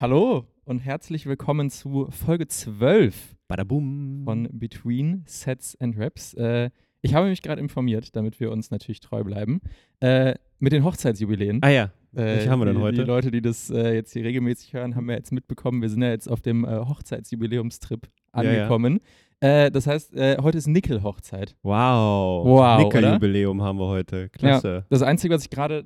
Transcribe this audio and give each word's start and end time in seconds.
Hallo 0.00 0.46
und 0.64 0.78
herzlich 0.78 1.26
willkommen 1.26 1.70
zu 1.70 2.06
Folge 2.10 2.46
12 2.46 3.34
Badabum. 3.48 4.22
von 4.24 4.48
Between 4.52 5.24
Sets 5.26 5.76
and 5.80 5.98
Raps. 5.98 6.34
Äh, 6.34 6.70
ich 7.02 7.14
habe 7.14 7.28
mich 7.28 7.42
gerade 7.42 7.60
informiert, 7.60 8.14
damit 8.14 8.38
wir 8.38 8.52
uns 8.52 8.70
natürlich 8.70 9.00
treu 9.00 9.24
bleiben, 9.24 9.60
äh, 9.98 10.34
mit 10.60 10.72
den 10.72 10.84
Hochzeitsjubiläen. 10.84 11.58
ah 11.64 11.68
ja, 11.68 11.84
Äh, 12.14 12.24
welche 12.24 12.50
haben 12.50 12.60
wir 12.60 12.66
denn 12.66 12.76
die, 12.76 12.80
heute? 12.80 12.96
Die 12.98 13.08
Leute, 13.08 13.30
die 13.32 13.42
das 13.42 13.70
äh, 13.70 13.92
jetzt 13.94 14.12
hier 14.12 14.22
regelmäßig 14.24 14.72
hören, 14.72 14.94
haben 14.94 15.10
ja 15.10 15.16
jetzt 15.16 15.32
mitbekommen, 15.32 15.82
wir 15.82 15.88
sind 15.88 16.02
ja 16.02 16.10
jetzt 16.10 16.28
auf 16.28 16.42
dem 16.42 16.64
äh, 16.64 16.68
Hochzeitsjubiläumstrip 16.68 18.08
Ja, 18.36 18.42
ja. 18.52 18.68
Äh, 19.40 19.70
das 19.70 19.86
heißt, 19.86 20.14
äh, 20.16 20.36
heute 20.42 20.58
ist 20.58 20.66
Nickel-Hochzeit. 20.66 21.54
Wow. 21.62 22.44
Wow, 22.44 22.82
Nickel-Jubiläum 22.82 23.62
haben 23.62 23.78
wir 23.78 23.86
heute. 23.86 24.28
Klasse. 24.30 24.84
Das 24.90 25.02
Einzige, 25.02 25.32
was 25.34 25.44
ich 25.44 25.50
gerade 25.50 25.84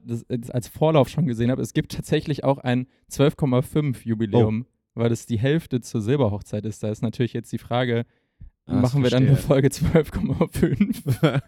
als 0.51 0.69
Vorlauf 0.69 1.09
schon 1.11 1.27
gesehen 1.27 1.51
habe, 1.51 1.61
es 1.61 1.75
gibt 1.75 1.93
tatsächlich 1.93 2.45
auch 2.45 2.59
ein 2.59 2.87
12,5 3.11 4.05
Jubiläum, 4.07 4.65
Oh. 4.95 5.01
weil 5.01 5.11
das 5.11 5.27
die 5.27 5.39
Hälfte 5.39 5.81
zur 5.83 6.01
Silberhochzeit 6.01 6.65
ist. 6.65 6.83
Da 6.83 6.91
ist 6.91 7.03
natürlich 7.03 7.35
jetzt 7.35 7.53
die 7.53 7.59
Frage, 7.59 8.05
Ah, 8.65 8.75
das 8.75 8.83
machen 8.83 9.03
wir 9.03 9.11
dann 9.11 9.25
eine 9.27 9.37
verstehe. 9.37 9.49
Folge 9.49 9.69
12,5? 9.69 11.21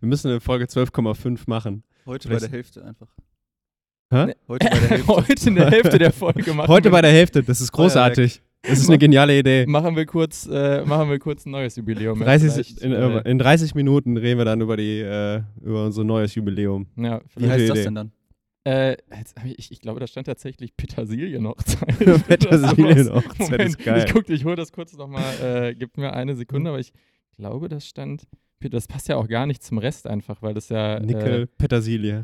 wir 0.00 0.08
müssen 0.08 0.28
eine 0.30 0.40
Folge 0.40 0.66
12,5 0.66 1.44
machen. 1.46 1.84
Heute 2.04 2.28
Vielleicht- 2.28 2.42
bei 2.42 2.48
der 2.48 2.56
Hälfte 2.56 2.84
einfach. 2.84 3.08
Hä? 4.12 4.26
Nee. 4.26 4.34
Heute 4.48 4.66
bei 4.68 4.78
der 4.78 4.88
Hälfte. 4.90 5.06
Heute 5.08 5.48
in 5.48 5.54
der 5.54 5.70
Hälfte 5.70 5.98
der 5.98 6.12
Folge 6.12 6.52
machen 6.54 6.68
Heute 6.68 6.84
wir, 6.86 6.90
bei 6.90 7.02
der 7.02 7.12
Hälfte, 7.12 7.42
das 7.42 7.60
ist 7.60 7.72
großartig. 7.72 8.42
Das 8.62 8.80
ist 8.80 8.88
eine 8.88 8.98
geniale 8.98 9.38
Idee. 9.38 9.66
machen 9.66 9.96
wir 9.96 10.04
kurz 10.04 10.46
äh, 10.46 10.84
machen 10.84 11.08
wir 11.10 11.18
kurz 11.18 11.46
ein 11.46 11.52
neues 11.52 11.76
Jubiläum. 11.76 12.18
Ja, 12.18 12.26
30, 12.26 12.52
vielleicht, 12.52 12.80
in, 12.80 12.92
äh, 12.92 13.30
in 13.30 13.38
30 13.38 13.74
Minuten 13.74 14.16
reden 14.16 14.38
wir 14.38 14.44
dann 14.44 14.60
über, 14.60 14.76
die, 14.76 15.00
äh, 15.00 15.42
über 15.62 15.86
unser 15.86 16.04
neues 16.04 16.34
Jubiläum. 16.34 16.86
ja, 16.96 17.20
Wie 17.20 17.28
vielleicht. 17.28 17.52
heißt 17.52 17.64
Idee. 17.64 17.68
das 17.74 17.84
denn 17.84 17.94
dann? 17.94 18.12
Äh, 18.64 18.96
ich, 19.56 19.72
ich, 19.72 19.80
glaube, 19.80 20.00
da 20.00 20.06
stand 20.06 20.26
tatsächlich 20.26 20.76
Petersilienhochzeit. 20.76 21.98
Petersilienhochzeit 22.28 23.38
Moment, 23.38 23.62
ist 23.62 23.78
geil. 23.78 24.04
Ich 24.04 24.12
gucke, 24.12 24.32
ich 24.32 24.44
hole 24.44 24.56
das 24.56 24.72
kurz 24.72 24.94
nochmal, 24.94 25.24
äh, 25.42 25.74
gib 25.74 25.96
mir 25.96 26.12
eine 26.12 26.34
Sekunde, 26.34 26.68
aber 26.68 26.78
ich 26.78 26.92
glaube, 27.38 27.68
das 27.68 27.86
stand. 27.86 28.26
Das 28.60 28.88
passt 28.88 29.08
ja 29.08 29.16
auch 29.16 29.28
gar 29.28 29.46
nicht 29.46 29.62
zum 29.62 29.78
Rest 29.78 30.06
einfach, 30.08 30.42
weil 30.42 30.52
das 30.52 30.68
ja. 30.68 30.98
Nickel, 30.98 31.46
Petersilie. 31.46 32.22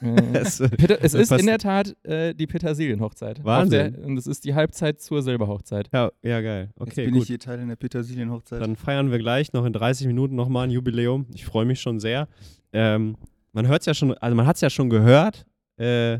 Äh, 0.00 0.32
Das, 0.32 0.60
äh, 0.60 0.68
Peter, 0.68 0.96
es 1.02 1.12
das 1.12 1.30
ist 1.30 1.40
in 1.40 1.46
der 1.46 1.58
Tat 1.58 1.96
äh, 2.04 2.34
die 2.34 2.46
Petersilienhochzeit. 2.46 3.44
Wahnsinn. 3.44 3.92
Der, 3.94 4.04
und 4.04 4.16
es 4.16 4.26
ist 4.26 4.44
die 4.44 4.54
Halbzeit 4.54 5.00
zur 5.00 5.22
Silberhochzeit. 5.22 5.88
ja, 5.92 6.10
ja, 6.22 6.40
geil. 6.40 6.70
Jetzt 6.70 6.80
Okay, 6.80 7.04
bin 7.04 7.14
gut. 7.14 7.22
ich 7.22 7.28
hier 7.28 7.38
Teil 7.38 7.60
in 7.60 7.68
der 7.68 7.76
Petersilienhochzeit. 7.76 8.60
Dann 8.60 8.76
feiern 8.76 9.10
wir 9.10 9.18
gleich 9.18 9.52
noch 9.52 9.64
in 9.64 9.72
30 9.72 10.06
Minuten 10.06 10.34
nochmal 10.36 10.66
ein 10.68 10.70
Jubiläum. 10.70 11.26
Ich 11.34 11.44
freue 11.44 11.64
mich 11.66 11.80
schon 11.80 12.00
sehr. 12.00 12.28
Ähm, 12.72 13.16
man 13.52 13.66
hört 13.68 13.82
es 13.82 13.86
ja 13.86 13.94
schon, 13.94 14.14
also 14.14 14.34
man 14.36 14.46
hat 14.46 14.56
es 14.56 14.60
ja 14.62 14.70
schon 14.70 14.88
gehört, 14.88 15.46
äh, 15.78 16.18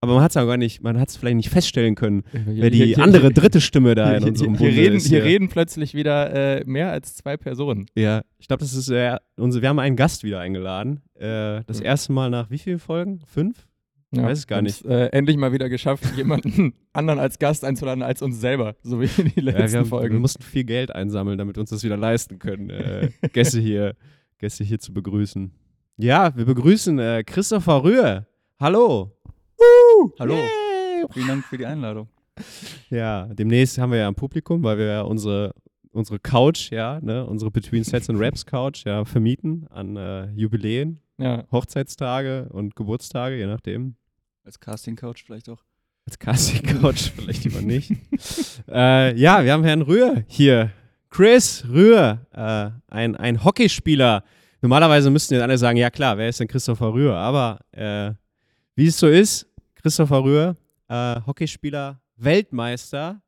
aber 0.00 0.14
man 0.14 0.22
hat 0.22 0.30
es 0.30 0.34
ja 0.34 0.44
gar 0.44 0.56
nicht, 0.56 0.82
man 0.82 0.98
hat 0.98 1.08
es 1.10 1.16
vielleicht 1.16 1.36
nicht 1.36 1.50
feststellen 1.50 1.94
können, 1.94 2.22
wer 2.32 2.70
die 2.70 2.96
andere 2.96 3.32
dritte 3.32 3.60
Stimme 3.60 3.94
da 3.94 4.12
in 4.14 4.20
hier, 4.22 4.28
unserem 4.28 4.54
hier, 4.56 4.68
Bunde 4.68 4.82
reden, 4.82 4.96
ist. 4.96 5.06
hier 5.08 5.24
reden 5.24 5.48
plötzlich 5.48 5.94
wieder 5.94 6.58
äh, 6.60 6.64
mehr 6.64 6.90
als 6.90 7.14
zwei 7.14 7.36
Personen. 7.36 7.86
Ja, 7.94 8.22
ich 8.38 8.48
glaube, 8.48 8.60
das 8.60 8.72
ist 8.74 8.88
äh, 8.88 9.16
unser, 9.36 9.62
wir 9.62 9.68
haben 9.68 9.78
einen 9.78 9.96
Gast 9.96 10.24
wieder 10.24 10.40
eingeladen. 10.40 11.00
Äh, 11.14 11.62
das 11.66 11.80
Mhm. 11.80 11.86
erste 11.86 12.12
Mal 12.12 12.30
nach 12.30 12.50
wie 12.50 12.58
vielen 12.58 12.78
Folgen? 12.78 13.20
Fünf? 13.26 13.66
Ja, 14.12 14.24
weiß 14.24 14.38
es 14.38 14.46
gar 14.48 14.60
nicht. 14.60 14.84
Äh, 14.86 15.06
endlich 15.08 15.36
mal 15.36 15.52
wieder 15.52 15.68
geschafft, 15.68 16.02
jemanden 16.16 16.72
anderen 16.92 17.20
als 17.20 17.38
Gast 17.38 17.64
einzuladen 17.64 18.02
als 18.02 18.22
uns 18.22 18.40
selber, 18.40 18.74
so 18.82 19.00
wie 19.00 19.06
die 19.06 19.38
Ja, 19.40 19.52
letzten 19.52 19.72
wir, 19.72 19.78
haben, 19.80 19.86
Folgen. 19.86 20.14
wir 20.14 20.20
mussten 20.20 20.42
viel 20.42 20.64
Geld 20.64 20.92
einsammeln, 20.92 21.38
damit 21.38 21.56
wir 21.56 21.60
uns 21.60 21.70
das 21.70 21.84
wieder 21.84 21.96
leisten 21.96 22.38
können, 22.40 22.70
äh, 22.70 23.10
Gäste, 23.32 23.60
hier, 23.60 23.94
Gäste 24.38 24.64
hier 24.64 24.80
zu 24.80 24.92
begrüßen. 24.92 25.52
Ja, 25.98 26.34
wir 26.36 26.44
begrüßen 26.46 26.98
äh, 26.98 27.22
Christopher 27.24 27.84
Rühr. 27.84 28.26
Hallo. 28.58 29.12
Hallo. 30.18 30.34
Yay. 30.34 31.06
Vielen 31.12 31.28
Dank 31.28 31.44
für 31.44 31.58
die 31.58 31.66
Einladung. 31.66 32.08
Ja, 32.90 33.26
demnächst 33.26 33.78
haben 33.78 33.92
wir 33.92 33.98
ja 33.98 34.08
ein 34.08 34.14
Publikum, 34.14 34.62
weil 34.62 34.78
wir 34.78 34.86
ja 34.86 35.00
unsere, 35.02 35.54
unsere 35.92 36.18
Couch, 36.18 36.70
ja, 36.70 37.00
ne, 37.00 37.26
unsere 37.26 37.50
Between 37.50 37.84
Sets 37.84 38.08
and 38.08 38.20
Raps 38.20 38.46
Couch 38.46 38.84
ja 38.84 39.04
vermieten 39.04 39.66
an 39.70 39.96
äh, 39.96 40.30
Jubiläen, 40.32 41.00
ja. 41.18 41.44
Hochzeitstage 41.52 42.48
und 42.50 42.76
Geburtstage, 42.76 43.36
je 43.36 43.46
nachdem. 43.46 43.96
Als 44.44 44.58
Casting-Couch 44.58 45.22
vielleicht 45.24 45.48
auch. 45.48 45.62
Als 46.06 46.18
Casting 46.18 46.62
Couch 46.62 47.10
vielleicht 47.16 47.44
lieber 47.44 47.60
nicht. 47.60 47.92
äh, 48.68 49.14
ja, 49.16 49.44
wir 49.44 49.52
haben 49.52 49.64
Herrn 49.64 49.82
Rühr 49.82 50.24
hier. 50.28 50.72
Chris 51.10 51.64
Rühr, 51.68 52.26
äh, 52.32 52.70
ein, 52.88 53.16
ein 53.16 53.44
Hockeyspieler. 53.44 54.22
Normalerweise 54.62 55.10
müssten 55.10 55.34
jetzt 55.34 55.42
alle 55.42 55.58
sagen, 55.58 55.76
ja 55.76 55.90
klar, 55.90 56.16
wer 56.18 56.28
ist 56.28 56.38
denn 56.38 56.48
Christopher 56.48 56.92
Rühr? 56.92 57.16
Aber 57.16 57.58
äh, 57.72 58.12
wie 58.76 58.86
es 58.86 58.98
so 58.98 59.08
ist, 59.08 59.49
Christopher 59.82 60.22
Rühr, 60.22 60.56
äh, 60.88 61.20
Hockeyspieler, 61.26 62.00
Weltmeister, 62.16 63.22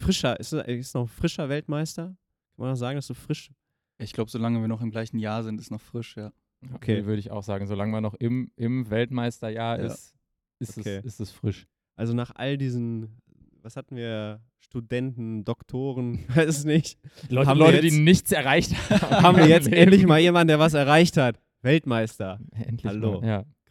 frischer, 0.00 0.38
ist, 0.40 0.52
ist 0.52 0.94
noch 0.94 1.08
frischer 1.08 1.48
Weltmeister? 1.48 2.04
Kann 2.06 2.16
man 2.56 2.70
noch 2.70 2.76
sagen, 2.76 2.96
dass 2.96 3.06
du 3.06 3.14
frisch 3.14 3.50
Ich 3.98 4.12
glaube, 4.12 4.30
solange 4.30 4.60
wir 4.60 4.68
noch 4.68 4.80
im 4.80 4.90
gleichen 4.90 5.18
Jahr 5.18 5.42
sind, 5.42 5.60
ist 5.60 5.70
noch 5.70 5.80
frisch, 5.80 6.16
ja. 6.16 6.32
Okay, 6.74 7.04
würde 7.04 7.18
ich 7.20 7.30
auch 7.30 7.42
sagen. 7.42 7.66
Solange 7.66 7.92
man 7.92 8.02
noch 8.02 8.14
im, 8.14 8.50
im 8.56 8.88
Weltmeisterjahr 8.88 9.78
Ja. 9.78 9.84
ist, 9.86 10.14
ist, 10.58 10.78
Okay. 10.78 10.96
es, 10.98 11.04
ist 11.04 11.20
es 11.20 11.30
frisch. 11.30 11.66
Also 11.96 12.14
nach 12.14 12.32
all 12.34 12.56
diesen, 12.56 13.20
was 13.60 13.76
hatten 13.76 13.96
wir, 13.96 14.40
Studenten, 14.60 15.44
Doktoren, 15.44 16.24
weiß 16.34 16.48
es 16.48 16.64
nicht, 16.64 16.98
Leute, 17.28 17.48
Haben 17.50 17.58
Leute 17.58 17.80
die 17.82 17.88
jetzt- 17.88 17.98
nichts 17.98 18.32
erreicht 18.32 18.72
haben. 18.90 19.22
haben 19.22 19.36
wir 19.36 19.46
jetzt 19.48 19.68
endlich 19.68 20.06
mal 20.06 20.18
jemanden, 20.20 20.48
der 20.48 20.58
was 20.58 20.72
erreicht 20.74 21.16
hat. 21.18 21.38
Weltmeister, 21.62 22.40
Endlich 22.52 22.84
Hallo. 22.84 23.20
Mal. 23.20 23.26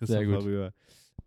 Ja, 0.08 0.24
gut. 0.24 0.44
Rühr. 0.44 0.74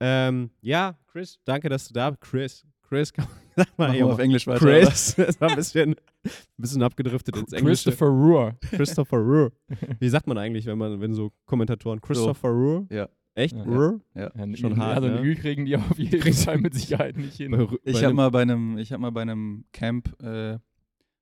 Ähm, 0.00 0.50
ja, 0.60 0.96
Chris, 1.06 1.38
danke, 1.44 1.68
dass 1.68 1.88
du 1.88 1.94
da 1.94 2.10
bist. 2.10 2.20
Chris, 2.22 2.66
Chris, 2.82 3.12
komm, 3.14 3.26
sag 3.56 3.78
mal 3.78 3.92
wir 3.92 4.06
auf. 4.06 4.18
Englisch 4.18 4.46
weiter. 4.46 4.60
Chris, 4.60 5.14
das 5.16 5.40
war 5.40 5.50
ein 5.50 5.56
bisschen, 5.56 5.90
ein 6.24 6.32
bisschen 6.56 6.82
abgedriftet 6.82 7.36
ins 7.36 7.52
Englische. 7.52 7.90
Christopher 7.90 8.10
Rühr. 8.12 8.56
Christopher 8.70 9.18
Rühr. 9.18 9.52
Wie 9.98 10.08
sagt 10.08 10.26
man 10.26 10.38
eigentlich, 10.38 10.66
wenn 10.66 10.78
man, 10.78 11.00
wenn 11.00 11.14
so 11.14 11.32
Kommentatoren 11.46 12.00
Christopher 12.00 12.50
Rühr? 12.50 12.86
Ja. 12.90 13.08
Echt? 13.34 13.54
Ja. 13.56 13.62
Rühr? 13.64 14.00
Ja. 14.14 14.30
Ja, 14.34 14.56
Schon 14.56 14.76
hart, 14.78 14.96
Also 14.96 15.08
ne? 15.08 15.18
ein 15.18 15.24
Ü 15.24 15.34
kriegen 15.34 15.66
die 15.66 15.76
auf 15.76 15.98
jeden 15.98 16.20
Fall 16.32 16.58
mit 16.58 16.74
Sicherheit 16.74 17.16
nicht 17.16 17.36
hin. 17.36 17.50
Bei 17.52 17.66
Ich 17.84 18.02
habe 18.02 18.14
mal 18.14 18.30
bei 18.30 18.42
einem, 18.42 18.78
ich 18.78 18.92
habe 18.92 19.02
mal 19.02 19.10
bei 19.12 19.22
einem 19.22 19.64
Camp, 19.72 20.14
äh, 20.22 20.58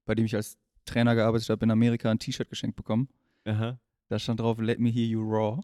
bei 0.04 0.14
dem 0.14 0.24
ich 0.26 0.36
als 0.36 0.56
Trainer 0.84 1.14
gearbeitet 1.14 1.48
habe, 1.48 1.64
in 1.64 1.70
Amerika 1.72 2.10
ein 2.10 2.18
T-Shirt 2.18 2.48
geschenkt 2.48 2.76
bekommen. 2.76 3.08
Aha. 3.46 3.78
Da 4.08 4.18
stand 4.18 4.38
drauf, 4.38 4.60
Let 4.60 4.78
me 4.78 4.90
hear 4.90 5.06
you 5.06 5.22
raw. 5.22 5.60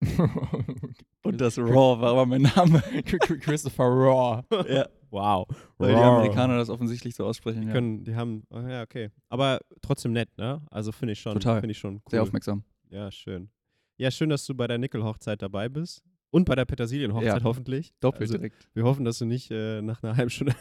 Und 1.22 1.40
das 1.40 1.58
Raw 1.58 2.00
war 2.00 2.10
aber 2.12 2.26
mein 2.26 2.42
Name. 2.42 2.82
Christopher 3.40 3.84
Raw. 3.84 4.42
ja. 4.72 4.86
Wow. 5.10 5.46
Weil 5.78 5.94
die. 5.94 6.00
Amerikaner 6.00 6.56
das 6.58 6.68
offensichtlich 6.70 7.14
so 7.14 7.24
aussprechen. 7.24 7.62
Die 7.62 7.66
Ja. 7.68 7.72
können, 7.72 8.04
die 8.04 8.14
haben, 8.14 8.44
oh, 8.50 8.60
ja, 8.60 8.82
okay. 8.82 9.10
Aber 9.28 9.60
trotzdem 9.82 10.12
nett, 10.12 10.28
ne? 10.36 10.60
Also 10.70 10.92
finde 10.92 11.12
ich 11.12 11.20
schon, 11.20 11.34
Total. 11.34 11.60
finde 11.60 11.72
ich 11.72 11.78
schon 11.78 11.94
cool. 11.96 12.02
Sehr 12.10 12.22
aufmerksam. 12.22 12.64
Ja, 12.90 13.10
schön. 13.10 13.50
Ja, 13.96 14.10
schön, 14.10 14.28
dass 14.28 14.44
du 14.46 14.54
bei 14.54 14.66
der 14.66 14.78
Nickel-Hochzeit 14.78 15.40
dabei 15.42 15.68
bist. 15.68 16.02
Und 16.30 16.44
bei 16.44 16.54
der 16.54 16.64
Petersilien-Hochzeit 16.66 17.38
Ja. 17.38 17.44
hoffentlich. 17.44 17.94
Doppelt 18.00 18.22
Also, 18.22 18.34
direkt. 18.34 18.68
wir 18.74 18.82
hoffen, 18.84 19.04
dass 19.04 19.18
du 19.18 19.24
nicht 19.24 19.50
äh, 19.50 19.80
nach 19.80 20.02
einer 20.02 20.16
halben 20.16 20.28
Stunde 20.30 20.54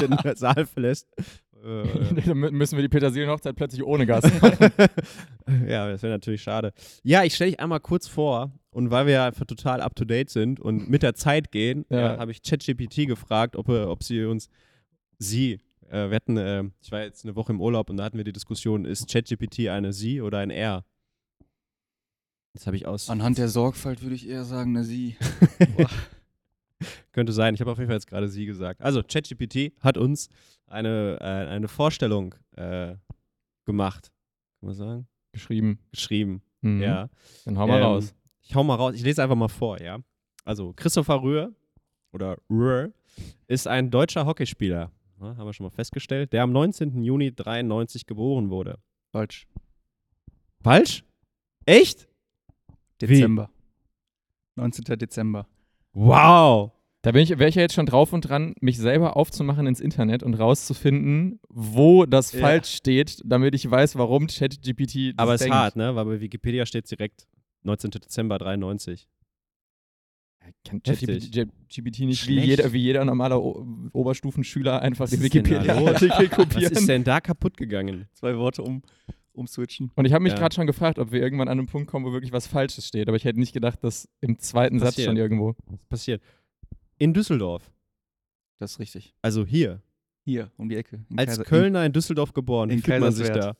den 0.00 0.36
Saal 0.36 0.64
verlässt. 0.64 1.06
Äh, 1.62 1.82
Dann 2.24 2.38
mü- 2.38 2.52
müssen 2.52 2.76
wir 2.76 2.82
die 2.82 2.88
Petersilienhochzeit 2.88 3.54
plötzlich 3.56 3.82
ohne 3.84 4.06
Gast 4.06 4.30
machen. 4.40 4.70
ja, 5.66 5.90
das 5.90 6.02
wäre 6.02 6.12
natürlich 6.14 6.40
schade. 6.42 6.72
Ja, 7.02 7.24
ich 7.24 7.34
stelle 7.34 7.50
dich 7.50 7.60
einmal 7.60 7.80
kurz 7.80 8.06
vor. 8.08 8.52
Und 8.78 8.92
weil 8.92 9.06
wir 9.06 9.14
ja 9.14 9.26
einfach 9.26 9.44
total 9.44 9.80
up 9.80 9.96
to 9.96 10.04
date 10.04 10.30
sind 10.30 10.60
und 10.60 10.88
mit 10.88 11.02
der 11.02 11.14
Zeit 11.14 11.50
gehen, 11.50 11.84
Ja. 11.90 12.14
ja. 12.14 12.18
habe 12.18 12.30
ich 12.30 12.42
ChatGPT 12.42 13.08
gefragt, 13.08 13.56
ob, 13.56 13.68
er- 13.68 13.90
ob 13.90 14.04
sie 14.04 14.24
uns, 14.24 14.48
sie, 15.18 15.54
äh, 15.88 16.08
wir 16.10 16.14
hatten, 16.14 16.36
äh, 16.36 16.62
ich 16.80 16.92
war 16.92 17.02
jetzt 17.02 17.24
eine 17.24 17.34
Woche 17.34 17.50
im 17.52 17.60
Urlaub 17.60 17.90
und 17.90 17.96
da 17.96 18.04
hatten 18.04 18.18
wir 18.18 18.24
die 18.24 18.32
Diskussion, 18.32 18.84
ist 18.84 19.10
ChatGPT 19.10 19.68
eine 19.68 19.92
sie 19.92 20.20
oder 20.20 20.38
ein 20.38 20.50
er? 20.50 20.84
Das 22.54 22.66
habe 22.68 22.76
ich 22.76 22.86
aus. 22.86 23.10
Anhand 23.10 23.38
der 23.38 23.48
Sorgfalt 23.48 24.00
würde 24.02 24.14
ich 24.14 24.28
eher 24.28 24.44
sagen, 24.44 24.76
eine 24.76 24.84
Sie. 24.84 25.16
Könnte 27.12 27.32
sein. 27.32 27.54
Ich 27.54 27.60
habe 27.60 27.72
auf 27.72 27.78
jeden 27.78 27.88
Fall 27.88 27.96
jetzt 27.96 28.06
gerade 28.06 28.28
sie 28.28 28.46
gesagt. 28.46 28.80
Also, 28.80 29.02
ChatGPT 29.02 29.72
hat 29.80 29.98
uns 29.98 30.28
eine, 30.68 31.18
äh, 31.20 31.24
eine 31.24 31.66
Vorstellung 31.66 32.34
äh, 32.56 32.94
gemacht. 33.64 34.12
Kann 34.60 34.68
man 34.68 34.74
sagen? 34.76 35.08
Geschrieben. 35.32 35.80
Geschrieben. 35.90 36.42
Mhm. 36.60 36.80
Ja. 36.80 37.08
Dann 37.44 37.58
hau 37.58 37.66
mal 37.66 37.78
Ähm, 37.78 37.82
raus. 37.84 38.14
Ich 38.48 38.54
hau 38.54 38.64
mal 38.64 38.76
raus. 38.76 38.94
Ich 38.94 39.02
lese 39.02 39.22
einfach 39.22 39.36
mal 39.36 39.48
vor, 39.48 39.80
ja. 39.80 39.98
Also, 40.44 40.72
Christopher 40.74 41.22
Rühr 41.22 41.54
oder 42.12 42.38
Rühr 42.48 42.94
ist 43.46 43.68
ein 43.68 43.90
deutscher 43.90 44.24
Hockeyspieler. 44.24 44.90
Ja, 45.20 45.36
haben 45.36 45.46
wir 45.46 45.52
schon 45.52 45.64
mal 45.64 45.70
festgestellt. 45.70 46.32
Der 46.32 46.44
am 46.44 46.52
19. 46.52 47.02
Juni 47.02 47.34
93 47.34 48.06
geboren 48.06 48.48
wurde. 48.48 48.78
Falsch. 49.12 49.46
Falsch? 50.62 51.04
Echt? 51.66 52.08
Dezember. 53.02 53.50
19. 54.56 54.98
Dezember. 54.98 55.46
Wow. 55.92 56.72
Da 57.02 57.12
bin 57.12 57.22
ich, 57.22 57.30
wäre 57.30 57.48
ich 57.48 57.54
ja 57.54 57.62
jetzt 57.62 57.74
schon 57.74 57.86
drauf 57.86 58.12
und 58.14 58.22
dran, 58.22 58.54
mich 58.60 58.78
selber 58.78 59.16
aufzumachen 59.16 59.66
ins 59.66 59.80
Internet 59.80 60.22
und 60.22 60.34
rauszufinden, 60.34 61.38
wo 61.50 62.06
das 62.06 62.32
Ja. 62.32 62.40
falsch 62.40 62.74
steht, 62.76 63.20
damit 63.24 63.54
ich 63.54 63.70
weiß, 63.70 63.96
warum 63.96 64.26
ChatGPT 64.26 65.12
Aber 65.18 65.34
es 65.34 65.42
ist 65.42 65.50
hart, 65.50 65.76
ne? 65.76 65.94
Weil 65.94 66.04
bei 66.06 66.20
Wikipedia 66.20 66.64
steht 66.64 66.90
direkt 66.90 67.26
19. 67.62 67.90
Dezember 67.92 68.38
93. 68.38 69.08
Kann 70.64 70.80
Heftig. 70.86 71.30
ChatGPT 71.32 72.00
nicht 72.00 72.26
wie 72.26 72.40
jeder, 72.40 72.72
wie 72.72 72.78
jeder 72.80 73.04
normale 73.04 73.38
o 73.38 73.66
Oberstufenschüler 73.92 74.80
einfach 74.80 75.04
Was 75.04 75.10
den 75.10 75.20
ist 75.22 75.34
denn 75.34 75.44
da 75.44 75.50
Wikipedia-Artikel 75.50 76.30
Was 76.30 76.36
kopieren. 76.36 76.72
ist 76.72 76.88
denn 76.88 77.04
da 77.04 77.20
kaputt 77.20 77.56
gegangen? 77.58 78.08
Zwei 78.14 78.34
Worte 78.38 78.62
um, 78.62 78.82
umswitchen. 79.32 79.90
Und 79.94 80.06
ich 80.06 80.12
habe 80.14 80.22
mich 80.22 80.32
Ja. 80.32 80.38
gerade 80.38 80.54
schon 80.54 80.66
gefragt, 80.66 80.98
ob 80.98 81.12
wir 81.12 81.20
irgendwann 81.20 81.48
an 81.48 81.58
einem 81.58 81.66
Punkt 81.66 81.90
kommen, 81.90 82.06
wo 82.06 82.12
wirklich 82.12 82.32
was 82.32 82.46
Falsches 82.46 82.86
steht. 82.88 83.08
Aber 83.08 83.16
ich 83.18 83.24
hätte 83.24 83.38
nicht 83.38 83.52
gedacht, 83.52 83.84
dass 83.84 84.08
im 84.22 84.38
zweiten 84.38 84.78
Satz 84.78 84.90
Passiert. 84.94 85.06
schon 85.08 85.16
irgendwo. 85.18 85.54
Was 85.66 85.84
passiert? 85.86 86.22
In 86.96 87.12
Düsseldorf, 87.12 87.70
Das 88.58 88.72
ist 88.72 88.78
richtig. 88.78 89.14
also 89.20 89.44
hier, 89.44 89.82
Hier, 90.24 90.50
um 90.56 90.68
die 90.70 90.76
Ecke. 90.76 91.04
In 91.10 91.18
als 91.18 91.30
Kaiser- 91.30 91.44
Kölner 91.44 91.84
in 91.84 91.92
Düsseldorf 91.92 92.32
geboren, 92.32 92.70
in 92.70 92.82
fühlt 92.82 93.00
man 93.00 93.12
sich 93.12 93.28
da? 93.28 93.54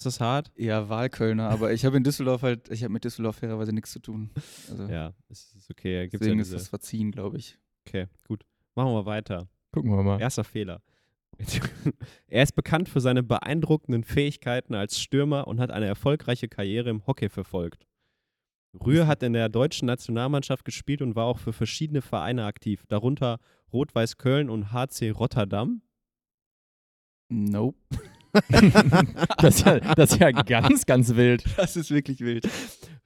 Ist 0.00 0.06
das 0.06 0.20
hart? 0.20 0.50
Ja, 0.56 0.88
Wahlkölner, 0.88 1.50
aber 1.50 1.74
ich 1.74 1.84
habe 1.84 1.98
in 1.98 2.02
Düsseldorf 2.04 2.40
halt, 2.40 2.70
ich 2.70 2.82
habe 2.82 2.90
mit 2.90 3.04
Düsseldorf 3.04 3.36
fairerweise 3.36 3.74
nichts 3.74 3.92
zu 3.92 3.98
tun. 3.98 4.30
Also 4.70 4.84
Ja, 4.86 5.12
es 5.28 5.52
ist 5.54 5.70
okay. 5.70 6.04
Gibt's 6.04 6.20
deswegen 6.20 6.38
ja 6.38 6.40
ist 6.40 6.48
diese. 6.48 6.56
das 6.56 6.68
verziehen, 6.68 7.10
glaube 7.10 7.36
ich. 7.36 7.58
Okay, 7.86 8.06
gut. 8.26 8.46
Machen 8.74 8.94
wir 8.94 9.04
weiter. 9.04 9.50
Gucken 9.72 9.90
wir 9.90 10.02
mal. 10.02 10.18
Erster 10.18 10.42
Fehler. 10.42 10.80
er 12.28 12.42
ist 12.42 12.54
bekannt 12.54 12.88
für 12.88 13.02
seine 13.02 13.22
beeindruckenden 13.22 14.02
Fähigkeiten 14.02 14.74
als 14.74 14.98
Stürmer 14.98 15.46
und 15.46 15.60
hat 15.60 15.70
eine 15.70 15.84
erfolgreiche 15.84 16.48
Karriere 16.48 16.88
im 16.88 17.06
Hockey 17.06 17.28
verfolgt. 17.28 17.86
Rühr 18.72 19.06
hat 19.06 19.22
in 19.22 19.34
der 19.34 19.50
deutschen 19.50 19.84
Nationalmannschaft 19.84 20.64
gespielt 20.64 21.02
und 21.02 21.14
war 21.14 21.26
auch 21.26 21.38
für 21.38 21.52
verschiedene 21.52 22.00
Vereine 22.00 22.46
aktiv, 22.46 22.86
darunter 22.88 23.38
Rot-Weiß 23.70 24.16
Köln 24.16 24.48
und 24.48 24.72
HC 24.72 25.10
Rotterdam. 25.10 25.82
Nope. 27.28 27.76
das, 29.38 29.56
ist 29.56 29.66
ja, 29.66 29.80
das 29.80 30.12
ist 30.12 30.20
ja 30.20 30.30
ganz, 30.30 30.86
ganz 30.86 31.14
wild. 31.16 31.44
Das 31.56 31.76
ist 31.76 31.90
wirklich 31.90 32.20
wild. 32.20 32.48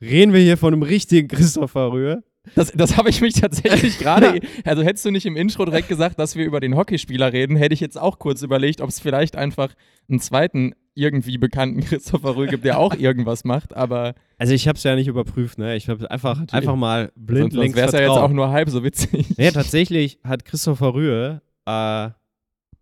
Reden 0.01 0.33
wir 0.33 0.41
hier 0.41 0.57
von 0.57 0.73
einem 0.73 0.83
richtigen 0.83 1.29
Christopher 1.29 1.93
Rühr? 1.93 2.23
Das, 2.55 2.73
das 2.73 2.97
habe 2.97 3.09
ich 3.09 3.21
mich 3.21 3.35
tatsächlich 3.35 3.99
gerade. 3.99 4.41
Also 4.65 4.83
hättest 4.83 5.05
du 5.05 5.11
nicht 5.11 5.27
im 5.27 5.37
Intro 5.37 5.65
direkt 5.65 5.89
gesagt, 5.89 6.19
dass 6.19 6.37
wir 6.37 6.45
über 6.45 6.61
den 6.61 6.77
Hockeyspieler 6.77 7.33
reden, 7.33 7.57
hätte 7.57 7.75
ich 7.75 7.81
jetzt 7.81 7.99
auch 7.99 8.19
kurz 8.19 8.43
überlegt, 8.43 8.81
ob 8.81 8.89
es 8.89 9.01
vielleicht 9.01 9.37
einfach 9.37 9.75
einen 10.09 10.21
zweiten 10.21 10.75
irgendwie 10.95 11.39
bekannten 11.39 11.81
Christopher 11.81 12.37
Rühl 12.37 12.49
gibt, 12.49 12.65
der 12.65 12.79
auch 12.79 12.95
irgendwas 12.99 13.45
macht. 13.45 13.75
Aber 13.75 14.15
Also 14.39 14.53
ich 14.53 14.69
habe 14.69 14.77
es 14.77 14.85
ja 14.85 14.95
nicht 14.95 15.09
überprüft, 15.09 15.59
ne? 15.59 15.77
Ich 15.77 15.89
habe 15.89 16.11
einfach, 16.11 16.39
Natürlich. 16.39 16.53
einfach 16.53 16.77
mal 16.77 17.13
blind 17.17 17.53
sonst 17.53 17.63
links 17.63 17.77
wäre 17.77 17.89
es 17.89 17.93
ja 17.93 18.01
jetzt 18.01 18.11
auch 18.11 18.31
nur 18.31 18.51
halb 18.51 18.69
so 18.71 18.85
witzig. 18.85 19.27
Ja, 19.37 19.51
tatsächlich 19.51 20.19
hat 20.23 20.45
Christopher 20.45 20.95
Rühr 20.95 21.43
äh, 21.67 22.11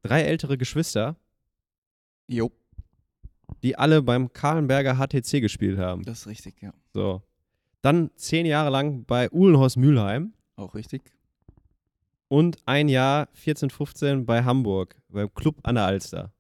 drei 0.03 0.23
ältere 0.23 0.59
Geschwister, 0.59 1.17
Jo, 2.33 2.51
die 3.63 3.77
alle 3.77 4.03
beim 4.03 4.33
Kahlenberger 4.33 4.97
HTC 4.97 5.41
gespielt 5.41 5.79
haben. 5.79 6.03
das 6.05 6.21
ist 6.21 6.27
richtig, 6.27 6.61
ja. 6.63 6.73
So. 6.95 7.23
Dann 7.83 8.11
zehn 8.17 8.47
Jahre 8.47 8.71
lang 8.71 9.05
bei 9.05 9.31
Uhlenhorst 9.33 9.77
Mülheim 9.77 10.33
Auch 10.57 10.75
richtig. 10.75 11.13
und 12.29 12.57
ein 12.67 12.89
Jahr 12.89 13.29
14, 13.33 13.71
15 13.71 14.25
bei 14.27 14.45
Hamburg, 14.45 14.97
beim 15.09 15.33
Club 15.35 15.57
an 15.65 15.75
der 15.75 15.85
Alster. 15.85 16.33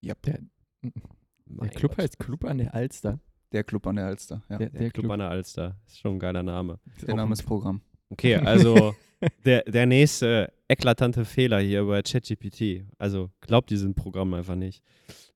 Ja, 0.00 0.14
Der, 0.24 0.38
der 0.82 1.68
Club 1.70 1.92
Gott. 1.96 1.98
heißt 2.04 2.18
Club 2.18 2.44
an 2.44 2.58
der 2.58 2.74
Alster. 2.74 3.18
der 3.52 3.64
Club 3.64 3.86
an 3.86 3.96
der 3.96 4.06
Alster. 4.06 4.42
Ja. 4.48 4.58
Der, 4.58 4.70
Der, 4.70 4.80
der 4.80 4.90
Club, 4.90 5.04
Club. 5.04 5.12
an 5.12 5.18
der 5.20 5.30
Alster. 5.30 5.76
Ist 5.86 5.98
schon 5.98 6.16
ein 6.16 6.18
geiler 6.18 6.42
Name. 6.42 6.78
der 7.06 7.14
Name 7.16 7.32
ist 7.32 7.42
Programm. 7.42 7.80
Okay, 8.10 8.36
also 8.36 8.94
der, 9.44 9.62
der 9.64 9.86
nächste 9.86 10.52
eklatante 10.68 11.24
Fehler 11.24 11.60
hier 11.60 11.84
bei 11.84 12.02
ChatGPT. 12.02 12.84
Also 12.98 13.30
glaubt 13.40 13.70
diesem 13.70 13.94
Programm 13.94 14.34
einfach 14.34 14.54
nicht. 14.54 14.82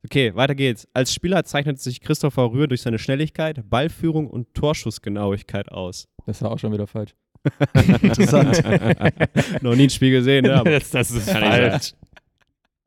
Okay, 0.04 0.34
weiter 0.34 0.54
geht's. 0.54 0.88
Als 0.92 1.14
Spieler 1.14 1.44
zeichnet 1.44 1.80
sich 1.80 2.00
Christopher 2.00 2.50
Rühr 2.50 2.66
durch 2.66 2.82
seine 2.82 2.98
Schnelligkeit, 2.98 3.68
Ballführung 3.68 4.26
und 4.28 4.52
Torschussgenauigkeit 4.54 5.70
aus. 5.70 6.08
Das 6.26 6.42
war 6.42 6.50
auch 6.50 6.58
schon 6.58 6.72
wieder 6.72 6.86
falsch. 6.86 7.14
Interessant. 8.02 8.62
Noch 9.62 9.74
nie 9.74 9.84
ein 9.84 9.90
Spiel 9.90 10.10
gesehen, 10.10 10.44
ne? 10.44 10.54
Aber 10.54 10.70
das, 10.70 10.90
das 10.90 11.10
ist 11.10 11.26
nicht 11.26 11.96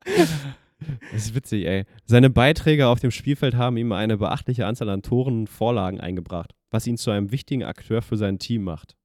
Das 0.04 1.26
ist 1.26 1.34
witzig, 1.34 1.66
ey. 1.66 1.84
Seine 2.04 2.30
Beiträge 2.30 2.86
auf 2.88 3.00
dem 3.00 3.10
Spielfeld 3.10 3.54
haben 3.54 3.76
ihm 3.76 3.92
eine 3.92 4.18
beachtliche 4.18 4.66
Anzahl 4.66 4.88
an 4.88 5.02
Toren 5.02 5.40
und 5.40 5.48
Vorlagen 5.48 6.00
eingebracht, 6.00 6.54
was 6.70 6.86
ihn 6.86 6.96
zu 6.96 7.10
einem 7.10 7.32
wichtigen 7.32 7.64
Akteur 7.64 8.02
für 8.02 8.16
sein 8.16 8.38
Team 8.38 8.64
macht. 8.64 8.96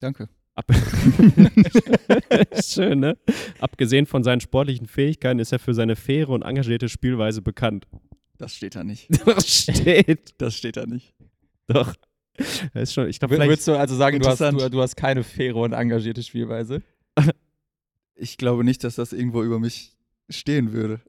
Danke. 0.00 0.28
Ab 0.54 0.66
Schön, 2.64 3.00
ne? 3.00 3.16
Abgesehen 3.60 4.06
von 4.06 4.24
seinen 4.24 4.40
sportlichen 4.40 4.86
Fähigkeiten 4.86 5.38
ist 5.38 5.52
er 5.52 5.58
für 5.58 5.74
seine 5.74 5.94
faire 5.94 6.30
und 6.30 6.42
engagierte 6.42 6.88
Spielweise 6.88 7.42
bekannt. 7.42 7.86
Das 8.38 8.54
steht 8.54 8.74
da 8.74 8.84
nicht. 8.84 9.08
Das 9.24 9.48
steht 9.48 10.34
Das 10.38 10.56
steht 10.56 10.76
da 10.76 10.86
nicht. 10.86 11.14
doch. 11.68 11.94
Das 12.72 12.82
ist 12.84 12.92
schon, 12.94 13.08
ich 13.08 13.18
vielleicht. 13.18 13.50
Würdest 13.50 13.68
du 13.68 13.78
also 13.78 13.96
sagen, 13.96 14.20
du 14.20 14.28
hast, 14.28 14.40
du, 14.40 14.70
du 14.70 14.80
hast 14.80 14.96
keine 14.96 15.24
faire 15.24 15.56
und 15.56 15.72
engagierte 15.72 16.22
Spielweise? 16.22 16.82
Ich 18.14 18.36
glaube 18.36 18.64
nicht, 18.64 18.82
dass 18.82 18.96
das 18.96 19.12
irgendwo 19.12 19.42
über 19.42 19.58
mich 19.60 19.96
stehen 20.28 20.72
würde. 20.72 21.00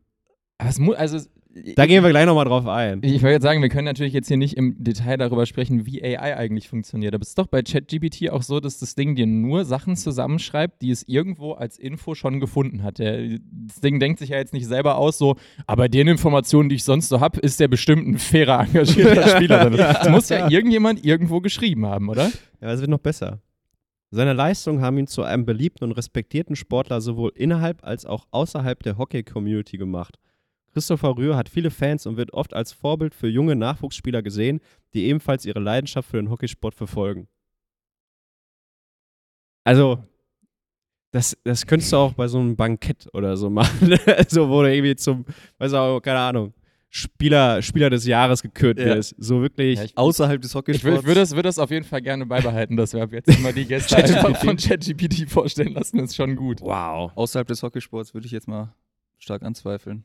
Aber 0.59 0.69
es 0.69 0.79
also, 0.95 1.27
Da 1.75 1.85
gehen 1.85 2.03
wir 2.03 2.09
gleich 2.09 2.25
nochmal 2.25 2.45
drauf 2.45 2.67
ein. 2.67 2.99
Ich 3.03 3.21
wollte 3.21 3.33
jetzt 3.33 3.43
sagen, 3.43 3.61
wir 3.61 3.69
können 3.69 3.85
natürlich 3.85 4.13
jetzt 4.13 4.27
hier 4.27 4.37
nicht 4.37 4.57
im 4.57 4.75
Detail 4.77 5.17
darüber 5.17 5.45
sprechen, 5.45 5.85
wie 5.85 6.03
AI 6.03 6.37
eigentlich 6.37 6.67
funktioniert. 6.67 7.13
Aber 7.13 7.21
es 7.21 7.29
ist 7.29 7.37
doch 7.37 7.47
bei 7.47 7.61
ChatGPT 7.61 8.29
auch 8.29 8.43
so, 8.43 8.59
dass 8.59 8.79
das 8.79 8.95
Ding 8.95 9.15
dir 9.15 9.25
nur 9.25 9.65
Sachen 9.65 9.95
zusammenschreibt, 9.95 10.81
die 10.81 10.91
es 10.91 11.03
irgendwo 11.07 11.53
als 11.53 11.77
Info 11.77 12.15
schon 12.15 12.39
gefunden 12.39 12.83
hat. 12.83 12.99
Das 12.99 13.81
Ding 13.81 13.99
denkt 13.99 14.19
sich 14.19 14.29
ja 14.29 14.37
jetzt 14.37 14.53
nicht 14.53 14.67
selber 14.67 14.97
aus, 14.97 15.17
so, 15.17 15.35
aber 15.67 15.89
den 15.89 16.07
Informationen, 16.07 16.69
die 16.69 16.75
ich 16.75 16.83
sonst 16.83 17.09
so 17.09 17.19
habe, 17.19 17.39
ist 17.39 17.59
der 17.59 17.67
bestimmt 17.67 18.07
ein 18.07 18.17
fairer, 18.17 18.61
engagierter 18.61 19.27
Spieler. 19.35 19.69
Das 19.69 20.09
muss 20.09 20.29
ja 20.29 20.49
irgendjemand 20.49 21.05
irgendwo 21.05 21.41
geschrieben 21.41 21.85
haben, 21.85 22.09
oder? 22.09 22.31
Ja, 22.61 22.71
es 22.71 22.79
wird 22.79 22.89
noch 22.89 22.99
besser. 22.99 23.39
Seine 24.11 24.33
Leistungen 24.33 24.81
haben 24.81 24.97
ihn 24.97 25.07
zu 25.07 25.21
einem 25.21 25.45
beliebten 25.45 25.83
und 25.83 25.91
respektierten 25.91 26.55
Sportler 26.55 26.99
sowohl 26.99 27.31
innerhalb 27.35 27.83
als 27.83 28.05
auch 28.05 28.25
außerhalb 28.31 28.81
der 28.81 28.97
Hockey-Community 28.97 29.77
gemacht. 29.77 30.17
Christopher 30.73 31.17
Rühr 31.17 31.35
hat 31.35 31.49
viele 31.49 31.71
Fans 31.71 32.05
und 32.05 32.17
wird 32.17 32.33
oft 32.33 32.53
als 32.53 32.71
Vorbild 32.73 33.13
für 33.15 33.27
junge 33.27 33.55
Nachwuchsspieler 33.55 34.21
gesehen, 34.21 34.59
die 34.93 35.05
ebenfalls 35.05 35.45
ihre 35.45 35.59
Leidenschaft 35.59 36.09
für 36.09 36.17
den 36.17 36.29
Hockeysport 36.29 36.75
verfolgen. 36.75 37.27
Also, 39.63 40.03
das, 41.11 41.37
das 41.43 41.65
könntest 41.65 41.91
du 41.91 41.97
auch 41.97 42.13
bei 42.13 42.27
so 42.27 42.39
einem 42.39 42.55
Bankett 42.55 43.07
oder 43.13 43.35
so 43.37 43.49
machen. 43.49 43.97
so, 44.27 44.49
wo 44.49 44.61
du 44.61 44.71
irgendwie 44.73 44.95
zum, 44.95 45.25
weiß 45.57 45.73
auch, 45.73 45.99
keine 46.01 46.19
Ahnung, 46.19 46.53
Spieler, 46.91 47.61
Spieler 47.61 47.89
des 47.91 48.05
Jahres 48.05 48.41
gekürt 48.41 48.79
Ja. 48.79 48.85
wirst. 48.85 49.15
So 49.19 49.41
wirklich. 49.41 49.77
Ja, 49.77 49.85
ich- 49.85 49.97
Außerhalb 49.97 50.41
des 50.41 50.51
Ich, 50.51 50.55
will, 50.55 50.59
Hockeysports. 50.59 50.99
ich 51.01 51.05
würde 51.05 51.19
das, 51.19 51.35
würd 51.35 51.45
das 51.45 51.59
auf 51.59 51.69
jeden 51.69 51.85
Fall 51.85 52.01
gerne 52.01 52.25
beibehalten, 52.25 52.77
dass 52.77 52.93
wir 52.93 53.03
ab 53.03 53.11
jetzt 53.11 53.27
immer 53.37 53.53
die 53.53 53.65
Gäste 53.65 53.97
einfach 53.97 54.35
von 54.43 54.57
ChatGPT 54.57 55.29
vorstellen 55.29 55.73
lassen. 55.73 55.97
Das 55.97 56.11
ist 56.11 56.15
schon 56.15 56.35
gut. 56.35 56.61
wow. 56.61 57.11
Außerhalb 57.15 57.47
des 57.47 57.61
Hockeysports 57.61 58.13
würde 58.15 58.25
ich 58.25 58.31
jetzt 58.31 58.47
mal 58.47 58.73
stark 59.19 59.43
anzweifeln. 59.43 60.03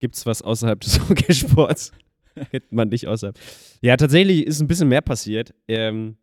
Gibt's 0.00 0.26
was 0.26 0.42
außerhalb 0.42 0.80
des 0.80 1.00
Hockeysports? 1.08 1.92
Kennt 2.50 2.72
man 2.72 2.88
nicht 2.88 3.06
außerhalb. 3.06 3.38
Ja, 3.82 3.96
tatsächlich 3.96 4.46
ist 4.46 4.60
ein 4.60 4.68
bisschen 4.68 4.88
mehr 4.88 5.02
passiert. 5.02 5.54
Ähm, 5.66 6.16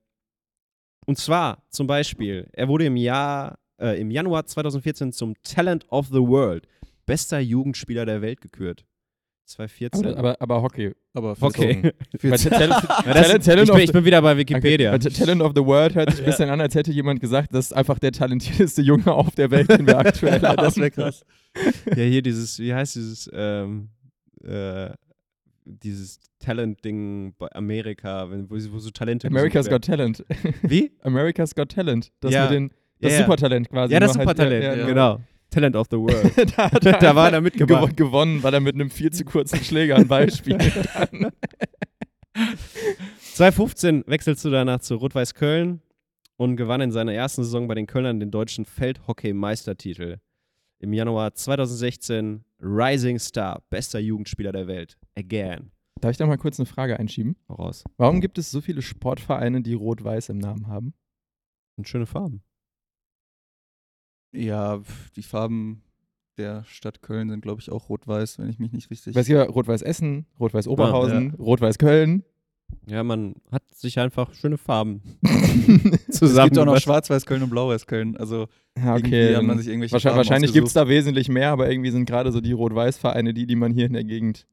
und 1.05 1.17
zwar 1.17 1.63
zum 1.69 1.87
Beispiel, 1.87 2.47
er 2.53 2.67
wurde 2.67 2.85
im 2.85 2.95
Jahr, 2.95 3.59
äh, 3.79 3.99
im 3.99 4.11
Januar 4.11 4.45
2014 4.45 5.11
zum 5.11 5.35
Talent 5.43 5.85
of 5.89 6.07
the 6.07 6.21
World, 6.21 6.67
bester 7.05 7.39
Jugendspieler 7.39 8.05
der 8.05 8.21
Welt 8.21 8.41
gekürt. 8.41 8.85
2014. 9.45 10.05
Aber, 10.07 10.17
aber, 10.17 10.41
aber 10.41 10.61
Hockey. 10.61 10.93
Aber 11.13 11.35
Talent 11.53 11.93
ich, 12.13 13.71
bin, 13.71 13.79
ich 13.79 13.91
bin 13.91 14.05
wieder 14.05 14.21
bei 14.21 14.35
Wikipedia. 14.37 14.93
Okay. 14.93 15.09
Talent 15.09 15.41
of 15.41 15.53
the 15.55 15.63
World 15.63 15.95
hört 15.95 16.11
sich 16.11 16.19
ein 16.21 16.25
bisschen 16.25 16.49
an, 16.49 16.59
als 16.61 16.75
hätte 16.75 16.91
jemand 16.91 17.19
gesagt, 17.21 17.53
das 17.53 17.65
ist 17.67 17.73
einfach 17.73 17.99
der 17.99 18.11
talentierteste 18.11 18.81
Junge 18.81 19.11
auf 19.13 19.35
der 19.35 19.51
Welt, 19.51 19.69
den 19.69 19.85
wir 19.87 19.97
aktuell 19.97 20.41
haben. 20.47 20.57
das 20.57 20.77
wäre 20.77 20.91
krass. 20.91 21.23
Ja, 21.87 22.03
hier 22.03 22.21
dieses, 22.21 22.59
wie 22.59 22.73
heißt 22.73 22.95
dieses, 22.95 23.29
ähm, 23.33 23.89
äh, 24.43 24.89
dieses 25.63 26.19
Talent-Ding 26.39 27.33
bei 27.37 27.47
Amerika, 27.53 28.29
wenn, 28.29 28.49
wo, 28.49 28.55
wo 28.55 28.79
so 28.79 28.89
Talente 28.91 29.27
America's 29.27 29.69
Got 29.69 29.85
Talent. 29.85 30.23
Wie? 30.61 30.91
America's 31.01 31.55
Got 31.55 31.69
Talent. 31.71 32.11
Das 32.19 32.33
Ja. 32.33 32.43
mit 32.43 32.51
den, 32.51 32.71
das 33.01 33.13
Ja. 33.13 33.19
Supertalent 33.19 33.69
quasi. 33.69 33.93
Ja, 33.93 33.99
das 33.99 34.09
halt- 34.15 34.21
Supertalent, 34.27 34.63
ja, 34.63 34.75
ja, 34.75 34.85
genau. 34.85 35.19
Talent 35.55 35.75
of 35.75 35.87
the 35.89 35.97
World. 35.97 36.57
da, 36.57 36.71
hat 36.71 37.01
da 37.03 37.15
war 37.15 37.31
er 37.31 37.41
mitgemacht. 37.41 37.93
gewo- 37.93 37.95
gewonnen, 37.95 38.43
weil 38.43 38.53
er 38.53 38.59
mit 38.59 38.75
einem 38.75 38.89
viel 38.89 39.11
zu 39.11 39.23
kurzen 39.25 39.59
Schläger 39.63 39.95
einen 39.95 40.07
Ball 40.07 40.29
spielen 40.31 40.59
kann. 40.59 41.31
2015 43.33 44.03
wechselst 44.07 44.43
du 44.45 44.49
danach 44.49 44.79
zu 44.79 44.95
Rot-Weiß 44.95 45.33
Köln 45.33 45.81
und 46.37 46.57
gewann 46.57 46.81
in 46.81 46.91
seiner 46.91 47.13
ersten 47.13 47.43
Saison 47.43 47.67
bei 47.67 47.75
den 47.75 47.87
Kölnern 47.87 48.19
den 48.19 48.31
deutschen 48.31 48.65
Feldhockey-Meistertitel. 48.65 50.17
Im 50.79 50.93
Januar 50.93 51.33
2016 51.33 52.43
Rising 52.61 53.19
Star, 53.19 53.63
bester 53.69 53.99
Jugendspieler 53.99 54.51
der 54.51 54.67
Welt. 54.67 54.97
Again. 55.17 55.71
Darf 56.01 56.11
ich 56.11 56.17
da 56.17 56.25
mal 56.27 56.37
kurz 56.37 56.59
eine 56.59 56.65
Frage 56.65 56.99
einschieben? 56.99 57.37
Raus. 57.49 57.85
Warum 57.97 58.19
gibt 58.19 58.37
es 58.37 58.51
so 58.51 58.59
viele 58.59 58.81
Sportvereine, 58.81 59.61
die 59.61 59.73
Rot-Weiß 59.73 60.27
im 60.29 60.39
Namen 60.39 60.67
haben? 60.67 60.93
Und 61.77 61.87
schöne 61.87 62.05
Farben. 62.05 62.43
Ja, 64.35 64.81
die 65.15 65.23
Farben 65.23 65.81
der 66.37 66.63
Stadt 66.65 67.01
Köln 67.01 67.29
sind, 67.29 67.41
glaube 67.41 67.61
ich, 67.61 67.71
auch 67.71 67.87
rot-weiß, 67.89 68.39
wenn 68.39 68.49
ich 68.49 68.59
mich 68.59 68.71
nicht 68.73 68.89
richtig. 68.91 69.15
Weiß 69.15 69.27
ja, 69.27 69.43
Rot-Weiß 69.43 69.81
Essen, 69.81 70.25
Rot-Weiß 70.39 70.67
Oberhausen, 70.67 71.33
Rot-Weiß 71.35 71.77
Köln. 71.77 72.23
Ja, 72.87 73.03
man 73.03 73.35
hat 73.51 73.63
sich 73.73 73.99
einfach 73.99 74.33
schöne 74.33 74.57
Farben 74.57 75.01
Es 76.09 76.17
zusammen. 76.17 76.49
gibt 76.49 76.57
auch 76.59 76.65
noch 76.65 76.77
Schwarz-Weiß-Köln 76.79 77.43
und 77.43 77.49
Blau-Weiß-Köln. 77.51 78.17
Also 78.17 78.47
Ja, 78.77 78.95
irgendwie 78.97 79.35
hat 79.35 79.43
man 79.43 79.57
sich 79.59 79.67
irgendwelche 79.67 79.93
Wahrscheinlich, 79.93 80.17
wahrscheinlich 80.17 80.51
gibt 80.53 80.67
es 80.67 80.73
da 80.73 80.87
wesentlich 80.89 81.29
mehr, 81.29 81.51
aber 81.51 81.69
irgendwie 81.69 81.91
sind 81.91 82.05
gerade 82.05 82.31
so 82.31 82.41
die 82.41 82.51
Rot-Weiß-Vereine 82.53 83.33
die, 83.33 83.45
die 83.45 83.55
man 83.55 83.71
hier 83.71 83.85
in 83.85 83.93
der 83.93 84.03
Gegend 84.03 84.47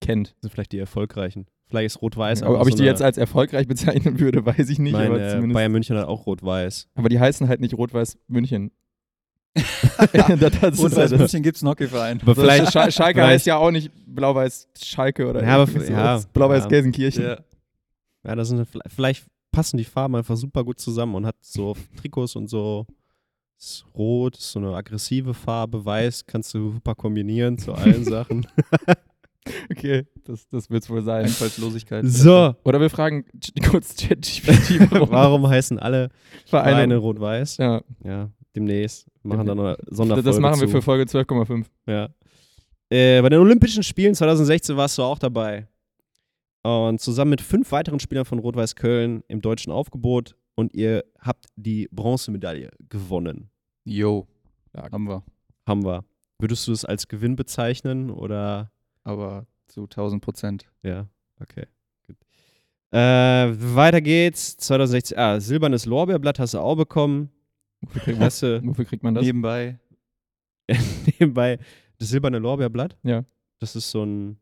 kennt. 0.00 0.34
sind 0.40 0.50
vielleicht 0.50 0.72
die 0.72 0.78
erfolgreichen. 0.78 1.46
Vielleicht 1.68 1.86
ist 1.86 2.02
Rot-Weiß 2.02 2.42
Aber 2.42 2.52
einfach 2.52 2.62
ob 2.62 2.68
ich 2.68 2.72
so 2.74 2.78
die 2.78 2.82
eine- 2.84 2.90
jetzt 2.90 3.02
als 3.02 3.18
erfolgreich 3.18 3.68
bezeichnen 3.68 4.18
würde, 4.18 4.44
weiß 4.46 4.68
ich 4.70 4.78
nicht. 4.78 4.92
Nein, 4.94 5.08
aber, 5.08 5.20
äh, 5.20 5.30
zumindest, 5.30 5.54
Bayern 5.54 5.72
München 5.72 5.96
hat 5.98 6.06
auch 6.08 6.26
Rot-Weiß. 6.26 6.88
aber 6.94 7.08
die 7.08 7.20
heißen 7.20 7.48
halt 7.48 7.60
nicht 7.60 7.74
Rot-Weiß 7.74 8.18
München. 8.28 8.70
das, 10.12 10.60
das 10.60 10.78
Und 10.78 10.96
das. 10.96 11.10
München 11.12 11.42
gibt 11.42 11.56
es 11.56 11.62
einen 11.62 11.70
Hockeyverein. 11.70 12.20
Aber 12.22 12.34
So, 12.34 12.40
vielleicht, 12.42 12.68
Sch 12.68 12.72
Schalke 12.72 12.94
vielleicht- 12.94 13.18
heißt 13.18 13.46
ja 13.46 13.56
auch 13.56 13.70
nicht 13.70 13.90
Blau-Weiß 14.06 14.68
Schalke 14.82 15.26
oder 15.28 15.42
Ja, 15.42 15.62
f- 15.62 15.88
ja. 15.88 16.20
Blau-Weiß 16.32 16.64
ja. 16.64 16.68
Gelsenkirchen. 16.68 17.22
Ja. 17.24 17.38
ja, 18.26 18.34
das 18.34 18.48
sind 18.48 18.66
vielleicht- 18.94 19.26
passen 19.52 19.78
die 19.78 19.84
Farben 19.84 20.16
einfach 20.16 20.36
super 20.36 20.62
gut 20.64 20.78
zusammen 20.78 21.14
und 21.14 21.24
hat 21.26 21.36
so 21.40 21.74
Trikots 22.00 22.36
und 22.36 22.48
so 22.48 22.86
ist 23.58 23.86
rot, 23.96 24.36
ist 24.36 24.52
so 24.52 24.58
eine 24.58 24.74
aggressive 24.74 25.32
Farbe, 25.32 25.82
weiß, 25.82 26.26
kannst 26.26 26.52
du 26.52 26.72
super 26.72 26.94
kombinieren 26.94 27.56
zu 27.56 27.72
allen 27.72 28.04
Sachen. 28.04 28.46
Okay, 29.70 30.04
das, 30.24 30.48
das 30.48 30.68
wird 30.68 30.82
es 30.82 30.90
wohl 30.90 31.02
sein. 31.02 31.24
Einfallslosigkeit. 31.24 32.04
So, 32.06 32.54
Oder 32.64 32.80
wir 32.80 32.90
fragen 32.90 33.24
kurz 33.70 33.94
ChatGPT, 33.96 34.90
warum, 34.90 35.10
warum 35.10 35.48
heißen 35.48 35.78
alle 35.78 36.10
Vereine. 36.46 36.70
Vereine 36.74 36.96
rot-weiß? 36.96 37.56
Ja, 37.58 37.80
Ja, 38.04 38.28
demnächst 38.56 39.06
machen 39.22 39.46
dann 39.46 39.60
eine 39.60 39.76
das, 39.76 39.96
Sonderfolge 39.96 40.28
das 40.30 40.40
machen 40.40 40.60
wir 40.60 40.66
zu. 40.66 40.72
für 40.72 40.82
Folge 40.82 41.04
12,5. 41.04 41.66
Ja. 41.86 42.08
Äh, 42.88 43.20
bei 43.22 43.28
den 43.28 43.38
Olympischen 43.40 43.82
Spielen 43.82 44.14
2016 44.14 44.76
warst 44.76 44.96
du 44.98 45.02
auch 45.02 45.18
dabei. 45.18 45.68
Und 46.62 47.00
zusammen 47.00 47.30
mit 47.30 47.40
fünf 47.40 47.70
weiteren 47.70 48.00
Spielern 48.00 48.24
von 48.24 48.38
Rot-Weiß 48.40 48.74
Köln 48.74 49.22
im 49.28 49.40
deutschen 49.40 49.70
Aufgebot 49.72 50.34
und 50.56 50.74
ihr 50.74 51.04
habt 51.20 51.46
die 51.54 51.88
Bronzemedaille 51.92 52.70
gewonnen. 52.88 53.50
Yo, 53.84 54.26
Ja. 54.74 54.90
haben 54.90 55.04
wir. 55.04 55.22
Haben 55.66 55.84
wir. 55.84 56.04
Würdest 56.38 56.66
du 56.66 56.72
es 56.72 56.84
als 56.84 57.06
Gewinn 57.08 57.36
bezeichnen 57.36 58.10
oder? 58.10 58.72
Aber 59.04 59.46
zu 59.68 59.82
1000 59.84 60.22
Prozent. 60.22 60.66
Ja, 60.82 61.06
okay. 61.40 61.66
Äh, 62.92 62.98
weiter 63.74 64.00
geht's. 64.00 64.56
2016. 64.58 65.18
Ah, 65.18 65.40
silbernes 65.40 65.86
Lorbeerblatt 65.86 66.38
hast 66.38 66.54
du 66.54 66.58
auch 66.60 66.76
bekommen. 66.76 67.30
Wofür 67.86 68.02
kriegt 68.02 68.18
man, 68.18 68.26
Weißt 68.26 68.42
du, 68.42 68.64
wofür 68.64 68.84
kriegt 68.84 69.02
man 69.02 69.14
das? 69.14 69.24
Nebenbei. 69.24 69.78
nebenbei 71.18 71.58
das 71.98 72.08
silberne 72.08 72.38
Lorbeerblatt. 72.38 72.96
Ja. 73.02 73.24
Das 73.58 73.76
ist 73.76 73.90
so 73.90 74.04
ein. 74.04 74.38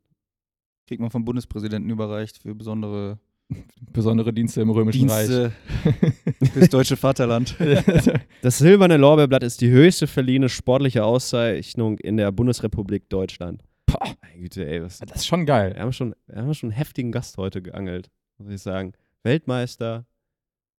Kriegt 0.86 1.00
man 1.00 1.10
vom 1.10 1.24
Bundespräsidenten 1.24 1.88
überreicht 1.88 2.38
für 2.38 2.54
besondere 2.54 3.18
Besondere 3.92 4.32
Dienste 4.32 4.62
im 4.62 4.70
Römischen 4.70 5.06
Dienste 5.06 5.52
fürs 6.52 6.68
deutsche 6.70 6.96
Vaterland. 6.96 7.56
Reich. 7.60 8.10
Das 8.42 8.58
silberne 8.58 8.96
Lorbeerblatt 8.96 9.42
ist 9.42 9.60
die 9.60 9.70
höchste 9.70 10.06
verliehene 10.06 10.48
sportliche 10.48 11.04
Auszeichnung 11.04 11.98
in 11.98 12.16
der 12.16 12.32
Bundesrepublik 12.32 13.08
Deutschland. 13.08 13.62
Boah, 13.86 14.14
Meine 14.22 14.40
Güte, 14.40 14.66
ey, 14.66 14.82
was, 14.82 14.98
das 14.98 15.16
ist 15.16 15.26
schon 15.26 15.46
geil. 15.46 15.74
wir, 15.74 15.82
haben 15.82 15.92
schon, 15.92 16.14
wir 16.26 16.36
haben 16.42 16.54
schon 16.54 16.70
einen 16.70 16.76
heftigen 16.76 17.12
Gast 17.12 17.36
heute 17.36 17.62
geangelt, 17.62 18.10
muss 18.38 18.50
ich 18.50 18.60
sagen. 18.60 18.92
Weltmeister. 19.22 20.06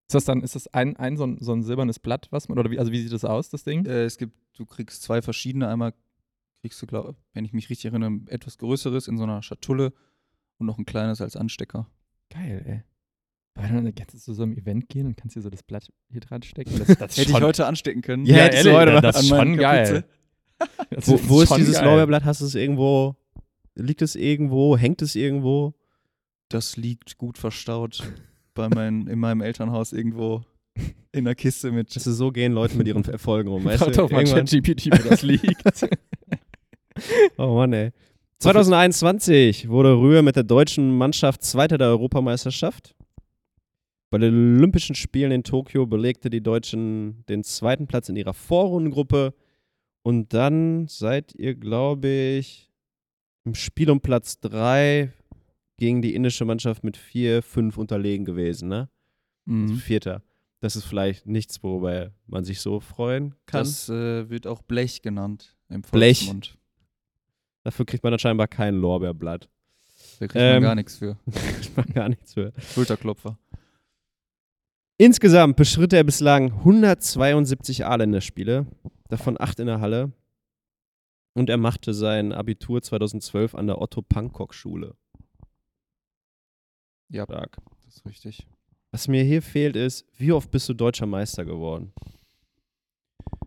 Ist 0.08 0.14
das 0.14 0.24
dann, 0.24 0.42
ist 0.42 0.54
das 0.54 0.68
ein, 0.68 0.96
ein 0.96 1.16
so, 1.16 1.24
ein 1.24 1.38
so 1.40 1.52
ein 1.52 1.64
silbernes 1.64 1.98
Blatt, 1.98 2.28
was 2.30 2.48
man, 2.48 2.58
oder 2.58 2.70
wie, 2.70 2.78
also 2.78 2.92
wie 2.92 3.00
sieht 3.00 3.12
das 3.12 3.24
aus, 3.24 3.50
das 3.50 3.64
Ding? 3.64 3.84
äh, 3.86 4.04
es 4.04 4.18
gibt, 4.18 4.36
du 4.56 4.64
kriegst 4.64 5.02
zwei 5.02 5.20
verschiedene. 5.20 5.68
Einmal 5.68 5.94
kriegst 6.60 6.80
du, 6.80 6.86
glaub, 6.86 7.16
wenn 7.32 7.44
ich 7.44 7.52
mich 7.52 7.68
richtig 7.70 7.86
erinnere, 7.86 8.20
etwas 8.28 8.58
größeres 8.58 9.08
in 9.08 9.18
so 9.18 9.24
einer 9.24 9.42
Schatulle 9.42 9.92
und 10.58 10.66
noch 10.66 10.78
ein 10.78 10.84
kleines 10.86 11.20
als 11.20 11.34
Anstecker. 11.36 11.90
Geil, 12.30 12.62
ey. 12.66 12.82
Aber 13.56 13.68
dann 13.68 13.94
kannst 13.94 14.14
du 14.14 14.18
zu 14.18 14.34
so 14.34 14.42
einem 14.42 14.56
Event 14.56 14.88
gehen 14.88 15.06
und 15.06 15.16
kannst 15.16 15.34
dir 15.34 15.40
so 15.40 15.50
das 15.50 15.62
Blatt 15.62 15.90
hier 16.08 16.20
dran 16.20 16.42
stecken. 16.42 16.70
Das, 16.78 16.98
das 16.98 17.16
Hätte 17.16 17.32
ich 17.32 17.40
heute 17.40 17.66
anstecken 17.66 18.02
können. 18.02 18.26
Ja, 18.26 18.36
hättest 18.36 18.66
du 18.66 18.68
ehrlich, 18.70 18.94
heute 18.94 19.02
das, 19.02 19.22
ist 19.22 19.28
schon 19.28 19.56
geil. 19.56 20.04
Das 20.90 21.06
Wo, 21.06 21.20
wo 21.24 21.42
ist 21.42 21.48
schon 21.48 21.58
dieses 21.58 21.74
geil. 21.74 21.84
Lorbeerblatt? 21.84 22.24
Hast 22.24 22.40
du 22.40 22.46
es 22.46 22.54
irgendwo? 22.54 23.16
Liegt 23.74 24.00
es 24.00 24.14
irgendwo? 24.14 24.78
Hängt 24.78 25.02
es 25.02 25.14
irgendwo? 25.14 25.74
Das 26.48 26.76
liegt 26.78 27.18
gut 27.18 27.36
verstaut 27.38 28.02
bei 28.56 28.68
mein, 28.68 29.06
in 29.06 29.20
meinem 29.20 29.40
Elternhaus 29.40 29.92
irgendwo 29.92 30.42
in 31.12 31.24
der 31.24 31.36
Kiste 31.36 31.70
mit. 31.70 31.94
Du, 31.94 32.00
so 32.00 32.32
gehen 32.32 32.52
Leute 32.52 32.76
mit 32.76 32.88
ihren 32.88 33.04
Erfolgen 33.04 33.48
rum. 33.48 33.64
Weißt 33.64 33.86
du? 33.86 33.90
doch 33.92 34.10
mal 34.10 34.24
ChatGPT, 34.24 34.86
wo 34.86 35.08
das 35.08 35.22
liegt. 35.22 35.62
Oh 37.36 37.56
Mann, 37.56 37.74
ey. 37.74 37.90
2021 38.38 39.68
wurde 39.68 39.98
Rühr 39.98 40.22
mit 40.22 40.34
der 40.34 40.44
deutschen 40.44 40.96
Mannschaft 40.96 41.42
Zweiter 41.42 41.76
der 41.76 41.88
Europameisterschaft. 41.88 42.94
Bei 44.10 44.16
den 44.16 44.56
Olympischen 44.56 44.94
Spielen 44.94 45.30
in 45.30 45.42
Tokio 45.42 45.84
belegte 45.84 46.30
die 46.30 46.42
Deutschen 46.42 47.22
den 47.28 47.44
zweiten 47.44 47.86
Platz 47.86 48.08
in 48.08 48.16
ihrer 48.16 48.32
Vorrundengruppe. 48.32 49.34
Und 50.02 50.32
dann 50.32 50.88
seid 50.88 51.34
ihr, 51.34 51.54
glaube 51.54 52.08
ich, 52.08 52.70
im 53.44 53.54
Spiel 53.54 53.90
um 53.90 54.00
Platz 54.00 54.40
3 54.40 55.12
gegen 55.78 56.02
die 56.02 56.14
indische 56.14 56.44
Mannschaft 56.44 56.84
mit 56.84 56.96
4-5 56.96 57.76
unterlegen 57.76 58.24
gewesen, 58.24 58.68
ne? 58.68 58.88
Also 59.48 59.74
Mhm. 59.74 59.76
Vierter. 59.76 60.22
Das 60.60 60.74
ist 60.74 60.84
vielleicht 60.84 61.26
nichts, 61.26 61.62
worüber 61.62 62.10
man 62.26 62.44
sich 62.44 62.60
so 62.60 62.80
freuen 62.80 63.34
kann. 63.46 63.60
Das 63.60 63.88
äh, 63.88 64.28
wird 64.30 64.46
auch 64.46 64.62
Blech 64.62 65.02
genannt 65.02 65.56
im 65.68 65.82
Blech. 65.82 66.18
Volksmund. 66.20 66.58
Dafür 67.62 67.84
kriegt 67.84 68.02
man 68.02 68.10
dann 68.12 68.18
scheinbar 68.18 68.48
kein 68.48 68.74
Lorbeerblatt. 68.76 69.48
Da 70.18 70.26
kriegt 70.26 70.36
Ähm. 70.42 70.54
man 70.54 70.62
gar 70.62 70.74
nichts 70.74 70.96
für. 70.96 71.16
Kriegt 71.32 71.76
man 71.76 71.86
gar 71.92 72.08
nichts 72.08 72.32
für. 72.34 72.52
Schulterklopfer. 72.74 73.38
Insgesamt 74.98 75.56
bestritt 75.56 75.92
er 75.92 76.04
bislang 76.04 76.52
172 76.52 77.84
A-Länderspiele, 77.84 78.66
davon 79.08 79.36
acht 79.38 79.60
in 79.60 79.66
der 79.66 79.80
Halle. 79.80 80.10
Und 81.34 81.50
er 81.50 81.58
machte 81.58 81.92
sein 81.92 82.32
Abitur 82.32 82.80
2012 82.80 83.54
an 83.54 83.66
der 83.66 83.80
Otto-Pankok-Schule. 83.82 84.94
Ja, 87.08 87.24
Stark. 87.24 87.56
das 87.84 87.96
ist 87.96 88.06
richtig. 88.06 88.46
Was 88.90 89.08
mir 89.08 89.22
hier 89.24 89.42
fehlt 89.42 89.76
ist, 89.76 90.06
wie 90.16 90.32
oft 90.32 90.50
bist 90.50 90.68
du 90.68 90.74
deutscher 90.74 91.06
Meister 91.06 91.44
geworden? 91.44 91.92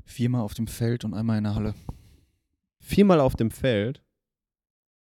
Viermal 0.06 0.42
auf 0.42 0.54
dem 0.54 0.68
Feld 0.68 1.06
und 1.06 1.14
einmal 1.14 1.38
in 1.38 1.44
der 1.46 1.56
Halle. 1.56 1.74
Viermal 2.80 3.20
auf 3.20 3.36
dem 3.36 3.52
Feld. 3.52 4.04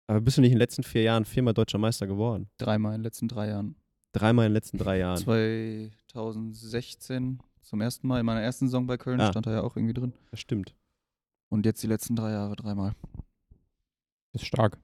Aber 0.07 0.21
bist 0.21 0.37
du 0.37 0.41
nicht 0.41 0.51
in 0.51 0.57
den 0.57 0.61
letzten 0.61 0.83
vier 0.83 1.03
Jahren 1.03 1.25
viermal 1.25 1.55
deutscher 1.55 1.79
Meister 1.79 2.07
geworden? 2.07 2.49
Dreimal 2.59 2.95
in 2.95 3.01
den 3.01 3.05
letzten 3.05 3.29
drei 3.29 3.49
Jahren. 3.49 3.77
Dreimal 4.13 4.47
in 4.47 4.51
den 4.51 4.55
letzten 4.55 4.79
drei 4.79 4.99
Jahren. 4.99 5.19
2016 5.19 7.41
zum 7.63 7.81
ersten 7.81 8.09
Mal 8.09 8.19
in 8.21 8.27
meiner 8.27 8.41
ersten 8.43 8.67
Saison 8.67 8.87
bei 8.87 8.97
Köln 8.97 9.21
Ah. 9.21 9.31
stand 9.31 9.47
er 9.47 9.53
ja 9.53 9.63
auch 9.63 9.77
irgendwie 9.77 9.95
drin. 9.95 10.13
Das 10.33 10.41
stimmt. 10.41 10.75
Und 11.49 11.65
jetzt 11.67 11.83
die 11.83 11.87
letzten 11.87 12.17
drei 12.17 12.33
Jahre 12.33 12.57
dreimal. 12.57 12.95
Das 14.33 14.43
ist 14.43 14.49
stark. 14.49 14.79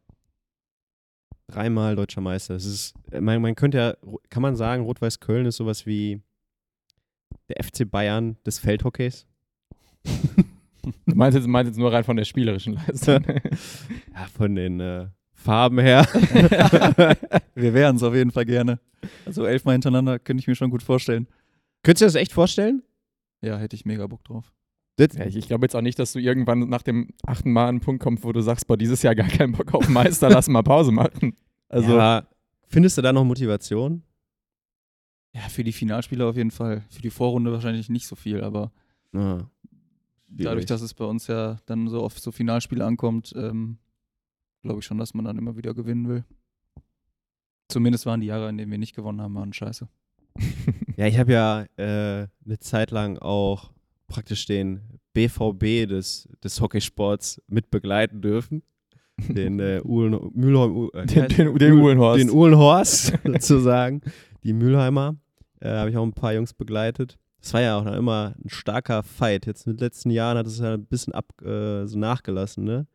Dreimal 1.48 1.94
deutscher 1.96 2.20
Meister. 2.20 2.54
Das 2.54 2.64
ist, 2.64 2.94
man, 3.12 3.40
man 3.40 3.54
könnte 3.54 3.78
ja, 3.78 3.96
kann 4.30 4.42
man 4.42 4.56
sagen, 4.56 4.82
Rot-Weiß 4.82 5.20
Köln 5.20 5.46
ist 5.46 5.56
sowas 5.56 5.86
wie 5.86 6.20
der 7.48 7.64
FC 7.64 7.88
Bayern 7.88 8.36
des 8.44 8.58
Feldhockeys? 8.58 9.26
Du 10.82 11.14
meinst 11.14 11.36
jetzt, 11.36 11.46
meinst 11.46 11.70
jetzt 11.70 11.78
nur 11.78 11.92
rein 11.92 12.04
von 12.04 12.16
der 12.16 12.24
spielerischen 12.24 12.74
Leistung. 12.74 13.24
Ja, 14.14 14.26
von 14.36 14.54
den 14.54 14.80
äh, 14.80 15.06
Farben 15.34 15.78
her. 15.78 16.04
Wir 17.54 17.74
wären 17.74 17.96
es 17.96 18.02
auf 18.02 18.14
jeden 18.14 18.30
Fall 18.30 18.44
gerne. 18.46 18.80
Also 19.24 19.44
elfmal 19.44 19.74
hintereinander 19.74 20.18
könnte 20.18 20.40
ich 20.40 20.48
mir 20.48 20.54
schon 20.54 20.70
gut 20.70 20.82
vorstellen. 20.82 21.26
Könntest 21.82 22.00
du 22.00 22.04
dir 22.04 22.08
das 22.08 22.14
echt 22.14 22.32
vorstellen? 22.32 22.82
Ja, 23.42 23.58
hätte 23.58 23.76
ich 23.76 23.84
mega 23.84 24.06
Bock 24.06 24.24
drauf. 24.24 24.52
Das, 24.96 25.14
Ja, 25.14 25.26
ich 25.26 25.36
ich 25.36 25.46
glaube 25.46 25.64
jetzt 25.66 25.76
auch 25.76 25.82
nicht, 25.82 25.98
dass 25.98 26.12
du 26.12 26.18
irgendwann 26.18 26.68
nach 26.68 26.82
dem 26.82 27.08
achten 27.24 27.52
Mal 27.52 27.64
an 27.64 27.68
einen 27.68 27.80
Punkt 27.80 28.02
kommst, 28.02 28.24
wo 28.24 28.32
du 28.32 28.40
sagst, 28.40 28.66
boah, 28.66 28.76
dieses 28.76 29.02
Jahr 29.02 29.14
gar 29.14 29.28
keinen 29.28 29.52
Bock 29.52 29.74
auf 29.74 29.88
Meister, 29.88 30.30
lass 30.30 30.48
mal 30.48 30.62
Pause 30.62 30.92
machen. 30.92 31.36
Also, 31.68 31.96
ja, 31.98 32.24
findest 32.68 32.96
du 32.96 33.02
da 33.02 33.12
noch 33.12 33.24
Motivation? 33.24 34.04
Ja, 35.34 35.40
für 35.48 35.64
die 35.64 35.72
Finalspiele 35.72 36.24
auf 36.24 36.36
jeden 36.36 36.52
Fall. 36.52 36.84
Für 36.90 37.02
die 37.02 37.10
Vorrunde 37.10 37.50
wahrscheinlich 37.50 37.88
nicht 37.88 38.06
so 38.06 38.14
viel, 38.14 38.40
aber 38.40 38.70
Ah, 39.12 39.50
dadurch, 40.28 40.66
dass 40.66 40.80
es 40.82 40.94
bei 40.94 41.04
uns 41.04 41.26
ja 41.26 41.56
dann 41.66 41.88
so 41.88 42.02
auf 42.02 42.16
so 42.20 42.30
Finalspiele 42.30 42.84
ankommt, 42.84 43.32
ähm, 43.36 43.78
glaube 44.62 44.78
ich 44.78 44.84
schon, 44.86 44.98
dass 44.98 45.12
man 45.12 45.24
dann 45.24 45.38
immer 45.38 45.56
wieder 45.56 45.74
gewinnen 45.74 46.08
will. 46.08 46.24
Zumindest 47.68 48.06
waren 48.06 48.20
die 48.20 48.28
Jahre, 48.28 48.48
in 48.48 48.58
denen 48.58 48.70
wir 48.70 48.78
nicht 48.78 48.94
gewonnen 48.94 49.20
haben, 49.20 49.34
waren 49.34 49.52
scheiße. 49.52 49.88
Ja, 50.96 51.06
ich 51.08 51.18
habe 51.18 51.32
ja 51.32 51.62
äh, 51.76 52.28
eine 52.44 52.58
Zeit 52.60 52.90
lang 52.90 53.18
auch 53.18 53.72
praktisch 54.06 54.46
den 54.46 54.80
BVB 55.14 55.88
des, 55.88 56.28
des 56.42 56.60
Hockeysports 56.60 57.40
mit 57.48 57.70
begleiten 57.70 58.20
dürfen. 58.20 58.62
Den 59.28 59.58
äh, 59.60 59.80
Uhlen, 59.84 60.30
Mühlheim, 60.34 60.90
äh, 60.92 61.06
den, 61.06 61.28
den, 61.28 61.54
den 61.58 61.72
Uhlenhorst. 61.74 62.20
den 62.20 62.30
Uhlenhorst 62.30 63.12
sozusagen. 63.24 64.02
Die 64.44 64.52
Mülheimer 64.52 65.16
äh, 65.60 65.70
habe 65.70 65.90
ich 65.90 65.96
auch 65.96 66.02
ein 66.04 66.12
paar 66.12 66.34
Jungs 66.34 66.52
begleitet. 66.52 67.18
Das 67.40 67.54
war 67.54 67.60
ja 67.62 67.78
auch 67.78 67.84
noch 67.84 67.94
immer 67.94 68.34
ein 68.44 68.48
starker 68.48 69.02
Fight. 69.02 69.46
Jetzt 69.46 69.66
in 69.66 69.74
den 69.74 69.78
letzten 69.78 70.10
Jahren 70.10 70.36
hat 70.36 70.46
es 70.46 70.58
ja 70.58 70.74
ein 70.74 70.84
bisschen 70.84 71.14
ab, 71.14 71.26
äh, 71.42 71.86
so 71.86 71.98
nachgelassen, 71.98 72.64
ne? 72.64 72.86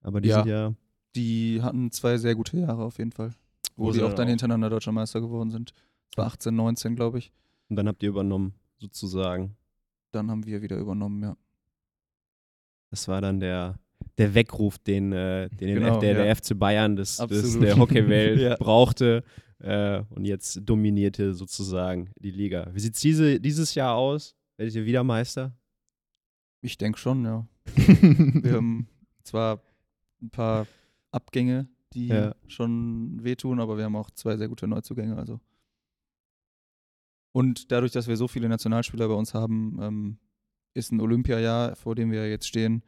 Aber 0.00 0.20
die 0.20 0.28
Ja. 0.30 0.36
sind 0.42 0.50
ja. 0.50 0.74
Die 1.16 1.60
hatten 1.62 1.90
zwei 1.90 2.16
sehr 2.16 2.34
gute 2.34 2.56
Jahre 2.58 2.84
auf 2.84 2.98
jeden 2.98 3.12
Fall. 3.12 3.32
Wo, 3.76 3.86
Wo 3.86 3.92
sie 3.92 4.00
auch 4.02 4.08
dann 4.08 4.16
dann 4.16 4.26
auch- 4.26 4.30
hintereinander 4.30 4.70
deutscher 4.70 4.92
Meister 4.92 5.20
geworden 5.20 5.50
sind. 5.50 5.72
Das 6.10 6.18
war 6.18 6.26
18, 6.26 6.54
19, 6.54 6.96
glaube 6.96 7.18
ich. 7.18 7.32
Und 7.68 7.76
dann 7.76 7.88
habt 7.88 8.02
ihr 8.02 8.08
übernommen, 8.10 8.54
sozusagen. 8.78 9.56
Dann 10.12 10.30
haben 10.30 10.46
wir 10.46 10.62
wieder 10.62 10.76
übernommen, 10.78 11.22
ja. 11.22 11.36
Das 12.90 13.06
war 13.08 13.20
dann 13.20 13.40
der, 13.40 13.78
der 14.16 14.34
Weckruf, 14.34 14.78
den, 14.78 15.12
äh, 15.12 15.48
den 15.50 15.74
Genau, 15.74 16.00
der, 16.00 16.14
der 16.14 16.24
ja. 16.26 16.34
FC 16.34 16.58
Bayern 16.58 16.96
des, 16.96 17.18
des, 17.18 17.58
der 17.58 17.76
Hockeywelt 17.78 18.40
Ja. 18.40 18.56
brauchte. 18.56 19.22
Äh, 19.60 20.02
und 20.10 20.24
jetzt 20.24 20.60
dominierte 20.62 21.34
sozusagen 21.34 22.10
die 22.20 22.30
Liga. 22.30 22.68
Wie 22.72 22.80
sieht 22.80 22.94
es 22.94 23.00
diese, 23.00 23.40
dieses 23.40 23.74
Jahr 23.74 23.96
aus? 23.96 24.36
Werdet 24.56 24.74
ihr 24.76 24.86
wieder 24.86 25.02
Meister? 25.04 25.52
Ich 26.62 26.78
denke 26.78 26.98
schon, 26.98 27.24
ja. 27.24 27.46
Wir 27.76 28.52
haben 28.54 28.88
zwar 29.24 29.60
ein 30.22 30.30
paar 30.30 30.66
Abgänge, 31.10 31.68
die 31.92 32.08
Ja. 32.08 32.34
schon 32.46 33.22
wehtun, 33.22 33.60
aber 33.60 33.76
wir 33.76 33.84
haben 33.84 33.96
auch 33.96 34.10
zwei 34.10 34.36
sehr 34.36 34.48
gute 34.48 34.66
Neuzugänge. 34.66 35.16
Also. 35.16 35.40
Und 37.32 37.70
dadurch, 37.72 37.92
dass 37.92 38.08
wir 38.08 38.16
so 38.16 38.28
viele 38.28 38.48
Nationalspieler 38.48 39.08
bei 39.08 39.14
uns 39.14 39.34
haben, 39.34 39.78
ähm, 39.80 40.18
ist 40.74 40.92
ein 40.92 41.00
Olympiajahr, 41.00 41.76
vor 41.76 41.94
dem 41.94 42.10
wir 42.10 42.28
jetzt 42.28 42.46
stehen, 42.48 42.82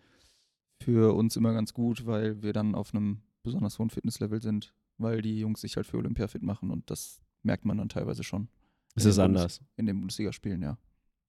für 0.82 1.14
uns 1.14 1.36
immer 1.36 1.52
ganz 1.52 1.74
gut, 1.74 2.06
weil 2.06 2.42
wir 2.42 2.52
dann 2.52 2.74
auf 2.74 2.94
einem 2.94 3.20
besonders 3.42 3.78
hohen 3.78 3.90
Fitnesslevel 3.90 4.40
sind, 4.40 4.74
weil 4.98 5.22
die 5.22 5.38
Jungs 5.40 5.60
sich 5.60 5.76
halt 5.76 5.86
für 5.86 5.98
Olympia 5.98 6.26
fit 6.26 6.42
machen 6.42 6.70
und 6.70 6.90
das 6.90 7.20
merkt 7.42 7.64
man 7.64 7.78
dann 7.78 7.88
teilweise 7.88 8.22
schon 8.22 8.48
Es 8.94 9.04
ist 9.04 9.18
anders, 9.18 9.60
in 9.76 9.86
den 9.86 9.98
Bundesligaspielen, 9.98 10.62
ja. 10.62 10.78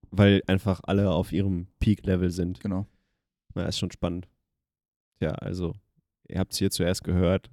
weil 0.10 0.42
einfach 0.48 0.82
alle 0.84 1.12
auf 1.12 1.32
ihrem 1.32 1.68
Peak-Level 1.80 2.30
sind. 2.32 2.60
Genau. 2.60 2.86
Na, 3.56 3.66
ist 3.66 3.80
schon 3.80 3.92
spannend. 3.92 4.28
Ja, 5.22 5.32
also, 5.32 5.74
ihr 6.28 6.40
habt 6.40 6.54
es 6.54 6.60
hier 6.60 6.72
zuerst 6.72 7.04
gehört. 7.04 7.50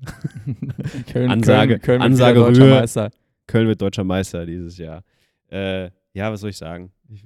Köln, 1.12 1.30
Ansage- 1.30 1.78
Köln, 1.78 1.80
Köln 1.80 2.00
wird 2.00 2.02
Ansage 2.02 2.38
wieder 2.40 2.46
deutscher. 2.48 2.80
Meister. 2.80 3.10
Köln 3.46 3.66
wird 3.68 3.82
deutscher 3.82 4.04
Meister 4.04 4.46
dieses 4.46 4.78
Jahr. 4.78 5.02
Äh, 5.48 5.90
ja, 6.12 6.32
was 6.32 6.40
soll 6.40 6.50
ich 6.50 6.56
sagen? 6.56 6.92
Ich, 7.08 7.24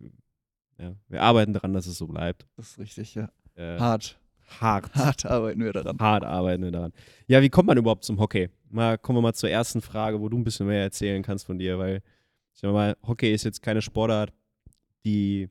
ja, 0.79 0.95
wir 1.09 1.23
arbeiten 1.23 1.52
daran, 1.52 1.73
dass 1.73 1.87
es 1.87 1.99
so 1.99 2.07
bleibt. 2.07 2.47
Das 2.57 2.71
ist 2.71 2.79
richtig, 2.79 3.14
ja. 3.14 3.31
Äh, 3.55 3.79
Hart. 3.79 4.19
hart. 4.61 4.95
Hart 4.95 5.26
arbeiten 5.26 5.62
wir 5.62 5.73
daran. 5.73 5.99
Hart 5.99 6.25
arbeiten 6.25 6.62
wir 6.62 6.73
daran. 6.73 6.93
Ja, 7.26 7.43
wie 7.43 7.50
kommt 7.50 7.69
man 7.69 7.79
überhaupt 7.79 8.05
zum 8.05 8.19
Hockey? 8.19 8.49
Mal 8.71 8.99
kommen 8.99 9.19
wir 9.19 9.23
mal 9.23 9.35
zur 9.35 9.50
ersten 9.50 9.81
Frage, 9.81 10.21
wo 10.21 10.29
du 10.29 10.38
ein 10.38 10.45
bisschen 10.45 10.67
mehr 10.67 10.83
erzählen 10.83 11.23
kannst 11.23 11.47
von 11.47 11.59
dir, 11.59 11.79
weil 11.79 12.02
ich 12.55 12.61
sag 12.61 12.73
mal, 12.73 12.97
Hockey 13.07 13.33
ist 13.33 13.45
jetzt 13.45 13.62
keine 13.62 13.83
Sportart, 13.83 14.33
die 15.05 15.49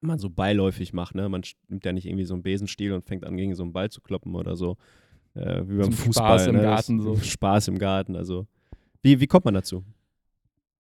man 0.00 0.18
so 0.18 0.30
beiläufig 0.30 0.92
macht. 0.92 1.14
Ne? 1.14 1.28
Man 1.28 1.42
nimmt 1.68 1.84
ja 1.84 1.92
nicht 1.92 2.06
irgendwie 2.06 2.24
so 2.24 2.34
einen 2.34 2.42
Besenstiel 2.42 2.92
und 2.92 3.06
fängt 3.06 3.24
an, 3.24 3.36
gegen 3.36 3.54
so 3.54 3.62
einen 3.62 3.72
Ball 3.72 3.90
zu 3.90 4.00
kloppen 4.00 4.34
oder 4.34 4.56
so. 4.56 4.76
Äh, 5.34 5.62
wie 5.66 5.78
beim 5.78 5.84
Zum 5.84 5.92
Fußball. 5.92 6.38
Spaß 6.38 6.46
im 6.48 6.56
ne? 6.56 6.62
Garten 6.62 7.00
so. 7.00 7.16
Spaß 7.16 7.68
im 7.68 7.78
Garten. 7.78 8.16
Also, 8.16 8.46
wie, 9.02 9.18
wie 9.20 9.26
kommt 9.26 9.44
man 9.44 9.54
dazu? 9.54 9.84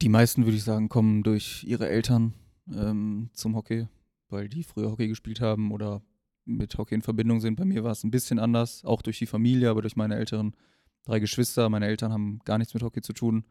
Die 0.03 0.09
meisten, 0.09 0.43
würde 0.43 0.57
ich 0.57 0.65
sagen, 0.65 0.89
kommen 0.89 1.23
durch 1.23 1.63
ihre 1.63 1.87
Eltern 1.87 2.33
ähm, 2.69 3.29
zum 3.31 3.55
Hockey, 3.55 3.87
weil 4.27 4.49
die 4.49 4.65
früher 4.65 4.91
Hockey 4.91 5.07
gespielt 5.07 5.39
haben 5.39 5.71
oder 5.71 6.01
mit 6.43 6.77
Hockey 6.77 6.95
in 6.95 7.01
Verbindung 7.01 7.39
sind. 7.39 7.55
Bei 7.55 7.63
mir 7.63 7.85
war 7.85 7.93
es 7.93 8.03
ein 8.03 8.11
bisschen 8.11 8.37
anders, 8.37 8.83
auch 8.83 9.01
durch 9.01 9.17
die 9.19 9.27
Familie, 9.27 9.69
aber 9.69 9.81
durch 9.81 9.95
meine 9.95 10.15
älteren 10.15 10.57
drei 11.05 11.19
Geschwister. 11.19 11.69
Meine 11.69 11.85
Eltern 11.85 12.11
haben 12.11 12.39
gar 12.43 12.57
nichts 12.57 12.73
mit 12.73 12.83
Hockey 12.83 13.01
zu 13.01 13.13
tun. 13.13 13.45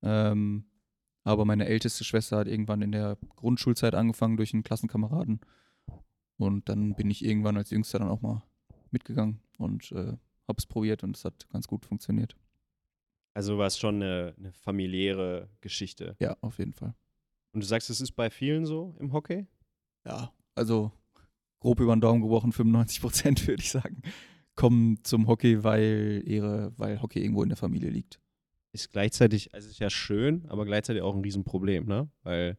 Ähm, 0.00 0.66
aber 1.24 1.44
meine 1.44 1.66
älteste 1.66 2.04
Schwester 2.04 2.36
hat 2.36 2.46
irgendwann 2.46 2.80
in 2.80 2.92
der 2.92 3.18
Grundschulzeit 3.34 3.96
angefangen 3.96 4.36
durch 4.36 4.54
einen 4.54 4.62
Klassenkameraden. 4.62 5.40
Und 6.36 6.68
dann 6.68 6.94
bin 6.94 7.10
ich 7.10 7.24
irgendwann 7.24 7.56
als 7.56 7.70
Jüngster 7.70 7.98
dann 7.98 8.08
auch 8.08 8.22
mal 8.22 8.44
mitgegangen 8.92 9.40
und 9.56 9.90
äh, 9.90 10.16
habe 10.46 10.58
es 10.58 10.66
probiert 10.66 11.02
und 11.02 11.16
es 11.16 11.24
hat 11.24 11.48
ganz 11.50 11.66
gut 11.66 11.84
funktioniert. 11.84 12.36
Also 13.38 13.56
war 13.56 13.68
es 13.68 13.78
schon 13.78 14.02
eine, 14.02 14.34
eine 14.36 14.52
familiäre 14.52 15.48
Geschichte. 15.60 16.16
Ja, 16.18 16.36
auf 16.40 16.58
jeden 16.58 16.72
Fall. 16.72 16.96
Und 17.52 17.62
du 17.62 17.66
sagst, 17.68 17.88
es 17.88 18.00
ist 18.00 18.10
bei 18.16 18.30
vielen 18.30 18.66
so 18.66 18.96
im 18.98 19.12
Hockey? 19.12 19.46
ja, 20.04 20.32
also 20.56 20.90
grob 21.60 21.78
über 21.78 21.94
den 21.94 22.00
Daumen 22.00 22.20
gebrochen, 22.20 22.50
95 22.50 23.00
Prozent 23.00 23.46
würde 23.46 23.62
ich 23.62 23.70
sagen, 23.70 24.02
kommen 24.56 25.04
zum 25.04 25.28
Hockey, 25.28 25.62
weil 25.62 26.24
ihre, 26.26 26.72
weil 26.78 27.00
Hockey 27.00 27.22
irgendwo 27.22 27.44
in 27.44 27.48
der 27.48 27.56
Familie 27.56 27.90
liegt. 27.90 28.18
ist 28.72 28.90
gleichzeitig, 28.90 29.54
also 29.54 29.68
ist 29.68 29.78
ja 29.78 29.88
schön, 29.88 30.44
aber 30.48 30.64
gleichzeitig 30.64 31.02
auch 31.02 31.14
ein 31.14 31.22
Riesenproblem, 31.22 31.86
ne? 31.86 32.10
Weil 32.24 32.58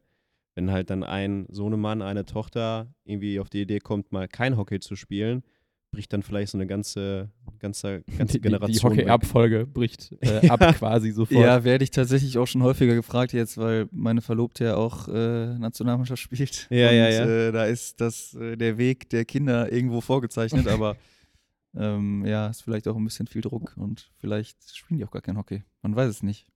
wenn 0.54 0.70
halt 0.70 0.88
dann 0.88 1.04
ein 1.04 1.46
Sohnemann, 1.50 2.00
eine 2.00 2.24
Tochter 2.24 2.94
irgendwie 3.04 3.38
auf 3.38 3.50
die 3.50 3.60
Idee 3.60 3.80
kommt, 3.80 4.12
mal 4.12 4.28
kein 4.28 4.56
Hockey 4.56 4.80
zu 4.80 4.96
spielen, 4.96 5.42
bricht 5.90 6.12
dann 6.12 6.22
vielleicht 6.22 6.52
so 6.52 6.58
eine 6.58 6.66
ganze, 6.66 7.30
ganze, 7.58 8.02
ganze 8.16 8.24
Die, 8.24 8.32
die, 8.32 8.40
Generation. 8.40 8.92
die 8.92 8.98
weg. 8.98 9.04
Hockey-Abfolge 9.04 9.66
bricht 9.66 10.14
äh, 10.20 10.48
ab 10.48 10.60
quasi 10.76 11.10
sofort. 11.10 11.44
Ja, 11.44 11.64
werde 11.64 11.84
ich 11.84 11.90
tatsächlich 11.90 12.38
auch 12.38 12.46
schon 12.46 12.62
häufiger 12.62 12.94
gefragt 12.94 13.32
jetzt, 13.32 13.58
weil 13.58 13.88
meine 13.90 14.20
Verlobte 14.20 14.64
ja 14.64 14.76
auch 14.76 15.08
äh, 15.08 15.58
Nationalmannschaft 15.58 16.22
spielt. 16.22 16.66
Ja, 16.70 16.88
und, 16.88 16.94
ja, 16.94 17.08
ja. 17.08 17.26
Äh, 17.26 17.52
da 17.52 17.64
ist 17.64 18.00
das 18.00 18.34
äh, 18.34 18.56
der 18.56 18.78
Weg 18.78 19.08
der 19.10 19.24
Kinder 19.24 19.72
irgendwo 19.72 20.00
vorgezeichnet, 20.00 20.68
aber 20.68 20.96
ähm, 21.74 22.24
ja, 22.26 22.48
ist 22.48 22.62
vielleicht 22.62 22.88
auch 22.88 22.96
ein 22.96 23.04
bisschen 23.04 23.26
viel 23.26 23.42
Druck 23.42 23.74
und 23.76 24.10
vielleicht 24.18 24.76
spielen 24.76 24.98
die 24.98 25.04
auch 25.04 25.10
gar 25.10 25.22
kein 25.22 25.36
Hockey. 25.36 25.62
Man 25.82 25.94
weiß 25.94 26.08
es 26.08 26.22
nicht. 26.22 26.46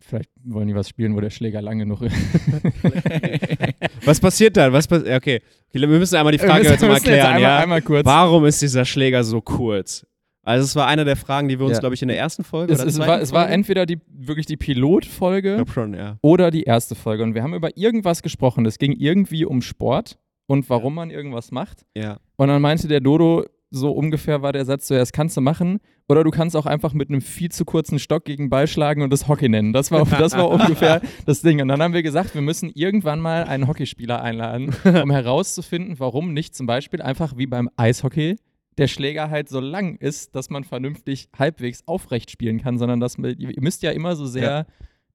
Vielleicht 0.00 0.30
wollen 0.44 0.68
die 0.68 0.74
was 0.74 0.88
spielen, 0.88 1.14
wo 1.14 1.20
der 1.20 1.30
Schläger 1.30 1.60
lang 1.60 1.78
genug 1.80 2.00
ist. 2.02 2.14
Was 4.04 4.20
passiert 4.20 4.56
dann? 4.56 4.72
Was 4.72 4.86
pass 4.86 5.02
okay. 5.02 5.42
wir 5.72 5.86
müssen 5.86 6.16
einmal 6.16 6.32
die 6.32 6.38
Frage 6.38 6.66
jetzt 6.66 6.80
mal 6.80 7.00
klären, 7.00 7.26
einmal, 7.26 7.42
ja? 7.42 7.58
einmal 7.58 7.82
kurz. 7.82 8.06
Warum 8.06 8.44
ist 8.46 8.62
dieser 8.62 8.84
Schläger 8.84 9.24
so 9.24 9.40
kurz? 9.40 10.06
Also 10.42 10.64
es 10.64 10.74
war 10.76 10.86
eine 10.86 11.04
der 11.04 11.16
Fragen, 11.16 11.48
die 11.48 11.58
wir 11.58 11.66
uns, 11.66 11.74
Ja. 11.74 11.80
glaube 11.80 11.94
ich, 11.94 12.00
in 12.00 12.08
der 12.08 12.16
ersten 12.16 12.42
Folge 12.42 12.72
es, 12.72 12.80
oder 12.80 12.88
es, 12.88 12.98
war, 12.98 13.20
es 13.20 13.32
war 13.32 13.42
Folge- 13.42 13.54
entweder 13.54 13.84
die, 13.84 13.98
wirklich 14.08 14.46
die 14.46 14.56
Pilotfolge 14.56 15.62
schon, 15.72 15.92
ja. 15.92 16.16
oder 16.22 16.50
die 16.50 16.62
erste 16.62 16.94
Folge. 16.94 17.22
Und 17.22 17.34
wir 17.34 17.42
haben 17.42 17.52
über 17.52 17.76
irgendwas 17.76 18.22
gesprochen. 18.22 18.64
Es 18.64 18.78
ging 18.78 18.92
irgendwie 18.92 19.44
um 19.44 19.60
Sport 19.60 20.18
und 20.46 20.70
warum 20.70 20.94
man 20.94 21.10
irgendwas 21.10 21.50
macht. 21.50 21.84
Ja. 21.94 22.16
Und 22.36 22.48
dann 22.48 22.62
meinte 22.62 22.88
der 22.88 23.00
Dodo, 23.00 23.44
so 23.70 23.90
ungefähr 23.92 24.40
war 24.42 24.52
der 24.52 24.64
Satz 24.64 24.88
so, 24.88 24.94
ja, 24.94 25.00
das 25.00 25.12
kannst 25.12 25.36
du 25.36 25.40
machen. 25.40 25.78
Oder 26.08 26.24
du 26.24 26.30
kannst 26.30 26.56
auch 26.56 26.64
einfach 26.64 26.94
mit 26.94 27.10
einem 27.10 27.20
viel 27.20 27.50
zu 27.50 27.66
kurzen 27.66 27.98
Stock 27.98 28.24
gegen 28.24 28.44
den 28.44 28.50
Ball 28.50 28.66
schlagen 28.66 29.02
und 29.02 29.10
das 29.12 29.28
Hockey 29.28 29.48
nennen. 29.50 29.74
Das 29.74 29.90
war, 29.90 30.06
das 30.06 30.32
war 30.32 30.48
ungefähr 30.50 31.02
das 31.26 31.42
Ding. 31.42 31.60
Und 31.60 31.68
dann 31.68 31.82
haben 31.82 31.92
wir 31.92 32.02
gesagt, 32.02 32.34
wir 32.34 32.40
müssen 32.40 32.70
irgendwann 32.74 33.20
mal 33.20 33.44
einen 33.44 33.66
Hockeyspieler 33.68 34.22
einladen, 34.22 34.74
um 35.02 35.10
herauszufinden, 35.10 35.98
warum 35.98 36.32
nicht 36.32 36.54
zum 36.54 36.66
Beispiel 36.66 37.02
einfach 37.02 37.36
wie 37.36 37.46
beim 37.46 37.68
Eishockey 37.76 38.36
der 38.78 38.86
Schläger 38.86 39.28
halt 39.28 39.48
so 39.48 39.60
lang 39.60 39.96
ist, 39.96 40.34
dass 40.34 40.50
man 40.50 40.64
vernünftig 40.64 41.28
halbwegs 41.36 41.82
aufrecht 41.86 42.30
spielen 42.30 42.60
kann, 42.62 42.78
sondern 42.78 43.00
dass 43.00 43.18
man, 43.18 43.36
ihr 43.36 43.52
müsst 43.60 43.82
ja 43.82 43.90
immer 43.90 44.14
so 44.16 44.24
sehr 44.24 44.42
Ja. 44.50 44.66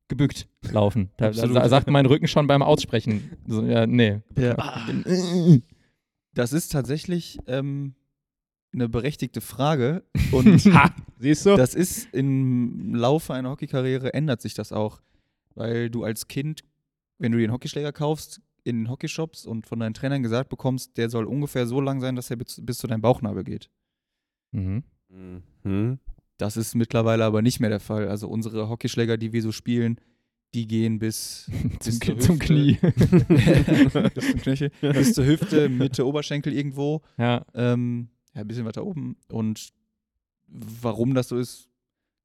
gebückt 0.10 0.48
laufen. 0.70 1.10
Da, 1.18 1.32
da 1.32 1.70
sagt 1.70 1.90
mein 1.90 2.06
Rücken 2.06 2.28
schon 2.28 2.46
beim 2.46 2.62
Aussprechen. 2.62 3.32
So, 3.48 3.64
ja, 3.64 3.88
nee. 3.88 4.20
Ja. 4.38 4.58
Das 6.34 6.52
ist 6.52 6.72
tatsächlich 6.74 7.40
ähm, 7.48 7.96
eine 8.74 8.90
berechtigte 8.90 9.42
Frage 9.42 10.04
und 10.32 10.60
Ha! 10.74 10.94
Siehst 11.20 11.46
du? 11.46 11.56
Das 11.56 11.76
ist 11.76 12.14
im 12.14 12.94
Laufe 12.96 13.34
einer 13.34 13.50
Hockeykarriere 13.52 14.14
ändert 14.14 14.42
sich 14.42 14.54
das 14.54 14.72
auch, 14.72 15.02
weil 15.56 15.90
du 15.90 16.04
als 16.04 16.28
Kind, 16.28 16.62
wenn 17.20 17.32
du 17.32 17.38
dir 17.38 17.46
einen 17.46 17.54
Hockeyschläger 17.54 17.92
kaufst, 17.94 18.42
in 18.66 18.78
den 18.84 18.90
Hockeyshops 18.90 19.46
und 19.46 19.68
von 19.68 19.80
deinen 19.80 19.94
Trainern 19.94 20.24
gesagt 20.24 20.50
bekommst, 20.50 20.98
der 20.98 21.10
soll 21.10 21.26
ungefähr 21.26 21.68
so 21.68 21.82
lang 21.82 22.00
sein, 22.00 22.16
dass 22.16 22.30
er 22.30 22.38
bis, 22.38 22.60
bis 22.64 22.78
zu 22.78 22.88
deinem 22.88 23.02
Bauchnabel 23.02 23.44
geht. 23.44 23.70
Mhm. 24.52 24.84
Mhm. 25.64 26.00
Das 26.38 26.58
ist 26.58 26.74
mittlerweile 26.76 27.26
aber 27.26 27.42
nicht 27.42 27.60
mehr 27.60 27.70
der 27.70 27.80
Fall. 27.80 28.08
Also 28.08 28.28
unsere 28.28 28.70
Hockeyschläger, 28.70 29.18
die 29.18 29.34
wir 29.34 29.42
so 29.42 29.52
spielen, 29.52 30.00
die 30.54 30.68
gehen 30.68 31.00
bis, 31.00 31.50
Zum, 31.80 32.00
bis 32.00 32.00
zur 32.00 32.20
zum 32.20 32.36
Hüfte. 32.40 32.46
Knie. 32.46 32.78
bis 34.14 34.32
zum 34.32 34.40
Knöchel, 34.42 34.72
bis 34.82 35.14
zur 35.14 35.26
Hüfte, 35.26 35.70
Mitte 35.70 36.06
Oberschenkel 36.08 36.54
irgendwo. 36.54 37.02
ja. 37.18 37.46
Ähm, 37.54 38.10
ja, 38.34 38.42
ein 38.42 38.48
bisschen 38.48 38.66
weiter 38.66 38.86
oben. 38.86 39.18
Und 39.30 39.70
warum 40.48 41.14
das 41.14 41.30
so 41.30 41.38
ist, 41.38 41.70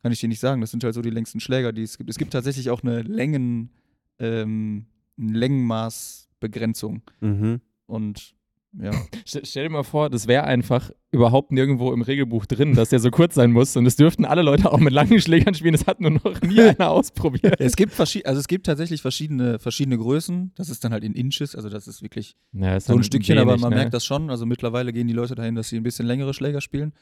kann 0.03 0.13
ich 0.13 0.21
dir 0.21 0.29
nicht 0.29 0.41
sagen. 0.41 0.61
Das 0.61 0.71
sind 0.71 0.85
halt 0.85 0.95
so 0.95 1.03
die 1.03 1.11
längsten 1.11 1.41
Schläger, 1.41 1.73
die 1.73 1.83
es 1.83 1.99
gibt. 1.99 2.11
Es 2.11 2.19
gibt 2.19 2.33
tatsächlich 2.33 2.71
auch 2.71 2.83
eine 2.83 3.03
Längen, 3.03 3.71
ähm, 4.19 4.87
Längenmaßbegrenzung. 5.17 7.03
Mhm. 7.21 7.61
Und 7.87 8.35
ja, 8.73 8.91
Stell, 9.25 9.65
dir 9.65 9.71
mal 9.71 9.83
vor, 9.83 10.11
das 10.11 10.27
wäre 10.27 10.45
einfach 10.45 10.91
überhaupt 11.11 11.53
nirgendwo 11.53 11.93
im 11.93 12.03
Regelbuch 12.03 12.45
drin, 12.45 12.75
dass 12.75 12.91
der 12.91 12.99
so 12.99 13.11
kurz 13.11 13.35
sein 13.35 13.51
muss. 13.51 13.77
Und 13.77 13.87
es 13.87 13.97
dürften 13.97 14.25
alle 14.25 14.43
Leute 14.43 14.71
auch 14.71 14.79
mit 14.79 14.93
langen 14.93 15.21
Schlägern 15.21 15.55
spielen. 15.55 15.73
Das 15.73 15.87
hat 15.87 16.01
nur 16.01 16.11
noch 16.11 16.41
nie 16.43 16.61
einer 16.61 16.91
ausprobiert. 16.91 17.61
es 17.61 17.77
gibt 17.77 17.99
also 17.99 18.21
es 18.25 18.47
gibt 18.47 18.67
tatsächlich 18.67 19.01
verschiedene, 19.01 19.59
verschiedene 19.59 19.97
Größen. 19.97 20.53
Das 20.55 20.69
ist 20.69 20.85
dann 20.85 20.93
halt 20.93 21.03
in 21.03 21.15
Inches, 21.15 21.57
also 21.57 21.69
das 21.71 21.89
ist 21.89 22.03
wirklich 22.03 22.37
Ja, 22.53 22.77
ist 22.77 22.89
so 22.89 22.95
ein 22.95 23.03
Stückchen, 23.03 23.39
aber 23.39 23.53
wenig, 23.53 23.63
man 23.63 23.71
ne? 23.71 23.77
merkt 23.77 23.95
das 23.95 24.05
schon. 24.05 24.31
Also 24.31 24.45
mittlerweile 24.45 24.93
gehen 24.93 25.09
die 25.09 25.15
Leute 25.15 25.35
dahin, 25.35 25.55
dass 25.55 25.71
sie 25.71 25.77
ein 25.77 25.83
bisschen 25.83 26.07
längere 26.07 26.35
Schläger 26.35 26.61
spielen. 26.61 26.93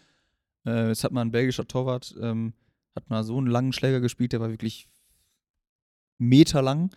Äh, 0.64 0.88
jetzt 0.88 1.02
hat 1.02 1.12
mal 1.12 1.22
ein 1.22 1.32
belgischer 1.32 1.66
Torwart, 1.66 2.14
ähm, 2.20 2.52
hat 2.94 3.10
mal 3.10 3.24
so 3.24 3.36
einen 3.38 3.48
langen 3.48 3.72
Schläger 3.72 4.00
gespielt, 4.00 4.32
der 4.32 4.40
war 4.40 4.50
wirklich 4.50 4.88
meterlang 6.18 6.90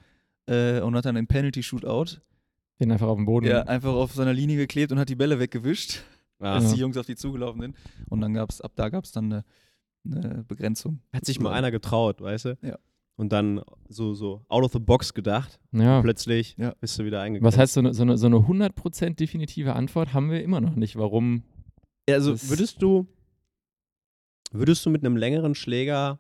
äh, 0.46 0.80
und 0.82 0.96
hat 0.96 1.06
dann 1.06 1.16
im 1.16 1.28
Penalty-Shootout 1.28 2.22
Den 2.80 2.92
einfach 2.92 3.08
auf 3.08 3.18
dem 3.18 3.26
Boden. 3.26 3.48
ja, 3.48 3.64
einfach 3.64 3.94
auf 3.94 4.14
seiner 4.14 4.34
Linie 4.34 4.58
geklebt 4.58 4.92
und 4.92 5.00
hat 5.00 5.10
die 5.10 5.16
Bälle 5.16 5.40
weggewischt, 5.40 6.02
Ah. 6.40 6.56
als 6.56 6.66
Ja. 6.66 6.74
die 6.76 6.80
Jungs 6.80 6.96
auf 6.98 7.06
die 7.06 7.16
zugelaufen 7.16 7.62
sind. 7.62 7.76
Und 8.10 8.22
dann 8.22 8.34
gab's, 8.34 8.62
ab 8.62 8.72
da 8.76 8.88
gab 8.90 9.04
es 9.04 9.12
dann 9.12 9.32
eine, 9.34 9.44
eine 10.06 10.44
Begrenzung. 10.46 11.02
Hat 11.14 11.26
sich 11.26 11.40
mal 11.40 11.52
einer 11.52 11.72
getraut, 11.72 12.22
weißt 12.22 12.46
du? 12.46 12.58
Ja. 12.62 12.78
und 13.18 13.34
dann 13.34 13.62
so, 13.90 14.14
so 14.14 14.46
out 14.48 14.64
of 14.64 14.72
the 14.72 14.80
box 14.80 15.14
gedacht. 15.14 15.60
Ja. 15.74 16.02
Plötzlich 16.02 16.56
Ja. 16.58 16.74
bist 16.80 16.98
du 16.98 17.04
wieder 17.04 17.20
eingegangen. 17.20 17.46
Was 17.46 17.58
heißt 17.58 17.74
so 17.74 17.82
eine, 17.82 17.94
so, 17.94 18.04
eine, 18.04 18.18
so 18.18 18.28
eine 18.28 18.38
100% 18.48 19.20
definitive 19.20 19.74
Antwort 19.74 20.14
haben 20.14 20.32
wir 20.32 20.42
immer 20.42 20.62
noch 20.62 20.76
nicht. 20.76 20.96
Warum? 20.96 21.44
Also 22.10 22.32
Das- 22.32 22.50
würdest 22.50 22.82
du, 22.82 23.08
würdest 24.52 24.86
du 24.86 24.90
mit 24.90 25.04
einem 25.04 25.18
längeren 25.18 25.54
Schläger 25.54 26.20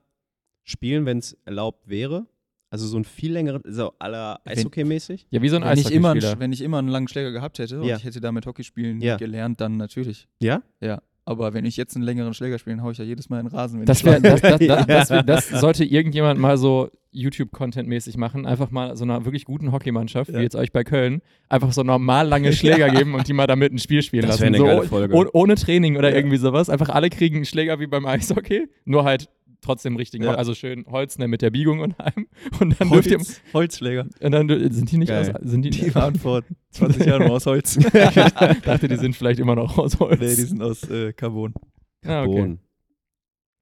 spielen, 0.63 1.06
wenn 1.06 1.19
es 1.19 1.34
erlaubt 1.45 1.88
wäre? 1.88 2.28
Also 2.71 2.86
so 2.88 2.97
ein 2.97 3.03
viel 3.03 3.32
längeren, 3.34 3.62
so 3.65 3.93
aller 3.97 4.39
Eishockey-mäßig? 4.45 5.25
Ja, 5.32 5.41
wie 5.41 5.49
so 5.49 5.55
ein 5.55 5.63
Wenn 5.63 5.77
ich, 5.77 5.91
immer, 5.91 6.10
Eishockeyspieler. 6.10 6.32
einen- 6.34 6.39
wenn 6.41 6.51
ich 6.53 6.62
immer 6.62 6.77
einen 6.77 6.88
langen 6.89 7.08
Schläger 7.08 7.32
gehabt 7.32 7.58
hätte 7.60 7.82
und 7.82 7.88
Ja. 7.88 7.97
ich 7.97 8.03
hätte 8.03 8.21
damit 8.21 8.45
Hockeyspielen 8.45 9.01
Ja. 9.01 9.17
gelernt, 9.17 9.60
dann 9.60 9.77
natürlich. 9.77 10.27
Ja? 10.39 10.62
Ja. 10.79 11.01
Aber 11.25 11.53
wenn 11.53 11.65
ich 11.65 11.77
jetzt 11.77 11.95
einen 11.95 12.03
längeren 12.05 12.34
Schläger 12.34 12.58
spiele, 12.58 12.77
dann 12.77 12.86
hau 12.86 12.89
ich 12.91 12.97
ja 12.97 13.03
jedes 13.05 13.29
Mal 13.29 13.39
in 13.39 13.47
den 13.47 13.55
Rasen. 13.55 13.79
Wenn 13.79 13.86
Das, 13.86 13.99
ich 13.99 14.05
wär, 14.05 14.19
das, 14.19 14.41
das, 14.41 14.60
das, 14.88 15.25
das, 15.25 15.49
sollte 15.62 15.84
irgendjemand 15.86 16.39
mal 16.39 16.58
so 16.58 16.89
YouTube-Content-mäßig 17.12 18.17
machen. 18.17 18.45
Einfach 18.45 18.71
mal 18.71 18.95
so 18.97 19.03
einer 19.03 19.25
wirklich 19.25 19.45
guten 19.45 19.71
Hockeymannschaft, 19.71 20.32
Ja. 20.32 20.39
wie 20.39 20.43
jetzt 20.43 20.55
euch 20.55 20.71
bei 20.71 20.84
Köln, 20.84 21.21
einfach 21.47 21.71
so 21.71 21.84
normal 21.84 22.27
lange 22.27 22.51
Schläger 22.53 22.89
geben 22.89 23.13
und 23.15 23.27
die 23.27 23.34
mal 23.34 23.47
damit 23.47 23.71
ein 23.73 23.79
Spiel 23.79 24.01
spielen 24.01 24.23
Das 24.23 24.39
lassen. 24.39 24.41
wäre 24.41 24.47
eine 24.49 24.58
so, 24.58 24.65
geile 24.65 24.84
Folge. 24.84 25.15
oh- 25.15 25.25
ohne 25.34 25.55
Training 25.55 25.97
oder 25.97 26.10
Ja. 26.12 26.15
irgendwie 26.17 26.38
sowas. 26.38 26.69
Einfach 26.69 26.89
alle 26.89 27.10
kriegen 27.10 27.38
einen 27.38 27.45
Schläger 27.45 27.79
wie 27.79 27.88
beim 27.88 28.05
Eishockey, 28.05 28.67
nur 28.86 29.03
halt 29.05 29.29
trotzdem 29.62 29.95
richtig. 29.95 30.24
Ja. 30.24 30.36
Also 30.36 30.54
schön 30.54 30.86
Holzner 30.88 31.28
mit 31.28 31.41
der 31.41 31.50
Biegung 31.50 31.80
und 31.80 32.00
allem. 32.00 32.28
Und 32.60 32.80
dann 32.80 32.89
dürft 32.89 33.10
ihr. 33.10 33.17
Holz, 33.17 33.41
Holzschläger. 33.54 34.08
Und 34.22 34.32
dann 34.32 34.48
sind 34.72 34.91
die 34.91 34.98
nicht 34.98 35.10
Geil. 35.10 35.36
aus. 35.36 35.41
Sind 35.50 35.62
die, 35.63 35.69
Die 35.69 35.93
waren 35.95 36.15
vor 36.15 36.41
20 36.72 37.06
Jahren 37.06 37.24
nur 37.28 37.32
aus 37.36 37.45
Holz. 37.45 37.78
ich 37.78 37.86
dachte, 37.91 38.88
die 38.88 38.95
sind 38.98 39.15
vielleicht 39.15 39.39
immer 39.39 39.56
noch 39.56 39.78
aus 39.78 40.00
Holz. 40.00 40.19
nee, 40.19 40.28
die 40.28 40.43
sind 40.43 40.62
aus 40.62 40.84
äh, 40.89 41.13
Carbon. 41.13 41.54
ah, 42.06 42.24
okay. 42.24 42.58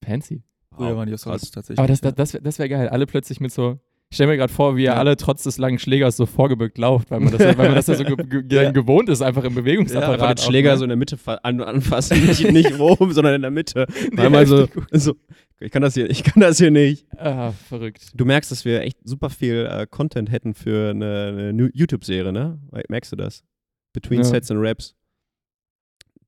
Fancy. 0.06 0.44
Früher 0.76 0.96
waren 0.96 1.08
die 1.08 1.14
aus 1.14 1.26
Holz 1.26 1.50
tatsächlich. 1.50 1.80
Aber 1.80 1.88
das, 1.88 2.02
das, 2.02 2.14
das 2.14 2.34
wäre 2.34 2.44
das 2.44 2.60
wär 2.60 2.70
geil. 2.70 2.90
Alle 2.90 3.06
plötzlich 3.08 3.40
mit 3.40 3.52
so. 3.52 3.80
Ich 4.10 4.16
stell 4.16 4.28
mir 4.28 4.38
gerade 4.38 4.54
vor, 4.54 4.78
wie 4.78 4.84
ihr 4.84 4.92
Ja. 4.92 4.94
alle 4.96 5.18
trotz 5.18 5.44
des 5.44 5.58
langen 5.58 5.80
Schlägers 5.80 6.16
so 6.16 6.26
vorgebückt 6.26 6.78
lauft, 6.78 7.12
weil 7.12 7.20
man 7.20 7.32
das, 7.38 7.42
weil 7.58 7.68
man 7.68 7.76
das 7.76 7.88
ja 7.88 7.96
so 7.96 8.06
ge 8.06 8.16
ge 8.44 8.64
Ja. 8.64 8.72
gewohnt 8.72 9.10
ist, 9.10 9.22
einfach 9.22 9.44
im 9.44 9.54
Bewegungsapparat. 9.54 10.14
Einfach 10.22 10.34
den 10.36 10.38
auch, 10.40 10.48
Schläger 10.50 10.72
ne? 10.72 10.78
so 10.78 10.84
in 10.86 10.90
der 10.90 10.98
Mitte 10.98 11.18
an 11.44 11.60
anfassen, 11.62 12.26
nicht, 12.26 12.50
nicht 12.52 12.74
oben, 12.80 13.12
sondern 13.12 13.36
in 13.36 13.42
der 13.42 13.52
Mitte. 13.52 13.86
Einmal 14.16 14.48
so, 14.48 14.62
heftig 14.62 14.84
so, 14.94 15.16
ich 15.60 15.72
kann 15.72 15.82
das 15.82 15.94
hier, 15.96 16.10
ich 16.10 16.24
kann 16.24 16.40
das 16.40 16.58
hier 16.58 16.72
nicht. 16.72 17.06
Ah, 17.18 17.52
verrückt. 17.52 18.12
Du 18.16 18.24
merkst, 18.24 18.50
dass 18.50 18.64
wir 18.64 18.82
echt 18.82 18.98
super 19.04 19.30
viel 19.30 19.68
äh, 19.70 19.86
Content 19.90 20.32
hätten 20.32 20.54
für 20.54 20.92
eine, 20.92 21.52
eine 21.52 21.70
YouTube-Serie, 21.74 22.32
ne? 22.32 22.60
Merkst 22.88 23.12
du 23.12 23.18
das? 23.18 23.44
Between 23.92 24.20
Ja. 24.20 24.24
Sets 24.24 24.50
and 24.52 24.62
Raps. 24.66 24.96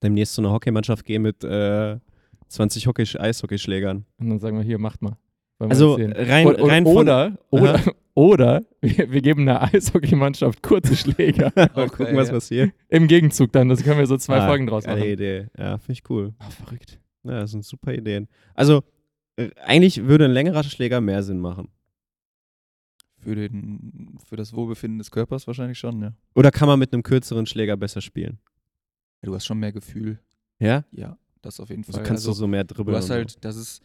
Demnächst 0.03 0.33
zu 0.33 0.41
einer 0.41 0.51
Hockeymannschaft 0.51 1.05
gehen 1.05 1.21
mit 1.21 1.43
äh, 1.45 1.97
20 2.49 2.87
Hockey 2.87 3.03
Eishockeyschlägern. 3.17 4.05
Und 4.19 4.29
dann 4.29 4.39
sagen 4.39 4.57
wir, 4.57 4.63
hier, 4.63 4.79
macht 4.79 5.01
mal. 5.01 5.17
Also 5.59 5.95
rein, 5.95 6.47
oder, 6.47 6.63
rein 6.67 6.83
von, 6.85 6.95
oder, 6.95 7.37
oder, 7.49 7.81
oder 8.13 8.63
wir, 8.81 9.11
wir 9.11 9.21
geben 9.21 9.41
einer 9.41 9.61
Eishockeymannschaft 9.73 10.63
kurze 10.63 10.95
Schläger. 10.95 11.51
Mal 11.55 11.69
Auch 11.73 11.91
gucken, 11.91 12.15
was 12.15 12.29
ja. 12.29 12.33
passiert. 12.33 12.71
Im 12.87 13.07
Gegenzug 13.07 13.51
dann. 13.51 13.67
Das 13.67 13.83
können 13.83 13.99
wir 13.99 14.07
so 14.07 14.17
zwei 14.17 14.37
Ah, 14.37 14.47
Folgen 14.47 14.67
draus 14.67 14.85
machen. 14.85 15.03
Idee. 15.03 15.47
Ja, 15.57 15.77
finde 15.77 15.93
ich 15.93 16.09
cool. 16.09 16.33
Ah, 16.39 16.49
verrückt. 16.49 16.99
Ja, 17.23 17.41
das 17.41 17.51
sind 17.51 17.65
super 17.65 17.93
Ideen. 17.93 18.29
Also, 18.55 18.83
äh, 19.35 19.49
eigentlich 19.65 20.05
würde 20.05 20.25
ein 20.25 20.31
längerer 20.31 20.63
Schläger 20.63 21.01
mehr 21.01 21.23
Sinn 21.23 21.39
machen. 21.39 21.67
Für, 23.17 23.35
den, 23.35 24.17
für 24.25 24.37
das 24.37 24.53
Wohlbefinden 24.53 24.97
des 24.99 25.11
Körpers 25.11 25.45
wahrscheinlich 25.45 25.77
schon, 25.77 26.01
ja. 26.01 26.13
Oder 26.35 26.51
kann 26.51 26.69
man 26.69 26.79
mit 26.79 26.93
einem 26.93 27.03
kürzeren 27.03 27.45
Schläger 27.45 27.75
besser 27.75 27.99
spielen? 27.99 28.39
ja 29.21 29.27
du 29.27 29.35
hast 29.35 29.45
schon 29.45 29.59
mehr 29.59 29.73
Gefühl. 29.73 30.19
Ja? 30.59 30.85
Ja, 30.91 31.17
das 31.41 31.59
auf 31.59 31.69
jeden 31.69 31.81
Also 31.83 31.97
Fall. 31.97 32.03
kannst 32.03 32.21
also, 32.25 32.31
du 32.31 32.35
so 32.35 32.47
mehr 32.47 32.63
du 32.63 32.73
dribbeln. 32.75 32.95
hast 32.95 33.09
und 33.09 33.15
halt, 33.15 33.43
das 33.43 33.57
ist, 33.57 33.81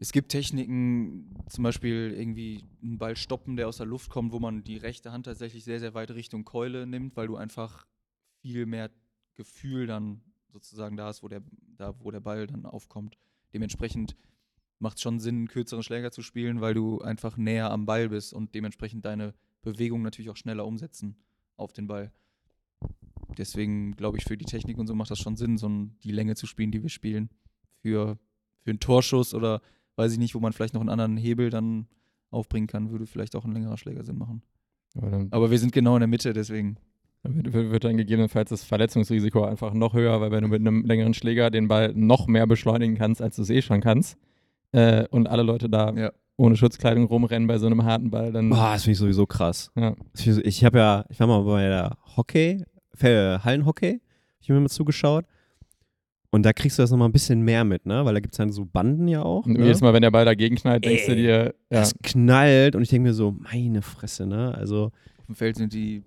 es 0.00 0.12
gibt 0.12 0.30
Techniken, 0.30 1.34
zum 1.48 1.64
Beispiel 1.64 2.14
irgendwie 2.16 2.64
einen 2.82 2.98
Ball 2.98 3.16
stoppen, 3.16 3.56
der 3.56 3.68
aus 3.68 3.78
der 3.78 3.86
Luft 3.86 4.10
kommt, 4.10 4.32
wo 4.32 4.38
man 4.38 4.64
die 4.64 4.76
rechte 4.76 5.12
Hand 5.12 5.26
tatsächlich 5.26 5.64
sehr, 5.64 5.80
sehr 5.80 5.94
weit 5.94 6.10
Richtung 6.10 6.44
Keule 6.44 6.86
nimmt, 6.86 7.16
weil 7.16 7.26
du 7.26 7.36
einfach 7.36 7.86
viel 8.42 8.66
mehr 8.66 8.90
Gefühl 9.34 9.86
dann 9.86 10.22
sozusagen 10.48 10.96
da 10.96 11.06
hast, 11.06 11.22
wo 11.22 11.28
der, 11.28 11.42
da, 11.76 11.94
wo 12.00 12.10
der 12.10 12.20
Ball 12.20 12.46
dann 12.46 12.66
aufkommt. 12.66 13.18
Dementsprechend 13.52 14.16
macht 14.78 14.96
es 14.96 15.02
schon 15.02 15.20
Sinn, 15.20 15.36
einen 15.36 15.48
kürzeren 15.48 15.82
Schläger 15.82 16.10
zu 16.10 16.22
spielen, 16.22 16.60
weil 16.60 16.74
du 16.74 17.00
einfach 17.00 17.36
näher 17.36 17.70
am 17.70 17.86
Ball 17.86 18.08
bist 18.08 18.32
und 18.32 18.54
dementsprechend 18.54 19.04
deine 19.04 19.34
Bewegung 19.62 20.02
natürlich 20.02 20.30
auch 20.30 20.36
schneller 20.36 20.66
umsetzen 20.66 21.16
auf 21.56 21.72
den 21.72 21.86
Ball. 21.86 22.12
Deswegen 23.38 23.92
glaube 23.96 24.18
ich, 24.18 24.24
für 24.24 24.36
die 24.36 24.44
Technik 24.44 24.78
und 24.78 24.86
so 24.86 24.94
macht 24.94 25.10
das 25.10 25.18
schon 25.18 25.36
Sinn, 25.36 25.58
so 25.58 25.68
die 26.02 26.12
Länge 26.12 26.36
zu 26.36 26.46
spielen, 26.46 26.70
die 26.70 26.82
wir 26.82 26.90
spielen. 26.90 27.30
Für, 27.82 28.18
für 28.60 28.70
einen 28.70 28.80
Torschuss 28.80 29.34
oder 29.34 29.60
weiß 29.96 30.12
ich 30.12 30.18
nicht, 30.18 30.34
wo 30.34 30.40
man 30.40 30.52
vielleicht 30.52 30.74
noch 30.74 30.80
einen 30.80 30.90
anderen 30.90 31.16
Hebel 31.16 31.50
dann 31.50 31.86
aufbringen 32.30 32.66
kann, 32.66 32.90
würde 32.90 33.06
vielleicht 33.06 33.34
auch 33.36 33.44
ein 33.44 33.52
längerer 33.52 33.78
Schläger 33.78 34.04
Sinn 34.04 34.18
machen. 34.18 34.42
Aber 34.96 35.10
dann 35.10 35.28
Aber 35.30 35.50
wir 35.50 35.58
sind 35.58 35.72
genau 35.72 35.96
in 35.96 36.00
der 36.00 36.08
Mitte, 36.08 36.32
deswegen. 36.32 36.76
wird, 37.22 37.52
wird 37.70 37.84
dann 37.84 37.96
gegebenenfalls 37.96 38.50
das 38.50 38.62
Verletzungsrisiko 38.64 39.44
einfach 39.44 39.72
noch 39.74 39.94
höher, 39.94 40.20
weil 40.20 40.30
wenn 40.30 40.42
du 40.42 40.48
mit 40.48 40.60
einem 40.60 40.84
längeren 40.84 41.14
Schläger 41.14 41.50
den 41.50 41.68
Ball 41.68 41.92
noch 41.94 42.26
mehr 42.26 42.46
beschleunigen 42.46 42.96
kannst, 42.96 43.20
als 43.22 43.36
du 43.36 43.42
es 43.42 43.50
eh 43.50 43.62
schon 43.62 43.80
kannst, 43.80 44.16
äh, 44.72 45.06
und 45.08 45.26
alle 45.28 45.42
Leute 45.42 45.68
da 45.68 45.92
Ja. 45.94 46.12
ohne 46.36 46.56
Schutzkleidung 46.56 47.04
rumrennen 47.06 47.46
bei 47.46 47.58
so 47.58 47.66
einem 47.66 47.84
harten 47.84 48.10
Ball, 48.10 48.32
dann. 48.32 48.50
Boah, 48.50 48.72
das 48.74 48.82
finde 48.82 48.92
ich 48.92 48.98
sowieso 48.98 49.26
krass. 49.26 49.70
Ja. 49.76 49.94
Ich, 50.14 50.64
habe 50.64 50.78
ja, 50.78 51.04
ich 51.08 51.18
war 51.20 51.26
mal 51.26 51.42
bei 51.44 51.68
der 51.68 51.96
Hockey, 52.16 52.64
äh, 53.00 53.38
Hallenhockey, 53.38 54.00
ich 54.40 54.48
mir 54.48 54.60
mal 54.60 54.68
zugeschaut. 54.68 55.24
Und 56.36 56.42
da 56.44 56.52
kriegst 56.52 56.78
du 56.78 56.82
das 56.82 56.90
nochmal 56.90 57.08
ein 57.08 57.12
bisschen 57.12 57.40
mehr 57.40 57.64
mit, 57.64 57.86
ne? 57.86 58.04
Weil 58.04 58.12
da 58.14 58.20
gibt 58.20 58.34
es 58.34 58.38
dann 58.38 58.52
so 58.52 58.66
Banden 58.66 59.08
ja 59.08 59.22
auch. 59.22 59.46
Und 59.46 59.54
Ne? 59.54 59.64
jedes 59.64 59.80
Mal, 59.80 59.92
wenn 59.94 60.02
der 60.02 60.10
Ball 60.10 60.24
dagegen 60.26 60.54
knallt, 60.56 60.84
denkst 60.84 61.06
du 61.06 61.12
Ey, 61.12 61.16
dir, 61.16 61.28
ja, 61.70 61.80
Das 61.80 61.94
knallt 62.02 62.76
und 62.76 62.82
ich 62.82 62.90
denke 62.90 63.08
mir 63.08 63.14
so, 63.14 63.32
meine 63.32 63.80
Fresse, 63.82 64.26
ne? 64.26 64.54
Also, 64.54 64.92
Auf 65.18 65.26
dem 65.26 65.34
Feld 65.34 65.56
sind 65.56 65.72
die, 65.72 66.02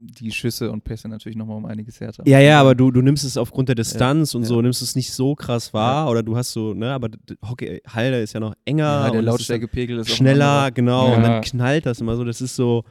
die 0.00 0.30
Schüsse 0.30 0.70
und 0.70 0.84
Pässe 0.84 1.08
natürlich 1.08 1.36
nochmal 1.36 1.56
um 1.56 1.66
einiges 1.66 1.98
härter. 2.00 2.22
ja, 2.26 2.38
ja, 2.38 2.60
aber 2.60 2.76
du, 2.76 2.92
du 2.92 3.02
nimmst 3.02 3.24
es 3.24 3.36
aufgrund 3.36 3.68
der 3.68 3.74
Distanz 3.74 4.34
und 4.36 4.42
ja. 4.42 4.48
so, 4.48 4.62
nimmst 4.62 4.80
es 4.80 4.94
nicht 4.94 5.12
so 5.12 5.34
krass 5.34 5.74
wahr 5.74 6.08
oder 6.08 6.22
du 6.22 6.36
hast 6.36 6.52
so, 6.52 6.72
ne? 6.72 6.92
Aber 6.92 7.08
Hockey, 7.48 7.80
Halle 7.88 8.22
ist 8.22 8.32
ja 8.34 8.38
noch 8.40 8.54
enger. 8.64 8.84
ja, 8.84 9.10
der 9.10 9.20
ist 9.20 9.26
Lautstärkepegel 9.26 9.98
ist 9.98 10.06
auch 10.06 10.12
ein 10.12 10.16
schneller, 10.16 10.70
genau. 10.70 11.14
Und 11.16 11.22
Ja. 11.24 11.28
dann 11.28 11.42
knallt 11.42 11.84
das 11.84 12.00
immer 12.00 12.14
so. 12.16 12.22
Das 12.22 12.40
ist 12.40 12.54
so, 12.54 12.84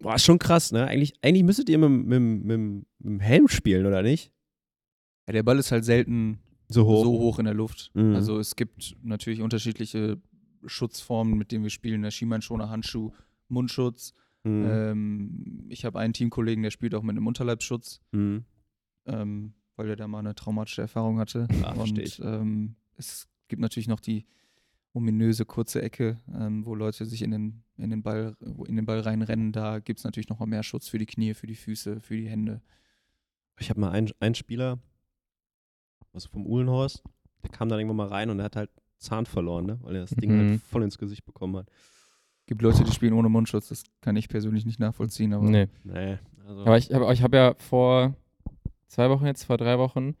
boah, 0.00 0.16
ist 0.16 0.24
schon 0.24 0.40
krass, 0.40 0.72
ne? 0.72 0.84
Eigentlich, 0.86 1.12
eigentlich 1.22 1.44
müsstet 1.44 1.68
ihr 1.68 1.78
mit, 1.78 1.90
mit, 1.90 2.20
mit, 2.20 2.58
mit 2.58 2.84
dem 2.98 3.20
Helm 3.20 3.46
spielen, 3.46 3.86
oder 3.86 4.02
nicht? 4.02 4.32
Ja, 5.26 5.32
der 5.32 5.42
Ball 5.42 5.58
ist 5.58 5.70
halt 5.72 5.84
selten 5.84 6.38
So 6.68 6.84
hoch. 6.86 7.04
so 7.04 7.12
hoch 7.12 7.38
in 7.38 7.44
der 7.44 7.54
Luft. 7.54 7.90
Mhm. 7.94 8.14
Also 8.14 8.38
es 8.38 8.56
gibt 8.56 8.96
natürlich 9.02 9.40
unterschiedliche 9.40 10.20
Schutzformen, 10.66 11.36
mit 11.38 11.52
denen 11.52 11.64
wir 11.64 11.70
spielen. 11.70 12.02
Der 12.02 12.10
Schienbeinschoner, 12.10 12.70
Handschuh, 12.70 13.10
Mundschutz. 13.48 14.14
Mhm. 14.44 14.66
Ähm, 14.68 15.66
ich 15.68 15.84
habe 15.84 15.98
einen 16.00 16.12
Teamkollegen, 16.12 16.62
der 16.62 16.70
spielt 16.70 16.94
auch 16.94 17.02
mit 17.02 17.16
einem 17.16 17.26
Unterleibsschutz, 17.26 18.00
Mhm. 18.12 18.44
ähm, 19.06 19.54
weil 19.76 19.88
er 19.90 19.96
da 19.96 20.08
mal 20.08 20.18
eine 20.20 20.34
traumatische 20.34 20.82
Erfahrung 20.82 21.18
hatte. 21.18 21.46
Ich. 22.00 22.20
Und 22.20 22.28
ähm, 22.28 22.76
es 22.96 23.28
gibt 23.48 23.60
natürlich 23.62 23.88
noch 23.88 24.00
die 24.00 24.26
ominöse 24.94 25.44
kurze 25.46 25.80
Ecke, 25.80 26.18
ähm, 26.34 26.66
wo 26.66 26.74
Leute 26.74 27.06
sich 27.06 27.22
in 27.22 27.30
den, 27.30 27.62
in 27.78 27.90
den 27.90 28.02
Ball, 28.02 28.36
in 28.66 28.76
den 28.76 28.84
Ball 28.84 29.00
reinrennen. 29.00 29.52
Da 29.52 29.78
gibt 29.78 30.00
es 30.00 30.04
natürlich 30.04 30.28
noch 30.28 30.38
mal 30.38 30.46
mehr 30.46 30.62
Schutz 30.62 30.88
für 30.88 30.98
die 30.98 31.06
Knie, 31.06 31.32
für 31.34 31.46
die 31.46 31.54
Füße, 31.54 32.00
für 32.00 32.16
die 32.16 32.28
Hände. 32.28 32.60
Ich 33.58 33.70
habe 33.70 33.80
mal 33.80 33.90
einen, 33.92 34.10
einen 34.20 34.34
Spieler, 34.34 34.78
also 36.12 36.28
vom 36.28 36.46
Uhlenhorst, 36.46 37.02
der 37.42 37.50
kam 37.50 37.68
dann 37.68 37.78
irgendwann 37.78 37.96
mal 37.96 38.08
rein 38.08 38.30
und 38.30 38.38
er 38.38 38.46
hat 38.46 38.56
halt 38.56 38.70
Zahn 38.98 39.26
verloren, 39.26 39.66
ne? 39.66 39.78
Weil 39.82 39.96
er 39.96 40.02
das 40.02 40.10
Ding 40.10 40.36
Mhm. 40.36 40.50
halt 40.50 40.60
voll 40.62 40.82
ins 40.82 40.98
Gesicht 40.98 41.24
bekommen 41.24 41.56
hat. 41.56 41.66
gibt 42.46 42.60
Leute, 42.62 42.84
die 42.84 42.92
spielen 42.92 43.14
ohne 43.14 43.28
Mundschutz. 43.28 43.68
Das 43.68 43.84
kann 44.02 44.14
ich 44.16 44.28
persönlich 44.28 44.66
nicht 44.66 44.78
nachvollziehen. 44.78 45.32
Aber 45.32 45.48
nee. 45.48 45.68
Nee. 45.84 46.18
Also, 46.46 46.60
Aber 46.62 46.76
ich 46.76 46.92
habe 46.92 47.12
ich 47.14 47.22
hab 47.22 47.32
ja 47.34 47.54
vor 47.56 48.14
zwei 48.88 49.08
Wochen 49.10 49.24
jetzt, 49.26 49.44
vor 49.44 49.56
drei 49.56 49.78
Wochen, 49.78 50.16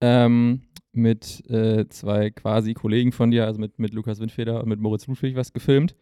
ähm, 0.00 0.62
mit 0.92 1.48
äh, 1.50 1.86
zwei 1.88 2.30
quasi 2.30 2.74
Kollegen 2.74 3.12
von 3.12 3.30
dir, 3.30 3.44
also 3.44 3.60
mit, 3.60 3.78
mit 3.78 3.92
Lukas 3.94 4.18
Windfeder 4.18 4.62
und 4.62 4.68
mit 4.68 4.80
Moritz 4.80 5.06
Ludwig 5.06 5.36
was 5.36 5.52
gefilmt. 5.52 5.94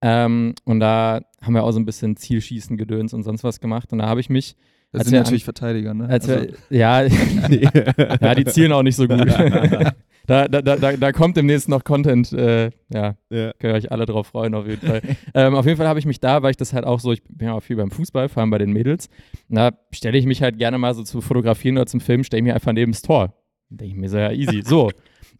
Ähm, 0.00 0.54
und 0.64 0.80
da 0.80 1.20
haben 1.42 1.54
wir 1.54 1.62
auch 1.64 1.70
so 1.72 1.78
ein 1.78 1.84
bisschen 1.86 2.16
Zielschießen, 2.16 2.76
Gedöns 2.76 3.12
und 3.12 3.22
sonst 3.22 3.44
was 3.44 3.60
gemacht. 3.60 3.92
Und 3.92 3.98
da 3.98 4.06
habe 4.08 4.20
ich 4.20 4.30
mich, 4.30 4.56
das 4.92 5.00
als 5.00 5.08
sind 5.10 5.18
natürlich 5.18 5.44
Verteidiger, 5.44 5.94
ne? 5.94 6.08
als 6.08 6.28
Also- 6.28 6.46
wir, 6.70 6.78
ja, 6.78 7.02
ja, 8.20 8.34
die 8.34 8.44
zielen 8.46 8.72
auch 8.72 8.82
nicht 8.82 8.96
so 8.96 9.06
gut. 9.06 9.26
da, 10.26 10.48
da, 10.48 10.62
da, 10.62 10.96
da, 10.96 11.12
kommt 11.12 11.36
demnächst 11.36 11.68
noch 11.68 11.84
Content, 11.84 12.32
äh, 12.32 12.70
ja, 12.92 13.16
ja. 13.30 13.52
könnt 13.58 13.64
ihr 13.64 13.74
euch 13.74 13.92
alle 13.92 14.06
drauf 14.06 14.28
freuen, 14.28 14.54
auf 14.54 14.66
jeden 14.66 14.86
Fall. 14.86 15.02
ähm, 15.34 15.54
auf 15.54 15.66
jeden 15.66 15.76
Fall 15.76 15.88
habe 15.88 15.98
ich 15.98 16.06
mich 16.06 16.20
da, 16.20 16.42
weil 16.42 16.52
ich 16.52 16.56
das 16.56 16.72
halt 16.72 16.84
auch 16.84 17.00
so, 17.00 17.12
ich 17.12 17.22
bin 17.24 17.48
ja 17.48 17.54
auch 17.54 17.62
viel 17.62 17.76
beim 17.76 17.90
Fußball, 17.90 18.28
vor 18.28 18.40
allem 18.40 18.50
bei 18.50 18.58
den 18.58 18.72
Mädels, 18.72 19.08
da 19.48 19.72
stelle 19.92 20.16
ich 20.18 20.26
mich 20.26 20.42
halt 20.42 20.58
gerne 20.58 20.78
mal 20.78 20.94
so 20.94 21.02
zu 21.02 21.20
fotografieren 21.20 21.76
oder 21.76 21.86
zum 21.86 22.00
Filmen, 22.00 22.24
stelle 22.24 22.40
ich 22.40 22.44
mir 22.44 22.54
einfach 22.54 22.72
neben 22.72 22.92
das 22.92 23.02
Tor. 23.02 23.34
Denke 23.70 23.92
ich 23.94 24.00
mir 24.00 24.08
so, 24.08 24.16
ja, 24.16 24.32
easy. 24.32 24.62
So. 24.64 24.90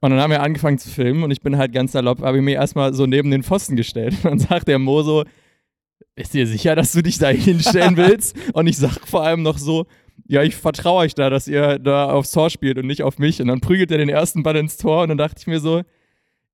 Und 0.01 0.11
dann 0.11 0.21
haben 0.21 0.31
wir 0.31 0.43
angefangen 0.43 0.79
zu 0.79 0.91
filmen 0.91 1.23
und 1.23 1.31
ich 1.31 1.41
bin 1.41 1.57
halt 1.57 1.73
ganz 1.73 1.93
salopp, 1.93 2.21
habe 2.21 2.37
ich 2.37 2.43
mir 2.43 2.55
erstmal 2.55 2.93
so 2.93 3.07
neben 3.07 3.31
den 3.31 3.43
Pfosten 3.43 3.75
gestellt. 3.75 4.15
Und 4.23 4.25
dann 4.25 4.39
sagt 4.39 4.69
der 4.69 4.79
Mo 4.79 5.03
so, 5.03 5.25
ist 6.17 6.35
dir 6.35 6.47
sicher, 6.47 6.75
dass 6.75 6.93
du 6.93 7.03
dich 7.03 7.19
da 7.19 7.29
hinstellen 7.31 7.97
willst? 7.97 8.37
Und 8.53 8.67
ich 8.67 8.77
sag 8.77 9.07
vor 9.07 9.23
allem 9.25 9.43
noch 9.43 9.59
so, 9.59 9.87
ja, 10.27 10.43
ich 10.43 10.57
vertraue 10.57 11.01
euch 11.05 11.15
da, 11.15 11.31
dass 11.31 11.49
ihr 11.49 11.79
da 11.79 12.11
aufs 12.11 12.33
Tor 12.33 12.51
spielt 12.51 12.79
und 12.79 12.87
nicht 12.87 13.03
auf 13.03 13.19
mich. 13.19 13.41
Und 13.41 13.49
dann 13.49 13.61
prügelt 13.61 13.91
er 13.91 13.99
den 13.99 14.09
ersten 14.09 14.43
Ball 14.43 14.57
ins 14.57 14.77
Tor 14.77 15.03
und 15.03 15.09
dann 15.11 15.19
dachte 15.19 15.37
ich 15.39 15.47
mir 15.47 15.61
so, 15.61 15.83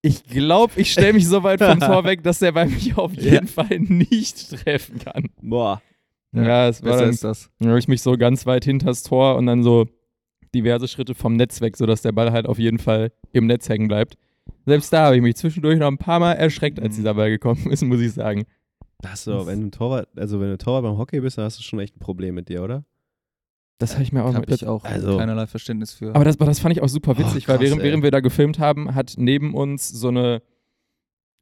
Ich 0.02 0.22
glaube, 0.24 0.72
ich 0.76 0.92
stelle 0.92 1.14
mich 1.14 1.26
so 1.26 1.42
weit 1.42 1.60
vom 1.60 1.80
Tor 1.80 2.04
weg, 2.04 2.22
dass 2.22 2.42
er 2.42 2.52
bei 2.52 2.66
mir 2.66 2.98
auf 2.98 3.14
jeden 3.16 3.46
Ja. 3.46 3.52
Fall 3.64 3.78
nicht 3.80 4.50
treffen 4.50 4.98
kann. 4.98 5.30
Boah. 5.40 5.80
Ja, 6.32 6.68
es 6.68 6.82
war 6.82 6.98
dann, 6.98 7.10
ist 7.10 7.22
das. 7.24 7.48
dann 7.60 7.68
habe 7.70 7.78
ich 7.78 7.88
mich 7.88 8.02
so 8.02 8.16
ganz 8.18 8.44
weit 8.44 8.64
hinters 8.64 9.02
Tor 9.04 9.36
und 9.36 9.46
dann 9.46 9.62
so 9.62 9.86
diverse 10.54 10.88
Schritte 10.88 11.14
vom 11.14 11.34
Netz 11.36 11.60
weg, 11.60 11.76
sodass 11.76 12.02
der 12.02 12.12
Ball 12.12 12.32
halt 12.32 12.46
auf 12.46 12.58
jeden 12.58 12.78
Fall 12.78 13.12
im 13.32 13.46
Netz 13.46 13.68
hängen 13.68 13.88
bleibt. 13.88 14.16
Selbst 14.66 14.92
da 14.92 15.06
habe 15.06 15.16
ich 15.16 15.22
mich 15.22 15.36
zwischendurch 15.36 15.78
noch 15.78 15.86
ein 15.88 15.96
paar 15.98 16.20
Mal 16.20 16.32
erschreckt, 16.34 16.80
als 16.80 16.94
Mhm. 16.94 16.96
dieser 16.96 17.14
Ball 17.14 17.30
gekommen 17.30 17.70
ist, 17.70 17.82
muss 17.82 18.00
ich 18.00 18.12
sagen. 18.12 18.44
Das 19.04 19.20
ist 19.20 19.24
so, 19.24 19.46
wenn 19.46 19.60
du 19.60 19.66
ein 19.66 19.70
Torwart, 19.72 20.08
also 20.16 20.40
wenn 20.40 20.48
du 20.48 20.58
Torwart 20.58 20.82
beim 20.82 20.98
Hockey 20.98 21.20
bist, 21.20 21.38
dann 21.38 21.44
hast 21.44 21.58
du 21.58 21.62
schon 21.62 21.78
echt 21.78 21.96
ein 21.96 22.00
Problem 22.00 22.34
mit 22.34 22.48
dir, 22.48 22.62
oder? 22.62 22.84
Das 23.78 23.94
habe 23.94 24.02
ich 24.02 24.12
mir 24.12 24.24
auch 24.24 24.34
ich 24.48 24.66
auch 24.66 24.84
also- 24.84 25.18
keinerlei 25.18 25.46
Verständnis 25.46 25.92
für. 25.92 26.14
Aber 26.14 26.24
das, 26.24 26.36
aber 26.36 26.46
das 26.46 26.60
fand 26.60 26.74
ich 26.76 26.82
auch 26.82 26.88
super 26.88 27.18
witzig, 27.18 27.44
Oh, 27.44 27.46
krass, 27.46 27.48
weil 27.48 27.60
während, 27.60 27.80
ey. 27.82 27.88
während 27.88 28.02
wir 28.02 28.10
da 28.10 28.20
gefilmt 28.20 28.58
haben, 28.58 28.94
hat 28.94 29.14
neben 29.18 29.54
uns 29.54 29.88
so 29.88 30.08
eine 30.08 30.42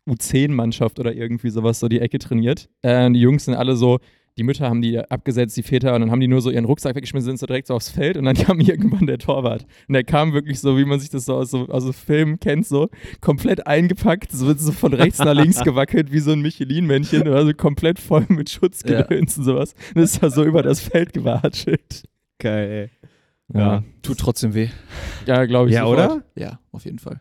U10-Mannschaft 0.09 0.99
oder 0.99 1.15
irgendwie 1.15 1.51
sowas 1.51 1.79
so 1.79 1.89
die 1.89 2.01
Ecke 2.01 2.19
trainiert. 2.19 2.69
Äh, 2.83 3.11
die 3.13 3.21
Jungs 3.21 3.45
sind 3.45 3.55
alle 3.55 3.77
so, 3.77 4.01
die 4.39 4.45
Mütter 4.45 4.69
haben 4.69 4.81
die 4.81 4.99
abgesetzt, 4.99 5.57
die 5.57 5.63
Väter, 5.63 5.95
und 5.95 6.01
dann 6.01 6.11
haben 6.11 6.21
die 6.21 6.29
nur 6.29 6.41
so 6.41 6.51
ihren 6.51 6.65
Rucksack 6.65 6.95
weggeschmissen, 6.97 7.27
sind 7.27 7.39
so 7.39 7.47
direkt 7.47 7.67
so 7.67 7.75
aufs 7.75 7.91
Feld 7.91 8.17
und 8.17 8.25
dann 8.25 8.35
kam 8.37 8.61
irgendwann 8.61 9.07
der 9.07 9.19
Torwart. 9.19 9.67
Und 9.89 9.93
der 9.93 10.05
kam 10.05 10.33
wirklich 10.33 10.59
so, 10.61 10.79
wie 10.79 10.85
man 10.87 11.01
sich 11.01 11.11
das 11.11 11.27
so 11.27 11.35
aus 11.35 11.51
so, 11.51 11.69
aus 11.69 11.83
so 11.85 11.93
Filmen 11.93 12.41
kennt, 12.41 12.67
so 12.67 12.89
komplett 13.21 13.67
eingepackt, 13.67 14.33
so 14.33 14.47
wird 14.47 14.59
so 14.61 14.73
von 14.73 14.95
rechts 14.95 15.19
nach 15.19 15.35
links 15.35 15.61
gewackelt, 15.65 16.13
wie 16.13 16.21
so 16.21 16.33
ein 16.33 16.41
Michelin-Männchen, 16.41 17.23
oder 17.29 17.45
so 17.45 17.53
komplett 17.53 17.99
voll 17.99 18.25
mit 18.29 18.49
Schutzgedöns 18.51 19.37
und 19.39 19.45
sowas. 19.45 19.75
Und 19.95 20.01
ist 20.03 20.23
da 20.23 20.31
so 20.31 20.45
über 20.45 20.63
das 20.63 20.81
Feld 20.81 21.13
gewatschelt. 21.13 22.05
Geil, 22.39 22.91
Ja, 23.53 23.85
Tut 24.03 24.19
trotzdem 24.19 24.55
weh. 24.55 24.69
ja 25.27 25.45
glaube 25.45 25.69
ich. 25.69 25.75
Ja, 25.75 25.83
sofort. 25.87 25.99
oder? 26.11 26.25
Ja, 26.35 26.59
auf 26.73 26.85
jeden 26.87 26.99
Fall. 26.99 27.21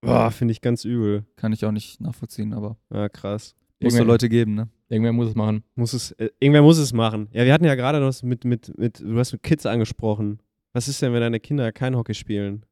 Boah, 0.00 0.30
finde 0.30 0.52
ich 0.52 0.60
ganz 0.60 0.84
übel. 0.84 1.24
Kann 1.36 1.52
ich 1.52 1.64
auch 1.64 1.70
nicht 1.72 2.00
nachvollziehen, 2.00 2.52
aber 2.52 2.76
Ja, 2.92 3.08
krass. 3.08 3.54
muss 3.80 3.94
so 3.94 4.04
Leute 4.04 4.28
geben, 4.28 4.54
ne? 4.54 4.68
Irgendwer 4.88 5.12
muss 5.12 5.28
es 5.28 5.34
machen. 5.34 5.64
Muss 5.74 5.92
es, 5.92 6.12
äh, 6.12 6.30
irgendwer 6.40 6.62
muss 6.62 6.78
es 6.78 6.92
machen. 6.92 7.28
Ja, 7.32 7.44
wir 7.44 7.52
hatten 7.52 7.64
ja 7.64 7.74
gerade 7.74 8.00
noch 8.00 8.22
mit, 8.22 8.44
mit, 8.44 8.76
mit, 8.78 9.00
du 9.00 9.18
hast 9.18 9.32
mit 9.32 9.42
Kids 9.42 9.66
angesprochen. 9.66 10.40
Was 10.72 10.88
ist 10.88 11.00
denn, 11.00 11.12
wenn 11.12 11.20
deine 11.20 11.40
Kinder 11.40 11.72
kein 11.72 11.96
Hockey 11.96 12.14
spielen? 12.14 12.66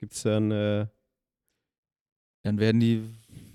Gibt's 0.00 0.22
dann, 0.22 0.50
äh, 0.50 0.86
Dann 2.44 2.58
werden 2.58 2.80
die 2.80 3.02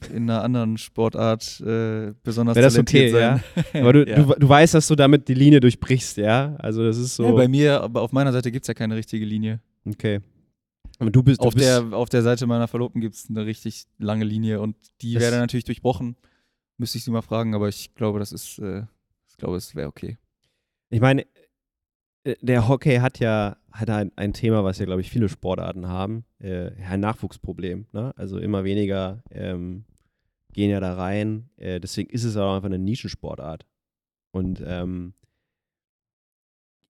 in 0.09 0.29
einer 0.29 0.43
anderen 0.43 0.77
Sportart 0.77 1.61
äh, 1.61 2.13
besonders 2.23 2.55
Wäre 2.55 2.65
das 2.65 2.73
talentiert 2.73 3.13
okay, 3.13 3.39
sein. 3.71 3.81
aber 3.81 3.93
du, 3.93 4.03
ja. 4.07 4.15
du, 4.21 4.33
du 4.33 4.49
weißt, 4.49 4.73
dass 4.73 4.87
du 4.87 4.95
damit 4.95 5.27
die 5.27 5.35
Linie 5.35 5.59
durchbrichst, 5.59 6.17
ja? 6.17 6.55
Also 6.57 6.83
das 6.83 6.97
ist 6.97 7.15
so, 7.15 7.25
ja, 7.25 7.31
bei 7.31 7.47
mir, 7.47 7.81
aber 7.81 8.01
auf 8.01 8.11
meiner 8.11 8.31
Seite 8.31 8.51
gibt 8.51 8.63
es 8.63 8.67
ja 8.67 8.73
keine 8.73 8.95
richtige 8.95 9.25
Linie. 9.25 9.59
okay. 9.87 10.19
Aber 10.97 11.09
du 11.09 11.23
bist, 11.23 11.41
du 11.41 11.47
Auf 11.47 11.55
bist, 11.55 11.65
der, 11.65 11.93
auf 11.93 12.09
der 12.09 12.21
Seite 12.21 12.45
meiner 12.45 12.67
Verlobten 12.67 13.01
gibt 13.01 13.15
es 13.15 13.27
eine 13.27 13.43
richtig 13.43 13.85
lange 13.97 14.23
Linie 14.23 14.61
und 14.61 14.75
die 15.01 15.19
wäre 15.19 15.37
natürlich 15.37 15.63
durchbrochen. 15.63 16.15
Müsste 16.81 16.97
ich 16.97 17.03
sie 17.03 17.11
mal 17.11 17.21
fragen, 17.21 17.53
aber 17.53 17.69
ich 17.69 17.93
glaube, 17.93 18.17
das 18.17 18.31
ist, 18.31 18.57
äh, 18.57 18.81
ich 19.29 19.37
glaube, 19.37 19.55
es 19.55 19.75
wäre 19.75 19.87
okay. 19.87 20.17
Ich 20.89 20.99
meine, 20.99 21.27
äh, 22.23 22.35
der 22.41 22.67
Hockey 22.67 22.95
hat 22.95 23.19
ja 23.19 23.55
hat 23.71 23.91
ein, 23.91 24.11
ein 24.15 24.33
Thema, 24.33 24.63
was 24.63 24.79
ja, 24.79 24.85
glaube 24.85 25.01
ich, 25.01 25.11
viele 25.11 25.29
Sportarten 25.29 25.87
haben. 25.87 26.25
Äh, 26.39 26.71
ein 26.89 27.01
Nachwuchsproblem. 27.01 27.85
Ne? 27.91 28.13
Also 28.17 28.39
immer 28.39 28.63
weniger 28.63 29.21
ähm, 29.29 29.85
gehen 30.53 30.71
ja 30.71 30.79
da 30.79 30.95
rein. 30.95 31.51
Äh, 31.57 31.79
deswegen 31.79 32.09
ist 32.09 32.23
es 32.23 32.35
auch 32.35 32.55
einfach 32.55 32.65
eine 32.65 32.79
Nischensportart. 32.79 33.67
Und 34.31 34.59
ähm, 34.65 35.13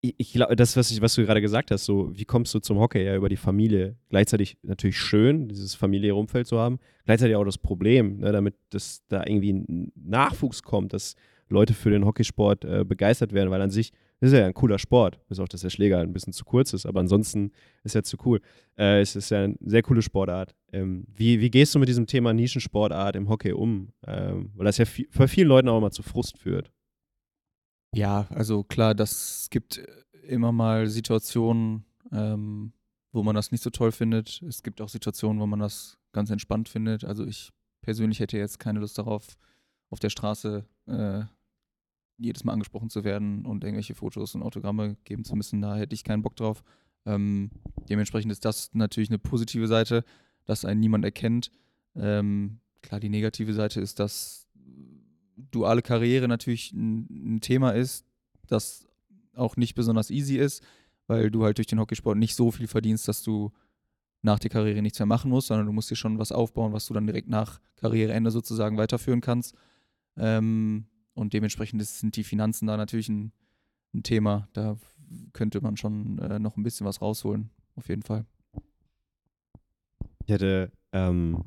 ich, 0.01 0.33
glaube, 0.33 0.55
das, 0.55 0.75
was, 0.75 0.89
ich, 0.89 1.01
was 1.01 1.13
du 1.13 1.23
gerade 1.23 1.41
gesagt 1.41 1.69
hast, 1.69 1.85
so, 1.85 2.09
wie 2.17 2.25
kommst 2.25 2.53
du 2.55 2.59
zum 2.59 2.79
Hockey? 2.79 3.03
Ja, 3.03 3.15
über 3.15 3.29
die 3.29 3.37
Familie. 3.37 3.95
Gleichzeitig 4.09 4.57
natürlich 4.63 4.97
schön, 4.97 5.47
dieses 5.47 5.75
familiäre 5.75 6.15
Umfeld 6.15 6.47
zu 6.47 6.57
haben. 6.57 6.79
Gleichzeitig 7.05 7.35
auch 7.35 7.45
das 7.45 7.59
Problem, 7.59 8.17
ne, 8.17 8.31
damit 8.31 8.55
das 8.71 9.03
da 9.09 9.23
irgendwie 9.25 9.53
ein 9.53 9.91
Nachwuchs 9.95 10.63
kommt, 10.63 10.93
dass 10.93 11.15
Leute 11.49 11.73
für 11.73 11.91
den 11.91 12.05
Hockeysport 12.05 12.65
äh, 12.65 12.83
begeistert 12.83 13.33
werden, 13.33 13.51
weil 13.51 13.61
an 13.61 13.69
sich 13.69 13.91
ist 14.21 14.33
ja 14.33 14.45
ein 14.45 14.53
cooler 14.53 14.79
Sport, 14.79 15.19
bis 15.27 15.39
auf 15.39 15.49
dass 15.49 15.61
der 15.61 15.69
Schläger 15.69 15.99
ein 15.99 16.13
bisschen 16.13 16.33
zu 16.33 16.45
kurz 16.45 16.73
ist, 16.73 16.85
aber 16.85 16.99
ansonsten 16.99 17.51
ist 17.83 17.95
er 17.95 18.03
zu 18.03 18.17
cool. 18.25 18.39
Äh, 18.77 19.01
es 19.01 19.15
ist 19.15 19.31
ja 19.31 19.43
eine 19.43 19.55
sehr 19.59 19.81
coole 19.81 20.01
Sportart. 20.01 20.55
Ähm, 20.71 21.05
wie, 21.13 21.41
wie 21.41 21.49
gehst 21.49 21.73
du 21.75 21.79
mit 21.79 21.89
diesem 21.89 22.05
Thema 22.07 22.31
Nischensportart 22.33 23.15
im 23.15 23.29
Hockey 23.29 23.51
um? 23.51 23.89
Ähm, 24.05 24.51
weil 24.55 24.65
das 24.65 24.77
ja 24.77 24.85
viel, 24.85 25.07
vielen 25.27 25.47
Leuten 25.47 25.69
auch 25.69 25.77
immer 25.79 25.91
zu 25.91 26.03
Frust 26.03 26.37
führt. 26.37 26.71
Ja, 27.93 28.27
also 28.29 28.63
klar, 28.63 28.95
das 28.95 29.47
gibt 29.49 29.81
immer 30.23 30.51
mal 30.51 30.87
Situationen, 30.87 31.85
ähm, 32.11 32.73
wo 33.11 33.23
man 33.23 33.35
das 33.35 33.51
nicht 33.51 33.63
so 33.63 33.69
toll 33.69 33.91
findet. 33.91 34.41
Es 34.43 34.63
gibt 34.63 34.79
auch 34.81 34.89
Situationen, 34.89 35.41
wo 35.41 35.45
man 35.45 35.59
das 35.59 35.97
ganz 36.13 36.29
entspannt 36.29 36.69
findet. 36.69 37.03
Also 37.03 37.25
ich 37.25 37.51
persönlich 37.81 38.19
hätte 38.19 38.37
jetzt 38.37 38.59
keine 38.59 38.79
Lust 38.79 38.97
darauf, 38.97 39.37
auf 39.89 39.99
der 39.99 40.09
Straße 40.09 40.65
äh, 40.87 41.23
jedes 42.17 42.43
Mal 42.43 42.53
angesprochen 42.53 42.89
zu 42.89 43.03
werden 43.03 43.45
und 43.45 43.63
irgendwelche 43.63 43.95
Fotos 43.95 44.35
und 44.35 44.43
Autogramme 44.43 44.95
geben 45.03 45.25
zu 45.25 45.35
müssen. 45.35 45.61
Da 45.61 45.75
hätte 45.75 45.95
ich 45.95 46.03
keinen 46.03 46.21
Bock 46.21 46.35
drauf. 46.35 46.63
Ähm, 47.05 47.49
dementsprechend 47.89 48.31
ist 48.31 48.45
das 48.45 48.73
natürlich 48.73 49.09
eine 49.09 49.19
positive 49.19 49.67
Seite, 49.67 50.05
dass 50.45 50.63
einen 50.63 50.79
niemand 50.79 51.03
erkennt. 51.03 51.51
Ähm, 51.95 52.59
klar, 52.81 52.99
die 52.99 53.09
negative 53.09 53.53
Seite 53.53 53.81
ist, 53.81 53.99
dass 53.99 54.40
duale 55.35 55.81
Karriere 55.81 56.27
natürlich 56.27 56.71
ein, 56.73 57.35
ein 57.35 57.41
Thema 57.41 57.71
ist, 57.71 58.05
das 58.47 58.87
auch 59.35 59.55
nicht 59.55 59.75
besonders 59.75 60.09
easy 60.09 60.37
ist, 60.37 60.63
weil 61.07 61.31
du 61.31 61.43
halt 61.43 61.57
durch 61.57 61.67
den 61.67 61.79
Hockeysport 61.79 62.17
nicht 62.17 62.35
so 62.35 62.51
viel 62.51 62.67
verdienst, 62.67 63.07
dass 63.07 63.23
du 63.23 63.51
nach 64.21 64.39
der 64.39 64.49
Karriere 64.49 64.81
nichts 64.81 64.99
mehr 64.99 65.05
machen 65.05 65.31
musst, 65.31 65.47
sondern 65.47 65.65
du 65.65 65.71
musst 65.71 65.89
dir 65.89 65.95
schon 65.95 66.19
was 66.19 66.31
aufbauen, 66.31 66.73
was 66.73 66.85
du 66.85 66.93
dann 66.93 67.07
direkt 67.07 67.27
nach 67.27 67.59
Karriereende 67.77 68.31
sozusagen 68.31 68.77
weiterführen 68.77 69.21
kannst. 69.21 69.55
Ähm, 70.17 70.85
und 71.13 71.33
dementsprechend 71.33 71.83
sind 71.85 72.15
die 72.15 72.23
Finanzen 72.23 72.67
da 72.67 72.77
natürlich 72.77 73.09
ein, 73.09 73.31
ein 73.93 74.03
Thema. 74.03 74.47
Da 74.53 74.77
könnte 75.33 75.61
man 75.61 75.77
schon 75.77 76.19
äh, 76.19 76.39
noch 76.39 76.57
ein 76.57 76.63
bisschen 76.63 76.85
was 76.85 77.01
rausholen, 77.01 77.49
auf 77.75 77.89
jeden 77.89 78.03
Fall. 78.03 78.25
Ich 80.25 80.33
hatte, 80.33 80.71
ähm, 80.91 81.45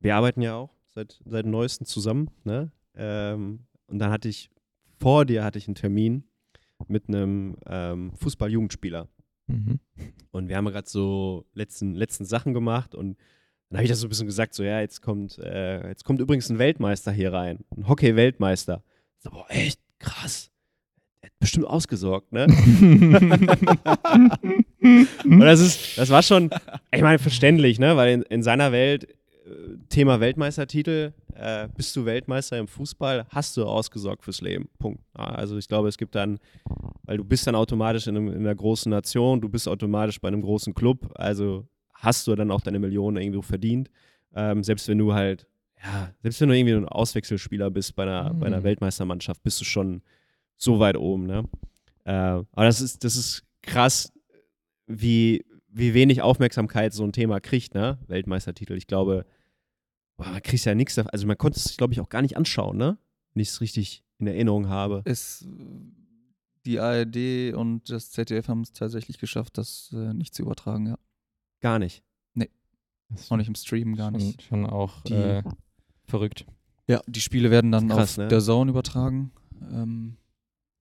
wir 0.00 0.14
arbeiten 0.14 0.40
ja 0.40 0.54
auch 0.54 0.70
seit, 0.86 1.20
seit 1.24 1.46
neuestem 1.46 1.86
zusammen, 1.86 2.30
ne? 2.44 2.70
Ähm, 2.98 3.60
und 3.86 3.98
dann 3.98 4.10
hatte 4.10 4.28
ich, 4.28 4.50
vor 4.98 5.24
dir 5.24 5.44
hatte 5.44 5.58
ich 5.58 5.66
einen 5.66 5.74
Termin 5.74 6.24
mit 6.86 7.08
einem 7.08 7.56
ähm, 7.66 8.12
Fußball-Jugendspieler. 8.16 9.08
Mhm. 9.46 9.80
Und 10.30 10.48
wir 10.48 10.56
haben 10.56 10.66
gerade 10.66 10.88
so 10.88 11.46
letzten, 11.54 11.94
letzten 11.94 12.24
Sachen 12.24 12.52
gemacht 12.52 12.94
und 12.94 13.16
dann 13.70 13.78
habe 13.78 13.84
ich 13.84 13.90
das 13.90 14.00
so 14.00 14.06
ein 14.06 14.08
bisschen 14.08 14.26
gesagt, 14.26 14.54
so 14.54 14.62
ja, 14.62 14.80
jetzt 14.80 15.02
kommt, 15.02 15.38
äh, 15.38 15.88
jetzt 15.88 16.04
kommt 16.04 16.20
übrigens 16.20 16.48
ein 16.48 16.58
Weltmeister 16.58 17.12
hier 17.12 17.32
rein, 17.32 17.64
ein 17.76 17.88
Hockey-Weltmeister. 17.88 18.82
So, 19.18 19.30
boah, 19.30 19.46
echt 19.48 19.80
krass. 19.98 20.50
Der 21.22 21.30
hat 21.30 21.38
bestimmt 21.38 21.66
ausgesorgt, 21.66 22.32
ne? 22.32 22.46
Und 25.24 25.40
das 25.40 25.60
ist, 25.60 25.98
das 25.98 26.08
war 26.08 26.22
schon, 26.22 26.50
ich 26.92 27.02
meine, 27.02 27.18
verständlich, 27.18 27.78
ne? 27.78 27.96
Weil 27.96 28.14
in, 28.14 28.22
in 28.22 28.42
seiner 28.42 28.72
Welt, 28.72 29.08
Thema 29.88 30.20
Weltmeistertitel, 30.20 31.12
äh, 31.34 31.68
bist 31.76 31.94
du 31.96 32.04
Weltmeister 32.04 32.58
im 32.58 32.68
Fußball, 32.68 33.26
hast 33.30 33.56
du 33.56 33.64
ausgesorgt 33.64 34.24
fürs 34.24 34.40
Leben. 34.40 34.68
Punkt. 34.78 35.00
Also 35.14 35.56
ich 35.56 35.68
glaube, 35.68 35.88
es 35.88 35.96
gibt 35.96 36.14
dann, 36.14 36.38
weil 37.04 37.16
du 37.16 37.24
bist 37.24 37.46
dann 37.46 37.54
automatisch 37.54 38.06
in, 38.06 38.16
einem, 38.16 38.28
in 38.28 38.38
einer 38.40 38.54
großen 38.54 38.90
Nation, 38.90 39.40
du 39.40 39.48
bist 39.48 39.68
automatisch 39.68 40.20
bei 40.20 40.28
einem 40.28 40.42
großen 40.42 40.74
Club, 40.74 41.10
also 41.14 41.66
hast 41.94 42.26
du 42.26 42.34
dann 42.34 42.50
auch 42.50 42.60
deine 42.60 42.78
Millionen 42.78 43.16
irgendwo 43.16 43.42
verdient. 43.42 43.90
Ähm, 44.34 44.62
selbst 44.62 44.88
wenn 44.88 44.98
du 44.98 45.14
halt, 45.14 45.46
ja, 45.82 46.12
selbst 46.22 46.40
wenn 46.40 46.48
du 46.48 46.56
irgendwie 46.56 46.74
ein 46.74 46.88
Auswechselspieler 46.88 47.70
bist 47.70 47.94
bei 47.96 48.02
einer, 48.04 48.34
bei 48.34 48.46
einer 48.46 48.60
Mhm. 48.60 48.64
Weltmeistermannschaft, 48.64 49.42
bist 49.42 49.60
du 49.60 49.64
schon 49.64 50.02
so 50.56 50.78
weit 50.80 50.96
oben, 50.96 51.26
ne? 51.26 51.44
Äh, 52.04 52.10
aber 52.12 52.46
das 52.64 52.80
ist, 52.80 53.04
das 53.04 53.16
ist 53.16 53.44
krass, 53.62 54.12
wie, 54.86 55.44
wie 55.68 55.94
wenig 55.94 56.22
Aufmerksamkeit 56.22 56.92
so 56.92 57.04
ein 57.04 57.12
Thema 57.12 57.40
kriegt, 57.40 57.74
ne? 57.74 57.98
Weltmeistertitel. 58.08 58.74
Ich 58.74 58.86
glaube, 58.86 59.24
boah, 60.18 60.28
man 60.28 60.42
kriegt 60.42 60.64
ja 60.66 60.74
nichts 60.74 60.94
davon. 60.96 61.10
Also 61.10 61.26
man 61.26 61.38
konnte 61.38 61.58
es, 61.58 61.76
glaube 61.78 61.94
ich, 61.94 62.00
auch 62.00 62.10
gar 62.10 62.20
nicht 62.20 62.36
anschauen, 62.36 62.76
ne? 62.76 62.98
Wenn 63.32 63.40
ich 63.40 63.48
es 63.48 63.60
richtig 63.62 64.04
in 64.18 64.26
Erinnerung 64.26 64.68
habe. 64.68 65.00
Es, 65.06 65.46
die 66.66 66.78
ARD 66.80 67.54
und 67.54 67.88
das 67.88 68.10
ZDF 68.10 68.48
haben 68.48 68.60
es 68.60 68.72
tatsächlich 68.72 69.16
geschafft, 69.18 69.56
das 69.56 69.90
äh, 69.94 70.12
nicht 70.12 70.34
zu 70.34 70.42
übertragen, 70.42 70.86
ja. 70.88 70.98
Gar 71.60 71.78
nicht. 71.78 72.02
Das 73.10 73.30
Auch 73.30 73.38
nicht 73.38 73.48
im 73.48 73.54
Stream, 73.54 73.96
gar 73.96 74.10
schon, 74.10 74.20
nicht. 74.20 74.42
schon 74.42 74.66
auch 74.66 75.00
Die- 75.04 75.14
äh, 75.14 75.42
verrückt. 76.04 76.44
Ja, 76.88 77.00
die 77.06 77.22
Spiele 77.22 77.50
werden 77.50 77.72
dann 77.72 77.88
Krass, 77.88 78.12
auf 78.12 78.16
ne? 78.18 78.28
der 78.28 78.40
Zone 78.40 78.70
übertragen. 78.70 79.30
Ähm, 79.72 80.18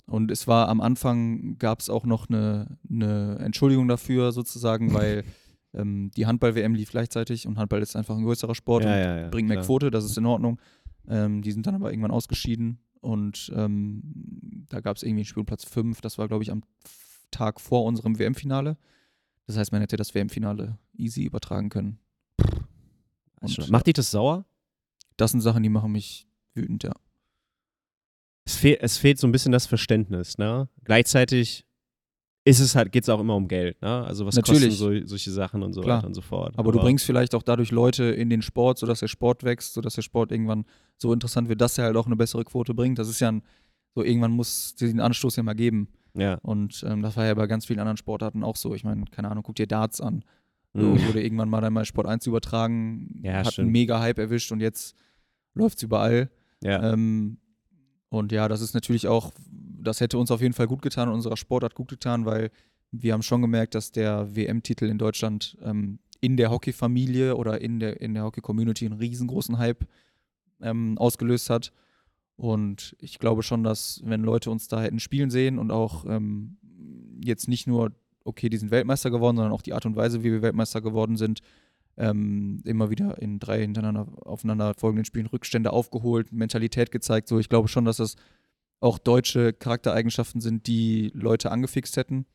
und 0.08 0.30
es 0.30 0.46
war 0.46 0.68
am 0.68 0.82
Anfang 0.82 1.58
gab 1.58 1.80
es 1.80 1.90
auch 1.90 2.06
noch 2.06 2.28
eine, 2.30 2.78
eine 2.90 3.38
Entschuldigung 3.40 3.88
dafür 3.88 4.34
sozusagen, 4.34 4.94
weil 4.94 5.24
ähm, 5.78 6.12
die 6.16 6.26
Handball-WM 6.26 6.74
lief 6.74 6.92
gleichzeitig 6.92 7.48
und 7.48 7.58
Handball 7.58 7.82
ist 7.82 7.96
einfach 7.96 8.18
ein 8.18 8.24
größerer 8.24 8.56
Sport 8.56 8.84
ja, 8.84 8.92
und 8.92 8.98
ja, 8.98 9.20
ja, 9.22 9.30
bringen 9.30 9.48
mehr. 9.48 9.62
Quote, 9.62 9.92
das 9.92 10.06
ist 10.06 10.18
in 10.18 10.26
Ordnung. 10.26 10.60
Ähm, 11.08 11.42
die 11.42 11.52
sind 11.52 11.68
dann 11.68 11.76
aber 11.76 11.92
irgendwann 11.92 12.12
ausgeschieden 12.12 12.80
und 13.02 13.52
ähm, 13.56 14.66
da 14.70 14.82
gab 14.82 14.98
es 14.98 15.04
irgendwie 15.04 15.22
einen 15.22 15.26
Spielplatz 15.26 15.64
5, 15.66 16.02
das 16.02 16.18
war 16.18 16.28
glaube 16.28 16.44
ich 16.44 16.52
am 16.52 16.64
Tag 17.32 17.62
vor 17.62 17.86
unserem 17.86 18.20
WM-Finale. 18.20 18.78
Das 19.46 19.58
heißt, 19.58 19.72
man 19.72 19.82
hätte 19.82 19.96
das 19.96 20.14
WM-Finale 20.14 20.78
easy 20.94 21.24
übertragen 21.24 21.70
können. 21.70 22.00
Und, 23.40 23.70
macht 23.70 23.88
dich 23.88 23.94
das 23.94 24.12
sauer? 24.12 24.46
Das 25.16 25.32
sind 25.32 25.42
Sachen, 25.42 25.64
die 25.64 25.70
machen 25.70 25.92
mich 25.92 26.28
wütend, 26.54 26.84
ja. 26.84 26.94
Es, 28.46 28.56
fehl, 28.56 28.78
es 28.82 28.98
fehlt 28.98 29.20
so 29.20 29.28
ein 29.28 29.32
bisschen 29.32 29.52
das 29.52 29.66
Verständnis, 29.66 30.38
ne? 30.38 30.70
Gleichzeitig 30.84 31.67
ist 32.48 32.60
es 32.62 32.76
halt, 32.76 32.92
geht 32.92 33.04
es 33.04 33.10
auch 33.10 33.20
immer 33.20 33.36
um 33.36 33.48
Geld, 33.48 33.82
ne? 33.82 34.06
Also 34.06 34.26
was 34.26 34.36
Natürlich. 34.36 34.70
kosten 34.80 35.02
so, 35.02 35.08
solche 35.08 35.32
Sachen 35.32 35.64
und 35.64 35.74
so 35.74 35.82
Klar. 35.82 35.98
weiter 35.98 36.08
und 36.08 36.14
so 36.14 36.22
fort. 36.22 36.54
Aber, 36.58 36.72
du 36.72 36.80
bringst 36.80 37.06
vielleicht 37.06 37.36
auch 37.36 37.44
dadurch 37.44 37.72
Leute 37.72 38.06
in 38.06 38.30
den 38.30 38.42
Sport, 38.42 38.78
sodass 38.80 39.02
der 39.02 39.08
Sport 39.10 39.44
wächst, 39.44 39.74
sodass 39.74 39.96
der 39.96 40.02
Sport 40.02 40.32
irgendwann 40.32 40.66
so 40.98 41.12
interessant 41.12 41.50
wird, 41.50 41.60
dass 41.60 41.78
er 41.78 41.86
halt 41.86 41.98
auch 41.98 42.06
eine 42.06 42.16
bessere 42.16 42.44
Quote 42.46 42.74
bringt. 42.74 43.00
Das 43.00 43.10
ist 43.10 43.20
ja 43.20 43.30
ein, 43.30 43.42
so 43.96 44.04
irgendwann 44.04 44.32
muss 44.32 44.76
diesen 44.76 45.00
Anstoß 45.02 45.36
ja 45.36 45.44
mal 45.44 45.56
geben. 45.56 45.90
Ja. 46.14 46.36
Und 46.36 46.84
ähm, 46.88 47.02
das 47.02 47.18
war 47.18 47.26
ja 47.26 47.34
bei 47.34 47.48
ganz 47.48 47.66
vielen 47.66 47.80
anderen 47.80 47.98
Sportarten 47.98 48.44
auch 48.44 48.56
so. 48.56 48.74
Ich 48.74 48.84
meine, 48.86 49.04
keine 49.12 49.30
Ahnung, 49.30 49.44
guck 49.44 49.56
dir 49.56 49.68
Darts 49.68 50.00
an. 50.02 50.24
So, 50.74 50.82
Mhm. 50.86 51.08
wurde 51.08 51.24
irgendwann 51.24 51.50
mal 51.50 51.62
dann 51.62 51.74
mal 51.74 51.86
Sport 51.86 52.08
1 52.08 52.26
übertragen, 52.28 53.20
Ja, 53.24 53.34
hat 53.46 53.54
stimmt. 53.54 53.66
einen 53.66 53.72
mega 53.74 54.00
Hype 54.00 54.20
erwischt 54.20 54.52
und 54.52 54.62
jetzt 54.62 54.96
läuft 55.54 55.78
es 55.78 55.84
überall. 55.84 56.30
Ja. 56.64 56.94
Ähm, 56.94 57.40
und 58.10 58.32
ja, 58.32 58.48
das 58.48 58.62
ist 58.62 58.74
natürlich 58.74 59.08
auch, 59.08 59.32
das 59.88 60.02
hätte 60.02 60.18
uns 60.18 60.32
auf 60.32 60.42
jeden 60.42 60.54
Fall 60.54 60.68
gut 60.68 60.82
getan 60.82 61.10
und 61.10 61.16
unserer 61.16 61.38
Sportart 61.38 61.76
gut 61.76 61.90
getan, 61.90 62.26
weil 62.26 62.52
wir 62.92 63.14
haben 63.14 63.24
schon 63.24 63.42
gemerkt, 63.42 63.76
dass 63.76 63.92
der 63.92 64.36
WM-Titel 64.36 64.86
in 64.86 64.98
Deutschland 64.98 65.58
ähm, 65.64 66.00
in 66.22 66.38
der 66.38 66.52
Hockey-Familie 66.52 67.36
oder 67.36 67.62
in 67.62 67.80
der, 67.80 68.02
in 68.02 68.14
der 68.14 68.24
Hockey-Community 68.24 68.86
einen 68.86 69.00
riesengroßen 69.00 69.58
Hype 69.58 69.86
ähm, 70.62 70.98
ausgelöst 70.98 71.50
hat. 71.50 71.72
Und 72.36 72.96
ich 73.00 73.20
glaube 73.20 73.44
schon, 73.44 73.64
dass 73.64 74.02
wenn 74.06 74.22
Leute 74.22 74.52
uns 74.52 74.68
da 74.68 74.82
hätten 74.82 75.00
spielen 75.00 75.30
sehen 75.30 75.58
und 75.58 75.72
auch 75.72 76.06
ähm, 76.06 76.58
jetzt 77.24 77.48
nicht 77.48 77.68
nur, 77.68 77.92
okay, 78.24 78.50
die 78.50 78.58
sind 78.58 78.72
Weltmeister 78.72 79.10
geworden, 79.10 79.38
sondern 79.38 79.54
auch 79.54 79.62
die 79.62 79.74
Art 79.74 79.86
und 79.86 79.96
Weise, 79.96 80.24
wie 80.24 80.32
wir 80.32 80.42
Weltmeister 80.42 80.82
geworden 80.82 81.18
sind, 81.18 81.42
ähm, 81.98 82.62
immer 82.64 82.92
wieder 82.92 83.20
in 83.20 83.40
drei 83.40 83.62
hintereinander 83.62 84.08
aufeinander 84.22 84.76
folgenden 84.76 85.06
Spielen 85.06 85.26
Rückstände 85.26 85.74
aufgeholt, 85.74 86.32
Mentalität 86.32 86.92
gezeigt. 86.92 87.28
So, 87.28 87.40
ich 87.40 87.50
glaube 87.50 87.68
schon, 87.68 87.86
dass 87.86 87.98
das 87.98 88.16
auch 88.80 88.98
deutsche 88.98 89.54
Charaktereigenschaften 89.54 90.42
sind, 90.42 90.68
die 90.68 91.12
Leute 91.14 91.52
angefixt 91.52 91.98
hätten. 91.98 92.26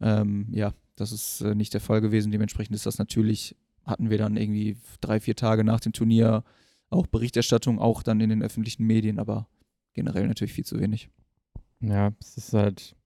Ähm, 0.00 0.48
ja, 0.52 0.72
das 0.96 1.12
ist 1.12 1.40
äh, 1.40 1.54
nicht 1.54 1.74
der 1.74 1.80
Fall 1.80 2.00
gewesen. 2.00 2.30
Dementsprechend 2.32 2.74
ist 2.74 2.86
das 2.86 2.98
natürlich, 2.98 3.56
hatten 3.84 4.10
wir 4.10 4.18
dann 4.18 4.36
irgendwie 4.36 4.76
drei, 5.00 5.20
vier 5.20 5.36
Tage 5.36 5.64
nach 5.64 5.80
dem 5.80 5.92
Turnier 5.92 6.44
auch 6.90 7.06
Berichterstattung, 7.06 7.78
auch 7.78 8.02
dann 8.02 8.20
in 8.20 8.30
den 8.30 8.42
öffentlichen 8.42 8.84
Medien, 8.84 9.18
aber 9.18 9.48
generell 9.94 10.26
natürlich 10.26 10.52
viel 10.52 10.64
zu 10.64 10.78
wenig. 10.78 11.10
Ja, 11.80 12.12
es 12.20 12.36
ist 12.36 12.52
halt, 12.52 12.96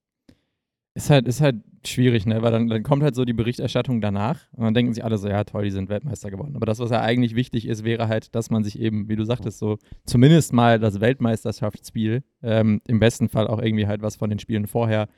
ist 0.95 1.11
halt, 1.11 1.27
ist 1.27 1.41
halt 1.41 1.57
schwierig, 1.87 2.27
ne? 2.27 2.43
Weil 2.43 2.53
dann, 2.53 2.69
dann 2.69 2.83
kommt 2.83 3.03
halt 3.03 3.15
so 3.15 3.25
die 3.25 3.33
Berichterstattung 3.33 4.01
danach 4.01 4.41
und 4.53 4.65
dann 4.65 4.75
denken 4.75 4.93
sich 4.93 5.05
alle 5.05 5.19
so, 5.19 5.29
ja 5.29 5.45
toll, 5.45 5.65
die 5.65 5.71
sind 5.71 5.89
Weltmeister 5.89 6.31
geworden. 6.31 6.55
Aber 6.55 6.67
das, 6.67 6.79
was 6.79 6.91
ja 6.91 7.01
eigentlich 7.01 7.35
wichtig 7.35 7.67
ist, 7.67 7.85
wäre 7.85 8.09
halt, 8.09 8.35
dass 8.35 8.51
man 8.51 8.63
sich 8.63 8.79
eben, 8.79 9.09
wie 9.09 9.17
du 9.17 9.25
sagtest, 9.25 9.59
so 9.59 9.79
zumindest 10.05 10.53
mal 10.53 10.79
das 10.79 11.01
Weltmeisterschaftsspiel, 11.01 12.23
ähm, 12.43 12.81
im 12.87 12.99
besten 13.01 13.29
Fall 13.29 13.49
auch 13.49 13.61
irgendwie 13.61 13.87
halt 13.87 14.03
was 14.03 14.17
von 14.17 14.31
den 14.31 14.39
Spielen 14.39 14.67
vorher 14.67 15.09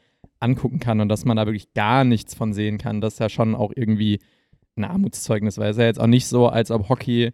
angucken 0.40 0.78
kann 0.78 1.00
und 1.00 1.08
dass 1.08 1.24
man 1.24 1.36
da 1.36 1.46
wirklich 1.46 1.74
gar 1.74 2.04
nichts 2.04 2.34
von 2.34 2.52
sehen 2.52 2.78
kann, 2.78 3.00
das 3.00 3.14
ist 3.14 3.18
ja 3.18 3.28
schon 3.28 3.54
auch 3.54 3.72
irgendwie 3.74 4.20
ein 4.76 4.84
Armutszeugnis, 4.84 5.58
weil 5.58 5.70
es 5.70 5.76
ja 5.76 5.84
jetzt 5.84 6.00
auch 6.00 6.06
nicht 6.06 6.26
so, 6.26 6.48
als 6.48 6.70
ob 6.70 6.88
Hockey 6.88 7.32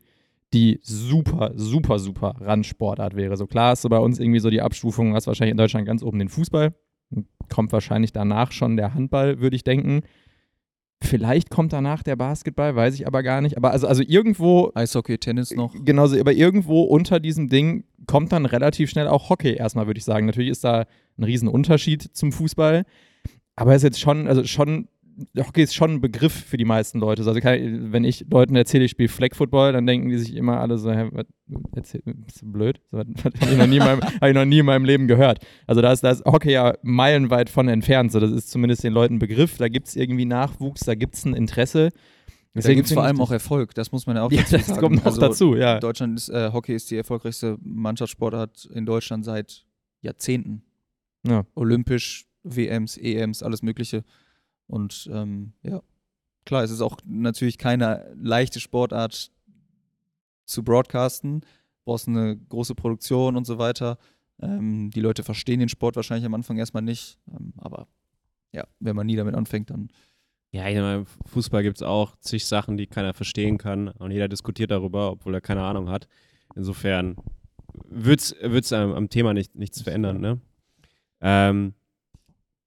die 0.53 0.81
super, 0.83 1.53
super, 1.55 1.99
super 1.99 2.35
Randsportart 2.41 3.15
wäre. 3.15 3.37
So 3.37 3.47
klar 3.47 3.73
ist 3.73 3.83
so 3.83 3.89
bei 3.89 3.99
uns 3.99 4.19
irgendwie 4.19 4.41
so 4.41 4.51
die 4.51 4.61
Abstufung, 4.61 5.15
was 5.15 5.27
wahrscheinlich 5.27 5.53
in 5.53 5.57
Deutschland 5.57 5.87
ganz 5.87 6.03
oben 6.03 6.19
den 6.19 6.29
Fußball, 6.29 6.75
kommt 7.51 7.73
wahrscheinlich 7.73 8.13
danach 8.13 8.53
schon 8.53 8.77
der 8.77 8.95
Handball, 8.95 9.41
würde 9.41 9.57
ich 9.57 9.65
denken. 9.65 10.03
Vielleicht 11.03 11.49
kommt 11.49 11.73
danach 11.73 12.03
der 12.03 12.17
Basketball, 12.17 12.77
weiß 12.77 12.95
ich 12.95 13.07
aber 13.07 13.23
gar 13.23 13.41
nicht. 13.41 13.57
Aber 13.57 13.71
also, 13.71 13.87
also 13.87 14.03
irgendwo, 14.07 14.71
Eishockey, 14.75 15.17
Tennis 15.19 15.51
noch. 15.53 15.75
genauso, 15.85 16.19
aber 16.19 16.33
irgendwo 16.33 16.83
unter 16.83 17.21
diesem 17.21 17.49
Ding 17.49 17.85
kommt 18.07 18.33
dann 18.33 18.45
relativ 18.45 18.91
schnell 18.91 19.09
auch 19.09 19.31
Hockey 19.31 19.55
erstmal, 19.55 19.87
würde 19.87 19.99
ich 19.99 20.05
sagen. 20.05 20.27
Natürlich 20.27 20.51
ist 20.51 20.65
da 20.65 20.85
ein 21.17 21.25
Riesenunterschied 21.25 22.03
zum 22.15 22.33
Fußball. 22.33 22.85
Aber 23.57 23.73
es 23.73 23.79
ist 23.79 23.85
jetzt 23.85 24.01
schon, 24.01 24.27
also 24.29 24.45
schon, 24.45 24.89
Hockey 25.39 25.63
ist 25.63 25.75
schon 25.75 25.93
ein 25.95 26.01
Begriff 26.01 26.33
für 26.33 26.57
die 26.57 26.65
meisten 26.65 26.99
Leute. 26.99 27.23
Also 27.27 27.39
kann, 27.41 27.93
wenn 27.93 28.05
ich 28.05 28.25
Leuten 28.31 28.57
erzähle, 28.57 28.85
ich 28.85 28.91
spiele 28.93 29.09
Flag 29.09 29.35
Football, 29.35 29.73
dann 29.73 29.87
denken 29.87 30.09
die 30.09 30.19
sich 30.19 30.35
immer 30.35 30.61
alle 30.61 30.79
so, 30.79 30.91
hä, 30.91 31.09
was, 31.13 31.27
erzähl, 31.75 32.03
bist 32.05 32.43
du 32.43 32.51
blöd? 32.53 32.81
So, 32.91 32.99
habe 32.99 33.13
ich, 33.41 33.57
noch 33.59 33.67
nie 33.67 33.77
in 33.77 33.83
meinem- 33.85 34.01
hab 34.03 34.29
ich 34.29 34.35
noch 34.35 34.45
nie 34.45 34.59
in 34.61 34.67
meinem 34.67 34.85
Leben 34.85 35.07
gehört. 35.09 35.45
Also 35.67 35.83
da 35.83 35.93
ist, 35.93 36.03
da 36.03 36.11
ist 36.11 36.25
Hockey 36.25 36.53
ja 36.53 36.75
meilenweit 36.83 37.51
von 37.51 37.69
entfernt. 37.69 38.13
So, 38.13 38.21
das 38.21 38.31
ist 38.31 38.51
zumindest 38.51 38.83
den 38.85 38.93
Leuten 38.93 39.17
ein 39.17 39.19
Begriff. 39.19 39.59
Da 39.59 39.69
gibt 39.69 39.89
es 39.89 39.97
irgendwie 39.97 40.25
Nachwuchs, 40.25 40.81
da 40.81 40.95
gibt 40.95 41.15
es 41.15 41.25
ein 41.25 41.35
Interesse. 41.35 41.91
Da 42.55 42.75
gibt 42.75 42.87
es 42.87 42.93
vor 42.93 43.05
allem 43.05 43.21
auch 43.21 43.31
Erfolg, 43.31 43.75
das 43.75 43.93
muss 43.93 44.07
man 44.09 44.17
ja 44.17 44.23
auch 44.23 44.33
Ja, 44.33 44.41
dazu 44.43 44.57
das 44.57 44.67
sagen. 44.67 44.81
kommt 44.81 44.97
noch 44.97 45.05
Also, 45.07 45.21
dazu, 45.21 45.55
ja. 45.55 45.79
Deutschland 45.79 46.19
ist, 46.19 46.31
äh, 46.31 46.51
Hockey 46.53 46.75
ist 46.75 46.91
die 46.91 46.97
erfolgreichste 46.97 47.57
Mannschaftssportart 47.63 48.65
in 48.75 48.87
Deutschland 48.87 49.25
seit 49.25 49.65
Jahrzehnten. 50.01 50.63
Ja. 51.27 51.45
Olympisch, 51.55 52.27
WMs, 52.43 52.97
EMs, 52.97 53.43
alles 53.43 53.63
Mögliche. 53.63 54.03
Und 54.71 55.11
ähm, 55.13 55.53
ja, 55.63 55.83
klar, 56.45 56.63
es 56.63 56.71
ist 56.71 56.81
auch 56.81 56.99
natürlich 57.05 57.59
keine 57.59 58.13
leichte 58.17 58.61
Sportart 58.61 59.33
zu 60.45 60.63
broadcasten. 60.63 61.41
Du 61.41 61.47
brauchst 61.85 62.09
eine 62.09 62.37
große 62.37 62.75
Produktion 62.75 63.37
und 63.37 63.47
so 63.47 63.59
weiter. 63.59 63.99
Ähm, 64.41 64.91
die 64.91 65.01
Leute 65.01 65.23
verstehen 65.23 65.61
den 65.61 65.69
Sport 65.69 65.97
wahrscheinlich 65.97 66.25
am 66.25 66.35
Anfang 66.35 66.57
erstmal 66.57 66.83
nicht. 66.83 67.19
Ähm, 67.29 67.53
aber 67.59 67.89
ja, 68.53 68.65
wenn 68.79 68.97
man 68.97 69.07
nie 69.07 69.17
damit 69.17 69.35
anfängt, 69.35 69.71
dann 69.71 69.91
Ja, 70.53 70.69
ich 70.69 70.77
meine, 70.77 71.05
Fußball 71.27 71.63
gibt 71.63 71.77
es 71.79 71.83
auch 71.83 72.17
zig 72.21 72.45
Sachen, 72.47 72.77
die 72.77 72.87
keiner 72.87 73.15
verstehen 73.15 73.59
kann 73.59 73.89
und 73.89 74.11
jeder 74.11 74.29
diskutiert 74.29 74.71
darüber, 74.71 75.13
obwohl 75.13 75.35
er 75.35 75.41
keine 75.41 75.63
Ahnung 75.63 75.89
hat. 75.89 76.09
Insofern 76.57 77.17
wird 77.89 78.21
es 78.21 78.73
am, 78.73 78.93
am 78.93 79.09
Thema 79.09 79.35
nicht, 79.35 79.55
nichts 79.55 79.83
verändern. 79.83 80.21
Ne? 80.21 80.41
Ähm, 81.21 81.75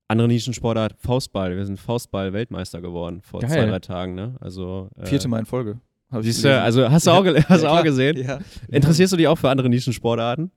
andere 0.07 0.27
Nischensportart, 0.27 0.95
Faustball. 0.99 1.55
Wir 1.55 1.65
sind 1.65 1.79
Faustball-Weltmeister 1.79 2.81
geworden 2.81 3.21
vor 3.21 3.39
Geil. 3.41 3.49
zwei, 3.49 3.65
drei 3.65 3.79
Tagen. 3.79 4.15
Ne? 4.15 4.35
Also, 4.39 4.89
äh, 4.97 5.05
vierte 5.05 5.27
Mal 5.27 5.39
in 5.39 5.45
Folge. 5.45 5.79
ich 6.11 6.25
Siehst 6.25 6.43
du, 6.43 6.61
also 6.61 6.89
hast 6.91 7.07
du 7.07 7.11
auch, 7.11 7.23
gel- 7.23 7.43
hast 7.49 7.63
Ja, 7.63 7.69
auch 7.79 7.83
gesehen? 7.83 8.17
Ja. 8.17 8.39
Interessierst 8.69 9.13
du 9.13 9.17
dich 9.17 9.27
auch 9.27 9.37
für 9.37 9.49
andere 9.49 9.69
Nischensportarten? 9.69 10.51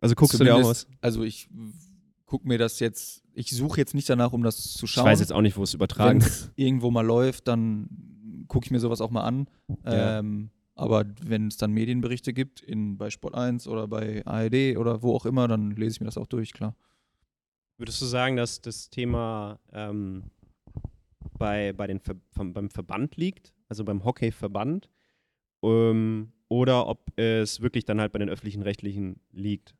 Also 0.00 0.14
guckst 0.14 0.38
du 0.38 0.44
dir 0.44 0.54
auch 0.54 0.58
was? 0.64 0.82
Zumindest- 0.82 0.88
Also 1.02 1.22
ich 1.24 1.48
gucke 2.26 2.46
mir 2.46 2.58
das 2.58 2.78
jetzt, 2.80 3.22
ich 3.32 3.50
suche 3.50 3.78
jetzt 3.80 3.94
nicht 3.94 4.08
danach, 4.10 4.32
um 4.32 4.42
das 4.42 4.74
zu 4.74 4.84
Ich 4.84 4.90
schauen. 4.92 5.06
weiß 5.06 5.20
jetzt 5.20 5.32
auch 5.32 5.40
nicht, 5.40 5.56
wo 5.56 5.62
es 5.62 5.72
Wenn 5.72 5.78
übertragen 5.78 6.18
es 6.18 6.50
irgendwo 6.56 6.90
mal 6.90 7.06
läuft, 7.06 7.48
dann 7.48 7.88
gucke 8.48 8.66
ich 8.66 8.70
mir 8.70 8.80
sowas 8.80 9.00
auch 9.00 9.10
mal 9.10 9.22
an. 9.22 9.46
Ja. 9.84 10.18
Ähm, 10.18 10.50
aber 10.74 11.04
wenn 11.24 11.48
es 11.48 11.56
dann 11.56 11.72
Medienberichte 11.72 12.32
gibt, 12.32 12.60
in, 12.60 12.96
bei 12.98 13.10
Sport 13.10 13.34
1 13.34 13.66
oder 13.66 13.88
bei 13.88 14.24
ARD 14.26 14.76
oder 14.76 15.02
wo 15.02 15.14
auch 15.14 15.26
immer, 15.26 15.48
dann 15.48 15.70
lese 15.72 15.92
ich 15.96 16.00
mir 16.00 16.06
das 16.06 16.16
auch 16.18 16.26
durch, 16.26 16.52
klar. 16.52 16.76
Würdest 17.78 18.02
du 18.02 18.06
sagen, 18.06 18.36
dass 18.36 18.60
das 18.60 18.90
Thema 18.90 19.60
ähm, 19.72 20.24
bei, 21.38 21.72
bei 21.72 21.86
den 21.86 22.00
Ver 22.00 22.16
beim 22.34 22.70
Verband 22.70 23.16
liegt, 23.16 23.54
also 23.68 23.84
beim 23.84 24.04
Hockeyverband, 24.04 24.90
ähm, 25.62 26.32
oder 26.48 26.88
ob 26.88 27.12
es 27.16 27.60
wirklich 27.60 27.84
dann 27.84 28.00
halt 28.00 28.12
bei 28.12 28.18
den 28.18 28.28
öffentlichen 28.28 28.62
Rechtlichen 28.62 29.20
liegt? 29.30 29.76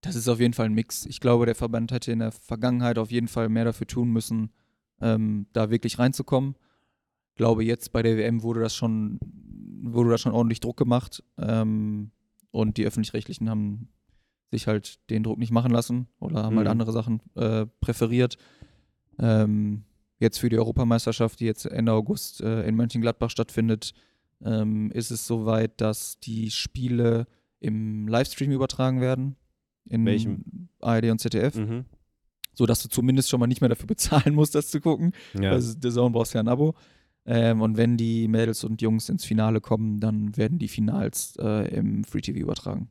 Das 0.00 0.16
ist 0.16 0.28
auf 0.28 0.40
jeden 0.40 0.54
Fall 0.54 0.66
ein 0.66 0.74
Mix. 0.74 1.06
Ich 1.06 1.20
glaube, 1.20 1.46
der 1.46 1.54
Verband 1.54 1.92
hätte 1.92 2.12
in 2.12 2.20
der 2.20 2.32
Vergangenheit 2.32 2.98
auf 2.98 3.10
jeden 3.10 3.28
Fall 3.28 3.48
mehr 3.48 3.64
dafür 3.64 3.86
tun 3.86 4.10
müssen, 4.10 4.50
ähm, 5.00 5.46
da 5.52 5.70
wirklich 5.70 5.98
reinzukommen. 5.98 6.56
Ich 7.30 7.36
glaube, 7.36 7.64
jetzt 7.64 7.92
bei 7.92 8.02
der 8.02 8.16
WM 8.16 8.42
wurde 8.42 8.60
das 8.60 8.74
schon, 8.74 9.18
wurde 9.82 10.10
da 10.10 10.18
schon 10.18 10.32
ordentlich 10.32 10.60
Druck 10.60 10.76
gemacht. 10.76 11.22
Ähm, 11.36 12.10
und 12.52 12.76
die 12.76 12.86
Öffentlich-Rechtlichen 12.86 13.50
haben 13.50 13.88
sich 14.50 14.66
halt 14.66 14.98
den 15.10 15.22
Druck 15.22 15.38
nicht 15.38 15.50
machen 15.52 15.72
lassen 15.72 16.06
oder 16.20 16.42
haben 16.42 16.56
halt 16.56 16.66
Mhm. 16.66 16.70
andere 16.72 16.92
Sachen 16.92 17.20
äh, 17.34 17.66
präferiert. 17.80 18.36
Ähm, 19.18 19.84
jetzt 20.18 20.38
für 20.38 20.48
die 20.48 20.58
Europameisterschaft, 20.58 21.40
die 21.40 21.46
jetzt 21.46 21.66
Ende 21.66 21.92
August 21.92 22.40
äh, 22.40 22.66
in 22.66 22.74
Mönchengladbach 22.76 23.30
stattfindet, 23.30 23.92
ähm, 24.44 24.90
ist 24.92 25.10
es 25.10 25.26
soweit, 25.26 25.80
dass 25.80 26.18
die 26.20 26.50
Spiele 26.50 27.26
im 27.60 28.06
Livestream 28.08 28.50
übertragen 28.52 29.00
werden. 29.00 29.36
In 29.86 30.04
Welchem? 30.06 30.68
ARD 30.80 31.10
und 31.10 31.18
ZDF, 31.20 31.54
Mhm. 31.56 31.84
so 32.54 32.66
dass 32.66 32.82
du 32.82 32.88
zumindest 32.88 33.28
schon 33.28 33.40
mal 33.40 33.46
nicht 33.46 33.60
mehr 33.60 33.68
dafür 33.70 33.86
bezahlen 33.86 34.34
musst, 34.34 34.54
das 34.54 34.68
zu 34.70 34.80
gucken. 34.80 35.12
Ja. 35.38 35.50
Also 35.52 35.74
der 35.78 35.90
Zone 35.90 36.10
brauchst 36.12 36.34
ja 36.34 36.40
ein 36.40 36.48
Abo. 36.48 36.74
Ähm, 37.26 37.62
und 37.62 37.76
wenn 37.78 37.96
die 37.96 38.28
Mädels 38.28 38.64
und 38.64 38.82
Jungs 38.82 39.08
ins 39.08 39.24
Finale 39.24 39.60
kommen, 39.62 39.98
dann 40.00 40.36
werden 40.36 40.58
die 40.58 40.68
Finals 40.68 41.36
äh, 41.40 41.74
im 41.74 42.04
Free 42.04 42.20
TV 42.20 42.38
übertragen. 42.38 42.90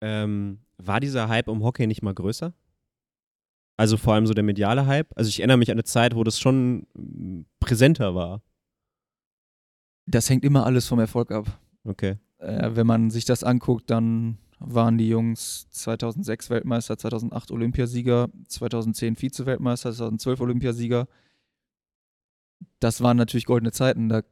Ähm, 0.00 0.60
war 0.76 1.00
dieser 1.00 1.28
Hype 1.28 1.48
um 1.48 1.62
Hockey 1.62 1.86
nicht 1.86 2.02
mal 2.02 2.14
größer? 2.14 2.54
Also 3.76 3.96
vor 3.96 4.14
allem 4.14 4.26
so 4.26 4.34
der 4.34 4.44
mediale 4.44 4.86
Hype? 4.86 5.08
Also 5.16 5.28
ich 5.28 5.40
erinnere 5.40 5.56
mich 5.58 5.70
an 5.70 5.76
eine 5.76 5.84
Zeit, 5.84 6.14
wo 6.14 6.24
das 6.24 6.38
schon 6.40 6.86
mm, 6.94 7.46
präsenter 7.60 8.14
war. 8.14 8.42
Das 10.06 10.28
hängt 10.30 10.44
immer 10.44 10.66
alles 10.66 10.86
vom 10.86 10.98
Erfolg 10.98 11.30
ab. 11.30 11.60
Okay. 11.84 12.16
Äh, 12.38 12.70
wenn 12.74 12.86
man 12.86 13.10
sich 13.10 13.24
das 13.24 13.44
anguckt, 13.44 13.90
dann 13.90 14.38
waren 14.58 14.98
die 14.98 15.08
Jungs 15.08 15.68
2006 15.70 16.50
Weltmeister, 16.50 16.98
2008 16.98 17.50
Olympiasieger, 17.52 18.28
2010 18.48 19.16
Vize-Weltmeister, 19.16 19.92
2012 19.92 20.40
Olympiasieger. 20.40 21.06
Das 22.80 23.00
waren 23.00 23.16
natürlich 23.16 23.46
goldene 23.46 23.72
Zeiten. 23.72 24.08
Da 24.08 24.22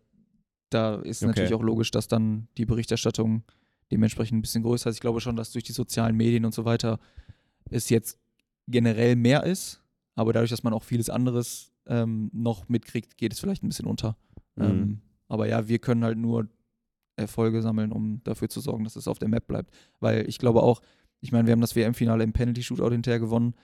da 0.71 0.97
ist 0.97 1.23
Okay. 1.23 1.29
natürlich 1.29 1.55
auch 1.55 1.63
logisch, 1.63 1.93
dass 1.93 2.09
dann 2.09 2.49
die 2.57 2.67
Berichterstattung 2.67 3.45
dementsprechend 3.91 4.39
ein 4.39 4.43
bisschen 4.43 4.63
größer 4.63 4.91
ist. 4.91 4.97
Ich 4.97 5.01
glaube 5.01 5.21
schon, 5.21 5.37
dass 5.37 5.53
durch 5.53 5.65
die 5.65 5.73
sozialen 5.73 6.17
Medien 6.17 6.45
und 6.45 6.55
so 6.55 6.65
weiter 6.65 6.99
es 7.71 7.89
jetzt 7.89 8.19
generell 8.67 9.17
mehr 9.17 9.45
ist, 9.45 9.83
aber 10.15 10.33
dadurch, 10.33 10.51
dass 10.51 10.63
man 10.63 10.73
auch 10.73 10.83
vieles 10.83 11.11
anderes 11.11 11.73
ähm, 11.87 12.31
noch 12.33 12.69
mitkriegt, 12.69 13.17
geht 13.17 13.33
es 13.33 13.41
vielleicht 13.41 13.63
ein 13.63 13.69
bisschen 13.69 13.87
unter. 13.87 14.17
Mhm. 14.57 14.65
Ähm, 14.65 15.01
aber 15.29 15.47
ja, 15.49 15.69
wir 15.69 15.79
können 15.79 16.05
halt 16.05 16.19
nur 16.19 16.49
Erfolge 17.17 17.63
sammeln, 17.63 17.93
um 17.93 18.23
dafür 18.25 18.49
zu 18.49 18.61
sorgen, 18.61 18.85
dass 18.85 18.97
es 18.97 19.09
auf 19.09 19.19
der 19.19 19.29
Map 19.29 19.47
bleibt. 19.47 19.73
Weil 20.01 20.29
ich 20.29 20.39
glaube 20.39 20.63
auch, 20.63 20.83
ich 21.21 21.33
meine, 21.33 21.47
wir 21.47 21.53
haben 21.53 21.61
das 21.61 21.75
WM-Finale 21.75 22.25
im 22.25 22.33
Penalty-Shootout 22.33 22.91
hinterher 22.91 23.21
gewonnen. 23.21 23.55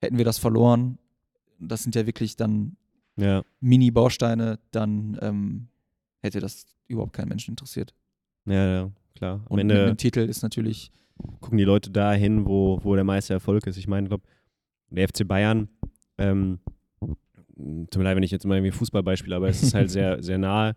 Hätten 0.00 0.16
wir 0.16 0.24
das 0.24 0.38
verloren, 0.38 0.98
das 1.58 1.82
sind 1.82 1.94
ja 1.94 2.06
wirklich 2.06 2.36
dann 2.36 2.76
Ja. 3.16 3.44
Mini-Bausteine, 3.60 4.58
dann 4.70 5.18
ähm, 5.20 5.68
hätte 6.22 6.40
das 6.40 6.66
überhaupt 6.88 7.12
keinen 7.12 7.28
Menschen 7.28 7.52
interessiert. 7.52 7.94
Ja, 8.46 8.66
ja, 8.66 8.90
klar. 9.14 9.34
Am 9.34 9.46
Und 9.48 9.56
mit 9.56 9.62
Ende 9.62 9.84
einem 9.84 9.96
Titel 9.96 10.20
ist 10.20 10.42
natürlich, 10.42 10.90
gucken 11.40 11.58
die 11.58 11.64
Leute 11.64 11.90
dahin, 11.90 12.46
wo, 12.46 12.80
wo 12.82 12.94
der 12.94 13.04
meiste 13.04 13.34
Erfolg 13.34 13.66
ist. 13.66 13.76
Ich 13.76 13.88
meine, 13.88 14.06
ich 14.06 14.10
glaube, 14.10 14.24
der 14.90 15.08
FC 15.08 15.26
Bayern, 15.26 15.68
ähm, 16.18 16.60
tut 17.00 17.96
mir 17.96 18.04
leid, 18.04 18.16
wenn 18.16 18.22
ich 18.22 18.30
jetzt 18.30 18.46
mal 18.46 18.56
irgendwie 18.56 18.72
Fußballbeispiel, 18.72 19.32
aber 19.32 19.48
es 19.48 19.62
ist 19.62 19.74
halt 19.74 19.90
sehr, 19.90 20.22
sehr 20.22 20.38
nahe, 20.38 20.74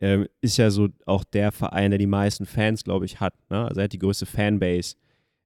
ähm, 0.00 0.26
ist 0.40 0.56
ja 0.56 0.70
so 0.70 0.88
auch 1.06 1.24
der 1.24 1.52
Verein, 1.52 1.90
der 1.90 1.98
die 1.98 2.06
meisten 2.06 2.46
Fans, 2.46 2.84
glaube 2.84 3.04
ich, 3.04 3.20
hat. 3.20 3.34
Ne? 3.50 3.66
Also 3.66 3.80
er 3.80 3.84
hat 3.84 3.92
die 3.92 3.98
größte 3.98 4.26
Fanbase, 4.26 4.96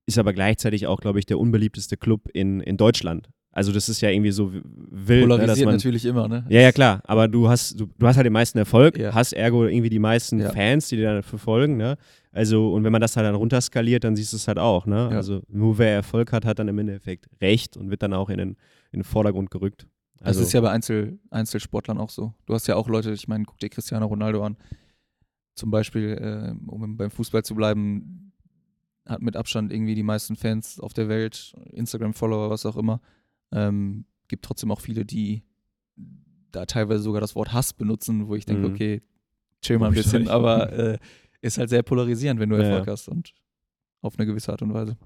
ist 0.06 0.18
aber 0.18 0.32
gleichzeitig 0.32 0.86
auch, 0.86 1.00
glaube 1.00 1.18
ich, 1.18 1.26
der 1.26 1.38
unbeliebteste 1.38 1.96
Club 1.96 2.28
in, 2.32 2.60
in 2.60 2.76
Deutschland. 2.76 3.28
Also 3.50 3.72
das 3.72 3.88
ist 3.88 4.00
ja 4.02 4.10
irgendwie 4.10 4.30
so 4.30 4.52
wild, 4.52 4.62
ne, 5.26 5.34
polarisiert 5.34 5.66
man 5.66 5.74
natürlich 5.76 6.04
immer, 6.04 6.28
ne? 6.28 6.44
ja, 6.48 6.60
ja, 6.60 6.70
klar, 6.70 7.00
aber 7.06 7.26
du 7.28 7.48
hast, 7.48 7.80
du, 7.80 7.86
du 7.98 8.06
hast 8.06 8.16
halt 8.16 8.26
den 8.26 8.32
meisten 8.32 8.58
Erfolg, 8.58 8.96
Ja. 8.98 9.12
hast 9.14 9.32
ergo 9.32 9.64
irgendwie 9.66 9.88
die 9.90 9.98
meisten 9.98 10.38
Ja. 10.40 10.50
Fans, 10.52 10.88
die 10.88 10.96
dir 10.96 11.12
dann 11.14 11.22
verfolgen, 11.22 11.76
ne? 11.76 11.96
Also, 12.30 12.72
und 12.72 12.84
wenn 12.84 12.92
man 12.92 13.00
das 13.00 13.16
halt 13.16 13.26
dann 13.26 13.34
runterskaliert, 13.34 14.04
dann 14.04 14.14
siehst 14.14 14.32
du 14.32 14.36
es 14.36 14.46
halt 14.46 14.58
auch, 14.58 14.86
ne? 14.86 15.08
Ja. 15.10 15.16
Also, 15.16 15.42
nur 15.48 15.78
wer 15.78 15.92
Erfolg 15.92 16.30
hat, 16.32 16.44
hat 16.44 16.58
dann 16.58 16.68
im 16.68 16.78
Endeffekt 16.78 17.26
recht 17.40 17.76
und 17.76 17.90
wird 17.90 18.02
dann 18.02 18.12
auch 18.12 18.28
in 18.28 18.38
den, 18.38 18.48
in 18.92 19.00
den 19.00 19.04
Vordergrund 19.04 19.50
gerückt. 19.50 19.88
Also, 20.20 20.40
das 20.40 20.48
ist 20.48 20.52
ja 20.52 20.60
bei 20.60 20.70
Einzel, 20.70 21.18
Einzelsportlern 21.30 21.98
auch 21.98 22.10
so. 22.10 22.34
Du 22.46 22.54
hast 22.54 22.68
ja 22.68 22.76
auch 22.76 22.86
Leute, 22.88 23.12
ich 23.12 23.26
meine, 23.28 23.44
guck 23.44 23.58
dir 23.58 23.70
Cristiano 23.70 24.06
Ronaldo 24.06 24.44
an. 24.44 24.56
Zum 25.54 25.70
Beispiel, 25.70 26.10
äh, 26.12 26.70
um 26.70 26.96
beim 26.96 27.10
Fußball 27.10 27.42
zu 27.44 27.54
bleiben, 27.54 28.32
hat 29.06 29.22
mit 29.22 29.36
Abstand 29.36 29.72
irgendwie 29.72 29.94
die 29.94 30.02
meisten 30.02 30.36
Fans 30.36 30.78
auf 30.78 30.92
der 30.92 31.08
Welt, 31.08 31.54
Instagram-Follower, 31.72 32.50
was 32.50 32.66
auch 32.66 32.76
immer. 32.76 33.00
Ähm, 33.52 34.04
gibt 34.28 34.44
trotzdem 34.44 34.70
auch 34.70 34.80
viele, 34.80 35.04
die 35.04 35.42
da 36.50 36.66
teilweise 36.66 37.02
sogar 37.02 37.20
das 37.20 37.34
Wort 37.34 37.52
Hass 37.52 37.72
benutzen, 37.72 38.28
wo 38.28 38.34
ich 38.34 38.44
denke, 38.46 38.68
Mhm. 38.68 38.74
okay, 38.74 39.02
chill 39.62 39.78
mal 39.78 39.86
ein 39.88 39.94
bisschen, 39.94 40.28
aber 40.28 40.72
äh, 40.94 40.98
ist 41.40 41.58
halt 41.58 41.70
sehr 41.70 41.82
polarisierend, 41.82 42.40
wenn 42.40 42.50
du 42.50 42.56
Ja, 42.56 42.62
Erfolg 42.62 42.86
ja. 42.86 42.92
hast 42.92 43.08
und 43.08 43.32
auf 44.00 44.18
eine 44.18 44.26
gewisse 44.26 44.52
Art 44.52 44.62
und 44.62 44.72
Weise. 44.74 44.96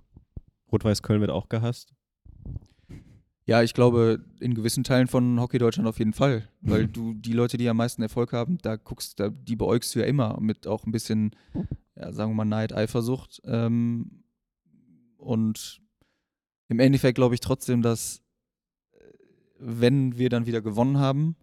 Rot-Weiß 0.71 1.03
Köln 1.03 1.21
wird 1.21 1.31
auch 1.31 1.49
gehasst. 1.49 1.95
Ja, 3.45 3.63
ich 3.63 3.75
glaube, 3.75 4.25
in 4.41 4.55
gewissen 4.55 4.85
Teilen 4.85 5.09
von 5.09 5.41
Hockey 5.41 5.59
Deutschland 5.59 5.89
auf 5.89 5.99
jeden 5.99 6.13
Fall. 6.13 6.49
Weil 6.61 6.87
du 6.89 7.13
die 7.15 7.33
Leute, 7.33 7.57
die 7.59 7.69
am 7.69 7.77
meisten 7.77 8.03
Erfolg 8.03 8.33
haben, 8.33 8.59
da 8.63 8.77
guckst, 8.77 9.19
da, 9.19 9.31
die 9.31 9.57
beäugst 9.57 9.95
du 9.95 9.99
ja 10.01 10.07
immer 10.07 10.39
mit 10.41 10.67
auch 10.67 10.87
ein 10.87 10.93
bisschen, 10.93 11.35
ja, 11.97 12.13
sagen 12.13 12.31
wir 12.33 12.37
mal, 12.37 12.45
Neid, 12.45 12.73
Eifersucht. 12.73 13.43
Ähm, 13.45 14.23
und 15.17 15.83
im 16.69 16.79
Endeffekt 16.79 17.17
glaube 17.17 17.35
ich 17.35 17.41
trotzdem, 17.41 17.83
dass 17.83 18.22
wenn 19.63 20.19
wir 20.19 20.29
dann 20.29 20.47
wieder 20.47 20.61
gewonnen 20.61 20.99
haben, 20.99 21.37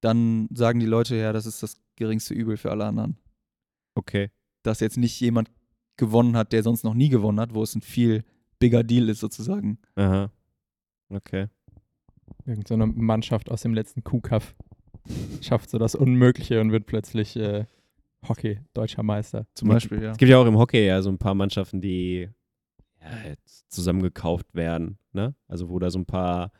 dann 0.00 0.48
sagen 0.52 0.80
die 0.80 0.86
Leute, 0.86 1.16
ja, 1.16 1.32
das 1.32 1.46
ist 1.46 1.62
das 1.62 1.80
geringste 1.96 2.34
Übel 2.34 2.56
für 2.56 2.70
alle 2.70 2.84
anderen. 2.84 3.16
Okay. 3.94 4.30
Dass 4.62 4.80
jetzt 4.80 4.96
nicht 4.96 5.18
jemand 5.20 5.50
gewonnen 5.96 6.36
hat, 6.36 6.52
der 6.52 6.62
sonst 6.62 6.84
noch 6.84 6.94
nie 6.94 7.08
gewonnen 7.08 7.40
hat, 7.40 7.54
wo 7.54 7.62
es 7.62 7.74
ein 7.74 7.82
viel 7.82 8.24
bigger 8.58 8.84
Deal 8.84 9.08
ist 9.08 9.20
sozusagen. 9.20 9.78
Aha. 9.96 10.30
Okay. 11.08 11.48
Irgend 12.46 12.68
so 12.68 12.74
eine 12.74 12.86
Mannschaft 12.86 13.50
aus 13.50 13.62
dem 13.62 13.74
letzten 13.74 14.04
Kuhkaff 14.04 14.54
schafft 15.40 15.70
so 15.70 15.78
das 15.78 15.94
Unmögliche 15.94 16.60
und 16.60 16.70
wird 16.70 16.86
plötzlich 16.86 17.36
äh, 17.36 17.64
Hockey, 18.28 18.60
deutscher 18.74 19.02
Meister. 19.02 19.46
Zum 19.54 19.68
Beispiel, 19.68 20.02
ja. 20.02 20.10
Es 20.12 20.18
gibt 20.18 20.30
ja 20.30 20.38
auch 20.38 20.46
im 20.46 20.58
Hockey 20.58 20.84
ja 20.84 21.02
so 21.02 21.10
ein 21.10 21.18
paar 21.18 21.34
Mannschaften, 21.34 21.80
die 21.80 22.28
ja, 23.00 23.28
jetzt 23.28 23.70
zusammengekauft 23.70 24.54
werden, 24.54 24.98
ne? 25.12 25.34
Also 25.46 25.68
wo 25.68 25.78
da 25.78 25.90
so 25.90 25.98
ein 25.98 26.06
paar, 26.06 26.52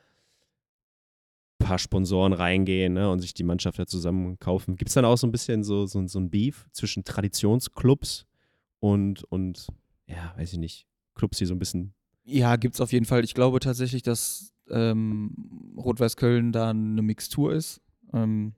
paar 1.59 1.79
Sponsoren 1.79 2.33
reingehen 2.33 2.95
ne? 2.95 3.11
und 3.11 3.21
sich 3.21 3.35
die 3.35 3.45
Mannschaft 3.45 3.79
da 3.79 3.87
zusammen 3.87 4.39
kaufen. 4.39 4.77
Gibt 4.77 4.89
es 4.89 4.95
dann 4.95 5.05
auch 5.05 5.19
so 5.19 5.27
ein 5.27 5.33
bisschen 5.33 5.65
so, 5.65 5.87
so, 5.87 6.07
so 6.07 6.19
ein 6.19 6.31
Beef 6.31 6.67
zwischen 6.73 7.05
Traditionsclubs 7.05 8.27
und, 8.81 9.25
und, 9.25 9.67
ja, 10.07 10.33
weiß 10.37 10.53
ich 10.53 10.59
nicht, 10.59 10.87
Clubs, 11.15 11.39
die 11.39 11.47
so 11.47 11.55
ein 11.55 11.59
bisschen. 11.59 11.95
Ja, 12.25 12.57
gibt's 12.57 12.81
auf 12.81 12.93
jeden 12.93 13.07
Fall. 13.07 13.25
Ich 13.25 13.35
glaube 13.35 13.59
tatsächlich, 13.59 14.03
dass 14.03 14.53
ähm, 14.71 15.75
Rot-Weiß 15.77 16.17
Köln 16.17 16.53
da 16.53 16.71
eine 16.71 17.03
Mixtur 17.03 17.53
ist 17.53 17.81
ähm, 18.13 18.55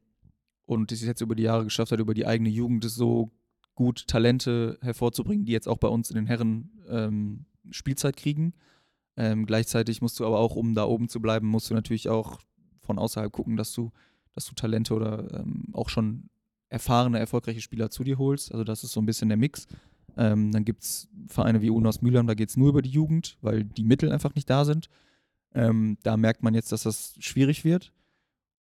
und 0.67 0.93
es 0.93 1.03
jetzt 1.03 1.21
über 1.21 1.35
die 1.35 1.45
Jahre 1.45 1.65
geschafft 1.65 1.93
hat, 1.93 2.01
über 2.01 2.15
die 2.15 2.27
eigene 2.27 2.51
Jugend 2.51 2.85
so 2.85 3.31
gut 3.75 4.07
Talente 4.09 4.79
hervorzubringen, 4.83 5.47
die 5.47 5.53
jetzt 5.53 5.69
auch 5.69 5.79
bei 5.79 5.89
uns 5.89 6.11
in 6.11 6.17
den 6.17 6.27
Herren 6.27 6.71
ähm, 6.89 7.47
Spielzeit 7.71 8.17
kriegen. 8.17 8.53
Ähm, 9.17 9.47
gleichzeitig 9.47 10.03
musst 10.03 10.21
du 10.21 10.27
aber 10.27 10.39
auch, 10.39 10.57
um 10.57 10.75
da 10.75 10.85
oben 10.85 11.09
zu 11.09 11.21
bleiben, 11.21 11.47
musst 11.47 11.71
du 11.71 11.75
natürlich 11.75 12.09
auch 12.09 12.41
von 12.91 12.99
außerhalb 12.99 13.31
gucken, 13.31 13.57
dass 13.57 13.73
du, 13.73 13.93
dass 14.35 14.47
du 14.47 14.55
Talente 14.55 14.95
oder 14.95 15.33
ähm, 15.41 15.69
auch 15.73 15.89
schon 15.89 16.29
erfahrene, 16.69 17.21
erfolgreiche 17.21 17.61
Spieler 17.61 17.89
zu 17.91 18.03
dir 18.03 18.19
holst. 18.19 18.51
Also 18.51 18.65
das 18.65 18.83
ist 18.83 18.93
so 18.93 19.01
ein 19.01 19.07
bisschen 19.07 19.29
der 19.29 19.39
Mix. 19.39 19.69
Ähm, 20.17 20.51
dann 20.51 20.65
gibt 20.65 20.83
es 20.83 21.09
Vereine 21.29 21.63
wie 21.63 21.71
Unos 21.71 22.03
Mülheim, 22.03 22.27
da 22.27 22.35
geht 22.35 22.49
es 22.49 22.57
nur 22.57 22.71
über 22.71 22.83
die 22.83 22.91
Jugend, 22.91 23.39
weil 23.43 23.63
die 23.63 23.85
Mittel 23.85 24.11
einfach 24.11 24.35
nicht 24.35 24.51
da 24.51 24.65
sind. 24.65 24.89
Ähm, 25.55 25.99
da 26.03 26.17
merkt 26.17 26.43
man 26.43 26.55
jetzt, 26.55 26.73
dass 26.73 26.83
das 26.83 27.15
schwierig 27.21 27.65
wird. 27.65 27.93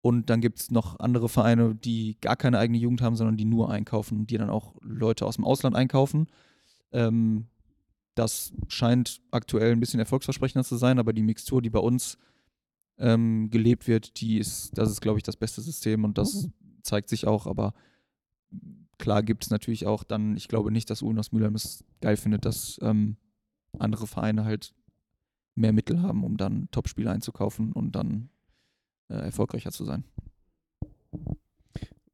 Und 0.01 0.29
dann 0.29 0.41
gibt 0.41 0.59
es 0.59 0.71
noch 0.71 0.99
andere 0.99 1.27
Vereine, 1.27 1.73
die 1.73 2.17
gar 2.21 2.35
keine 2.35 2.59
eigene 2.59 2.77
Jugend 2.77 3.01
haben, 3.01 3.15
sondern 3.15 3.35
die 3.35 3.45
nur 3.45 3.71
einkaufen, 3.71 4.27
die 4.27 4.37
dann 4.37 4.51
auch 4.51 4.75
Leute 4.81 5.25
aus 5.25 5.35
dem 5.37 5.43
Ausland 5.43 5.75
einkaufen. 5.75 6.27
Ähm, 6.91 7.47
das 8.13 8.53
scheint 8.67 9.21
aktuell 9.31 9.71
ein 9.71 9.79
bisschen 9.79 9.99
erfolgsversprechender 9.99 10.63
zu 10.63 10.77
sein, 10.77 10.99
aber 10.99 11.13
die 11.13 11.23
Mixtur, 11.23 11.63
die 11.63 11.71
bei 11.71 11.79
uns 11.79 12.17
ähm, 12.99 13.49
gelebt 13.49 13.87
wird, 13.87 14.19
die 14.21 14.37
ist, 14.37 14.77
das 14.77 14.91
ist, 14.91 15.01
glaube 15.01 15.17
ich, 15.17 15.23
das 15.23 15.37
beste 15.37 15.61
System 15.61 16.03
und 16.03 16.17
das 16.17 16.49
zeigt 16.83 17.09
sich 17.09 17.27
auch, 17.27 17.47
aber 17.47 17.73
klar 18.97 19.23
gibt 19.23 19.45
es 19.45 19.49
natürlich 19.49 19.87
auch 19.87 20.03
dann, 20.03 20.35
ich 20.35 20.47
glaube 20.47 20.71
nicht, 20.71 20.89
dass 20.89 21.01
Unos 21.01 21.31
Mülheim 21.31 21.55
es 21.55 21.83
geil 22.01 22.17
findet, 22.17 22.45
dass 22.45 22.79
ähm, 22.81 23.17
andere 23.77 24.07
Vereine 24.07 24.45
halt 24.45 24.73
mehr 25.55 25.73
Mittel 25.73 26.01
haben, 26.01 26.23
um 26.23 26.37
dann 26.37 26.69
Topspieler 26.71 27.11
einzukaufen 27.11 27.71
und 27.71 27.93
dann 27.93 28.29
äh, 29.09 29.15
erfolgreicher 29.15 29.71
zu 29.71 29.85
sein. 29.85 30.03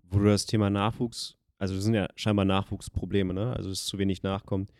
Wo 0.04 0.20
du 0.20 0.26
das 0.26 0.46
Thema 0.46 0.70
Nachwuchs, 0.70 1.38
also 1.58 1.76
das 1.76 1.84
sind 1.84 1.94
ja 1.94 2.08
scheinbar 2.16 2.46
Nachwuchsprobleme, 2.46 3.34
ne? 3.34 3.54
Also 3.56 3.70
dass 3.70 3.86
zu 3.86 3.98
wenig 3.98 4.24
nachkommt. 4.24 4.72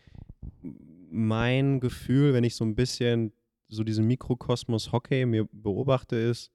Mein 1.10 1.80
Gefühl, 1.80 2.34
wenn 2.34 2.44
ich 2.44 2.56
so 2.56 2.66
ein 2.66 2.76
bisschen 2.76 3.32
so 3.68 3.84
diesen 3.84 4.06
Mikrokosmos 4.06 4.92
Hockey 4.92 5.26
mir 5.26 5.48
beobachte, 5.52 6.16
ist 6.16 6.52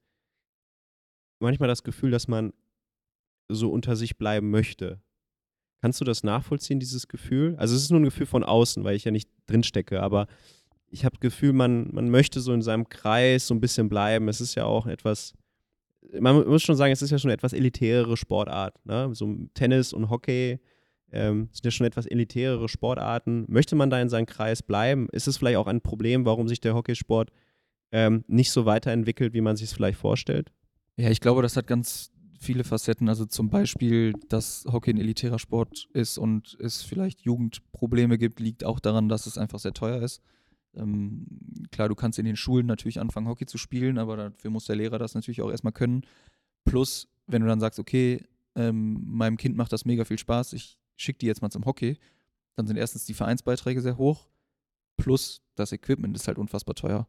manchmal 1.39 1.67
das 1.67 1.83
Gefühl, 1.83 2.11
dass 2.11 2.27
man 2.27 2.53
so 3.49 3.71
unter 3.71 3.95
sich 3.95 4.17
bleiben 4.17 4.49
möchte. 4.49 5.01
Kannst 5.81 5.99
du 5.99 6.05
das 6.05 6.23
nachvollziehen, 6.23 6.79
dieses 6.79 7.07
Gefühl? 7.07 7.55
Also 7.57 7.75
es 7.75 7.83
ist 7.83 7.89
nur 7.89 7.99
ein 7.99 8.05
Gefühl 8.05 8.27
von 8.27 8.43
außen, 8.43 8.83
weil 8.83 8.95
ich 8.95 9.03
ja 9.03 9.11
nicht 9.11 9.29
drinstecke, 9.47 10.01
aber 10.01 10.27
ich 10.87 11.05
habe 11.05 11.15
das 11.15 11.21
Gefühl, 11.21 11.53
man, 11.53 11.89
man 11.93 12.09
möchte 12.09 12.39
so 12.39 12.53
in 12.53 12.61
seinem 12.61 12.87
Kreis 12.87 13.47
so 13.47 13.55
ein 13.55 13.61
bisschen 13.61 13.89
bleiben. 13.89 14.27
Es 14.27 14.41
ist 14.41 14.55
ja 14.55 14.65
auch 14.65 14.85
etwas, 14.85 15.33
man 16.19 16.45
muss 16.47 16.61
schon 16.61 16.75
sagen, 16.75 16.91
es 16.91 17.01
ist 17.01 17.11
ja 17.11 17.17
schon 17.17 17.29
eine 17.29 17.35
etwas 17.35 17.53
elitärere 17.53 18.17
Sportart. 18.17 18.85
Ne? 18.85 19.09
So 19.15 19.35
Tennis 19.53 19.93
und 19.93 20.09
Hockey 20.09 20.59
ähm, 21.11 21.49
sind 21.51 21.65
ja 21.65 21.71
schon 21.71 21.87
etwas 21.87 22.05
elitärere 22.05 22.69
Sportarten. 22.69 23.45
Möchte 23.47 23.75
man 23.75 23.89
da 23.89 24.01
in 24.01 24.09
seinem 24.09 24.25
Kreis 24.25 24.63
bleiben? 24.63 25.07
Ist 25.11 25.27
es 25.27 25.37
vielleicht 25.37 25.57
auch 25.57 25.67
ein 25.67 25.81
Problem, 25.81 26.25
warum 26.25 26.47
sich 26.47 26.61
der 26.61 26.73
Hockeysport 26.73 27.31
ähm, 27.91 28.23
nicht 28.27 28.51
so 28.51 28.65
weiterentwickelt, 28.65 29.33
wie 29.33 29.41
man 29.41 29.55
sich 29.55 29.69
es 29.69 29.73
vielleicht 29.73 29.99
vorstellt? 29.99 30.51
Ja, 30.97 31.09
ich 31.09 31.19
glaube, 31.19 31.41
das 31.41 31.57
hat 31.57 31.67
ganz 31.67 32.11
viele 32.39 32.63
Facetten. 32.63 33.07
Also 33.07 33.25
zum 33.25 33.49
Beispiel, 33.49 34.13
dass 34.29 34.65
Hockey 34.71 34.91
ein 34.91 34.97
elitärer 34.97 35.39
Sport 35.39 35.87
ist 35.93 36.17
und 36.17 36.57
es 36.59 36.81
vielleicht 36.81 37.21
Jugendprobleme 37.21 38.17
gibt, 38.17 38.39
liegt 38.39 38.63
auch 38.63 38.79
daran, 38.79 39.09
dass 39.09 39.27
es 39.27 39.37
einfach 39.37 39.59
sehr 39.59 39.73
teuer 39.73 40.01
ist. 40.01 40.21
Ähm, 40.73 41.27
klar, 41.71 41.89
du 41.89 41.95
kannst 41.95 42.17
in 42.17 42.25
den 42.25 42.35
Schulen 42.35 42.65
natürlich 42.65 42.99
anfangen, 42.99 43.27
Hockey 43.27 43.45
zu 43.45 43.57
spielen, 43.57 43.97
aber 43.97 44.17
dafür 44.17 44.51
muss 44.51 44.65
der 44.65 44.77
Lehrer 44.77 44.97
das 44.97 45.13
natürlich 45.13 45.41
auch 45.41 45.51
erstmal 45.51 45.73
können. 45.73 46.03
Plus, 46.65 47.07
wenn 47.27 47.41
du 47.41 47.47
dann 47.47 47.59
sagst, 47.59 47.79
okay, 47.79 48.25
ähm, 48.55 49.03
meinem 49.05 49.37
Kind 49.37 49.55
macht 49.55 49.71
das 49.71 49.85
mega 49.85 50.05
viel 50.05 50.17
Spaß, 50.17 50.53
ich 50.53 50.77
schicke 51.01 51.19
die 51.19 51.25
jetzt 51.27 51.41
mal 51.41 51.49
zum 51.49 51.65
Hockey, 51.65 51.97
dann 52.55 52.67
sind 52.67 52.77
erstens 52.77 53.05
die 53.05 53.13
Vereinsbeiträge 53.13 53.81
sehr 53.81 53.97
hoch, 53.97 54.27
plus 54.97 55.41
das 55.55 55.71
Equipment 55.71 56.15
ist 56.15 56.27
halt 56.27 56.37
unfassbar 56.37 56.75
teuer. 56.75 57.07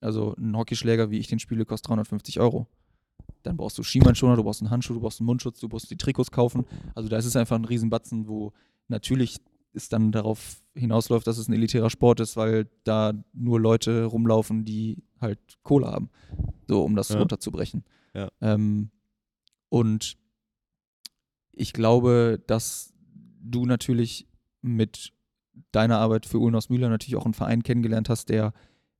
Also 0.00 0.34
ein 0.36 0.56
Hockeyschläger, 0.56 1.10
wie 1.10 1.18
ich 1.18 1.26
den 1.28 1.38
spiele, 1.38 1.64
kostet 1.64 1.88
350 1.88 2.40
Euro. 2.40 2.66
dann 3.42 3.56
brauchst 3.56 3.78
du 3.78 3.82
Schienbeinschoner, 3.82 4.36
du 4.36 4.42
brauchst 4.44 4.60
einen 4.60 4.70
Handschuh, 4.70 4.92
du 4.94 5.00
brauchst 5.00 5.20
einen 5.20 5.26
Mundschutz, 5.26 5.60
du 5.60 5.68
musst 5.68 5.90
die 5.90 5.96
Trikots 5.96 6.30
kaufen. 6.30 6.64
Also 6.94 7.08
da 7.08 7.16
ist 7.16 7.24
es 7.26 7.36
einfach 7.36 7.56
ein 7.56 7.64
Riesenbatzen, 7.64 8.26
wo 8.28 8.52
natürlich 8.88 9.38
es 9.72 9.88
dann 9.88 10.10
darauf 10.12 10.62
hinausläuft, 10.74 11.26
dass 11.26 11.38
es 11.38 11.48
ein 11.48 11.52
elitärer 11.52 11.90
Sport 11.90 12.20
ist, 12.20 12.36
weil 12.36 12.68
da 12.84 13.12
nur 13.32 13.60
Leute 13.60 14.04
rumlaufen, 14.04 14.64
die 14.64 15.02
halt 15.20 15.38
Kohle 15.62 15.86
haben, 15.86 16.10
so 16.68 16.82
um 16.82 16.96
das 16.96 17.08
Ja. 17.10 17.18
runterzubrechen. 17.18 17.84
Ja. 18.14 18.30
Ähm, 18.40 18.90
und 19.68 20.16
ich 21.52 21.72
glaube, 21.72 22.42
dass 22.46 22.92
du 23.50 23.66
natürlich 23.66 24.26
mit 24.62 25.12
deiner 25.72 25.98
Arbeit 25.98 26.26
für 26.26 26.38
Ulnos 26.38 26.68
Müller 26.68 26.88
natürlich 26.88 27.16
auch 27.16 27.24
einen 27.24 27.34
Verein 27.34 27.62
kennengelernt 27.62 28.08
hast, 28.08 28.28
der 28.28 28.52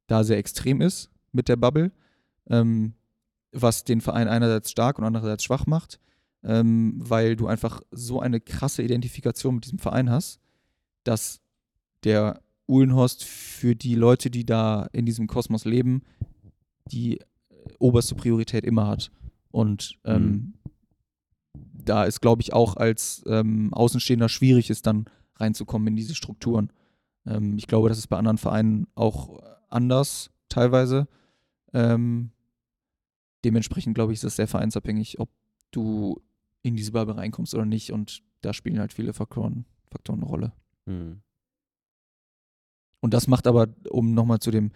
da 0.06 0.24
sehr 0.24 0.38
extrem 0.38 0.80
ist 0.80 1.10
mit 1.32 1.48
der 1.48 1.56
Bubble, 1.56 1.92
ähm, 2.48 2.94
was 3.52 3.84
den 3.84 4.00
Verein 4.00 4.28
einerseits 4.28 4.70
stark 4.70 4.98
und 4.98 5.04
andererseits 5.04 5.44
schwach 5.44 5.66
macht, 5.66 6.00
ähm, 6.42 6.94
weil 6.96 7.36
du 7.36 7.46
einfach 7.46 7.80
so 7.90 8.20
eine 8.20 8.40
krasse 8.40 8.82
Identifikation 8.82 9.56
mit 9.56 9.64
diesem 9.64 9.78
Verein 9.78 10.10
hast, 10.10 10.40
dass 11.04 11.40
der 12.04 12.40
Uhlenhorst 12.68 13.24
für 13.24 13.74
die 13.74 13.94
Leute, 13.94 14.30
die 14.30 14.44
da 14.44 14.88
in 14.92 15.06
diesem 15.06 15.26
Kosmos 15.26 15.64
leben, 15.64 16.02
die 16.90 17.18
äh, 17.18 17.24
oberste 17.78 18.14
Priorität 18.14 18.64
immer 18.64 18.86
hat. 18.86 19.10
Und 19.50 19.98
ähm, 20.04 20.54
da 21.88 22.04
ist, 22.04 22.20
glaube 22.20 22.42
ich, 22.42 22.52
auch 22.52 22.76
als 22.76 23.24
ähm, 23.26 23.72
Außenstehender 23.72 24.28
schwierig 24.28 24.70
ist, 24.70 24.86
dann 24.86 25.06
reinzukommen 25.36 25.88
in 25.88 25.96
diese 25.96 26.14
Strukturen. 26.14 26.70
Ähm, 27.26 27.56
ich 27.56 27.66
glaube, 27.66 27.88
das 27.88 27.98
ist 27.98 28.08
bei 28.08 28.18
anderen 28.18 28.38
Vereinen 28.38 28.86
auch 28.94 29.42
anders 29.68 30.30
teilweise. 30.48 31.08
Ähm, 31.72 32.30
dementsprechend, 33.44 33.94
glaube 33.94 34.12
ich, 34.12 34.18
ist 34.18 34.24
das 34.24 34.36
sehr 34.36 34.48
vereinsabhängig, 34.48 35.18
ob 35.20 35.30
du 35.70 36.20
in 36.62 36.76
diese 36.76 36.92
Bubble 36.92 37.16
reinkommst 37.16 37.54
oder 37.54 37.64
nicht. 37.64 37.92
Und 37.92 38.22
da 38.40 38.52
spielen 38.52 38.78
halt 38.78 38.92
viele 38.92 39.12
Faktoren, 39.12 39.66
Faktoren 39.90 40.20
eine 40.20 40.28
Rolle. 40.28 40.52
Hm. 40.86 41.20
Und 43.00 43.14
das 43.14 43.28
macht 43.28 43.46
aber, 43.46 43.68
um 43.90 44.14
nochmal 44.14 44.40
zu 44.40 44.50
dem 44.50 44.72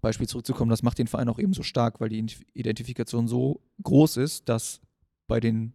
Beispiel 0.00 0.28
zurückzukommen, 0.28 0.70
das 0.70 0.82
macht 0.82 0.98
den 0.98 1.06
Verein 1.06 1.28
auch 1.28 1.38
eben 1.38 1.52
so 1.52 1.62
stark, 1.62 2.00
weil 2.00 2.08
die 2.08 2.24
Identifikation 2.54 3.28
so 3.28 3.62
groß 3.82 4.18
ist, 4.18 4.48
dass 4.48 4.80
bei 5.26 5.40
den 5.40 5.72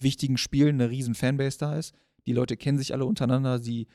wichtigen 0.00 0.36
Spielen 0.36 0.80
eine 0.80 0.90
riesen 0.90 1.14
Fanbase 1.14 1.58
da 1.58 1.76
ist. 1.76 1.94
Die 2.26 2.32
Leute 2.32 2.56
kennen 2.56 2.78
sich 2.78 2.92
alle 2.92 3.04
untereinander, 3.04 3.58
sie 3.58 3.86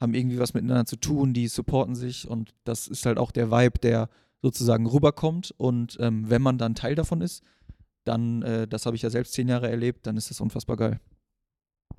haben 0.00 0.14
irgendwie 0.14 0.38
was 0.38 0.54
miteinander 0.54 0.84
zu 0.84 0.96
tun, 0.96 1.32
die 1.32 1.48
supporten 1.48 1.94
sich 1.96 2.28
und 2.28 2.54
das 2.64 2.86
ist 2.86 3.04
halt 3.06 3.18
auch 3.18 3.32
der 3.32 3.50
Vibe, 3.50 3.78
der 3.82 4.08
sozusagen 4.42 4.86
rüberkommt. 4.86 5.52
Und 5.56 5.96
ähm, 6.00 6.28
wenn 6.30 6.42
man 6.42 6.58
dann 6.58 6.74
Teil 6.74 6.94
davon 6.94 7.20
ist, 7.20 7.42
dann, 8.04 8.42
äh, 8.42 8.68
das 8.68 8.86
habe 8.86 8.94
ich 8.96 9.02
ja 9.02 9.10
selbst 9.10 9.32
zehn 9.32 9.48
Jahre 9.48 9.68
erlebt, 9.68 10.06
dann 10.06 10.16
ist 10.16 10.30
das 10.30 10.40
unfassbar 10.40 10.76
geil. 10.76 11.00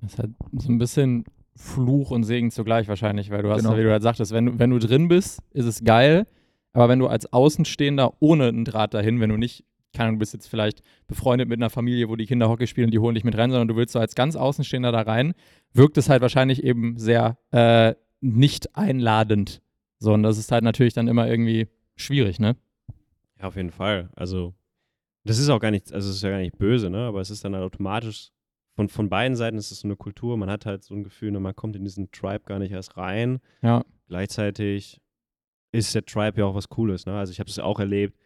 Das 0.02 0.14
ist 0.14 0.20
halt 0.20 0.32
so 0.54 0.70
ein 0.72 0.78
bisschen 0.78 1.26
Fluch 1.56 2.12
und 2.12 2.24
Segen 2.24 2.52
zugleich 2.52 2.88
wahrscheinlich, 2.88 3.30
weil 3.32 3.44
du 3.44 3.50
hast, 3.52 3.64
Genau. 3.64 3.78
wie 3.78 3.84
du 3.84 3.92
halt 3.92 4.04
sagtest, 4.04 4.32
wenn 4.32 4.46
du, 4.46 4.60
wenn 4.60 4.70
du 4.70 4.80
drin 4.80 5.10
bist, 5.10 5.42
ist 5.52 5.66
es 5.66 5.84
geil, 5.84 6.26
aber 6.72 6.88
wenn 6.88 7.00
du 7.00 7.08
als 7.08 7.32
Außenstehender 7.34 8.14
ohne 8.22 8.48
einen 8.48 8.64
Draht 8.64 8.94
dahin, 8.94 9.20
wenn 9.20 9.30
du 9.30 9.38
nicht, 9.38 9.66
keine 9.94 10.10
Ahnung, 10.10 10.16
du 10.18 10.20
bist 10.20 10.34
jetzt 10.34 10.48
vielleicht 10.48 10.82
befreundet 11.08 11.50
mit 11.50 11.60
einer 11.60 11.70
Familie, 11.70 12.10
wo 12.10 12.16
die 12.16 12.26
Kinder 12.26 12.50
Hockey 12.50 12.68
spielen, 12.68 12.92
die 12.92 13.00
holen 13.00 13.16
dich 13.16 13.24
mit 13.24 13.38
rein, 13.38 13.52
sondern 13.52 13.68
du 13.68 13.76
willst 13.76 13.94
so 13.94 14.00
als 14.00 14.16
ganz 14.16 14.36
Außenstehender 14.36 14.92
da 14.92 15.02
rein, 15.02 15.34
wirkt 15.74 15.98
es 15.98 16.10
halt 16.10 16.22
wahrscheinlich 16.22 16.64
eben 16.64 16.98
sehr 16.98 17.38
äh, 17.52 17.96
nicht 18.22 18.76
einladend. 18.76 19.62
So, 20.00 20.14
und 20.14 20.24
das 20.24 20.38
ist 20.38 20.52
halt 20.52 20.64
natürlich 20.64 20.94
dann 20.94 21.08
immer 21.08 21.28
irgendwie 21.28 21.68
schwierig, 21.96 22.40
ne? 22.40 22.56
Ja, 23.40 23.48
auf 23.48 23.56
jeden 23.56 23.72
Fall. 23.72 24.10
Also, 24.16 24.54
das 25.24 25.40
ist 25.40 25.50
auch 25.50 25.60
gar 25.60 25.72
nicht, 25.72 25.92
also 25.94 26.10
es 26.10 26.18
ist 26.18 26.24
ja 26.24 26.30
gar 26.30 26.40
nicht 26.40 26.58
böse, 26.58 26.90
ne? 26.90 27.08
Aber 27.08 27.22
es 27.22 27.30
ist 27.30 27.44
dann 27.44 27.56
halt 27.56 27.66
automatisch, 27.66 28.32
von, 28.80 28.88
von 28.88 29.10
beiden 29.10 29.36
Seiten 29.36 29.58
ist 29.58 29.72
es 29.72 29.82
so 29.82 29.90
eine 29.90 29.98
Kultur, 29.98 30.38
man 30.38 30.50
hat 30.50 30.66
halt 30.66 30.86
so 30.86 30.96
ein 30.96 31.04
Gefühl, 31.04 31.32
ne, 31.32 31.42
man 31.42 31.54
kommt 31.54 31.76
in 31.76 31.84
diesen 31.84 32.12
Tribe 32.12 32.46
gar 32.46 32.60
nicht 32.60 32.72
erst 32.72 32.96
rein. 32.96 33.40
Ja. 33.62 33.84
Gleichzeitig 34.08 35.02
ist 35.74 35.94
der 35.94 36.06
Tribe 36.06 36.40
ja 36.40 36.46
auch 36.46 36.56
was 36.56 36.70
Cooles, 36.70 37.06
ne? 37.06 37.18
Also 37.18 37.34
ich 37.34 37.40
habe 37.40 37.48
das 37.48 37.58
ja 37.58 37.66
auch 37.66 37.80
erlebt, 37.80 38.18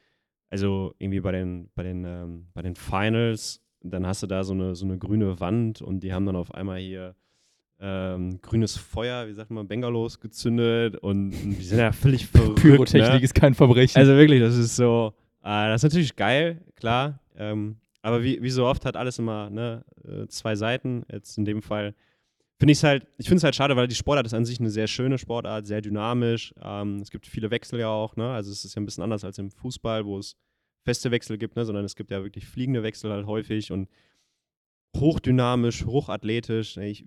also 0.53 0.93
irgendwie 0.99 1.19
bei 1.19 1.31
den, 1.31 1.71
bei 1.73 1.81
den, 1.81 2.05
ähm, 2.05 2.45
bei 2.53 2.61
den 2.61 2.75
Finals, 2.75 3.59
dann 3.81 4.05
hast 4.05 4.21
du 4.21 4.27
da 4.27 4.43
so 4.43 4.53
eine, 4.53 4.75
so 4.75 4.85
eine 4.85 4.99
grüne 4.99 5.39
Wand 5.39 5.81
und 5.81 6.01
die 6.01 6.13
haben 6.13 6.27
dann 6.27 6.35
auf 6.35 6.53
einmal 6.53 6.77
hier 6.77 7.15
ähm, 7.79 8.39
grünes 8.39 8.77
Feuer, 8.77 9.27
wie 9.27 9.33
sagt 9.33 9.49
man, 9.49 9.67
Bengalos 9.67 10.19
gezündet 10.19 10.95
und, 10.97 11.33
und 11.33 11.57
die 11.59 11.63
sind 11.63 11.79
ja 11.79 11.91
völlig 11.91 12.27
verrückt. 12.27 12.61
Pyrotechnik 12.61 13.13
ne? 13.13 13.23
ist 13.23 13.33
kein 13.33 13.55
Verbrechen. 13.55 13.97
Also 13.97 14.15
wirklich, 14.15 14.41
das 14.41 14.55
ist 14.55 14.75
so, 14.75 15.15
äh, 15.41 15.69
das 15.69 15.83
ist 15.83 15.89
natürlich 15.89 16.15
geil, 16.15 16.61
klar. 16.75 17.19
Ähm, 17.35 17.77
aber 18.03 18.21
wie, 18.21 18.39
wie 18.43 18.51
so 18.51 18.67
oft 18.67 18.85
hat 18.85 18.95
alles 18.95 19.17
immer 19.17 19.49
ne, 19.49 19.83
äh, 20.07 20.27
zwei 20.27 20.55
Seiten. 20.55 21.03
Jetzt 21.11 21.35
in 21.39 21.45
dem 21.45 21.63
Fall 21.63 21.95
finde 22.63 22.71
ich 22.71 22.77
es 22.77 22.83
halt, 22.85 23.05
ich 23.17 23.25
finde 23.27 23.39
es 23.39 23.43
halt 23.43 23.55
schade, 23.55 23.75
weil 23.75 23.89
die 23.89 23.95
Sportart 23.95 24.25
ist 24.25 24.33
an 24.33 24.45
sich 24.45 24.57
eine 24.57 24.69
sehr 24.69 24.87
schöne 24.87 25.17
Sportart, 25.17 25.67
sehr 25.67 25.81
dynamisch. 25.81 26.53
Ähm, 26.63 27.01
es 27.01 27.11
gibt 27.11 27.27
viele 27.27 27.51
Wechsel 27.51 27.77
ja 27.81 27.89
auch, 27.89 28.15
ne? 28.15 28.31
Also 28.31 28.53
es 28.53 28.63
ist 28.63 28.73
ja 28.73 28.81
ein 28.81 28.85
bisschen 28.85 29.03
anders 29.03 29.25
als 29.25 29.37
im 29.37 29.51
Fußball, 29.51 30.05
wo 30.05 30.17
es 30.17 30.37
feste 30.85 31.11
Wechsel 31.11 31.37
gibt, 31.37 31.57
ne? 31.57 31.65
sondern 31.65 31.83
es 31.83 31.97
gibt 31.97 32.09
ja 32.09 32.23
wirklich 32.23 32.47
fliegende 32.47 32.81
Wechsel 32.81 33.11
halt 33.11 33.25
häufig 33.25 33.73
und 33.73 33.89
hochdynamisch, 34.95 35.85
hochathletisch. 35.85 36.77
Ich 36.77 37.05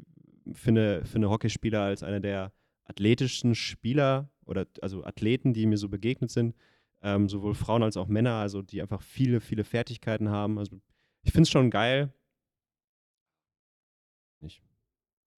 finde, 0.52 1.07
finde 1.07 1.30
Hockeyspieler 1.30 1.80
als 1.80 2.02
einer 2.02 2.20
der 2.20 2.52
athletischsten 2.84 3.54
Spieler 3.54 4.28
oder 4.44 4.66
also 4.82 5.04
Athleten, 5.04 5.54
die 5.54 5.64
mir 5.64 5.78
so 5.78 5.88
begegnet 5.88 6.30
sind, 6.32 6.54
ähm, 7.00 7.30
sowohl 7.30 7.54
Frauen 7.54 7.82
als 7.82 7.96
auch 7.96 8.09
Männer, 8.09 8.34
also 8.34 8.61
die 8.61 8.82
einfach 8.82 9.00
viele, 9.00 9.40
viele 9.40 9.64
Fertigkeiten 9.64 10.28
haben. 10.28 10.59
Also 10.59 10.78
ich 11.22 11.32
finde 11.32 11.44
es 11.44 11.50
schon 11.50 11.70
geil. 11.70 12.12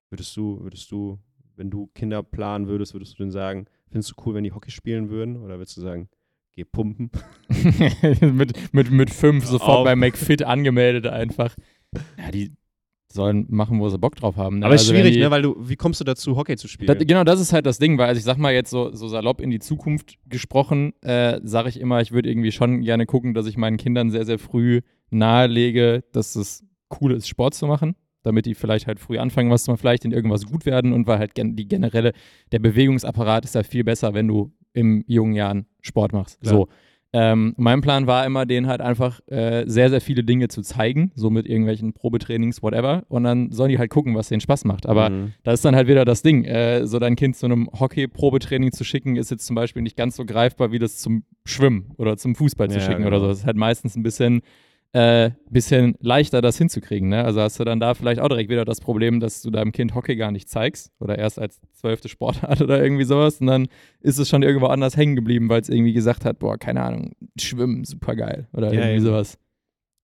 Würdest 0.09 0.35
du, 0.35 0.59
würdest 0.61 0.91
du, 0.91 1.19
wenn 1.55 1.69
du 1.69 1.87
Kinder 1.93 2.23
planen 2.23 2.67
würdest, 2.67 2.93
würdest 2.93 3.13
du 3.13 3.23
denn 3.23 3.31
sagen, 3.31 3.65
findest 3.89 4.11
du 4.11 4.15
cool, 4.25 4.35
wenn 4.35 4.43
die 4.43 4.51
Hockey 4.51 4.71
spielen 4.71 5.09
würden? 5.09 5.37
Oder 5.37 5.57
würdest 5.57 5.77
du 5.77 5.81
sagen, 5.81 6.09
geh 6.53 6.63
pumpen? 6.63 7.11
mit, 8.21 8.73
mit, 8.73 8.91
mit 8.91 9.09
fünf 9.09 9.43
Hör 9.43 9.51
sofort 9.51 9.79
auf. 9.79 9.83
bei 9.85 9.95
McFit 9.95 10.43
angemeldet 10.43 11.07
einfach. 11.07 11.55
Ja, 12.19 12.29
die 12.29 12.51
sollen 13.11 13.47
machen, 13.49 13.79
wo 13.79 13.89
sie 13.89 13.97
Bock 13.97 14.15
drauf 14.15 14.35
haben. 14.35 14.59
Ne? 14.59 14.65
Aber 14.67 14.75
ist 14.75 14.81
Also 14.81 14.93
wenn 14.93 14.99
schwierig, 15.01 15.15
die, 15.15 15.21
ne? 15.21 15.31
Weil 15.31 15.41
du, 15.41 15.55
wie 15.59 15.75
kommst 15.75 15.99
du 15.99 16.03
dazu, 16.03 16.35
Hockey 16.35 16.55
zu 16.55 16.67
spielen? 16.67 16.85
Das, 16.85 16.97
genau, 16.99 17.23
das 17.23 17.39
ist 17.39 17.51
halt 17.51 17.65
das 17.65 17.79
Ding, 17.79 17.97
weil 17.97 18.07
also 18.07 18.19
ich 18.19 18.25
sag 18.25 18.37
mal 18.37 18.53
jetzt 18.53 18.69
so, 18.69 18.93
so 18.93 19.07
salopp 19.07 19.41
in 19.41 19.49
die 19.49 19.57
Zukunft 19.57 20.19
gesprochen, 20.27 20.93
äh, 21.01 21.39
sage 21.43 21.69
ich 21.69 21.79
immer, 21.79 22.01
ich 22.01 22.11
würde 22.11 22.29
irgendwie 22.29 22.51
schon 22.51 22.81
gerne 22.81 23.07
gucken, 23.07 23.33
dass 23.33 23.47
ich 23.47 23.57
meinen 23.57 23.77
Kindern 23.77 24.11
sehr, 24.11 24.25
sehr 24.25 24.37
früh 24.37 24.81
nahelege, 25.09 26.03
dass 26.11 26.35
es 26.35 26.63
cool 27.01 27.13
ist, 27.13 27.27
Sport 27.27 27.55
zu 27.55 27.65
machen, 27.65 27.95
damit 28.23 28.45
die 28.45 28.53
vielleicht 28.55 28.87
halt 28.87 28.99
früh 28.99 29.17
anfangen, 29.17 29.49
was 29.51 29.67
machen, 29.67 29.77
vielleicht 29.77 30.05
in 30.05 30.11
irgendwas 30.11 30.45
gut 30.45 30.65
werden 30.65 30.93
und 30.93 31.07
weil 31.07 31.19
halt 31.19 31.35
gen 31.35 31.55
die 31.55 31.67
generelle, 31.67 32.13
der 32.51 32.59
Bewegungsapparat 32.59 33.45
ist 33.45 33.55
ja 33.55 33.63
viel 33.63 33.83
besser, 33.83 34.13
wenn 34.13 34.27
du 34.27 34.51
im 34.73 35.03
jungen 35.07 35.33
Jahren 35.33 35.65
Sport 35.81 36.13
machst. 36.13 36.39
Klar. 36.41 36.53
So. 36.53 36.67
Ähm, 37.11 37.55
mein 37.57 37.81
Plan 37.81 38.05
war 38.05 38.23
immer, 38.23 38.45
denen 38.45 38.67
halt 38.67 38.81
einfach 38.81 39.19
äh, 39.25 39.63
sehr, 39.65 39.89
sehr 39.89 39.99
viele 39.99 40.23
Dinge 40.23 40.47
zu 40.47 40.61
zeigen, 40.61 41.11
so 41.15 41.31
mit 41.31 41.47
irgendwelchen 41.47 41.91
Probetrainings, 41.93 42.61
whatever. 42.61 43.01
Und 43.09 43.23
dann 43.23 43.51
sollen 43.51 43.71
die 43.71 43.79
halt 43.79 43.89
gucken, 43.89 44.13
was 44.13 44.29
denen 44.29 44.41
Spaß 44.41 44.63
macht. 44.65 44.85
Aber 44.85 45.09
Mhm. 45.09 45.33
da 45.41 45.53
ist 45.53 45.65
dann 45.65 45.75
halt 45.75 45.87
wieder 45.87 46.05
das 46.05 46.21
Ding. 46.21 46.45
Äh, 46.45 46.85
so 46.85 46.99
dein 46.99 47.15
Kind 47.15 47.35
zu 47.35 47.47
einem 47.47 47.67
Hockey-Probetraining 47.79 48.73
zu 48.73 48.83
schicken, 48.83 49.15
ist 49.15 49.31
jetzt 49.31 49.47
zum 49.47 49.55
Beispiel 49.55 49.81
nicht 49.81 49.97
ganz 49.97 50.17
so 50.17 50.23
greifbar, 50.25 50.71
wie 50.71 50.77
das 50.77 50.97
zum 50.99 51.23
Schwimmen 51.45 51.93
oder 51.97 52.15
zum 52.17 52.35
Fußball 52.35 52.69
zu 52.69 52.77
Ja, 52.77 52.81
schicken 52.85 52.97
genau. 53.01 53.07
oder 53.07 53.19
so. 53.21 53.27
Das 53.27 53.39
ist 53.39 53.45
halt 53.47 53.57
meistens 53.57 53.95
ein 53.95 54.03
bisschen, 54.03 54.41
äh, 54.91 55.31
bisschen 55.49 55.95
leichter, 55.99 56.41
das 56.41 56.57
hinzukriegen. 56.57 57.09
Ne? 57.09 57.23
Also 57.23 57.41
hast 57.41 57.59
du 57.59 57.63
dann 57.63 57.79
da 57.79 57.93
vielleicht 57.93 58.19
auch 58.19 58.27
direkt 58.27 58.49
wieder 58.49 58.65
das 58.65 58.81
Problem, 58.81 59.19
dass 59.19 59.41
du 59.41 59.51
deinem 59.51 59.71
Kind 59.71 59.93
Hockey 59.93 60.15
gar 60.15 60.31
nicht 60.31 60.49
zeigst 60.49 60.91
oder 60.99 61.17
erst 61.17 61.37
als 61.39 61.61
zwölfte 61.73 62.09
Sportart 62.09 62.61
oder 62.63 62.81
irgendwie 62.81 63.03
sowas. 63.03 63.39
Und 63.39 63.47
dann 63.47 63.67
ist 63.99 64.17
es 64.17 64.29
schon 64.29 64.41
irgendwo 64.41 64.67
anders 64.67 64.97
hängen 64.97 65.15
geblieben, 65.15 65.47
weil 65.49 65.61
es 65.61 65.69
irgendwie 65.69 65.93
gesagt 65.93 66.25
hat, 66.25 66.39
boah, 66.39 66.57
keine 66.57 66.81
Ahnung, 66.81 67.15
Schwimmen, 67.39 67.83
super 67.85 68.15
geil 68.15 68.47
oder 68.53 68.67
Ja, 68.73 68.79
irgendwie 68.79 68.95
eben. 68.95 69.05
sowas. 69.05 69.37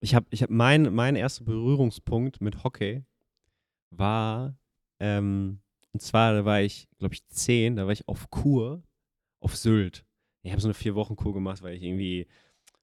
Ich 0.00 0.14
habe 0.14 0.26
ich 0.30 0.42
hab 0.42 0.50
mein, 0.50 0.94
mein 0.94 1.16
erster 1.16 1.44
Berührungspunkt 1.44 2.40
mit 2.40 2.62
Hockey 2.62 3.02
war, 3.90 4.56
ähm, 5.00 5.60
und 5.92 6.00
zwar, 6.00 6.34
da 6.34 6.44
war 6.44 6.60
ich, 6.60 6.88
glaube 6.98 7.14
ich, 7.14 7.26
zehn, 7.28 7.76
da 7.76 7.86
war 7.86 7.92
ich 7.92 8.06
auf 8.06 8.30
Kur 8.30 8.82
auf 9.40 9.56
Sylt. 9.56 10.04
Ich 10.42 10.52
habe 10.52 10.60
so 10.60 10.68
eine 10.68 10.74
Vier-Wochen-Kur 10.74 11.32
gemacht, 11.32 11.62
weil 11.62 11.74
ich 11.74 11.82
irgendwie, 11.82 12.26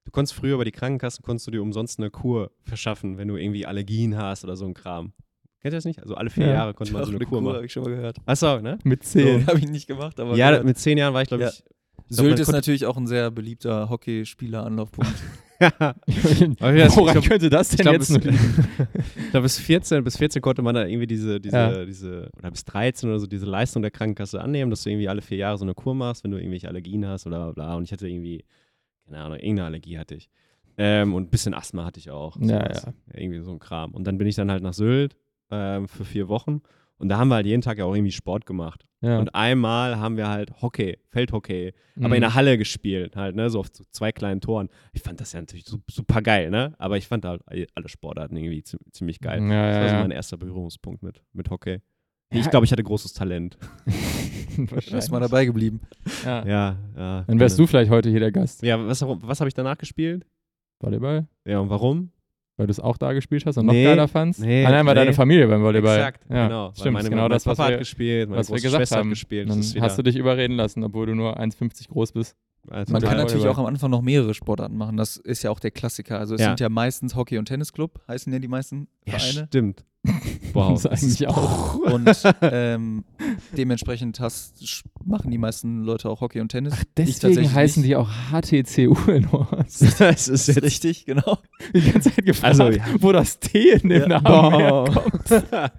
du 0.04 0.10
konntest 0.10 0.34
früher 0.34 0.56
bei 0.58 0.64
die 0.64 0.72
Krankenkassen, 0.72 1.22
konntest 1.24 1.46
du 1.46 1.50
dir 1.50 1.62
umsonst 1.62 1.98
eine 1.98 2.10
Kur 2.10 2.50
verschaffen, 2.62 3.18
wenn 3.18 3.28
du 3.28 3.36
irgendwie 3.36 3.66
Allergien 3.66 4.16
hast 4.16 4.44
oder 4.44 4.56
so 4.56 4.66
ein 4.66 4.74
Kram. 4.74 5.12
Kennt 5.60 5.72
ihr 5.72 5.78
das 5.78 5.84
nicht? 5.86 6.00
Also 6.02 6.14
alle 6.14 6.28
vier 6.30 6.46
Ja. 6.46 6.52
Jahre 6.54 6.74
konnte 6.74 6.92
man 6.92 7.04
so 7.04 7.10
eine 7.10 7.24
Kur 7.24 7.38
habe 7.40 7.52
machen. 7.52 7.64
ich 7.64 7.72
schon 7.72 7.84
mal 7.84 7.90
gehört. 7.90 8.18
Achso, 8.26 8.60
ne? 8.60 8.78
Mit 8.84 9.02
So, 9.04 9.18
zehn. 9.18 9.46
habe 9.46 9.58
ich 9.58 9.68
nicht 9.68 9.86
gemacht, 9.86 10.20
aber 10.20 10.36
Ja, 10.36 10.50
gehört. 10.50 10.66
mit 10.66 10.78
zehn 10.78 10.98
Jahren 10.98 11.14
war 11.14 11.22
ich, 11.22 11.28
glaube 11.28 11.44
Ja. 11.44 11.50
ich. 11.50 11.64
Sylt 12.10 12.38
ist 12.38 12.52
natürlich 12.52 12.84
auch 12.84 12.98
ein 12.98 13.06
sehr 13.06 13.30
beliebter 13.30 13.88
Hockeyspieler-Anlaufpunkt. 13.88 15.10
Ja, 15.60 15.94
ich 16.06 16.16
Woran 16.60 17.12
glaub- 17.14 17.24
könnte 17.24 17.48
das 17.48 17.70
Ich 17.70 17.76
denn 17.76 17.84
glaube, 17.84 17.98
jetzt 17.98 18.12
bis, 18.22 18.34
ich 19.16 19.30
glaub, 19.30 19.42
bis 19.44 19.58
14, 19.58 20.02
bis 20.04 20.16
14 20.18 20.42
konnte 20.42 20.60
man 20.62 20.74
da 20.74 20.84
irgendwie 20.84 21.06
diese, 21.06 21.40
diese, 21.40 21.56
Ja. 21.56 21.84
diese, 21.86 22.28
oder 22.38 22.50
bis 22.50 22.64
13 22.64 23.08
oder 23.08 23.18
so, 23.20 23.26
diese 23.26 23.46
Leistung 23.46 23.80
der 23.80 23.92
Krankenkasse 23.92 24.40
annehmen, 24.42 24.70
dass 24.70 24.82
du 24.82 24.90
irgendwie 24.90 25.08
alle 25.08 25.22
vier 25.22 25.38
Jahre 25.38 25.56
so 25.56 25.64
eine 25.64 25.72
Kur 25.74 25.94
machst, 25.94 26.24
wenn 26.24 26.32
du 26.32 26.38
irgendwelche 26.38 26.68
Allergien 26.68 27.06
hast 27.06 27.26
oder 27.26 27.36
bla 27.38 27.52
bla. 27.52 27.76
Und 27.76 27.84
ich 27.84 27.92
hatte 27.92 28.08
irgendwie, 28.08 28.44
keine 29.04 29.18
Ahnung, 29.22 29.38
irgendeine 29.38 29.64
Allergie 29.66 29.98
hatte 29.98 30.14
ich. 30.14 30.28
Ähm, 30.76 31.14
und 31.14 31.24
ein 31.24 31.30
bisschen 31.30 31.54
Asthma 31.54 31.84
hatte 31.84 32.00
ich 32.00 32.10
auch. 32.10 32.36
Ja, 32.40 32.74
sowas. 32.74 32.94
Irgendwie 33.12 33.40
so 33.40 33.52
ein 33.52 33.58
Kram. 33.60 33.92
Und 33.92 34.04
dann 34.06 34.18
bin 34.18 34.26
ich 34.26 34.34
dann 34.34 34.50
halt 34.50 34.62
nach 34.62 34.74
Sylt 34.74 35.16
ähm, 35.50 35.86
für 35.88 36.04
vier 36.04 36.28
Wochen. 36.28 36.62
Und 36.98 37.08
da 37.08 37.18
haben 37.18 37.28
wir 37.28 37.36
halt 37.36 37.46
jeden 37.46 37.62
Tag 37.62 37.78
ja 37.78 37.84
auch 37.84 37.94
irgendwie 37.94 38.12
Sport 38.12 38.46
gemacht. 38.46 38.84
Ja. 39.00 39.18
Und 39.18 39.34
einmal 39.34 39.98
haben 39.98 40.16
wir 40.16 40.28
halt 40.28 40.62
Hockey, 40.62 40.98
Feldhockey, 41.10 41.74
aber 41.96 42.08
Mhm. 42.08 42.14
in 42.14 42.20
der 42.22 42.34
Halle 42.34 42.56
gespielt, 42.56 43.16
halt, 43.16 43.36
ne, 43.36 43.50
so 43.50 43.60
auf 43.60 43.66
so 43.72 43.84
zwei 43.90 44.12
kleinen 44.12 44.40
Toren. 44.40 44.68
Ich 44.92 45.02
fand 45.02 45.20
das 45.20 45.32
ja 45.32 45.40
natürlich 45.40 45.66
su- 45.66 45.80
super 45.90 46.22
geil, 46.22 46.50
ne? 46.50 46.74
Aber 46.78 46.96
ich 46.96 47.06
fand 47.06 47.24
halt 47.26 47.42
alle 47.46 47.88
Sportarten 47.88 48.36
irgendwie 48.36 48.62
zi- 48.62 48.78
ziemlich 48.92 49.20
geil. 49.20 49.42
Ja, 49.42 49.66
das 49.68 49.76
war 49.76 49.82
ja, 49.82 49.88
so 49.90 49.94
ja. 49.96 50.00
mein 50.00 50.10
erster 50.12 50.38
Berührungspunkt 50.38 51.02
mit, 51.02 51.22
mit 51.34 51.50
Hockey. 51.50 51.80
Ja. 52.32 52.40
Ich 52.40 52.50
glaube, 52.50 52.66
ich 52.66 52.72
hatte 52.72 52.82
großes 52.82 53.12
Talent. 53.12 53.56
Ist 54.92 55.10
mal 55.10 55.20
dabei 55.20 55.44
geblieben. 55.44 55.80
Ja. 56.24 56.46
Ja, 56.46 56.76
ja. 56.96 57.24
Dann 57.26 57.40
wärst 57.40 57.58
du 57.58 57.66
vielleicht 57.66 57.90
heute 57.90 58.10
hier 58.10 58.20
der 58.20 58.32
Gast. 58.32 58.62
Ja, 58.62 58.84
was, 58.86 59.02
was 59.02 59.40
habe 59.40 59.48
ich 59.48 59.54
danach 59.54 59.78
gespielt? 59.78 60.24
Volleyball? 60.80 61.26
Ja, 61.44 61.60
und 61.60 61.70
warum? 61.70 62.10
Weil 62.56 62.66
du 62.68 62.70
es 62.70 62.78
auch 62.78 62.96
da 62.96 63.12
gespielt 63.12 63.44
hast 63.46 63.56
und 63.58 63.66
noch 63.66 63.72
Nee, 63.72 63.82
geiler 63.84 64.06
fandst? 64.06 64.40
nee, 64.40 64.64
ah, 64.64 64.70
nein, 64.70 64.86
war 64.86 64.94
nee. 64.94 65.00
deine 65.00 65.12
Familie 65.12 65.48
beim 65.48 65.60
Volleyball. 65.62 65.96
Exakt, 65.98 66.24
ja, 66.30 66.46
genau. 66.46 66.66
Weil 66.68 66.74
Stimmt, 66.76 66.92
meine, 66.94 67.10
genau 67.10 67.22
mein 67.22 67.30
das, 67.30 67.46
was 67.46 67.56
Papa 67.56 67.68
wir, 67.68 67.72
hat 67.74 67.80
gespielt, 67.80 68.28
meine 68.28 68.38
was 68.40 68.48
wir 68.48 68.56
gesagt 68.56 68.76
Schwester 68.76 68.98
haben. 68.98 69.10
gespielt. 69.10 69.50
Dann 69.50 69.58
hast 69.82 69.98
du 69.98 70.02
dich 70.02 70.14
überreden 70.16 70.54
lassen, 70.54 70.84
obwohl 70.84 71.06
du 71.06 71.14
nur 71.16 71.38
1,50 71.40 71.88
groß 71.88 72.12
bist. 72.12 72.36
also 72.70 72.92
Man 72.92 73.02
Ja, 73.02 73.08
kann 73.08 73.18
natürlich 73.18 73.46
auch 73.48 73.58
am 73.58 73.66
Anfang 73.66 73.90
noch 73.90 74.02
mehrere 74.02 74.34
Sportarten 74.34 74.76
machen. 74.76 74.96
Das 74.96 75.16
ist 75.16 75.42
ja 75.42 75.50
auch 75.50 75.58
der 75.58 75.72
Klassiker. 75.72 76.18
Also 76.20 76.36
es 76.36 76.42
Ja. 76.42 76.48
sind 76.48 76.60
ja 76.60 76.68
meistens 76.68 77.16
Hockey- 77.16 77.38
und 77.38 77.46
Tennisclub, 77.46 78.00
heißen 78.06 78.32
ja 78.32 78.38
die 78.38 78.46
meisten 78.48 78.86
ja, 79.04 79.18
Vereine. 79.18 79.46
stimmt. 79.48 79.84
Wow. 80.52 80.80
das 80.80 80.86
eigentlich 80.86 81.26
auch. 81.26 81.74
Und 81.92 82.08
ähm, 82.42 83.04
dementsprechend 83.56 84.20
hast, 84.20 84.84
machen 85.04 85.30
die 85.32 85.38
meisten 85.38 85.82
Leute 85.82 86.08
auch 86.08 86.20
Hockey 86.20 86.40
und 86.40 86.50
Tennis. 86.50 86.74
Ich 86.74 86.84
Deswegen 86.96 87.20
tatsächlich 87.20 87.54
heißen 87.54 87.82
nicht. 87.82 87.90
die 87.90 87.96
auch 87.96 88.08
HTC 88.30 88.88
Uhlenhorst. 88.88 89.82
das 90.00 90.28
ist 90.28 90.46
jetzt 90.46 90.62
richtig, 90.62 91.06
genau. 91.06 91.38
Die 91.74 91.80
ganze 91.90 92.12
Zeit 92.14 92.24
gefragt, 92.24 92.60
Also, 92.60 92.70
ja. 92.70 92.84
wo 93.00 93.10
das 93.10 93.40
T 93.40 93.70
in 93.72 93.88
dem 93.88 94.08
Ja. 94.10 94.20
Namen 94.20 94.60
herkommt. 94.60 95.30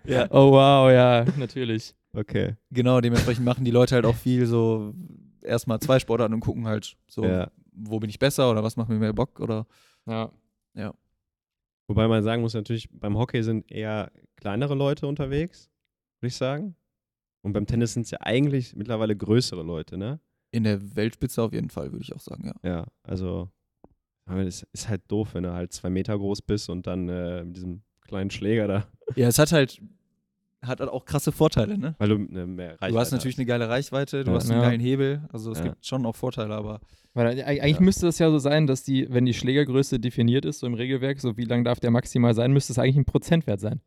Ja. 0.06 0.28
Oh 0.32 0.52
wow, 0.52 0.92
ja, 0.92 1.24
natürlich. 1.38 1.96
okay. 2.14 2.56
Genau, 2.72 3.00
dementsprechend 3.00 3.46
machen 3.46 3.64
die 3.64 3.72
Leute 3.72 3.96
halt 3.96 4.06
auch 4.06 4.16
viel 4.16 4.46
so 4.46 4.94
erstmal 5.42 5.80
zwei 5.80 6.00
Sportarten 6.00 6.34
und 6.34 6.42
gucken 6.42 6.68
halt 6.68 6.98
so, 7.08 7.24
Ja. 7.24 7.50
wo 7.72 8.00
bin 8.00 8.10
ich 8.10 8.20
besser 8.20 8.52
oder 8.52 8.62
was 8.64 8.76
macht 8.76 8.90
mir 8.90 8.96
mehr 9.00 9.14
Bock 9.14 9.40
oder 9.40 9.68
Ja. 10.06 10.32
Wobei 11.88 12.08
man 12.08 12.24
sagen 12.24 12.42
muss, 12.42 12.54
natürlich, 12.54 12.90
beim 12.92 13.18
Hockey 13.18 13.44
sind 13.44 13.72
eher 13.72 14.12
kleinere 14.38 14.76
Leute 14.76 15.08
unterwegs, 15.08 15.70
würde 16.20 16.30
ich 16.30 16.36
sagen. 16.36 16.76
Und 17.44 17.54
beim 17.54 17.68
Tennis 17.68 17.94
sind 17.94 18.04
es 18.04 18.12
ja 18.12 18.20
eigentlich 18.22 18.76
mittlerweile 18.76 19.16
größere 19.16 19.62
Leute, 19.62 19.98
ne? 19.98 20.20
in 20.56 20.64
der 20.64 20.96
Weltspitze 20.96 21.42
auf 21.42 21.52
jeden 21.52 21.70
Fall, 21.70 21.92
würde 21.92 22.04
ich 22.04 22.16
auch 22.16 22.20
sagen, 22.22 22.46
ja. 22.46 22.70
Ja, 22.70 22.86
also 23.04 23.50
es 24.28 24.66
ist 24.72 24.88
halt 24.88 25.04
doof, 25.10 25.34
wenn 25.34 25.44
du 25.44 25.54
halt 25.54 25.74
zwei 25.74 25.90
Meter 25.90 26.18
groß 26.18 26.42
bist 26.44 26.70
und 26.70 26.88
dann 26.88 27.10
äh, 27.10 27.44
mit 27.44 27.58
diesem 27.58 27.84
kleinen 28.02 28.32
Schläger 28.32 28.68
da, 28.68 28.88
Ja, 29.16 29.28
es 29.28 29.38
hat 29.38 29.52
halt, 29.52 29.82
hat 30.68 30.80
halt 30.80 30.90
auch 30.90 31.06
krasse 31.06 31.32
Vorteile, 31.32 31.78
ne? 31.78 31.96
weil 31.98 32.10
du 32.10 32.18
ne, 32.18 32.46
mehr 32.48 32.72
Reichweite 32.74 32.92
Du 32.94 33.00
hast 33.00 33.12
natürlich 33.12 33.38
eine 33.38 33.46
geile 33.46 33.70
Reichweite, 33.70 34.24
du 34.24 34.32
Ja. 34.32 34.38
hast 34.38 34.50
einen 34.50 34.62
Ja. 34.62 34.68
geilen 34.70 34.82
Hebel, 34.82 35.22
also 35.32 35.52
es 35.52 35.60
Ja. 35.60 35.66
gibt 35.66 35.86
schon 35.86 36.06
auch 36.06 36.16
Vorteile, 36.16 36.54
aber 36.56 36.80
Weil 37.14 37.28
eig- 37.28 37.44
eigentlich 37.46 37.76
Ja. 37.78 37.82
müsste 37.82 38.08
es 38.08 38.20
ja 38.20 38.30
so 38.30 38.38
sein, 38.40 38.68
dass 38.68 38.84
die, 38.84 39.08
wenn 39.10 39.26
die 39.26 39.34
Schlägergröße 39.34 40.00
definiert 40.00 40.44
ist, 40.46 40.60
so 40.60 40.68
im 40.68 40.74
Regelwerk, 40.74 41.20
so 41.22 41.38
wie 41.38 41.46
lang 41.46 41.64
darf 41.64 41.80
der 41.80 41.92
maximal 41.92 42.34
sein, 42.34 42.52
müsste 42.52 42.74
es 42.74 42.80
eigentlich 42.80 42.98
ein 42.98 43.06
Prozentwert 43.06 43.60
sein. 43.62 43.80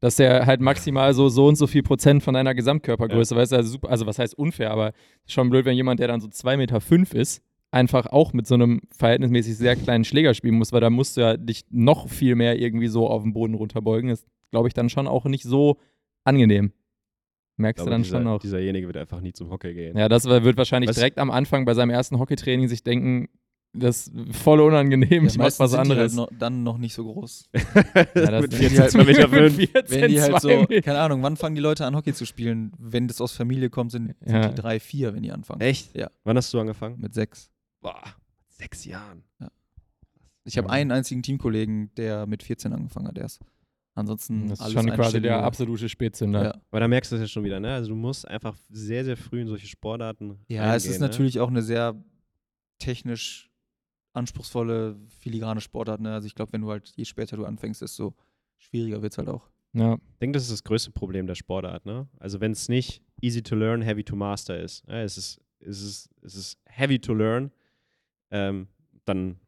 Dass 0.00 0.16
der 0.16 0.46
halt 0.46 0.60
maximal 0.60 1.14
so 1.14 1.28
so 1.28 1.46
und 1.46 1.56
so 1.56 1.66
viel 1.68 1.82
Prozent 1.84 2.22
von 2.24 2.34
deiner 2.34 2.54
Gesamtkörpergröße, 2.54 3.36
weißt 3.36 3.52
du, 3.52 3.56
also, 3.56 3.70
super, 3.70 3.88
also 3.90 4.06
was 4.06 4.18
heißt 4.18 4.36
unfair, 4.36 4.70
aber 4.72 4.92
schon 5.26 5.48
blöd, 5.50 5.64
wenn 5.64 5.76
jemand, 5.76 6.00
der 6.00 6.08
dann 6.08 6.20
so 6.20 6.28
2,5 6.28 6.56
Meter 6.56 6.80
fünf 6.80 7.14
ist, 7.14 7.40
einfach 7.70 8.06
auch 8.06 8.32
mit 8.32 8.46
so 8.46 8.54
einem 8.54 8.80
verhältnismäßig 8.90 9.56
sehr 9.56 9.76
kleinen 9.76 10.04
Schläger 10.04 10.34
spielen 10.34 10.56
muss, 10.56 10.72
weil 10.72 10.80
da 10.80 10.90
musst 10.90 11.16
du 11.16 11.20
ja 11.20 11.36
dich 11.36 11.64
noch 11.70 12.08
viel 12.08 12.34
mehr 12.34 12.58
irgendwie 12.58 12.88
so 12.88 13.06
auf 13.08 13.22
den 13.22 13.32
Boden 13.32 13.54
runterbeugen. 13.54 14.10
Das 14.10 14.26
glaube 14.50 14.66
ich 14.68 14.74
dann 14.74 14.88
schon 14.90 15.06
auch 15.06 15.24
nicht 15.24 15.44
so 15.44 15.78
angenehm. 16.24 16.72
Merkst 17.56 17.80
Ich 17.80 17.84
du 17.84 17.86
glaube, 17.86 17.90
dann 17.94 18.02
dieser, 18.02 18.16
schon 18.18 18.26
auch. 18.26 18.40
Dieserjenige 18.40 18.86
wird 18.86 18.96
einfach 18.96 19.20
nie 19.20 19.32
zum 19.32 19.50
Hockey 19.50 19.74
gehen. 19.74 19.96
Ja, 19.96 20.08
das 20.08 20.24
wird 20.24 20.56
wahrscheinlich 20.56 20.88
Was- 20.88 20.96
direkt 20.96 21.18
am 21.18 21.30
Anfang 21.30 21.64
bei 21.64 21.74
seinem 21.74 21.90
ersten 21.90 22.18
Hockeytraining 22.18 22.66
sich 22.68 22.82
denken, 22.82 23.28
das 23.74 24.08
ist 24.08 24.36
voll 24.36 24.60
unangenehm, 24.60 25.24
ich 25.26 25.38
mach 25.38 25.46
was 25.46 25.56
sind 25.56 25.70
die 25.72 25.76
anderes. 25.78 25.98
halt 25.98 26.30
noch, 26.32 26.38
dann 26.38 26.62
noch 26.62 26.76
nicht 26.78 26.92
so 26.94 27.04
groß. 27.10 27.48
Ja, 28.14 28.30
das 28.30 28.42
mit 28.42 28.52
ist- 28.52 28.58
14, 28.58 28.68
die 28.74 28.80
halt- 28.80 28.90
2 28.90 29.04
Meter 29.04 29.28
fünf. 29.28 29.56
Mit 29.58 29.70
14, 29.70 30.00
Wenn 30.02 30.10
die 30.10 30.20
halt 30.20 30.32
so, 30.40 30.48
2 30.48 30.56
Meter. 30.68 30.82
keine 30.82 30.98
Ahnung, 30.98 31.22
wann 31.22 31.36
fangen 31.36 31.54
die 31.54 31.60
Leute 31.62 31.86
an, 31.86 31.94
Hockey 31.96 32.12
zu 32.12 32.26
spielen? 32.26 32.72
Wenn 32.78 33.08
das 33.08 33.20
aus 33.20 33.32
Familie 33.32 33.70
kommt, 33.70 33.92
sind, 33.92 34.14
sind 34.20 34.34
Ja. 34.34 34.48
die 34.48 34.54
drei, 34.54 34.78
vier, 34.80 35.14
wenn 35.14 35.22
die 35.22 35.32
anfangen. 35.32 35.60
Echt? 35.62 35.94
Ja. 35.96 36.10
Wann 36.24 36.36
hast 36.36 36.52
du 36.52 36.60
angefangen? 36.60 37.00
Mit 37.00 37.14
sechs. 37.14 37.50
Boah, 37.80 38.02
sechs 38.48 38.84
Jahren. 38.84 39.24
Ich 40.44 40.58
habe 40.58 40.68
einen 40.70 40.90
einzigen 40.90 41.22
Teamkollegen, 41.22 41.94
der 41.96 42.26
mit 42.26 42.42
14 42.42 42.72
angefangen 42.72 43.08
hat 43.08 43.16
erst. 43.16 43.40
Ansonsten 43.94 44.48
Das 44.48 44.58
ist 44.58 44.64
alles 44.64 44.74
schon 44.74 44.90
quasi 44.90 45.20
der 45.20 45.42
absolute 45.42 45.88
Spätzünder. 45.88 46.44
Ja. 46.44 46.60
Aber 46.70 46.80
da 46.80 46.88
merkst 46.88 47.12
du 47.12 47.16
es 47.16 47.22
ja 47.22 47.28
schon 47.28 47.44
wieder, 47.44 47.60
ne? 47.60 47.74
Also 47.74 47.90
du 47.90 47.94
musst 47.94 48.26
einfach 48.26 48.56
sehr, 48.70 49.04
sehr 49.04 49.16
früh 49.16 49.42
in 49.42 49.48
solche 49.48 49.66
Sportarten 49.66 50.38
Ja, 50.48 50.62
reingehen, 50.62 50.76
es 50.76 50.86
ist 50.86 51.00
ne? 51.00 51.08
natürlich 51.08 51.40
auch 51.40 51.48
eine 51.48 51.62
sehr 51.62 51.94
technisch 52.78 53.50
anspruchsvolle, 54.14 54.96
filigrane 55.20 55.60
Sportart. 55.60 56.00
Ne? 56.00 56.12
Also 56.12 56.26
ich 56.26 56.34
glaube, 56.34 56.52
wenn 56.52 56.62
du 56.62 56.70
halt, 56.70 56.92
je 56.96 57.04
später 57.04 57.36
du 57.36 57.44
anfängst, 57.44 57.82
desto 57.82 58.14
schwieriger 58.58 59.02
wird 59.02 59.12
es 59.12 59.18
halt 59.18 59.28
auch. 59.28 59.48
Ja. 59.74 59.94
Ich 59.94 60.18
denke, 60.20 60.36
das 60.36 60.44
ist 60.44 60.52
das 60.52 60.64
größte 60.64 60.90
Problem 60.90 61.26
der 61.26 61.34
Sportart, 61.34 61.86
ne? 61.86 62.06
Also 62.18 62.40
wenn 62.40 62.52
es 62.52 62.68
nicht 62.68 63.02
easy 63.22 63.42
to 63.42 63.54
learn, 63.54 63.80
heavy 63.80 64.04
to 64.04 64.14
master 64.16 64.58
ist. 64.60 64.84
Ja, 64.86 65.02
es, 65.02 65.16
ist 65.16 65.40
es, 65.60 65.82
ist, 65.82 66.10
es 66.22 66.34
ist 66.34 66.58
heavy 66.66 66.98
to 66.98 67.14
learn, 67.14 67.50
ähm, 68.30 68.68
dann 69.04 69.38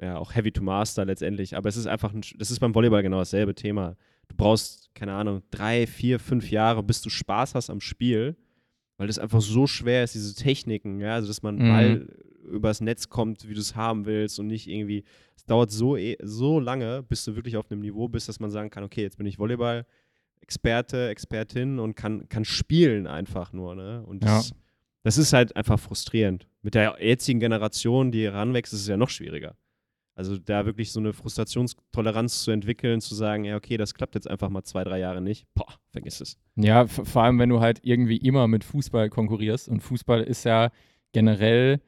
ja 0.00 0.16
auch 0.18 0.34
heavy 0.34 0.52
to 0.52 0.62
master 0.62 1.04
letztendlich. 1.04 1.56
Aber 1.56 1.68
es 1.68 1.76
ist 1.76 1.86
einfach, 1.86 2.12
ein, 2.12 2.22
das 2.38 2.50
ist 2.50 2.60
beim 2.60 2.74
Volleyball 2.74 3.02
genau 3.02 3.18
dasselbe 3.18 3.54
Thema. 3.54 3.96
Du 4.28 4.36
brauchst, 4.36 4.94
keine 4.94 5.12
Ahnung, 5.14 5.42
drei, 5.50 5.86
vier, 5.86 6.18
fünf 6.18 6.50
Jahre, 6.50 6.82
bis 6.82 7.00
du 7.02 7.10
Spaß 7.10 7.54
hast 7.54 7.70
am 7.70 7.80
Spiel, 7.80 8.36
weil 8.98 9.06
das 9.06 9.18
einfach 9.18 9.40
so 9.40 9.66
schwer 9.66 10.04
ist, 10.04 10.14
diese 10.14 10.34
Techniken, 10.34 11.00
ja, 11.00 11.14
also 11.14 11.28
dass 11.28 11.42
man 11.42 11.56
Mhm. 11.56 11.68
Ball 11.68 12.08
übers 12.50 12.80
Netz 12.80 13.08
kommt, 13.08 13.48
wie 13.48 13.54
du 13.54 13.60
es 13.60 13.74
haben 13.76 14.06
willst 14.06 14.38
und 14.38 14.46
nicht 14.46 14.68
irgendwie, 14.68 15.04
es 15.36 15.44
dauert 15.44 15.70
so, 15.70 15.96
eh- 15.96 16.16
so 16.22 16.60
lange, 16.60 17.02
bis 17.02 17.24
du 17.24 17.34
wirklich 17.34 17.56
auf 17.56 17.70
einem 17.70 17.80
Niveau 17.80 18.08
bist, 18.08 18.28
dass 18.28 18.38
man 18.40 18.50
sagen 18.50 18.70
kann, 18.70 18.84
okay, 18.84 19.02
jetzt 19.02 19.18
bin 19.18 19.26
ich 19.26 19.38
Volleyball, 19.38 19.84
Experte, 20.40 21.08
Expertin 21.08 21.78
und 21.78 21.94
kann, 21.96 22.28
kann 22.28 22.44
spielen 22.44 23.06
einfach 23.06 23.52
nur, 23.52 23.74
ne? 23.74 24.02
Und 24.06 24.22
das, 24.22 24.52
das 25.02 25.18
ist 25.18 25.32
halt 25.32 25.56
einfach 25.56 25.78
frustrierend. 25.80 26.46
Mit 26.62 26.74
der 26.74 26.96
jetzigen 27.00 27.40
Generation, 27.40 28.12
die 28.12 28.24
heranwächst, 28.24 28.72
ist 28.72 28.82
es 28.82 28.86
ja 28.88 28.96
noch 28.96 29.08
schwieriger. 29.10 29.56
Also 30.16 30.38
da 30.38 30.64
wirklich 30.64 30.92
so 30.92 30.98
eine 30.98 31.12
Frustrationstoleranz 31.12 32.42
zu 32.42 32.50
entwickeln, 32.50 33.02
zu 33.02 33.14
sagen, 33.14 33.44
ja, 33.44 33.54
okay, 33.54 33.76
das 33.76 33.92
klappt 33.92 34.14
jetzt 34.14 34.28
einfach 34.28 34.48
mal 34.48 34.64
zwei, 34.64 34.82
drei 34.82 34.98
Jahre 34.98 35.20
nicht. 35.20 35.46
Boah, 35.54 35.74
vergiss 35.90 36.22
es. 36.22 36.38
Ja, 36.56 36.86
vor 36.86 37.22
allem, 37.22 37.38
wenn 37.38 37.50
du 37.50 37.60
halt 37.60 37.80
irgendwie 37.82 38.16
immer 38.16 38.48
mit 38.48 38.64
Fußball 38.64 39.10
konkurrierst. 39.10 39.68
Und 39.68 39.82
Fußball 39.82 40.22
ist 40.22 40.44
ja 40.44 40.70
generell 41.12 41.82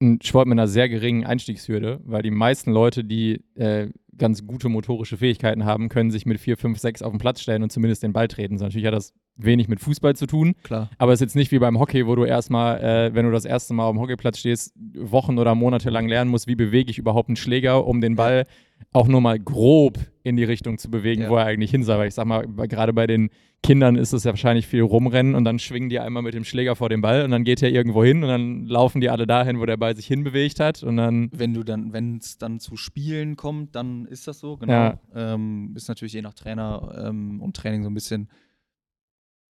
ein 0.00 0.20
Sport 0.22 0.46
mit 0.46 0.54
einer 0.54 0.68
sehr 0.68 0.88
geringen 0.88 1.26
Einstiegshürde, 1.26 2.00
weil 2.04 2.22
die 2.22 2.30
meisten 2.30 2.70
Leute, 2.70 3.02
die 3.02 3.44
äh, 3.56 3.88
ganz 4.16 4.46
gute 4.46 4.68
motorische 4.68 5.16
Fähigkeiten 5.16 5.64
haben, 5.64 5.88
können 5.88 6.12
sich 6.12 6.26
mit 6.26 6.38
4, 6.38 6.56
5, 6.56 6.78
6 6.78 7.02
auf 7.02 7.12
den 7.12 7.18
Platz 7.18 7.40
stellen 7.40 7.64
und 7.64 7.72
zumindest 7.72 8.04
den 8.04 8.12
Ball 8.12 8.28
treten. 8.28 8.56
So, 8.56 8.66
natürlich 8.66 8.86
hat 8.86 8.94
das 8.94 9.12
wenig 9.38 9.68
mit 9.68 9.80
Fußball 9.80 10.14
zu 10.16 10.26
tun, 10.26 10.54
Klar. 10.64 10.90
aber 10.98 11.12
es 11.12 11.18
ist 11.18 11.26
jetzt 11.28 11.36
nicht 11.36 11.52
wie 11.52 11.58
beim 11.58 11.78
Hockey, 11.78 12.06
wo 12.06 12.14
du 12.16 12.24
erstmal, 12.24 12.80
äh, 12.82 13.14
wenn 13.14 13.24
du 13.24 13.32
das 13.32 13.44
erste 13.44 13.72
Mal 13.72 13.84
auf 13.84 13.92
dem 13.94 14.00
Hockeyplatz 14.00 14.38
stehst, 14.38 14.74
Wochen 14.94 15.38
oder 15.38 15.54
Monate 15.54 15.90
lang 15.90 16.08
lernen 16.08 16.30
musst, 16.30 16.46
wie 16.48 16.56
bewege 16.56 16.90
ich 16.90 16.98
überhaupt 16.98 17.28
einen 17.28 17.36
Schläger, 17.36 17.86
um 17.86 18.00
den 18.00 18.16
Ball 18.16 18.44
auch 18.92 19.08
nur 19.08 19.20
mal 19.20 19.38
grob 19.38 19.98
in 20.22 20.36
die 20.36 20.44
Richtung 20.44 20.78
zu 20.78 20.90
bewegen, 20.90 21.22
Ja. 21.22 21.30
wo 21.30 21.36
er 21.36 21.46
eigentlich 21.46 21.70
hin 21.70 21.82
soll. 21.82 21.98
Weil 21.98 22.08
ich 22.08 22.14
sag 22.14 22.26
mal, 22.26 22.46
gerade 22.68 22.92
bei 22.92 23.06
den 23.06 23.30
Kindern 23.62 23.96
ist 23.96 24.12
es 24.12 24.22
ja 24.22 24.30
wahrscheinlich 24.30 24.68
viel 24.68 24.82
rumrennen 24.82 25.34
und 25.34 25.44
dann 25.44 25.58
schwingen 25.58 25.88
die 25.88 25.98
einmal 25.98 26.22
mit 26.22 26.32
dem 26.34 26.44
Schläger 26.44 26.76
vor 26.76 26.88
den 26.88 27.00
Ball 27.00 27.24
und 27.24 27.32
dann 27.32 27.42
geht 27.42 27.60
er 27.60 27.70
irgendwo 27.70 28.04
hin 28.04 28.22
und 28.22 28.28
dann 28.28 28.66
laufen 28.66 29.00
die 29.00 29.10
alle 29.10 29.26
dahin, 29.26 29.58
wo 29.58 29.66
der 29.66 29.76
Ball 29.76 29.96
sich 29.96 30.06
hinbewegt 30.06 30.60
hat 30.60 30.84
und 30.84 30.96
dann 30.96 31.28
Wenn 31.32 31.54
du 31.54 31.64
dann, 31.64 31.92
wenn 31.92 32.18
es 32.18 32.38
dann 32.38 32.60
zu 32.60 32.76
Spielen 32.76 33.34
kommt, 33.36 33.74
dann 33.74 34.04
ist 34.06 34.28
das 34.28 34.38
so, 34.38 34.56
genau. 34.58 34.72
Ja. 34.72 34.98
Ähm, 35.14 35.72
ist 35.74 35.88
natürlich 35.88 36.12
je 36.12 36.22
nach 36.22 36.34
Trainer 36.34 37.06
ähm, 37.08 37.40
und 37.42 37.56
Training 37.56 37.82
so 37.82 37.90
ein 37.90 37.94
bisschen 37.94 38.28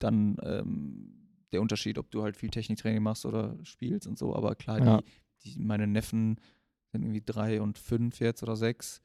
dann 0.04 0.38
ähm, 0.44 1.18
der 1.52 1.62
Unterschied, 1.62 1.98
ob 1.98 2.10
du 2.12 2.24
halt 2.24 2.38
viel 2.38 2.50
Techniktraining 2.50 3.02
machst 3.04 3.26
oder 3.26 3.58
spielst 3.64 4.08
und 4.08 4.18
so. 4.18 4.36
Aber 4.36 4.56
klar, 4.56 4.80
Ja. 4.80 5.02
die, 5.44 5.54
die, 5.56 5.60
meine 5.60 5.88
Neffen 5.88 6.40
sind 6.92 7.04
irgendwie 7.04 7.24
drei 7.26 7.62
und 7.62 7.78
fünf 7.78 8.20
jetzt 8.20 8.44
oder 8.44 8.56
sechs. 8.56 9.02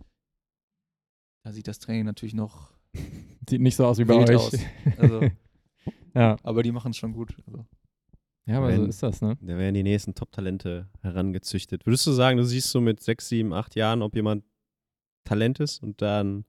Da 1.44 1.52
sieht 1.52 1.68
das 1.68 1.78
Training 1.78 2.04
natürlich 2.04 2.34
noch 2.34 2.70
sieht 3.48 3.60
nicht 3.60 3.76
so 3.76 3.86
aus 3.86 3.98
wie 3.98 4.04
bei 4.04 4.14
euch. 4.14 4.34
aus. 4.36 4.56
Also, 4.98 5.20
Ja. 6.14 6.36
aber 6.42 6.62
die 6.62 6.72
machen 6.72 6.90
es 6.92 6.96
schon 6.96 7.12
gut. 7.12 7.36
Also. 7.46 7.66
ja, 8.46 8.56
aber 8.58 8.74
so 8.74 8.82
Wenn- 8.82 8.88
ist 8.88 9.02
das, 9.02 9.20
ne? 9.20 9.36
Da 9.40 9.56
werden 9.58 9.74
die 9.74 9.82
nächsten 9.82 10.14
Top-Talente 10.14 10.88
herangezüchtet. 11.02 11.84
Würdest 11.84 12.06
du 12.06 12.12
sagen, 12.12 12.38
du 12.38 12.44
siehst 12.44 12.70
so 12.70 12.80
mit 12.80 13.00
sechs, 13.00 13.28
sieben, 13.28 13.52
acht 13.52 13.74
Jahren, 13.76 14.02
ob 14.02 14.14
jemand 14.16 14.44
Talent 15.24 15.60
ist 15.60 15.82
und 15.82 16.00
dann 16.00 16.44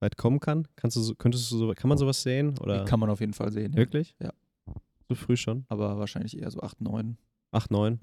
weit 0.00 0.16
kommen 0.16 0.40
kann? 0.40 0.66
Kannst 0.76 0.96
du 0.96 1.00
so, 1.00 1.14
könntest 1.14 1.50
du 1.50 1.58
so, 1.58 1.72
kann 1.74 1.88
man 1.88 1.98
sowas 1.98 2.22
sehen? 2.22 2.58
Oder 2.58 2.84
Kann 2.84 3.00
man 3.00 3.10
auf 3.10 3.20
jeden 3.20 3.34
Fall 3.34 3.52
sehen. 3.52 3.72
Ja. 3.72 3.78
wirklich? 3.78 4.16
Ja. 4.20 4.32
So 5.08 5.14
früh 5.14 5.36
schon? 5.36 5.64
Aber 5.68 5.98
wahrscheinlich 5.98 6.38
eher 6.38 6.50
so 6.50 6.60
acht, 6.60 6.80
neun. 6.80 7.18
Acht, 7.50 7.70
neun? 7.70 7.98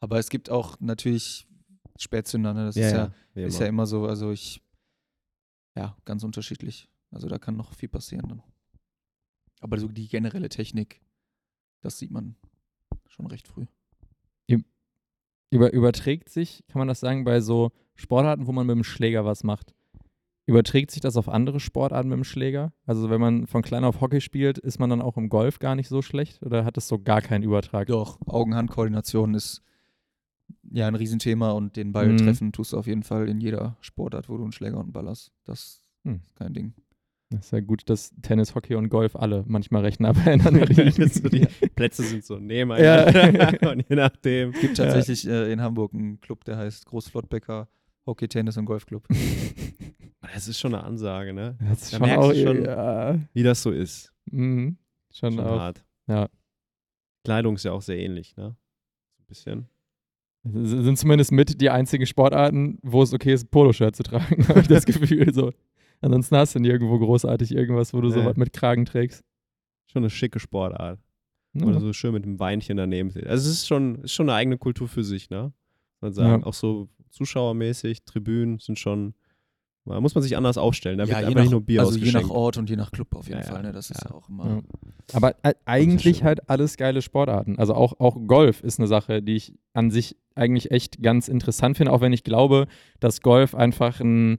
Aber 0.00 0.18
es 0.18 0.28
gibt 0.28 0.50
auch 0.50 0.78
natürlich 0.80 1.46
Spätzünder, 1.98 2.52
ne? 2.52 2.66
Das 2.66 2.76
ist 2.76 2.92
ja, 2.92 3.12
ist 3.34 3.60
ja 3.60 3.66
immer 3.66 3.86
so, 3.86 4.06
also 4.06 4.32
ich, 4.32 4.60
ja, 5.76 5.96
ganz 6.04 6.24
unterschiedlich. 6.24 6.88
Also 7.10 7.28
da 7.28 7.38
kann 7.38 7.56
noch 7.56 7.72
viel 7.74 7.88
passieren 7.88 8.28
dann. 8.28 8.42
Aber 9.60 9.78
so 9.78 9.88
die 9.88 10.08
generelle 10.08 10.48
Technik, 10.48 11.00
das 11.80 11.98
sieht 11.98 12.10
man 12.10 12.36
schon 13.06 13.26
recht 13.26 13.48
früh. 13.48 13.66
Über, 15.50 15.72
überträgt 15.72 16.30
sich, 16.30 16.64
kann 16.66 16.80
man 16.80 16.88
das 16.88 16.98
sagen, 16.98 17.22
bei 17.22 17.40
so 17.40 17.70
Sportarten, 17.94 18.48
wo 18.48 18.52
man 18.52 18.66
mit 18.66 18.74
dem 18.74 18.82
Schläger 18.82 19.24
was 19.24 19.44
macht? 19.44 19.72
Überträgt 20.46 20.90
sich 20.90 21.00
das 21.00 21.16
auf 21.16 21.28
andere 21.28 21.58
Sportarten 21.58 22.08
mit 22.10 22.16
dem 22.18 22.24
Schläger? 22.24 22.72
Also 22.84 23.08
wenn 23.08 23.20
man 23.20 23.46
von 23.46 23.62
klein 23.62 23.82
auf 23.84 24.00
Hockey 24.02 24.20
spielt, 24.20 24.58
ist 24.58 24.78
man 24.78 24.90
dann 24.90 25.00
auch 25.00 25.16
im 25.16 25.30
Golf 25.30 25.58
gar 25.58 25.74
nicht 25.74 25.88
so 25.88 26.02
schlecht 26.02 26.42
oder 26.42 26.64
hat 26.66 26.76
das 26.76 26.86
so 26.86 26.98
gar 26.98 27.22
keinen 27.22 27.42
Übertrag? 27.44 27.86
Doch, 27.88 28.18
Augen-Hand-Koordination 28.26 29.32
ist 29.34 29.62
ja 30.70 30.86
ein 30.86 30.94
Riesenthema 30.96 31.52
und 31.52 31.76
den 31.76 31.92
Ball 31.92 32.08
Mhm. 32.12 32.18
treffen 32.18 32.52
tust 32.52 32.74
du 32.74 32.76
auf 32.76 32.86
jeden 32.86 33.02
Fall 33.04 33.28
in 33.28 33.40
jeder 33.40 33.76
Sportart, 33.80 34.28
wo 34.28 34.36
du 34.36 34.42
einen 34.42 34.52
Schläger 34.52 34.76
und 34.76 34.82
einen 34.84 34.92
Ball 34.92 35.08
hast. 35.08 35.32
Das 35.44 35.80
Hm. 36.04 36.20
ist 36.26 36.36
kein 36.36 36.52
Ding. 36.52 36.74
Das 37.30 37.46
ist 37.46 37.50
ja 37.52 37.60
gut, 37.60 37.88
dass 37.88 38.12
Tennis, 38.20 38.54
Hockey 38.54 38.74
und 38.74 38.90
Golf 38.90 39.16
alle 39.16 39.44
manchmal 39.46 39.80
recht 39.82 39.98
nah 40.00 40.12
beieinander 40.12 40.66
liegen. 40.66 41.08
so 41.08 41.26
die 41.30 41.46
Plätze 41.74 42.02
sind 42.02 42.22
so 42.22 42.38
nebeneinander. 42.38 43.70
Und 43.72 43.88
je 43.88 43.96
nachdem. 43.96 44.50
Es 44.50 44.60
gibt 44.60 44.76
tatsächlich 44.76 45.26
äh, 45.26 45.50
in 45.50 45.62
Hamburg 45.62 45.94
einen 45.94 46.20
Club, 46.20 46.44
der 46.44 46.58
heißt 46.58 46.84
Großflottbecker 46.84 47.66
Hockey, 48.06 48.28
Tennis 48.28 48.58
und 48.58 48.66
Golfclub. 48.66 49.08
Das 50.32 50.48
ist 50.48 50.58
schon 50.58 50.74
eine 50.74 50.84
Ansage, 50.84 51.32
ne? 51.32 51.56
Das 51.60 51.82
ist 51.82 51.92
Da 51.92 51.96
schon 51.98 52.06
merkst 52.06 52.24
auch 52.28 52.32
du 52.32 52.42
schon- 52.42 52.64
ja, 52.64 53.18
Wie 53.32 53.42
das 53.42 53.62
so 53.62 53.70
ist. 53.70 54.12
mhm, 54.26 54.76
schon, 55.12 55.32
Schon 55.34 55.44
auch. 55.44 55.58
hart. 55.58 55.84
Ja. 56.06 56.28
Kleidung 57.24 57.54
ist 57.56 57.64
ja 57.64 57.72
auch 57.72 57.82
sehr 57.82 57.98
ähnlich, 57.98 58.36
ne? 58.36 58.56
So 59.16 59.22
ein 59.22 59.26
bisschen. 59.26 59.68
Sind 60.46 60.98
zumindest 60.98 61.32
mit 61.32 61.60
die 61.60 61.70
einzigen 61.70 62.04
Sportarten, 62.06 62.78
wo 62.82 63.02
es 63.02 63.14
okay 63.14 63.32
ist, 63.32 63.44
ein 63.46 63.48
Poloshirt 63.50 63.96
zu 63.96 64.02
tragen, 64.02 64.46
habe 64.48 64.60
ich 64.60 64.68
das 64.68 64.84
Gefühl. 64.86 65.32
So. 65.32 65.52
Ansonsten 66.02 66.36
hast 66.36 66.54
du 66.54 66.58
nirgendwo 66.60 66.98
großartig 66.98 67.52
irgendwas, 67.54 67.94
wo 67.94 68.00
du 68.02 68.10
so 68.10 68.20
Nee. 68.20 68.26
was 68.26 68.36
mit 68.36 68.52
Kragen 68.52 68.84
trägst. 68.84 69.24
Schon 69.86 70.02
eine 70.02 70.10
schicke 70.10 70.38
Sportart. 70.40 71.00
Ja. 71.54 71.66
Oder 71.66 71.80
so 71.80 71.92
schön 71.94 72.12
mit 72.12 72.24
einem 72.24 72.38
Weinchen 72.40 72.76
daneben. 72.76 73.10
steht. 73.10 73.26
Also 73.26 73.48
es 73.48 73.56
ist 73.58 73.66
schon, 73.68 74.02
ist 74.02 74.12
schon 74.12 74.28
eine 74.28 74.36
eigene 74.36 74.58
Kultur 74.58 74.86
für 74.88 75.04
sich, 75.04 75.30
ne? 75.30 75.52
Man 76.00 76.12
sagen. 76.12 76.42
Ja. 76.42 76.46
Auch 76.46 76.52
so 76.54 76.88
zuschauermäßig, 77.10 78.04
Tribünen 78.04 78.58
sind 78.58 78.78
schon, 78.78 79.14
da 79.86 80.00
muss 80.00 80.14
man 80.14 80.22
sich 80.22 80.36
anders 80.36 80.56
aufstellen. 80.56 80.98
Da 80.98 81.06
wird 81.06 81.18
je 81.18 81.24
einfach 81.24 81.34
nach, 81.34 81.42
nicht 81.42 81.50
nur 81.50 81.60
Bier 81.60 81.80
also 81.80 81.98
je 81.98 82.12
nach 82.12 82.30
Ort 82.30 82.56
und 82.56 82.70
je 82.70 82.76
nach 82.76 82.90
Club 82.90 83.14
auf 83.14 83.26
jeden 83.28 83.40
Ja, 83.40 83.46
ja. 83.46 83.52
Fall. 83.52 83.62
Ne? 83.62 83.72
Das 83.72 83.90
ist 83.90 84.02
Ja. 84.02 84.10
ja 84.10 84.16
auch 84.16 84.28
immer. 84.28 84.46
Ja. 84.46 84.60
Aber 85.12 85.34
äh, 85.42 85.54
eigentlich 85.66 86.24
halt 86.24 86.48
alles 86.48 86.76
geile 86.76 87.02
Sportarten. 87.02 87.58
Also 87.58 87.74
auch, 87.74 88.00
auch 88.00 88.16
Golf 88.26 88.62
ist 88.62 88.78
eine 88.78 88.88
Sache, 88.88 89.22
die 89.22 89.36
ich 89.36 89.54
an 89.74 89.90
sich 89.90 90.16
eigentlich 90.34 90.70
echt 90.70 91.02
ganz 91.02 91.28
interessant 91.28 91.76
finde, 91.76 91.92
auch 91.92 92.00
wenn 92.00 92.12
ich 92.12 92.24
glaube, 92.24 92.66
dass 93.00 93.20
Golf 93.20 93.54
einfach 93.54 94.00
ein 94.00 94.38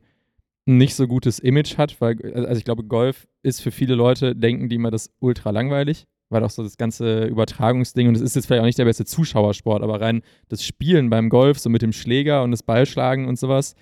ein 0.68 0.78
nicht 0.78 0.96
so 0.96 1.06
gutes 1.08 1.38
Image 1.38 1.78
hat, 1.78 2.02
weil, 2.02 2.18
also 2.34 2.58
ich 2.58 2.64
glaube, 2.66 2.84
Golf 2.84 3.28
ist 3.44 3.62
für 3.62 3.70
viele 3.70 3.94
Leute, 3.94 4.36
denken 4.36 4.68
die 4.68 4.78
immer 4.78 4.90
das 4.90 5.12
ultra 5.20 5.52
langweilig, 5.52 6.08
weil 6.30 6.44
auch 6.44 6.50
so 6.50 6.64
das 6.64 6.78
ganze 6.78 7.26
Übertragungsding 7.26 8.08
und 8.08 8.16
es 8.16 8.22
ist 8.22 8.36
jetzt 8.36 8.48
vielleicht 8.48 8.62
auch 8.62 8.66
nicht 8.66 8.80
der 8.80 8.86
beste 8.86 9.06
Zuschauersport, 9.06 9.84
aber 9.84 10.02
rein 10.02 10.24
das 10.50 10.64
Spielen 10.64 11.12
beim 11.12 11.30
Golf, 11.30 11.60
so 11.60 11.70
mit 11.70 11.84
dem 11.84 11.94
Schläger 11.94 12.42
und 12.42 12.50
das 12.50 12.64
Ballschlagen 12.64 13.28
und 13.28 13.38
sowas, 13.38 13.76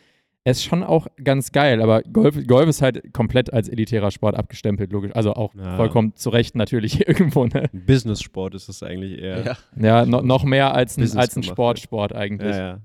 ist 0.46 0.64
schon 0.64 0.84
auch 0.84 1.08
ganz 1.24 1.52
geil, 1.52 1.82
aber 1.82 2.02
Golf, 2.04 2.36
Golf 2.48 2.68
ist 2.68 2.82
halt 2.82 3.14
komplett 3.14 3.54
als 3.54 3.70
elitärer 3.70 4.12
Sport 4.12 4.36
abgestempelt, 4.36 4.92
logisch. 4.92 5.16
Also 5.16 5.34
auch 5.34 5.54
Ja. 5.56 5.78
vollkommen 5.78 6.16
zu 6.16 6.30
Recht 6.30 6.56
natürlich 6.56 7.00
irgendwo, 7.08 7.46
ne? 7.46 7.70
Ein 7.74 7.86
Business-Sport 7.86 8.56
ist 8.56 8.68
das 8.70 8.84
eigentlich 8.84 9.20
eher. 9.20 9.44
Ja, 9.46 9.58
Ja, 9.78 10.06
no, 10.06 10.22
noch 10.22 10.44
mehr 10.44 10.74
als 10.76 10.98
ein, 10.98 11.18
als 11.18 11.36
ein 11.38 11.44
Sportsport 11.44 12.14
eigentlich. 12.14 12.56
ja, 12.56 12.68
ja. 12.68 12.82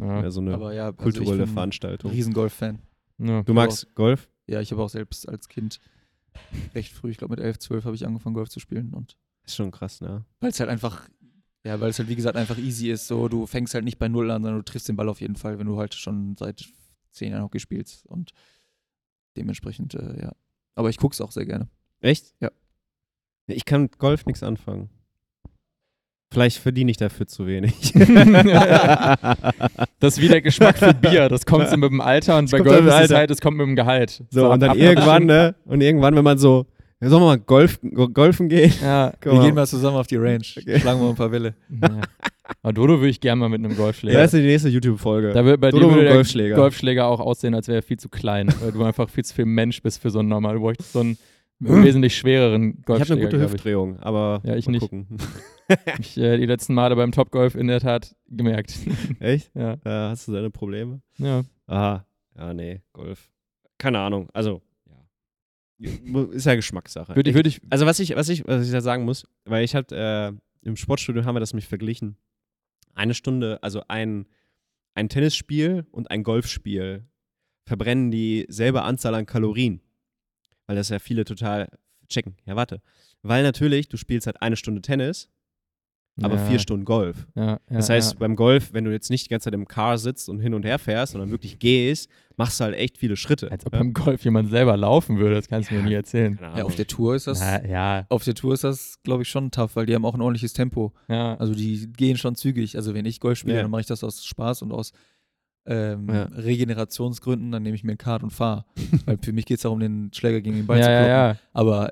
Ja. 0.00 0.22
ja 0.22 0.30
so 0.30 0.40
eine 0.40 0.54
aber 0.54 0.72
ja, 0.74 0.86
also 0.86 0.96
kulturelle 0.96 1.42
ich 1.42 1.46
bin 1.46 1.54
Veranstaltung. 1.54 2.10
ein 2.10 2.14
Riesengolf-Fan. 2.16 2.78
Ja. 3.18 3.42
Du 3.42 3.54
magst 3.54 3.94
Golf? 3.94 4.28
Ja, 4.46 4.60
ich 4.60 4.72
habe 4.72 4.82
auch 4.82 4.88
selbst 4.88 5.28
als 5.28 5.48
Kind 5.48 5.78
recht 6.74 6.92
früh, 6.92 7.10
ich 7.10 7.18
glaube 7.18 7.32
mit 7.36 7.40
11, 7.40 7.58
12 7.60 7.84
habe 7.84 7.94
ich 7.94 8.04
angefangen 8.06 8.34
Golf 8.34 8.48
zu 8.48 8.58
spielen 8.58 8.92
und 8.92 9.16
Ist 9.44 9.54
schon 9.54 9.70
krass, 9.70 10.00
ne? 10.00 10.24
weil 10.40 10.50
es 10.50 10.58
halt 10.58 10.68
einfach, 10.70 11.08
ja, 11.64 11.80
weil 11.80 11.90
es 11.90 11.98
halt 11.98 12.08
wie 12.08 12.16
gesagt 12.16 12.36
einfach 12.36 12.58
easy 12.58 12.90
ist, 12.90 13.06
so 13.06 13.28
du 13.28 13.46
fängst 13.46 13.74
halt 13.74 13.84
nicht 13.84 13.98
bei 13.98 14.08
Null 14.08 14.30
an, 14.30 14.42
sondern 14.42 14.60
du 14.60 14.64
triffst 14.64 14.88
den 14.88 14.96
Ball 14.96 15.08
auf 15.08 15.20
jeden 15.20 15.36
Fall, 15.36 15.58
wenn 15.58 15.66
du 15.66 15.78
halt 15.78 15.94
schon 15.94 16.36
seit 16.38 16.64
zehn 17.12 17.30
Jahren 17.32 17.42
Hockey 17.42 17.60
spielst 17.60 18.06
und 18.06 18.32
dementsprechend, 19.36 19.94
äh, 19.94 20.22
ja. 20.22 20.32
Aber 20.74 20.90
ich 20.90 20.96
gucke 20.98 21.14
es 21.14 21.20
auch 21.20 21.30
sehr 21.32 21.46
gerne. 21.46 21.68
Echt? 22.00 22.34
Ja. 22.40 22.50
Ich 23.46 23.64
kann 23.64 23.82
mit 23.82 23.98
Golf 23.98 24.26
nichts 24.26 24.42
anfangen. 24.42 24.90
Vielleicht 26.32 26.58
verdiene 26.58 26.90
ich 26.90 26.96
dafür 26.96 27.26
zu 27.26 27.46
wenig. 27.46 27.92
Das 30.00 30.16
ist 30.16 30.20
wie 30.20 30.28
der 30.28 30.42
Geschmack 30.42 30.76
für 30.78 30.92
Bier. 30.92 31.28
Das 31.30 31.46
kommt 31.46 31.68
so 31.68 31.76
mit 31.78 31.90
dem 31.90 32.00
Alter 32.00 32.36
und 32.38 32.50
bei 32.50 32.58
kommt 32.58 32.68
Golf 32.68 32.80
ist 32.82 32.86
es 32.88 32.92
Alter. 32.92 33.16
halt, 33.16 33.30
das 33.30 33.40
kommt 33.40 33.56
mit 33.56 33.66
dem 33.66 33.74
Gehalt. 33.76 34.22
so, 34.30 34.46
und 34.50 34.62
ab- 34.62 34.70
dann 34.72 34.78
irgendwann, 34.78 35.24
ne? 35.24 35.54
Und 35.64 35.80
irgendwann, 35.80 36.14
wenn 36.14 36.24
man 36.24 36.36
so, 36.38 36.66
ja, 37.00 37.08
sollen 37.08 37.22
wir 37.22 37.26
mal 37.26 37.38
Golf, 37.38 37.80
go- 37.82 38.08
golfen 38.08 38.48
gehen? 38.48 38.72
Ja. 38.82 39.12
Guck 39.20 39.32
wir 39.32 39.38
mal. 39.38 39.44
gehen 39.46 39.54
mal 39.54 39.66
zusammen 39.66 39.96
auf 39.96 40.06
die 40.06 40.16
Range, 40.16 40.42
Okay. 40.58 40.80
schlagen 40.80 41.00
wir 41.00 41.08
ein 41.08 41.14
paar 41.16 41.32
Welle. 41.32 41.54
ja. 41.70 42.00
Aber 42.62 42.72
Dodo 42.74 42.98
würde 42.98 43.08
ich 43.08 43.20
gerne 43.20 43.40
mal 43.40 43.48
mit 43.48 43.64
einem. 43.64 43.74
Golfschläger. 43.74 44.18
Das 44.18 44.34
ist 44.34 44.40
die 44.40 44.46
nächste 44.46 44.68
YouTube-Folge. 44.68 45.32
da 45.32 45.44
wird 45.46 45.60
bei 45.62 45.70
Dodo 45.70 45.86
dir 45.88 45.94
würde 45.94 46.04
der 46.04 46.14
Golfschläger. 46.14 46.56
Golfschläger 46.56 47.06
auch 47.06 47.20
aussehen, 47.20 47.54
als 47.54 47.68
wäre 47.68 47.78
er 47.78 47.82
viel 47.82 47.98
zu 47.98 48.08
klein, 48.10 48.48
weil 48.60 48.72
du 48.72 48.82
einfach 48.84 49.08
viel 49.08 49.24
zu 49.24 49.34
viel 49.34 49.46
Mensch 49.46 49.80
bist 49.82 50.00
für 50.02 50.10
so 50.10 50.18
einen 50.18 50.28
normal. 50.28 50.54
Du 50.54 50.60
bräuchtest 50.60 50.92
so 50.92 51.00
einen 51.00 51.16
wesentlich 51.60 52.14
schwereren 52.16 52.62
Ich 52.70 52.76
habe 52.76 52.82
Golfschläger. 52.98 53.20
eine 53.22 53.30
gute. 53.30 53.40
Hüftdrehung, 53.42 53.98
aber 54.00 54.42
Ja, 54.44 54.56
ich 54.56 54.66
mal 54.66 54.72
nicht. 54.72 54.80
gucken. 54.80 55.06
Ich 55.98 56.18
äh, 56.18 56.36
die 56.36 56.44
letzten 56.44 56.74
Male 56.74 56.94
beim 56.94 57.10
Topgolf 57.10 57.54
in 57.54 57.68
der 57.68 57.80
Tat 57.80 58.14
gemerkt. 58.28 58.74
Echt? 59.18 59.50
ja. 59.54 59.76
Da 59.76 60.10
hast 60.10 60.28
du 60.28 60.32
deine 60.32 60.50
Probleme? 60.50 61.00
ja. 61.16 61.42
Aha. 61.66 62.04
Ja, 62.36 62.52
nee, 62.52 62.82
Golf. 62.92 63.30
Keine 63.78 64.00
Ahnung. 64.00 64.28
Also. 64.34 64.60
Ist 65.78 66.46
ja 66.46 66.54
Geschmackssache. 66.54 67.16
Würde 67.16 67.30
ich, 67.30 67.36
würde 67.36 67.48
ich, 67.48 67.60
Also 67.70 67.86
was 67.86 67.98
ich, 67.98 68.14
was 68.14 68.28
ich, 68.28 68.46
was 68.46 68.66
ich 68.66 68.72
da 68.72 68.80
sagen 68.80 69.04
muss, 69.04 69.26
weil 69.44 69.64
ich 69.64 69.74
hatte 69.74 69.96
äh, 69.96 70.66
im 70.66 70.76
Sportstudio 70.76 71.24
haben 71.24 71.34
wir 71.34 71.40
das 71.40 71.52
mich 71.52 71.66
verglichen. 71.66 72.16
Eine 72.94 73.14
Stunde, 73.14 73.58
also 73.62 73.82
ein, 73.88 74.26
ein 74.94 75.08
Tennisspiel 75.08 75.86
und 75.90 76.10
ein 76.10 76.22
Golfspiel 76.22 77.04
verbrennen 77.64 78.10
dieselbe 78.10 78.82
Anzahl 78.82 79.14
an 79.14 79.26
Kalorien. 79.26 79.80
Weil 80.66 80.76
das 80.76 80.88
ja 80.90 80.98
viele 80.98 81.24
total 81.24 81.68
checken. 82.08 82.36
Ja, 82.46 82.56
warte. 82.56 82.80
Weil 83.22 83.42
natürlich, 83.42 83.88
du 83.88 83.96
spielst 83.96 84.26
halt 84.26 84.40
eine 84.42 84.56
Stunde 84.56 84.82
Tennis, 84.82 85.28
aber 86.22 86.36
ja, 86.36 86.46
vier 86.46 86.58
Stunden 86.60 86.84
Golf. 86.84 87.26
Ja, 87.34 87.44
ja, 87.46 87.60
Das 87.68 87.90
heißt, 87.90 88.12
ja. 88.12 88.18
beim 88.20 88.36
Golf, 88.36 88.72
wenn 88.72 88.84
du 88.84 88.92
jetzt 88.92 89.10
nicht 89.10 89.24
die 89.26 89.28
ganze 89.30 89.44
Zeit 89.46 89.54
im 89.54 89.66
Car 89.66 89.98
sitzt 89.98 90.28
und 90.28 90.38
hin 90.38 90.54
und 90.54 90.64
her 90.64 90.78
fährst, 90.78 91.12
sondern 91.12 91.30
wirklich 91.30 91.58
gehst, 91.58 92.08
machst 92.36 92.60
du 92.60 92.64
halt 92.64 92.76
echt 92.76 92.98
viele 92.98 93.16
Schritte. 93.16 93.50
als 93.50 93.66
ob 93.66 93.72
Ja? 93.72 93.80
beim 93.80 93.92
Golf 93.92 94.24
jemand 94.24 94.48
selber 94.50 94.76
laufen 94.76 95.18
würde, 95.18 95.34
das 95.34 95.48
kannst 95.48 95.70
du 95.70 95.74
mir 95.74 95.82
nie 95.82 95.94
erzählen. 95.94 96.38
Ja, 96.40 96.64
auf 96.64 96.74
der 96.76 96.86
Tour 96.86 97.14
ist 97.16 97.26
das, 97.26 97.40
Na, 97.40 97.64
ja, 97.66 98.06
auf 98.10 98.22
der 98.24 98.34
Tour 98.34 98.54
ist 98.54 98.62
das, 98.64 99.00
glaube 99.02 99.22
ich, 99.22 99.28
schon 99.28 99.50
tough, 99.50 99.74
weil 99.76 99.86
die 99.86 99.94
haben 99.94 100.04
auch 100.04 100.14
ein 100.14 100.20
ordentliches 100.20 100.52
Tempo. 100.52 100.92
ja. 101.08 101.34
Also 101.36 101.54
die 101.54 101.90
gehen 101.92 102.16
schon 102.16 102.34
zügig. 102.36 102.76
Also 102.76 102.94
wenn 102.94 103.06
ich 103.06 103.18
Golf 103.20 103.38
spiele, 103.38 103.56
Ja. 103.56 103.62
dann 103.62 103.70
mache 103.70 103.80
ich 103.82 103.86
das 103.88 104.04
aus 104.04 104.24
Spaß 104.24 104.62
und 104.62 104.72
aus 104.72 104.92
ähm, 105.66 106.08
Ja. 106.08 106.24
Regenerationsgründen, 106.34 107.50
dann 107.52 107.62
nehme 107.62 107.74
ich 107.74 107.84
mir 107.84 107.92
ein 107.92 107.98
Kart 107.98 108.22
und 108.22 108.30
fahre. 108.30 108.64
Weil 109.06 109.18
für 109.20 109.32
mich 109.32 109.46
geht 109.46 109.56
es 109.58 109.62
darum, 109.62 109.80
den 109.80 110.10
Schläger 110.14 110.40
gegen 110.40 110.56
den 110.56 110.66
Ball 110.66 110.78
ja, 110.78 110.84
zu 110.84 110.90
ja, 110.90 110.96
kloppen. 110.98 111.10
ja. 111.10 111.36
Aber 111.52 111.90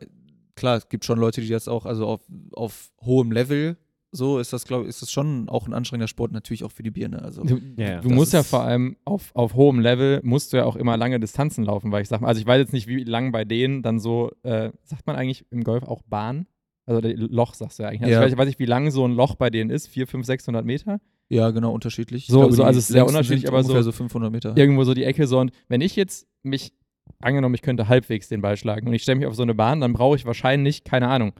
klar, 0.56 0.76
es 0.76 0.88
gibt 0.88 1.04
schon 1.04 1.18
Leute, 1.18 1.40
die 1.40 1.48
das 1.48 1.68
auch, 1.68 1.86
also 1.86 2.06
auf, 2.06 2.20
auf 2.52 2.92
hohem 3.00 3.32
Level, 3.32 3.76
so 4.14 4.38
ist 4.38 4.52
das, 4.52 4.66
glaube 4.66 4.84
ich, 4.84 4.90
ist 4.90 5.00
das 5.02 5.10
schon 5.10 5.48
auch 5.48 5.66
ein 5.66 5.72
anstrengender 5.72 6.06
Sport, 6.08 6.32
natürlich 6.32 6.64
auch 6.64 6.70
für 6.70 6.82
die 6.82 6.90
Birne. 6.90 7.22
Also 7.22 7.42
Du, 7.44 7.58
Ja, 7.76 8.00
du 8.02 8.10
musst 8.10 8.32
ja 8.34 8.42
vor 8.42 8.60
allem 8.62 8.96
auf, 9.06 9.30
auf 9.34 9.54
hohem 9.54 9.80
Level, 9.80 10.20
musst 10.22 10.52
du 10.52 10.58
ja 10.58 10.64
auch 10.66 10.76
immer 10.76 10.96
lange 10.98 11.18
Distanzen 11.18 11.64
laufen, 11.64 11.90
weil 11.92 12.02
ich 12.02 12.08
sag 12.08 12.20
mal, 12.20 12.28
also 12.28 12.40
ich 12.40 12.46
weiß 12.46 12.58
jetzt 12.60 12.72
nicht, 12.74 12.86
wie 12.88 13.04
lang 13.04 13.32
bei 13.32 13.44
denen 13.46 13.82
dann 13.82 13.98
so, 13.98 14.30
äh, 14.42 14.70
sagt 14.84 15.06
man 15.06 15.16
eigentlich 15.16 15.46
im 15.50 15.64
Golf 15.64 15.84
auch 15.84 16.02
Bahn? 16.02 16.46
Also 16.84 17.00
der 17.00 17.16
Loch 17.16 17.54
sagst 17.54 17.78
du 17.78 17.84
ja 17.84 17.88
eigentlich. 17.88 18.02
Also 18.02 18.12
Ja. 18.12 18.18
Ich, 18.20 18.24
weiß, 18.26 18.32
ich 18.32 18.38
weiß 18.38 18.46
nicht, 18.48 18.58
wie 18.58 18.66
lang 18.66 18.90
so 18.90 19.06
ein 19.06 19.12
Loch 19.14 19.36
bei 19.36 19.48
denen 19.50 19.70
ist, 19.70 19.86
400, 19.86 20.10
500, 20.10 20.26
600 20.26 20.64
Meter. 20.66 21.00
ja, 21.30 21.50
genau, 21.50 21.72
unterschiedlich. 21.72 22.24
Ich 22.24 22.28
So- 22.28 22.40
glaube, 22.40 22.52
so, 22.54 22.64
also 22.64 22.78
es 22.78 22.84
ist 22.88 22.92
sehr 22.92 23.06
unterschiedlich, 23.06 23.48
aber 23.48 23.62
so- 23.64 23.80
so 23.80 23.92
500 23.92 24.30
Meter. 24.30 24.54
Irgendwo 24.56 24.84
so 24.84 24.92
die 24.92 25.04
Ecke 25.04 25.26
so. 25.26 25.38
Und 25.38 25.52
wenn 25.68 25.80
ich 25.80 25.96
jetzt 25.96 26.26
mich, 26.42 26.74
angenommen, 27.20 27.54
ich 27.54 27.62
könnte 27.62 27.88
halbwegs 27.88 28.28
den 28.28 28.42
Ball 28.42 28.56
schlagen 28.56 28.86
und 28.88 28.92
ich 28.94 29.02
stelle 29.04 29.16
mich 29.18 29.26
auf 29.26 29.34
so 29.34 29.42
eine 29.42 29.54
Bahn, 29.54 29.80
dann 29.80 29.92
brauche 29.92 30.16
ich 30.16 30.26
wahrscheinlich, 30.26 30.84
keine 30.84 31.08
Ahnung, 31.08 31.32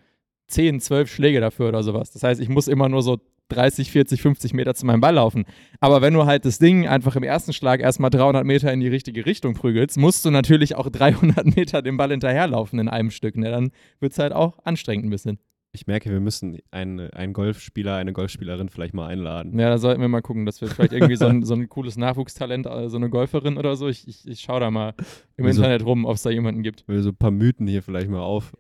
10, 0.52 0.80
12 0.80 1.10
Schläge 1.12 1.40
dafür 1.40 1.68
oder 1.68 1.82
sowas. 1.82 2.10
Das 2.12 2.22
heißt, 2.22 2.40
ich 2.40 2.48
muss 2.48 2.68
immer 2.68 2.88
nur 2.88 3.02
so 3.02 3.18
30, 3.48 3.90
40, 3.90 4.22
50 4.22 4.54
Meter 4.54 4.74
zu 4.74 4.86
meinem 4.86 5.00
Ball 5.00 5.14
laufen. 5.14 5.44
Aber 5.80 6.00
wenn 6.00 6.14
du 6.14 6.24
halt 6.24 6.44
das 6.46 6.58
Ding 6.58 6.86
einfach 6.88 7.16
im 7.16 7.22
ersten 7.22 7.52
Schlag 7.52 7.80
erstmal 7.80 8.08
300 8.10 8.46
Meter 8.46 8.72
in 8.72 8.80
die 8.80 8.88
richtige 8.88 9.26
Richtung 9.26 9.54
prügelst, 9.54 9.98
musst 9.98 10.24
du 10.24 10.30
natürlich 10.30 10.74
auch 10.76 10.88
300 10.88 11.44
Meter 11.56 11.82
dem 11.82 11.96
Ball 11.96 12.10
hinterherlaufen 12.10 12.78
in 12.78 12.88
einem 12.88 13.10
Stück. 13.10 13.36
Ne? 13.36 13.50
Dann 13.50 13.70
wird 14.00 14.12
es 14.12 14.18
halt 14.18 14.32
auch 14.32 14.58
anstrengend 14.64 15.06
ein 15.06 15.10
bisschen. 15.10 15.38
Ich 15.74 15.86
merke, 15.86 16.10
wir 16.10 16.20
müssen 16.20 16.58
einen, 16.70 17.00
einen 17.12 17.32
Golfspieler, 17.32 17.96
eine 17.96 18.12
Golfspielerin 18.12 18.68
vielleicht 18.68 18.92
mal 18.92 19.06
einladen. 19.06 19.58
Ja, 19.58 19.70
da 19.70 19.78
sollten 19.78 20.02
wir 20.02 20.08
mal 20.08 20.20
gucken, 20.20 20.44
dass 20.44 20.60
wir 20.60 20.68
vielleicht 20.68 20.92
irgendwie 20.92 21.16
so 21.16 21.24
ein, 21.26 21.42
so 21.44 21.54
ein 21.54 21.66
cooles 21.70 21.96
Nachwuchstalent, 21.96 22.66
äh, 22.66 22.90
so 22.90 22.98
eine 22.98 23.08
Golferin 23.08 23.56
oder 23.56 23.74
so. 23.76 23.88
Ich, 23.88 24.06
ich, 24.06 24.28
ich 24.28 24.40
schaue 24.40 24.60
da 24.60 24.70
mal 24.70 24.92
im 25.38 25.46
Also- 25.46 25.62
Internet 25.62 25.84
rum, 25.86 26.04
ob 26.04 26.16
es 26.16 26.22
da 26.22 26.30
jemanden 26.30 26.62
gibt. 26.62 26.84
Wir 26.88 27.02
so 27.02 27.08
ein 27.08 27.16
paar 27.16 27.30
Mythen 27.30 27.66
hier 27.66 27.82
vielleicht 27.82 28.10
mal 28.10 28.20
auf, 28.20 28.52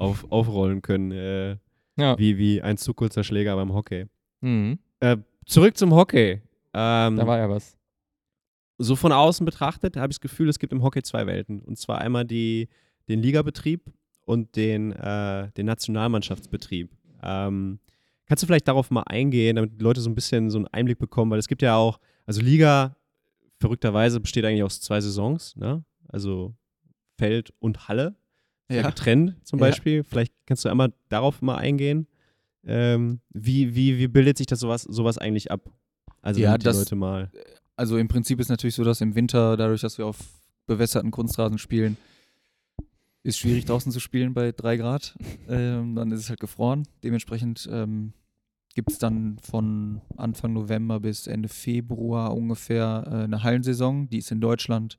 auf, 0.00 0.26
aufrollen 0.30 0.82
können, 0.82 1.12
äh, 1.12 1.56
Ja. 1.96 2.18
wie, 2.18 2.38
wie 2.38 2.62
ein 2.62 2.76
zu 2.76 2.94
kurzer 2.94 3.22
Schläger 3.24 3.54
beim 3.56 3.72
Hockey. 3.72 4.06
Mhm. 4.40 4.78
Äh, 5.00 5.18
zurück 5.46 5.76
zum 5.76 5.94
Hockey. 5.94 6.40
Ähm, 6.72 7.16
Da 7.16 7.26
war 7.26 7.38
ja 7.38 7.48
was. 7.50 7.76
so 8.78 8.96
von 8.96 9.12
außen 9.12 9.44
betrachtet 9.44 9.96
habe 9.96 10.10
ich 10.10 10.16
das 10.16 10.20
Gefühl, 10.20 10.48
es 10.48 10.58
gibt 10.58 10.72
im 10.72 10.82
Hockey 10.82 11.02
zwei 11.02 11.26
Welten. 11.26 11.60
Und 11.60 11.78
zwar 11.78 11.98
einmal 12.00 12.24
die, 12.24 12.68
den 13.08 13.20
Ligabetrieb 13.20 13.82
und 14.24 14.54
den, 14.56 14.92
äh, 14.92 15.50
den 15.52 15.66
Nationalmannschaftsbetrieb. 15.66 16.90
Ähm, 17.22 17.78
kannst 18.26 18.42
du 18.42 18.46
vielleicht 18.46 18.68
darauf 18.68 18.90
mal 18.90 19.02
eingehen, 19.02 19.56
damit 19.56 19.78
die 19.80 19.84
Leute 19.84 20.00
so 20.00 20.08
ein 20.08 20.14
bisschen 20.14 20.50
so 20.50 20.58
einen 20.58 20.66
Einblick 20.68 20.98
bekommen? 20.98 21.30
Weil 21.30 21.38
es 21.40 21.48
gibt 21.48 21.62
ja 21.62 21.76
auch, 21.76 21.98
also 22.26 22.40
Liga 22.40 22.96
verrückterweise 23.58 24.20
besteht 24.20 24.44
eigentlich 24.44 24.62
aus 24.62 24.80
zwei 24.80 25.00
Saisons, 25.00 25.56
ne? 25.56 25.84
Also 26.08 26.54
Feld 27.18 27.52
und 27.58 27.88
Halle. 27.88 28.14
Ja. 28.70 28.76
Ja. 28.76 28.82
Getrennt 28.90 29.34
zum 29.44 29.58
Ja. 29.58 29.66
Beispiel. 29.66 30.04
Vielleicht 30.04 30.32
kannst 30.46 30.64
du 30.64 30.68
einmal 30.68 30.92
darauf 31.08 31.42
mal 31.42 31.56
eingehen. 31.56 32.06
Ähm, 32.64 33.20
wie, 33.30 33.74
wie, 33.74 33.98
wie 33.98 34.08
bildet 34.08 34.38
sich 34.38 34.46
das 34.46 34.60
sowas, 34.60 34.82
sowas 34.82 35.18
eigentlich 35.18 35.50
ab? 35.50 35.68
Also 36.22 36.40
Ja, 36.40 36.56
die 36.58 36.64
das- 36.64 36.76
Leute 36.78 36.94
mal. 36.96 37.30
Also 37.76 37.96
im 37.96 38.08
Prinzip 38.08 38.38
ist 38.40 38.48
natürlich 38.50 38.74
so, 38.74 38.84
dass 38.84 39.00
im 39.00 39.14
Winter, 39.14 39.56
dadurch, 39.56 39.80
dass 39.80 39.96
wir 39.96 40.06
auf 40.06 40.18
bewässerten 40.66 41.10
Kunstrasen 41.10 41.56
spielen, 41.56 41.96
ist 43.22 43.38
schwierig 43.38 43.64
draußen 43.66 43.90
zu 43.92 44.00
spielen 44.00 44.34
bei 44.34 44.52
drei 44.52 44.76
Grad. 44.76 45.16
Ähm, 45.48 45.96
dann 45.96 46.12
ist 46.12 46.20
es 46.20 46.28
halt 46.28 46.38
gefroren. 46.38 46.86
Dementsprechend 47.02 47.68
ähm, 47.72 48.12
gibt 48.74 48.92
es 48.92 48.98
dann 48.98 49.36
von 49.40 50.00
Anfang 50.16 50.52
November 50.52 51.00
bis 51.00 51.26
Ende 51.26 51.48
Februar 51.48 52.36
ungefähr 52.36 53.02
äh, 53.06 53.10
eine 53.24 53.42
Hallensaison. 53.42 54.08
Die 54.08 54.18
ist 54.18 54.30
in 54.30 54.40
Deutschland 54.40 54.96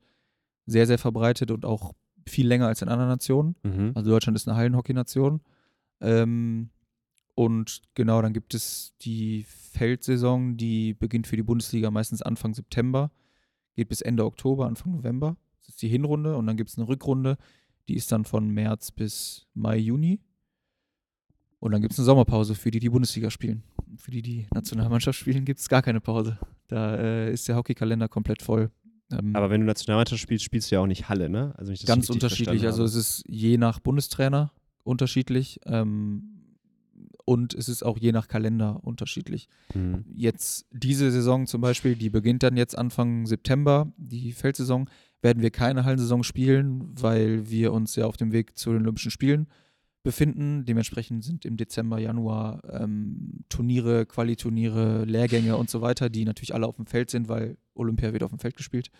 sehr, 0.65 0.87
sehr 0.87 0.97
verbreitet 0.97 1.51
und 1.51 1.63
auch 1.63 1.93
viel 2.27 2.47
länger 2.47 2.67
als 2.67 2.81
in 2.81 2.89
anderen 2.89 3.09
Nationen. 3.09 3.55
Mhm. 3.63 3.91
Also 3.95 4.11
Deutschland 4.11 4.35
ist 4.35 4.47
eine 4.47 4.57
Hallenhockey-Nation. 4.57 5.41
Ähm, 6.01 6.69
und 7.35 7.81
genau, 7.95 8.21
dann 8.21 8.33
gibt 8.33 8.53
es 8.53 8.93
die 9.01 9.45
Feldsaison, 9.47 10.57
die 10.57 10.93
beginnt 10.93 11.27
für 11.27 11.37
die 11.37 11.43
Bundesliga 11.43 11.89
meistens 11.91 12.21
Anfang 12.21 12.53
September, 12.53 13.11
geht 13.75 13.89
bis 13.89 14.01
Ende 14.01 14.25
Oktober, 14.25 14.67
Anfang 14.67 14.91
November. 14.91 15.37
Das 15.61 15.69
ist 15.69 15.81
die 15.81 15.87
Hinrunde 15.87 16.35
und 16.35 16.45
dann 16.47 16.57
gibt 16.57 16.69
es 16.69 16.77
eine 16.77 16.87
Rückrunde, 16.87 17.37
die 17.87 17.95
ist 17.95 18.11
dann 18.11 18.25
von 18.25 18.49
März 18.49 18.91
bis 18.91 19.47
Mai, 19.53 19.77
Juni. 19.77 20.19
Und 21.59 21.71
dann 21.71 21.81
gibt 21.81 21.93
es 21.93 21.99
eine 21.99 22.05
Sommerpause 22.05 22.55
für 22.55 22.71
die, 22.71 22.79
die 22.79 22.89
Bundesliga 22.89 23.29
spielen. 23.29 23.63
Für 23.97 24.11
die, 24.11 24.21
die 24.21 24.47
Nationalmannschaft 24.53 25.19
spielen, 25.19 25.45
gibt 25.45 25.59
es 25.59 25.69
gar 25.69 25.81
keine 25.81 26.01
Pause. 26.01 26.39
Da 26.67 26.95
äh, 26.95 27.31
ist 27.31 27.47
der 27.47 27.55
Hockeykalender 27.55 28.07
komplett 28.07 28.41
voll. 28.41 28.71
Ähm, 29.11 29.35
Aber 29.35 29.49
wenn 29.49 29.61
du 29.61 29.67
Nationalmannschaft 29.67 30.21
spielst, 30.21 30.45
spielst 30.45 30.71
du 30.71 30.75
ja 30.75 30.81
auch 30.81 30.87
nicht 30.87 31.09
Halle, 31.09 31.29
ne? 31.29 31.53
Also 31.57 31.71
das 31.71 31.85
ganz 31.85 32.09
unterschiedlich. 32.09 32.65
Also 32.65 32.83
es 32.83 32.95
ist 32.95 33.23
je 33.27 33.57
nach 33.57 33.79
Bundestrainer 33.79 34.51
unterschiedlich 34.83 35.59
ähm, 35.65 36.41
und 37.25 37.53
es 37.53 37.69
ist 37.69 37.83
auch 37.83 37.97
je 37.97 38.11
nach 38.11 38.27
Kalender 38.27 38.79
unterschiedlich. 38.83 39.47
Mhm. 39.73 40.05
Jetzt 40.15 40.65
diese 40.71 41.11
Saison 41.11 41.47
zum 41.47 41.61
Beispiel, 41.61 41.95
die 41.95 42.09
beginnt 42.09 42.43
dann 42.43 42.57
jetzt 42.57 42.77
Anfang 42.77 43.25
September, 43.25 43.91
die 43.97 44.31
Feldsaison, 44.31 44.89
werden 45.21 45.41
wir 45.43 45.51
keine 45.51 45.85
Hallensaison 45.85 46.23
spielen, 46.23 46.89
weil 46.99 47.49
wir 47.49 47.73
uns 47.73 47.95
ja 47.95 48.05
auf 48.05 48.17
dem 48.17 48.31
Weg 48.31 48.57
zu 48.57 48.71
den 48.71 48.81
Olympischen 48.81 49.11
Spielen 49.11 49.47
befinden. 50.03 50.65
Dementsprechend 50.65 51.23
sind 51.23 51.45
im 51.45 51.57
Dezember, 51.57 51.99
Januar 51.99 52.61
ähm, 52.69 53.43
Turniere, 53.49 54.05
Qualiturniere, 54.05 55.05
Lehrgänge 55.05 55.57
und 55.57 55.69
so 55.69 55.81
weiter, 55.81 56.09
die 56.09 56.25
natürlich 56.25 56.53
alle 56.53 56.67
auf 56.67 56.75
dem 56.75 56.85
Feld 56.85 57.09
sind, 57.09 57.27
weil 57.27 57.57
Olympia 57.75 58.13
wird 58.13 58.23
auf 58.23 58.31
dem 58.31 58.39
Feld 58.39 58.55
gespielt. 58.55 58.91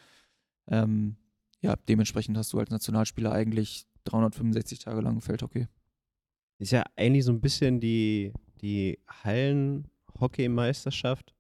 Ähm, 0.68 1.16
ja, 1.62 1.76
dementsprechend 1.88 2.38
hast 2.38 2.54
du 2.54 2.60
als 2.60 2.70
Nationalspieler 2.70 3.32
eigentlich 3.32 3.88
365 4.06 4.80
Tage 4.80 5.02
lang 5.02 5.22
Feldhockey. 5.22 5.68
Ist 6.58 6.72
ja 6.72 6.84
eigentlich 6.96 7.26
so 7.26 7.32
ein 7.32 7.42
bisschen 7.42 7.80
die, 7.80 8.34
die 8.62 9.00
Hallen-Hockey-Meisterschaft. 9.24 11.36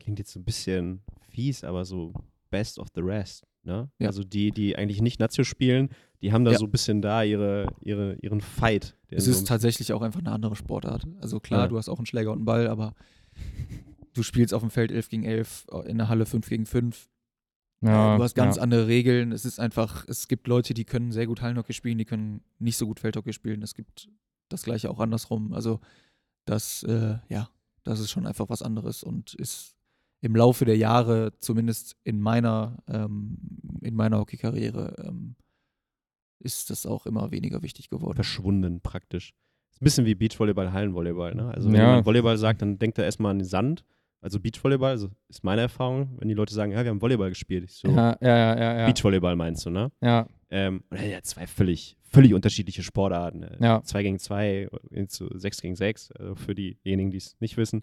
Klingt 0.00 0.18
jetzt 0.18 0.32
so 0.32 0.40
ein 0.40 0.44
bisschen 0.44 1.02
fies, 1.28 1.64
aber 1.64 1.84
so 1.84 2.14
best 2.50 2.78
of 2.78 2.88
the 2.94 3.02
rest. 3.02 3.46
Ne? 3.66 3.90
Ja. 3.98 4.06
Also 4.06 4.22
die, 4.22 4.52
die 4.52 4.76
eigentlich 4.76 5.02
nicht 5.02 5.18
Nazio 5.18 5.44
spielen, 5.44 5.90
die 6.22 6.32
haben 6.32 6.44
da 6.44 6.52
Ja. 6.52 6.58
so 6.58 6.64
ein 6.66 6.70
bisschen 6.70 7.02
da 7.02 7.22
ihre, 7.24 7.66
ihre, 7.80 8.14
ihren 8.22 8.40
Fight. 8.40 8.96
Es 9.10 9.26
ist 9.26 9.46
tatsächlich 9.46 9.92
auch 9.92 10.02
einfach 10.02 10.20
eine 10.20 10.30
andere 10.30 10.56
Sportart. 10.56 11.06
Also 11.20 11.40
klar, 11.40 11.62
Ja. 11.62 11.68
du 11.68 11.76
hast 11.76 11.88
auch 11.88 11.98
einen 11.98 12.06
Schläger 12.06 12.30
und 12.30 12.38
einen 12.38 12.44
Ball, 12.44 12.68
aber 12.68 12.94
du 14.14 14.22
spielst 14.22 14.54
auf 14.54 14.62
dem 14.62 14.70
Feld 14.70 14.92
11 14.92 15.08
gegen 15.08 15.24
11, 15.24 15.66
in 15.86 15.98
der 15.98 16.08
Halle 16.08 16.26
5 16.26 16.48
gegen 16.48 16.64
5. 16.64 17.10
Ja, 17.82 18.16
du 18.16 18.22
hast 18.22 18.34
ganz 18.34 18.56
ja. 18.56 18.62
andere 18.62 18.86
Regeln. 18.86 19.32
Es 19.32 19.44
ist 19.44 19.60
einfach, 19.60 20.06
es 20.08 20.28
gibt 20.28 20.46
Leute, 20.48 20.72
die 20.72 20.84
können 20.84 21.12
sehr 21.12 21.26
gut 21.26 21.42
Hallenhockey 21.42 21.72
spielen, 21.74 21.98
die 21.98 22.06
können 22.06 22.40
nicht 22.58 22.78
so 22.78 22.86
gut 22.86 23.00
Feldhockey 23.00 23.32
spielen. 23.32 23.62
Es 23.62 23.74
gibt 23.74 24.08
das 24.48 24.62
gleiche 24.62 24.90
auch 24.90 24.98
andersrum. 25.00 25.52
Also 25.52 25.80
das, 26.46 26.82
äh, 26.84 27.18
ja, 27.28 27.50
das 27.84 28.00
ist 28.00 28.10
schon 28.10 28.26
einfach 28.26 28.48
was 28.48 28.62
anderes 28.62 29.02
und 29.02 29.34
ist 29.34 29.75
im 30.26 30.34
Laufe 30.34 30.64
der 30.64 30.76
Jahre, 30.76 31.32
zumindest 31.38 31.96
in 32.02 32.20
meiner, 32.20 32.78
ähm, 32.88 33.38
in 33.80 33.94
meiner 33.94 34.18
Hockeykarriere, 34.18 34.94
ähm, 35.06 35.36
ist 36.40 36.68
das 36.70 36.84
auch 36.84 37.06
immer 37.06 37.30
weniger 37.30 37.62
wichtig 37.62 37.88
geworden. 37.88 38.16
verschwunden 38.16 38.80
praktisch. 38.80 39.32
Ist 39.70 39.80
ein 39.80 39.84
bisschen 39.84 40.04
wie 40.06 40.14
Beachvolleyball, 40.14 40.72
Hallenvolleyball. 40.72 41.34
Ne? 41.34 41.48
Also 41.54 41.68
wenn 41.68 41.76
Ja. 41.76 41.88
jemand 41.88 42.06
Volleyball 42.06 42.36
sagt, 42.38 42.60
dann 42.62 42.78
denkt 42.78 42.98
er 42.98 43.04
erstmal 43.04 43.30
an 43.30 43.38
den 43.38 43.44
Sand. 43.46 43.84
Also 44.20 44.40
Beachvolleyball, 44.40 44.90
also 44.90 45.10
ist 45.28 45.44
meine 45.44 45.60
Erfahrung, 45.62 46.16
wenn 46.18 46.28
die 46.28 46.34
Leute 46.34 46.52
sagen, 46.54 46.72
ja, 46.72 46.82
wir 46.82 46.90
haben 46.90 47.00
Volleyball 47.00 47.28
gespielt. 47.28 47.64
Ich 47.64 47.74
so, 47.76 47.88
Ja, 47.88 48.16
ja, 48.20 48.36
ja, 48.36 48.58
ja. 48.58 48.78
ja. 48.80 48.86
Beachvolleyball 48.86 49.36
meinst 49.36 49.64
du, 49.64 49.70
ne? 49.70 49.92
ja. 50.02 50.26
Ähm, 50.50 50.84
und 50.90 51.00
ja, 51.02 51.22
zwei 51.22 51.46
völlig, 51.46 51.96
völlig 52.02 52.32
unterschiedliche 52.34 52.82
Sportarten. 52.82 53.42
Äh, 53.42 53.56
Ja. 53.60 53.82
Zwei 53.82 54.02
gegen 54.02 54.18
zwei, 54.18 54.68
äh, 54.92 55.06
zu 55.06 55.28
sechs 55.38 55.60
gegen 55.60 55.74
sechs, 55.76 56.12
also 56.12 56.34
für 56.36 56.54
diejenigen, 56.54 57.10
die 57.10 57.16
es 57.16 57.36
nicht 57.40 57.56
wissen. 57.56 57.82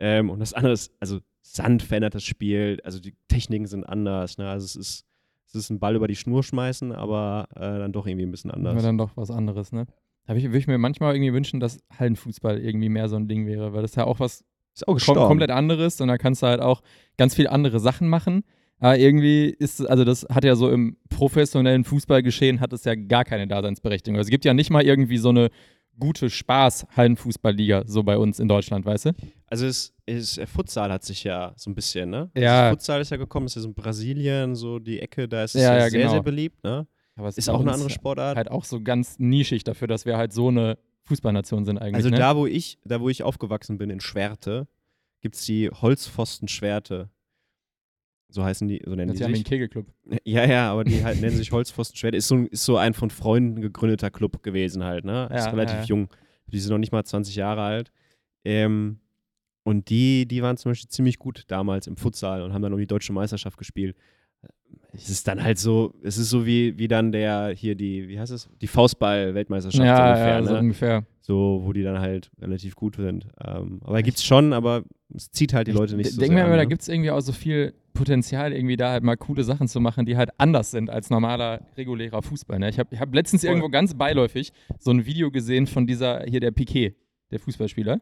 Ähm, 0.00 0.28
und 0.30 0.40
das 0.40 0.52
andere 0.52 0.72
ist, 0.72 0.92
also 1.00 1.20
Sand 1.42 1.82
verändert 1.82 2.14
das 2.14 2.24
Spiel, 2.24 2.80
also 2.84 3.00
die 3.00 3.14
Techniken 3.28 3.66
sind 3.66 3.84
anders. 3.84 4.38
Ne? 4.38 4.48
Also 4.48 4.64
es 4.64 4.76
ist, 4.76 5.06
es 5.46 5.54
ist 5.54 5.70
ein 5.70 5.78
Ball 5.80 5.96
über 5.96 6.08
die 6.08 6.16
Schnur 6.16 6.42
schmeißen, 6.42 6.92
aber 6.92 7.48
äh, 7.54 7.60
dann 7.60 7.92
doch 7.92 8.06
irgendwie 8.06 8.26
ein 8.26 8.30
bisschen 8.30 8.50
anders. 8.50 8.82
dann 8.82 8.98
doch 8.98 9.16
was 9.16 9.30
anderes, 9.30 9.72
ne? 9.72 9.86
Da 10.26 10.36
würde 10.36 10.58
ich 10.58 10.66
mir 10.68 10.78
manchmal 10.78 11.14
irgendwie 11.16 11.32
wünschen, 11.32 11.58
dass 11.58 11.80
Hallenfußball 11.98 12.58
irgendwie 12.58 12.88
mehr 12.88 13.08
so 13.08 13.16
ein 13.16 13.26
Ding 13.26 13.46
wäre, 13.46 13.72
weil 13.72 13.82
das 13.82 13.94
ja 13.96 14.04
auch 14.04 14.20
was 14.20 14.44
Ist 14.74 14.86
auch 14.86 14.98
kom 15.00 15.16
komplett 15.16 15.50
anderes 15.50 16.00
und 16.00 16.08
da 16.08 16.18
kannst 16.18 16.42
du 16.42 16.46
halt 16.46 16.60
auch 16.60 16.82
ganz 17.16 17.34
viel 17.34 17.48
andere 17.48 17.80
Sachen 17.80 18.08
machen. 18.08 18.44
Aber 18.80 18.98
irgendwie 18.98 19.50
ist, 19.50 19.86
also 19.86 20.04
das 20.04 20.26
hat 20.30 20.44
ja 20.44 20.56
so 20.56 20.70
im 20.70 20.96
professionellen 21.10 21.84
Fußballgeschehen 21.84 22.60
hat 22.60 22.72
es 22.72 22.84
ja 22.84 22.94
gar 22.94 23.24
keine 23.24 23.46
Daseinsberechtigung. 23.46 24.16
Also 24.16 24.26
es 24.26 24.30
gibt 24.30 24.44
ja 24.44 24.54
nicht 24.54 24.70
mal 24.70 24.82
irgendwie 24.82 25.18
so 25.18 25.28
eine 25.28 25.50
gute 25.98 26.30
Spaß-Hallenfußballliga, 26.30 27.84
so 27.86 28.02
bei 28.02 28.16
uns 28.16 28.40
in 28.40 28.48
Deutschland, 28.48 28.86
weißt 28.86 29.06
du? 29.06 29.10
Also 29.46 29.66
es 29.66 29.92
ist, 30.06 30.38
der 30.38 30.46
Futsal 30.46 30.90
hat 30.90 31.04
sich 31.04 31.24
ja 31.24 31.52
so 31.56 31.70
ein 31.70 31.74
bisschen, 31.74 32.10
ne? 32.10 32.30
Ja. 32.34 32.62
Das 32.62 32.70
Futsal 32.70 33.00
ist 33.02 33.10
ja 33.10 33.18
gekommen, 33.18 33.46
ist 33.46 33.56
ja 33.56 33.62
so 33.62 33.68
in 33.68 33.74
Brasilien, 33.74 34.56
so 34.56 34.78
die 34.78 34.98
Ecke, 34.98 35.28
da 35.28 35.44
ist 35.44 35.54
es 35.54 35.62
Ja, 35.62 35.74
ja, 35.74 35.84
ja, 35.84 35.90
sehr, 35.90 36.00
genau. 36.00 36.12
sehr 36.12 36.22
beliebt, 36.22 36.64
ne? 36.64 36.86
Aber 37.16 37.28
es 37.28 37.36
Ist 37.36 37.50
auch 37.50 37.60
eine 37.60 37.72
andere 37.72 37.90
Sportart. 37.90 38.36
Halt 38.36 38.50
auch 38.50 38.64
so 38.64 38.80
ganz 38.80 39.18
nischig 39.18 39.62
dafür, 39.62 39.88
dass 39.88 40.06
wir 40.06 40.16
halt 40.16 40.32
so 40.32 40.48
eine 40.48 40.78
Fußballnation 41.02 41.66
sind 41.66 41.78
eigentlich. 41.78 41.96
also 41.96 42.08
ne? 42.08 42.16
da, 42.16 42.34
wo 42.34 42.46
ich, 42.46 42.78
da 42.84 43.00
wo 43.00 43.10
ich 43.10 43.22
aufgewachsen 43.22 43.76
bin, 43.76 43.90
in 43.90 44.00
Schwerte, 44.00 44.68
gibt 45.20 45.34
es 45.36 45.44
die 45.44 45.68
Holzpfosten-Schwerte. 45.68 47.10
So 48.30 48.44
heißen 48.44 48.68
die, 48.68 48.80
so 48.84 48.94
nennen 48.94 49.08
das 49.08 49.16
die 49.18 49.22
ist 49.24 49.28
ein 49.28 49.34
sich. 49.34 49.44
Kegelclub. 49.44 49.86
Ja, 50.24 50.44
ja, 50.46 50.70
aber 50.72 50.84
die 50.84 51.02
halt 51.04 51.20
nennen 51.20 51.36
sich 51.36 51.50
Holzpfosten-Schwerte. 51.52 52.16
Ist 52.16 52.28
so, 52.28 52.36
ein- 52.36 52.46
ist 52.46 52.64
so 52.64 52.76
ein 52.76 52.94
von 52.94 53.10
Freunden 53.10 53.60
gegründeter 53.60 54.10
Club 54.10 54.42
gewesen 54.42 54.84
halt, 54.84 55.04
ne? 55.04 55.24
Ist 55.32 55.46
Ja, 55.46 55.50
relativ 55.50 55.74
ja, 55.74 55.80
ja. 55.80 55.86
jung. 55.86 56.08
Die 56.46 56.58
sind 56.60 56.70
noch 56.70 56.78
nicht 56.78 56.92
mal 56.92 57.04
20 57.04 57.34
Jahre 57.36 57.62
alt. 57.62 57.92
Ähm, 58.44 59.00
und 59.64 59.90
die, 59.90 60.26
die 60.26 60.42
waren 60.42 60.56
zum 60.56 60.70
Beispiel 60.70 60.88
ziemlich 60.88 61.18
gut 61.18 61.44
damals 61.48 61.86
im 61.86 61.96
Futsal 61.96 62.42
und 62.42 62.52
haben 62.52 62.62
dann 62.62 62.72
um 62.72 62.78
die 62.78 62.86
deutsche 62.86 63.12
Meisterschaft 63.12 63.58
gespielt. 63.58 63.96
Es 64.92 65.08
ist 65.08 65.28
dann 65.28 65.42
halt 65.42 65.56
so, 65.58 65.94
es 66.02 66.18
ist 66.18 66.30
so 66.30 66.46
wie, 66.46 66.76
wie 66.76 66.88
dann 66.88 67.12
der 67.12 67.50
hier 67.54 67.76
die, 67.76 68.08
wie 68.08 68.18
heißt 68.18 68.32
es? 68.32 68.48
Die 68.60 68.66
Faustball-Weltmeisterschaft 68.66 69.76
so 69.76 69.84
Ja, 69.84 70.08
ungefähr, 70.10 70.28
ja, 70.28 70.42
so 70.42 70.52
ne? 70.52 70.58
ungefähr. 70.58 71.06
So, 71.20 71.60
wo 71.64 71.72
die 71.72 71.82
dann 71.84 72.00
halt 72.00 72.30
relativ 72.40 72.74
gut 72.74 72.96
sind. 72.96 73.28
Ähm, 73.46 73.80
aber 73.84 74.02
gibt's 74.02 74.24
schon, 74.24 74.52
aber 74.52 74.82
es 75.14 75.30
zieht 75.30 75.54
halt 75.54 75.68
die 75.68 75.72
Leute 75.72 75.96
nicht 75.96 76.08
Ich 76.08 76.14
so 76.14 76.20
denke 76.20 76.34
mir 76.34 76.40
immer, 76.40 76.50
an, 76.52 76.56
da 76.58 76.64
ne? 76.64 76.68
gibt 76.68 76.82
es 76.82 76.88
irgendwie 76.88 77.12
auch 77.12 77.20
so 77.20 77.30
viel 77.32 77.72
Potenzial, 77.92 78.52
irgendwie 78.52 78.76
da 78.76 78.90
halt 78.90 79.04
mal 79.04 79.16
coole 79.16 79.44
Sachen 79.44 79.68
zu 79.68 79.80
machen, 79.80 80.06
die 80.06 80.16
halt 80.16 80.30
anders 80.38 80.72
sind 80.72 80.90
als 80.90 81.08
normaler, 81.08 81.60
regulärer 81.76 82.20
Fußball. 82.20 82.58
Ne? 82.58 82.68
Ich 82.68 82.78
habe 82.80 82.88
ich 82.92 83.00
hab 83.00 83.14
letztens 83.14 83.44
irgendwo 83.44 83.68
ganz 83.68 83.94
beiläufig 83.94 84.52
so 84.80 84.90
ein 84.90 85.06
Video 85.06 85.30
gesehen 85.30 85.68
von 85.68 85.86
dieser, 85.86 86.24
hier 86.24 86.40
der 86.40 86.50
Piquet, 86.50 86.96
der 87.30 87.38
Fußballspieler. 87.38 88.00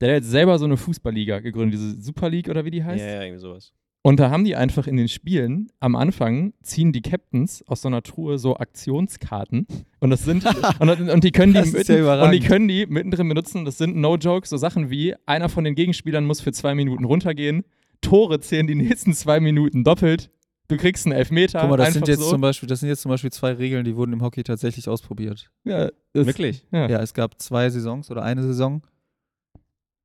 Der 0.00 0.08
hat 0.10 0.16
jetzt 0.22 0.30
selber 0.30 0.58
so 0.58 0.66
eine 0.66 0.76
Fußballliga 0.76 1.40
gegründet, 1.40 1.80
diese 1.80 2.00
Super 2.00 2.28
League 2.28 2.48
oder 2.50 2.64
wie 2.66 2.70
die 2.70 2.84
heißt. 2.84 3.02
Ja, 3.02 3.12
ja, 3.14 3.22
irgendwie 3.22 3.40
sowas. 3.40 3.72
Und 4.08 4.18
da 4.20 4.30
haben 4.30 4.44
die 4.44 4.56
einfach 4.56 4.86
in 4.86 4.96
den 4.96 5.08
Spielen 5.08 5.70
am 5.80 5.94
Anfang 5.94 6.54
ziehen 6.62 6.92
die 6.92 7.02
Captains 7.02 7.62
aus 7.68 7.82
so 7.82 7.88
einer 7.88 8.02
Truhe 8.02 8.38
so 8.38 8.56
Aktionskarten 8.56 9.66
und 10.00 10.08
das 10.08 10.24
sind 10.24 10.46
und, 10.80 10.88
und 11.10 11.24
die 11.24 11.30
können 11.30 11.52
die, 11.52 11.70
mitten, 11.70 12.04
ja 12.04 12.24
und 12.24 12.30
die 12.30 12.40
können 12.40 12.68
die 12.68 12.86
mittendrin 12.86 13.28
benutzen. 13.28 13.66
Das 13.66 13.76
sind 13.76 13.96
no 13.96 14.16
joke 14.16 14.48
so 14.48 14.56
Sachen 14.56 14.88
wie 14.88 15.14
einer 15.26 15.50
von 15.50 15.62
den 15.62 15.74
Gegenspielern 15.74 16.24
muss 16.24 16.40
für 16.40 16.52
zwei 16.52 16.74
Minuten 16.74 17.04
runtergehen, 17.04 17.66
Tore 18.00 18.40
zählen 18.40 18.66
die 18.66 18.76
nächsten 18.76 19.12
zwei 19.12 19.40
Minuten 19.40 19.84
doppelt. 19.84 20.30
Du 20.68 20.78
kriegst 20.78 21.04
einen 21.04 21.12
Elfmeter. 21.12 21.60
Guck 21.60 21.68
mal, 21.68 21.76
das 21.76 21.92
sind 21.92 22.08
jetzt 22.08 22.20
so. 22.20 22.30
zum 22.30 22.40
Beispiel, 22.40 22.66
das 22.66 22.80
sind 22.80 22.88
jetzt 22.88 23.02
zum 23.02 23.10
Beispiel 23.10 23.30
zwei 23.30 23.52
Regeln, 23.52 23.84
die 23.84 23.94
wurden 23.94 24.14
im 24.14 24.22
Hockey 24.22 24.42
tatsächlich 24.42 24.88
ausprobiert. 24.88 25.50
ja, 25.64 25.90
Wirklich? 26.14 26.64
Ja. 26.72 26.88
Ja, 26.88 27.02
es 27.02 27.12
gab 27.12 27.42
zwei 27.42 27.68
Saisons 27.68 28.10
oder 28.10 28.22
eine 28.22 28.42
Saison. 28.42 28.80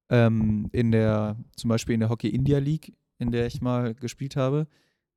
ähm, 0.10 0.68
in 0.74 0.91
der, 0.91 1.38
zum 1.56 1.70
Beispiel 1.70 1.93
in 1.93 2.01
der 2.01 2.10
Hockey 2.10 2.28
India 2.28 2.58
League, 2.58 2.91
in 3.20 3.32
der 3.32 3.45
ich 3.47 3.61
mal 3.61 3.93
gespielt 3.95 4.36
habe, 4.36 4.68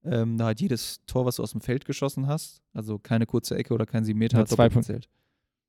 ähm, 0.04 0.36
da 0.38 0.46
hat 0.48 0.60
jedes 0.60 1.00
Tor, 1.06 1.26
was 1.26 1.36
du 1.36 1.42
aus 1.42 1.52
dem 1.52 1.60
Feld 1.60 1.84
geschossen 1.84 2.26
hast, 2.26 2.62
also 2.72 2.98
keine 2.98 3.26
kurze 3.26 3.56
Ecke 3.56 3.74
oder 3.74 3.86
kein 3.86 4.04
7 4.04 4.18
Meter, 4.18 4.36
Ja, 4.38 4.40
hat 4.42 4.48
zwei 4.48 4.68
Punkte. 4.68 4.92
gezählt. 4.94 5.08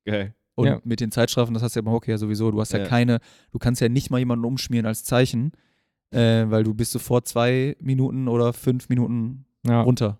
Geil. 0.04 0.34
Und 0.54 0.66
Ja. 0.66 0.80
mit 0.84 1.00
den 1.00 1.10
Zeitstrafen, 1.10 1.54
das 1.54 1.62
hast 1.62 1.74
du 1.76 1.80
ja 1.80 1.82
beim 1.84 1.92
Hockey 1.94 2.10
ja 2.10 2.18
sowieso. 2.18 2.50
Du 2.50 2.60
hast 2.60 2.72
ja, 2.72 2.80
Ja. 2.80 2.86
keine, 2.86 3.18
du 3.52 3.58
kannst 3.58 3.80
ja 3.80 3.88
nicht 3.88 4.10
mal 4.10 4.18
jemanden 4.18 4.44
umschmieren 4.44 4.86
als 4.86 5.04
Zeichen, 5.04 5.52
äh, 6.10 6.44
weil 6.48 6.64
du 6.64 6.74
bist 6.74 6.92
sofort 6.92 7.26
zwei 7.28 7.76
Minuten 7.80 8.28
oder 8.28 8.52
fünf 8.52 8.88
Minuten 8.88 9.44
Ja. 9.66 9.82
runter. 9.82 10.18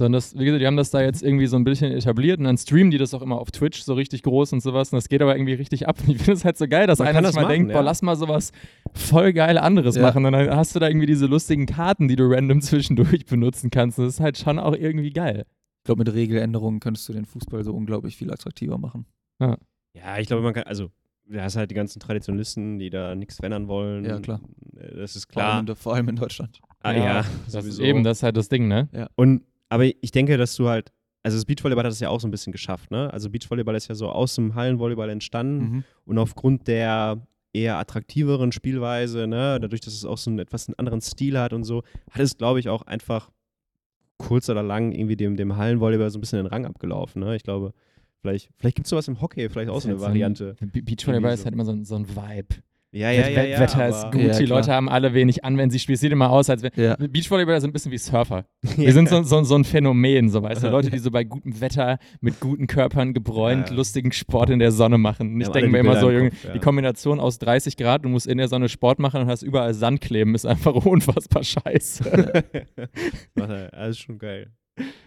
Sondern 0.00 0.14
das, 0.14 0.36
wie 0.38 0.44
gesagt, 0.46 0.60
die 0.62 0.66
haben 0.66 0.76
das 0.78 0.90
da 0.90 1.02
jetzt 1.02 1.22
irgendwie 1.22 1.46
so 1.46 1.56
ein 1.56 1.64
bisschen 1.64 1.92
etabliert 1.92 2.38
und 2.38 2.44
dann 2.46 2.56
streamen 2.56 2.90
die 2.90 2.96
das 2.98 3.12
auch 3.14 3.20
immer 3.22 3.38
auf 3.38 3.50
Twitch 3.50 3.82
so 3.82 3.92
richtig 3.94 4.22
groß 4.22 4.54
und 4.54 4.62
sowas. 4.62 4.92
Und 4.92 4.96
das 4.96 5.08
geht 5.10 5.20
aber 5.22 5.36
irgendwie 5.36 5.52
richtig 5.52 5.86
ab. 5.86 5.98
Und 6.02 6.08
ich 6.14 6.16
finde 6.16 6.32
es 6.32 6.44
halt 6.44 6.56
so 6.56 6.66
geil, 6.66 6.86
dass 6.86 6.98
Man 7.00 7.08
einer 7.08 7.20
das 7.22 7.34
mal 7.34 7.42
machen, 7.42 7.50
denkt, 7.52 7.70
ja. 7.70 7.76
boah, 7.76 7.82
lass 7.84 8.00
mal 8.02 8.16
sowas 8.16 8.50
voll 8.94 9.32
geil 9.34 9.58
anderes 9.58 9.96
Ja. 9.96 10.02
machen. 10.02 10.24
Und 10.24 10.32
dann 10.32 10.50
hast 10.56 10.74
du 10.74 10.78
da 10.80 10.88
irgendwie 10.88 11.06
diese 11.06 11.26
lustigen 11.26 11.66
Karten, 11.66 12.08
die 12.08 12.16
du 12.16 12.24
random 12.32 12.60
zwischendurch 12.62 13.26
benutzen 13.26 13.70
kannst. 13.70 13.98
Und 13.98 14.06
das 14.06 14.14
ist 14.14 14.20
halt 14.20 14.38
schon 14.38 14.58
auch 14.58 14.74
irgendwie 14.74 15.10
geil. 15.12 15.44
Ich 15.80 15.84
glaube, 15.84 16.00
mit 16.04 16.12
Regeländerungen 16.14 16.80
könntest 16.80 17.08
du 17.08 17.12
den 17.12 17.26
Fußball 17.26 17.62
so 17.62 17.72
unglaublich 17.74 18.16
viel 18.16 18.32
attraktiver 18.32 18.78
machen. 18.78 19.06
Ja, 19.38 20.18
ich 20.18 20.26
glaube, 20.26 20.42
man 20.42 20.54
kann, 20.54 20.64
also, 20.64 20.88
du 21.26 21.42
hast 21.42 21.56
halt 21.56 21.70
die 21.70 21.74
ganzen 21.74 22.00
Traditionalisten, 22.00 22.78
die 22.78 22.90
da 22.90 23.14
nichts 23.14 23.36
verändern 23.36 23.68
wollen. 23.68 24.04
Ja, 24.04 24.18
klar. 24.18 24.40
Äh, 24.76 24.96
Das 24.96 25.16
ist 25.16 25.32
Vor 25.32 25.42
allem, 25.42 25.64
klar. 25.66 25.74
in, 25.76 25.76
vor 25.76 25.94
allem 25.94 26.08
in 26.08 26.16
Deutschland. 26.16 26.60
Ah, 26.82 26.92
ja, 26.92 27.14
das 27.46 27.46
ist 27.48 27.52
sowieso. 27.52 27.82
eben, 27.82 28.04
das 28.04 28.18
ist 28.18 28.22
halt 28.22 28.36
das 28.36 28.48
Ding, 28.48 28.68
ne? 28.68 28.88
Und, 29.16 29.42
aber 29.70 29.84
ich 29.86 30.10
denke, 30.10 30.36
dass 30.36 30.54
du 30.56 30.68
halt, 30.68 30.92
also 31.22 31.36
das 31.38 31.46
Beachvolleyball 31.46 31.84
hat 31.84 31.90
das 31.92 32.00
ja 32.00 32.10
auch 32.10 32.20
so 32.20 32.28
ein 32.28 32.30
bisschen 32.30 32.52
geschafft, 32.52 32.90
ne? 32.90 33.10
Also 33.12 33.30
Beachvolleyball 33.30 33.74
ist 33.74 33.88
ja 33.88 33.94
so 33.94 34.08
aus 34.10 34.34
dem 34.34 34.54
Hallenvolleyball 34.54 35.08
entstanden 35.10 35.58
Mhm. 35.76 35.84
und 36.04 36.18
aufgrund 36.18 36.66
der 36.68 37.26
eher 37.52 37.78
attraktiveren 37.78 38.52
Spielweise, 38.52 39.26
ne, 39.26 39.58
dadurch, 39.60 39.80
dass 39.80 39.92
es 39.94 40.04
auch 40.04 40.18
so 40.18 40.30
einen 40.30 40.38
etwas 40.38 40.68
einen 40.68 40.78
anderen 40.78 41.00
Stil 41.00 41.36
hat 41.38 41.52
und 41.52 41.64
so, 41.64 41.82
hat 42.10 42.20
es, 42.22 42.36
glaube 42.36 42.60
ich, 42.60 42.68
auch 42.68 42.82
einfach 42.82 43.30
kurz 44.18 44.48
oder 44.48 44.62
lang 44.62 44.92
irgendwie 44.92 45.16
dem, 45.16 45.36
dem 45.36 45.56
Hallenvolleyball 45.56 46.10
so 46.10 46.18
ein 46.18 46.20
bisschen 46.20 46.38
den 46.38 46.46
Rang 46.46 46.66
abgelaufen, 46.66 47.22
ne? 47.22 47.36
Ich 47.36 47.42
glaube, 47.42 47.72
vielleicht, 48.20 48.50
vielleicht 48.56 48.76
gibt 48.76 48.86
es 48.86 48.90
sowas 48.90 49.08
im 49.08 49.20
Hockey, 49.20 49.48
vielleicht 49.48 49.70
auch 49.70 49.80
so 49.80 49.88
eine 49.88 49.96
ist 49.96 50.02
halt 50.02 50.10
Variante. 50.10 50.56
So 50.58 50.64
ein, 50.66 50.70
Be- 50.70 50.82
Beachvolleyball 50.82 51.34
ist 51.34 51.44
halt 51.44 51.54
immer 51.54 51.64
so 51.64 51.72
ein, 51.72 51.84
so 51.84 51.96
ein 51.96 52.08
Vibe. 52.08 52.56
Ja, 52.92 53.12
ja, 53.12 53.28
ja, 53.28 53.44
ja. 53.44 53.60
Wetter 53.60 53.88
ist 53.88 54.10
gut, 54.10 54.20
Ja, 54.20 54.36
die. 54.36 54.46
Leute 54.46 54.72
haben 54.72 54.88
alle 54.88 55.14
wenig 55.14 55.44
an, 55.44 55.56
wenn 55.56 55.70
sie 55.70 55.78
spielen. 55.78 55.94
Es 55.94 56.00
sieht 56.00 56.10
immer 56.10 56.30
aus, 56.30 56.50
als 56.50 56.64
wenn. 56.64 56.72
Ja. 56.74 56.96
Beachvolleyballer 56.96 57.60
sind 57.60 57.70
ein 57.70 57.72
bisschen 57.72 57.92
wie 57.92 57.98
Surfer. 57.98 58.46
Wir 58.76 58.92
sind 58.92 59.08
so, 59.08 59.22
so, 59.22 59.44
so 59.44 59.54
ein 59.54 59.62
Phänomen, 59.62 60.28
so 60.28 60.42
weißt 60.42 60.64
du. 60.64 60.68
Leute, 60.70 60.90
die 60.90 60.98
so 60.98 61.12
bei 61.12 61.22
gutem 61.22 61.60
Wetter, 61.60 61.98
mit 62.20 62.40
guten 62.40 62.66
Körpern 62.66 63.14
gebräunt, 63.14 63.70
Ja. 63.70 63.76
lustigen 63.76 64.10
Sport 64.10 64.50
in 64.50 64.58
der 64.58 64.72
Sonne 64.72 64.98
machen. 64.98 65.34
Und 65.34 65.40
ich 65.40 65.48
denke 65.48 65.70
mir 65.70 65.78
immer 65.78 66.00
so, 66.00 66.10
Junge, 66.10 66.30
die 66.52 66.58
Kombination 66.58 67.20
aus 67.20 67.38
30 67.38 67.76
Grad, 67.76 68.04
du 68.04 68.08
musst 68.08 68.26
in 68.26 68.38
der 68.38 68.48
Sonne 68.48 68.68
Sport 68.68 68.98
machen 68.98 69.20
und 69.22 69.26
hast 69.28 69.42
überall 69.42 69.72
Sand 69.72 70.00
kleben, 70.00 70.34
ist 70.34 70.44
einfach 70.46 70.74
unfassbar 70.84 71.44
scheiße. 71.44 72.04
Warte, 73.36 73.68
das 73.72 73.90
ist 73.90 73.98
schon 74.00 74.18
geil. 74.18 74.50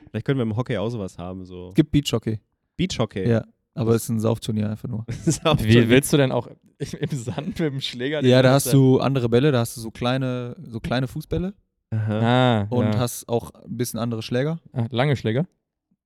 Vielleicht 0.09 0.25
können 0.25 0.37
wir 0.39 0.43
im 0.43 0.55
Hockey 0.55 0.77
auch 0.77 0.89
sowas 0.89 1.17
haben, 1.17 1.43
so. 1.43 1.69
Es 1.69 1.75
gibt 1.75 1.91
Beachhockey. 1.91 2.39
Beachhockey. 2.77 3.27
Ja. 3.27 3.43
Aber 3.75 3.95
es 3.95 4.03
ist 4.03 4.09
ein 4.09 4.19
Saufturnier 4.19 4.69
einfach 4.69 4.87
nur. 4.87 5.05
Wie 5.07 5.89
willst 5.89 6.13
du 6.13 6.17
denn 6.17 6.31
auch 6.31 6.47
im 6.77 7.17
Sand 7.17 7.47
mit 7.47 7.59
dem 7.59 7.81
Schläger? 7.81 8.23
Ja, 8.23 8.41
da 8.41 8.53
hast 8.53 8.71
du 8.71 8.99
andere 8.99 9.29
Bälle, 9.29 9.51
da 9.51 9.59
hast 9.59 9.77
du 9.77 9.81
so 9.81 9.89
kleine, 9.91 10.55
so 10.63 10.79
kleine 10.79 11.07
Fußbälle 11.07 11.53
Aha. 11.91 12.19
Ah, 12.19 12.67
und 12.69 12.85
ja. 12.85 12.99
hast 12.99 13.27
auch 13.29 13.51
ein 13.51 13.77
bisschen 13.77 13.99
andere 13.99 14.21
Schläger. 14.21 14.59
ah, 14.73 14.87
lange 14.91 15.15
Schläger. 15.15 15.47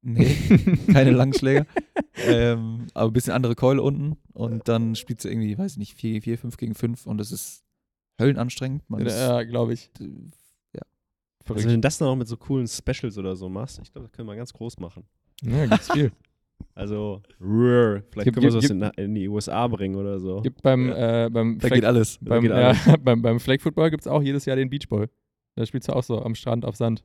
Nee, 0.01 0.35
keine 0.93 1.11
langen 1.11 1.33
Schläger. 1.33 1.65
ähm, 2.15 2.87
aber 2.93 3.09
ein 3.09 3.13
bisschen 3.13 3.33
andere 3.33 3.55
Keule 3.55 3.81
unten. 3.81 4.15
Und 4.33 4.67
dann 4.69 4.95
spielst 4.95 5.25
du 5.25 5.29
irgendwie, 5.29 5.57
weiß 5.57 5.73
ich 5.73 5.77
nicht, 5.77 5.95
4 5.95 6.11
gegen 6.11 6.23
4, 6.23 6.37
5 6.37 6.57
gegen 6.57 6.75
5 6.75 7.05
und 7.05 7.17
das 7.17 7.31
ist 7.31 7.65
höllenanstrengend. 8.19 8.89
Man 8.89 9.05
Ja, 9.05 9.43
glaube 9.43 9.73
ich. 9.73 9.91
Verrückt. 11.47 11.59
Also 11.59 11.69
wenn 11.69 11.81
du 11.81 11.85
das 11.85 11.99
noch 11.99 12.15
mit 12.15 12.27
so 12.27 12.35
coolen 12.35 12.67
Specials 12.67 13.17
oder 13.17 13.35
so 13.35 13.47
machst, 13.47 13.79
ich 13.81 13.91
glaube, 13.91 14.07
das 14.07 14.11
können 14.15 14.27
wir 14.27 14.35
ganz 14.35 14.51
groß 14.53 14.79
machen. 14.79 15.05
ja, 15.41 15.65
gibt's 15.65 15.91
viel. 15.91 16.11
Also, 16.73 17.21
rrr, 17.41 18.03
vielleicht 18.11 18.25
Gibt- 18.25 18.35
können 18.35 18.43
wir 18.43 18.51
sowas 18.51 18.69
in, 18.69 18.81
in 19.03 19.15
die 19.15 19.27
USA 19.27 19.67
bringen 19.67 19.95
oder 19.95 20.19
so. 20.19 20.41
Gibt 20.41 20.61
beim, 20.61 20.89
äh, 20.89 21.29
beim, 21.31 21.57
da 21.57 21.67
Flag, 21.67 21.75
geht 21.75 21.85
alles. 21.85 22.19
beim, 22.21 22.41
geht 22.41 22.51
ja, 22.51 22.73
beim, 23.01 23.21
beim 23.21 23.39
Flag 23.39 23.59
Football 23.61 23.89
gibt 23.89 24.01
es 24.01 24.07
auch 24.07 24.21
jedes 24.21 24.45
Jahr 24.45 24.55
den 24.55 24.69
Beachball. 24.69 25.09
Da 25.55 25.65
spielst 25.65 25.87
du 25.89 25.93
auch 25.93 26.03
so 26.03 26.21
am 26.21 26.35
Strand 26.35 26.65
auf 26.65 26.75
Sand. 26.75 27.03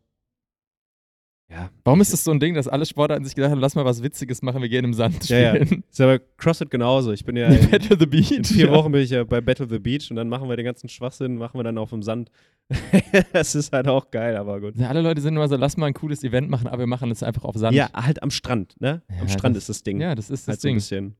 Ja. 1.50 1.70
Warum 1.84 2.00
ist 2.00 2.12
das 2.14 2.24
so 2.24 2.30
ein 2.30 2.40
Ding, 2.40 2.54
dass 2.54 2.66
alle 2.66 2.86
Sportarten 2.86 3.24
sich 3.26 3.34
gedacht 3.34 3.50
haben, 3.50 3.60
lass 3.60 3.74
mal 3.74 3.84
was 3.84 4.02
Witziges 4.02 4.40
machen, 4.40 4.62
wir 4.62 4.70
gehen 4.70 4.86
im 4.86 4.94
Sand 4.94 5.28
Ja, 5.28 5.38
ja. 5.54 5.54
spielen? 5.64 5.84
Ist 5.90 6.00
aber 6.00 6.18
CrossFit 6.18 6.70
genauso. 6.70 7.12
Ich 7.12 7.26
bin 7.26 7.36
ja 7.36 7.46
in, 7.48 7.70
Battle 7.70 7.98
the 7.98 8.06
Beach. 8.06 8.30
in 8.32 8.44
vier 8.44 8.66
ja. 8.66 8.72
Wochen 8.72 8.90
bin 8.90 9.02
ich 9.02 9.10
ja 9.10 9.22
bei 9.24 9.42
Battle 9.42 9.68
the 9.68 9.78
Beach 9.78 10.08
und 10.10 10.16
dann 10.16 10.30
machen 10.30 10.48
wir 10.48 10.56
den 10.56 10.64
ganzen 10.64 10.88
Schwachsinn, 10.88 11.36
machen 11.36 11.58
wir 11.58 11.64
dann 11.64 11.76
auf 11.76 11.90
dem 11.90 12.02
Sand. 12.02 12.30
das 13.34 13.54
ist 13.54 13.70
halt 13.72 13.86
auch 13.86 14.10
geil, 14.10 14.34
aber 14.36 14.60
gut. 14.62 14.76
Ja, 14.76 14.88
alle 14.88 15.02
Leute 15.02 15.20
sind 15.20 15.36
immer 15.36 15.46
so, 15.48 15.56
lass 15.56 15.76
mal 15.76 15.86
ein 15.86 15.94
cooles 15.94 16.24
Event 16.24 16.48
machen, 16.48 16.68
aber 16.68 16.78
wir 16.78 16.86
machen 16.86 17.10
es 17.10 17.22
einfach 17.22 17.44
auf 17.44 17.56
Sand. 17.56 17.76
Ja, 17.76 17.90
halt 17.92 18.22
am 18.22 18.30
Strand, 18.30 18.80
ne? 18.80 19.02
Ja, 19.10 19.20
am 19.20 19.28
Strand 19.28 19.54
das- 19.54 19.64
ist 19.64 19.68
das 19.68 19.82
Ding. 19.82 20.00
Ja, 20.00 20.14
das 20.14 20.30
ist 20.30 20.48
das 20.48 20.52
halt 20.54 20.60
so 20.62 20.68
ein 20.68 20.70
Ding. 20.70 20.76
bisschen. 20.76 21.16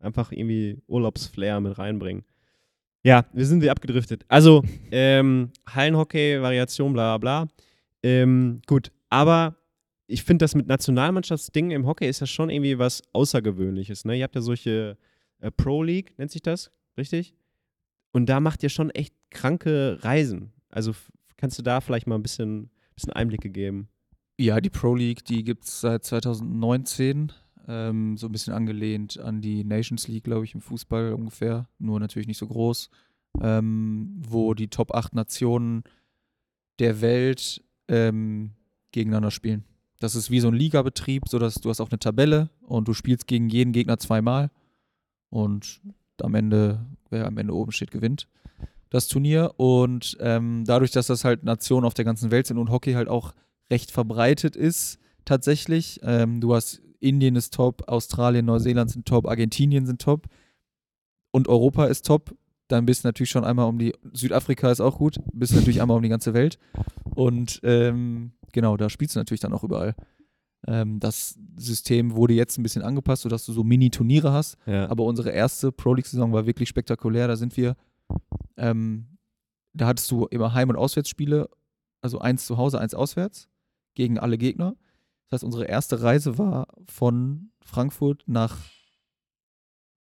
Einfach 0.00 0.32
irgendwie 0.32 0.82
Urlaubsflair 0.88 1.60
mit 1.60 1.78
reinbringen. 1.78 2.24
Ja, 3.04 3.24
wir 3.32 3.46
sind 3.46 3.62
wie 3.62 3.70
abgedriftet. 3.70 4.24
Also, 4.26 4.64
ähm, 4.90 5.50
Hallenhockey, 5.68 6.42
Variation, 6.42 6.92
bla 6.92 7.16
bla 7.18 7.44
bla. 7.44 7.52
Ähm, 8.02 8.60
gut, 8.66 8.90
aber 9.10 9.54
ich 10.06 10.22
finde 10.22 10.44
das 10.44 10.54
mit 10.54 10.66
Nationalmannschaftsdingen 10.66 11.72
im 11.72 11.86
Hockey 11.86 12.08
ist 12.08 12.20
ja 12.20 12.26
schon 12.26 12.50
irgendwie 12.50 12.78
was 12.78 13.02
Außergewöhnliches. 13.12 14.04
Ne? 14.04 14.18
Ihr 14.18 14.24
habt 14.24 14.34
ja 14.34 14.40
solche 14.40 14.96
äh, 15.40 15.50
Pro 15.50 15.82
League, 15.82 16.16
nennt 16.18 16.30
sich 16.30 16.42
das, 16.42 16.70
richtig? 16.96 17.34
Und 18.12 18.26
da 18.26 18.40
macht 18.40 18.62
ihr 18.62 18.68
schon 18.68 18.90
echt 18.90 19.14
kranke 19.30 19.98
Reisen. 20.02 20.52
Also 20.70 20.92
kannst 21.36 21.58
du 21.58 21.62
da 21.62 21.80
vielleicht 21.80 22.06
mal 22.06 22.14
ein 22.14 22.22
bisschen, 22.22 22.70
bisschen 22.94 23.12
Einblicke 23.12 23.50
geben? 23.50 23.88
Ja, 24.38 24.60
die 24.60 24.70
Pro 24.70 24.94
League, 24.94 25.24
die 25.24 25.44
gibt 25.44 25.64
es 25.64 25.80
seit 25.80 26.04
2019. 26.04 27.32
Ähm, 27.68 28.16
so 28.16 28.26
ein 28.28 28.32
bisschen 28.32 28.54
angelehnt 28.54 29.18
an 29.18 29.40
die 29.40 29.64
Nations 29.64 30.06
League, 30.06 30.24
glaube 30.24 30.44
ich, 30.44 30.54
im 30.54 30.60
Fußball 30.60 31.14
ungefähr. 31.14 31.68
Nur 31.78 31.98
natürlich 31.98 32.28
nicht 32.28 32.38
so 32.38 32.46
groß. 32.46 32.90
Ähm, 33.42 34.14
wo 34.18 34.54
die 34.54 34.68
Top 34.68 34.94
8 34.94 35.14
Nationen 35.14 35.82
der 36.78 37.00
Welt 37.00 37.62
ähm, 37.88 38.52
gegeneinander 38.92 39.30
spielen. 39.30 39.64
Das 39.98 40.14
ist 40.14 40.30
wie 40.30 40.40
so 40.40 40.48
ein 40.48 40.54
Ligabetrieb, 40.54 41.24
sodass 41.28 41.54
du 41.56 41.70
hast 41.70 41.80
auch 41.80 41.90
eine 41.90 41.98
Tabelle 41.98 42.50
und 42.62 42.88
du 42.88 42.92
spielst 42.92 43.26
gegen 43.26 43.48
jeden 43.48 43.72
Gegner 43.72 43.98
zweimal. 43.98 44.50
Und 45.30 45.80
am 46.22 46.34
Ende, 46.34 46.84
wer 47.10 47.26
am 47.26 47.38
Ende 47.38 47.54
oben 47.54 47.72
steht, 47.72 47.90
gewinnt 47.90 48.28
das 48.90 49.08
Turnier. 49.08 49.52
Und 49.56 50.16
ähm, 50.20 50.64
dadurch, 50.66 50.90
dass 50.90 51.06
das 51.06 51.24
halt 51.24 51.44
Nationen 51.44 51.86
auf 51.86 51.94
der 51.94 52.04
ganzen 52.04 52.30
Welt 52.30 52.46
sind 52.46 52.58
und 52.58 52.70
Hockey 52.70 52.92
halt 52.92 53.08
auch 53.08 53.34
recht 53.70 53.90
verbreitet 53.90 54.56
ist, 54.56 54.98
tatsächlich. 55.24 56.00
Ähm, 56.02 56.40
du 56.40 56.54
hast 56.54 56.80
Indien 57.00 57.36
ist 57.36 57.54
top, 57.54 57.88
Australien, 57.88 58.46
Neuseeland 58.46 58.90
sind 58.90 59.06
top, 59.06 59.26
Argentinien 59.26 59.86
sind 59.86 60.00
top 60.00 60.26
und 61.30 61.48
Europa 61.48 61.86
ist 61.86 62.06
top. 62.06 62.34
Dann 62.68 62.86
bist 62.86 63.04
du 63.04 63.08
natürlich 63.08 63.30
schon 63.30 63.44
einmal 63.44 63.68
um 63.68 63.78
die, 63.78 63.94
Südafrika 64.12 64.70
ist 64.70 64.80
auch 64.80 64.98
gut, 64.98 65.20
bist 65.32 65.54
natürlich 65.54 65.80
einmal 65.80 65.96
um 65.96 66.02
die 66.02 66.08
ganze 66.08 66.34
Welt. 66.34 66.58
Und 67.14 67.60
ähm, 67.62 68.32
genau, 68.56 68.78
da 68.78 68.88
spielst 68.88 69.14
du 69.14 69.20
natürlich 69.20 69.42
dann 69.42 69.52
auch 69.52 69.62
überall. 69.62 69.94
Ähm, 70.66 70.98
das 70.98 71.38
System 71.56 72.16
wurde 72.16 72.32
jetzt 72.32 72.58
ein 72.58 72.62
bisschen 72.62 72.82
angepasst, 72.82 73.22
sodass 73.22 73.44
du 73.44 73.52
so 73.52 73.62
Mini-Turniere 73.62 74.32
hast. 74.32 74.56
Ja. 74.64 74.88
Aber 74.88 75.04
unsere 75.04 75.30
erste 75.30 75.70
Pro 75.70 75.92
League-Saison 75.92 76.32
war 76.32 76.46
wirklich 76.46 76.70
spektakulär. 76.70 77.28
Da 77.28 77.36
sind 77.36 77.54
wir, 77.58 77.76
ähm, 78.56 79.18
da 79.74 79.88
hattest 79.88 80.10
du 80.10 80.24
immer 80.24 80.54
Heim- 80.54 80.70
und 80.70 80.76
Auswärtsspiele, 80.76 81.50
also 82.00 82.18
eins 82.18 82.46
zu 82.46 82.56
Hause, 82.56 82.80
eins 82.80 82.94
auswärts, 82.94 83.48
gegen 83.94 84.18
alle 84.18 84.38
Gegner. 84.38 84.74
Das 85.28 85.38
heißt, 85.38 85.44
unsere 85.44 85.66
erste 85.66 86.00
Reise 86.00 86.38
war 86.38 86.66
von 86.86 87.50
Frankfurt 87.60 88.24
nach 88.26 88.56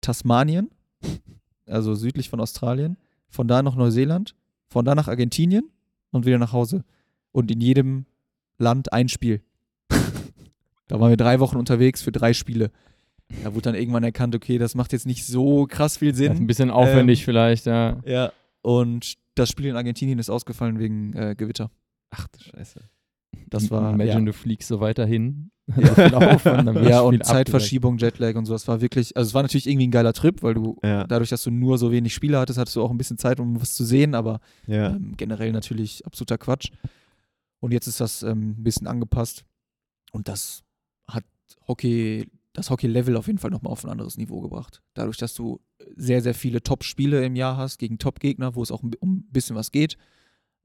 Tasmanien, 0.00 0.70
also 1.66 1.96
südlich 1.96 2.30
von 2.30 2.40
Australien, 2.40 2.98
von 3.28 3.48
da 3.48 3.62
nach 3.64 3.74
Neuseeland, 3.74 4.36
von 4.68 4.84
da 4.84 4.94
nach 4.94 5.09
Argentinien 5.09 5.70
und 6.12 6.24
wieder 6.24 6.38
nach 6.38 6.52
Hause. 6.52 6.84
Und 7.32 7.50
in 7.50 7.61
jedem 7.61 8.07
Land 8.59 8.92
ein 8.92 9.09
Spiel. 9.09 9.42
da 10.88 11.00
waren 11.00 11.11
wir 11.11 11.16
drei 11.16 11.40
Wochen 11.40 11.57
unterwegs 11.57 12.02
für 12.02 12.12
drei 12.12 12.32
Spiele. 12.32 12.70
Da 13.42 13.52
wurde 13.55 13.62
dann 13.62 13.74
irgendwann 13.74 14.05
erkannt, 14.05 14.34
okay, 14.34 14.59
das 14.59 14.74
macht 14.74 14.92
jetzt 14.92 15.07
nicht 15.07 15.24
so 15.26 15.66
krass 15.66 15.96
viel 15.98 16.11
Das 16.12 16.20
ist 16.20 16.28
ein 16.30 16.36
Sinn. 16.36 16.46
bisschen 16.46 16.70
aufwendig 16.70 17.20
Ähm, 17.20 17.24
vielleicht, 17.24 17.66
ja. 17.66 18.00
Ja. 18.05 18.32
Und 18.62 19.14
das 19.34 19.48
Spiel 19.50 19.66
in 19.66 19.76
Argentinien 19.76 20.18
ist 20.18 20.30
ausgefallen 20.30 20.78
wegen 20.78 21.12
äh, 21.14 21.34
Gewitter. 21.36 21.70
Ach 22.11 22.26
du 22.28 22.38
Scheiße. 22.44 22.80
Das 23.50 23.70
war 23.70 23.92
Imagine, 23.94 24.18
ja. 24.20 24.24
du 24.26 24.32
fliegst 24.32 24.68
so 24.68 24.80
dann 26.66 26.74
wird 26.74 26.84
ja 26.88 26.90
das 26.90 27.07
Spiel 27.07 27.18
und 27.20 27.24
Zeitverschiebung, 27.24 27.98
Jetlag 27.98 28.36
und 28.36 28.44
so. 28.44 28.52
Das 28.52 28.68
war 28.68 28.80
wirklich, 28.80 29.16
also 29.16 29.28
es 29.28 29.34
war 29.34 29.42
natürlich 29.42 29.66
irgendwie 29.66 29.88
ein 29.88 29.90
geiler 29.90 30.12
Trip, 30.12 30.42
weil 30.42 30.55
du 30.55 30.78
Ja. 30.84 31.05
dadurch, 31.05 31.30
dass 31.30 31.42
du 31.42 31.50
nur 31.50 31.78
so 31.78 31.90
wenig 31.90 32.14
Spiele 32.14 32.38
hattest, 32.38 32.59
hattest 32.59 32.76
du 32.76 32.82
auch 32.82 32.90
ein 32.90 32.98
bisschen 32.98 33.18
Zeit, 33.18 33.40
um 33.40 33.61
was 33.61 33.74
zu 33.74 33.84
sehen, 33.84 34.14
aber 34.14 34.40
Ja. 34.66 34.90
ähm, 34.90 35.14
generell 35.16 35.50
natürlich 35.52 36.05
absoluter 36.07 36.38
Quatsch. 36.38 36.70
Und 37.64 37.72
jetzt 37.72 37.86
ist 37.86 37.98
das 37.98 38.22
ähm, 38.22 38.50
ein 38.50 38.62
bisschen 38.62 38.86
angepasst 38.86 39.46
und 40.12 40.28
das 40.28 40.64
hat 41.08 41.24
Hockey 41.66 42.30
das 42.52 42.68
Hockey-Level 42.68 43.16
auf 43.16 43.26
jeden 43.26 43.38
Fall 43.38 43.50
nochmal 43.50 43.72
auf 43.72 43.84
ein 43.84 43.90
anderes 43.90 44.18
Niveau 44.18 44.42
gebracht. 44.42 44.82
Dadurch, 44.92 45.16
dass 45.16 45.32
du 45.32 45.62
sehr, 45.96 46.20
sehr 46.20 46.34
viele 46.34 46.62
Top-Spiele 46.62 47.24
im 47.24 47.36
Jahr 47.36 47.56
hast 47.56 47.78
gegen 47.78 47.96
Top-Gegner, 47.96 48.54
wo 48.54 48.62
es 48.62 48.70
auch 48.70 48.82
um 48.82 49.16
ein 49.16 49.32
bisschen 49.32 49.56
was 49.56 49.72
geht, 49.72 49.96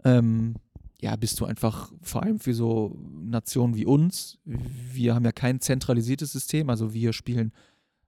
ähm, 0.03 0.55
ja, 0.99 1.15
bist 1.15 1.39
du 1.39 1.45
einfach 1.45 1.89
vor 2.01 2.23
allem 2.23 2.37
für 2.37 2.53
so 2.53 2.99
Nationen 3.13 3.77
wie 3.77 3.85
uns, 3.85 4.37
wir 4.43 5.15
haben 5.15 5.23
ja 5.23 5.31
kein 5.31 5.61
zentralisiertes 5.61 6.33
System, 6.33 6.69
also 6.69 6.93
wir 6.93 7.13
spielen 7.13 7.53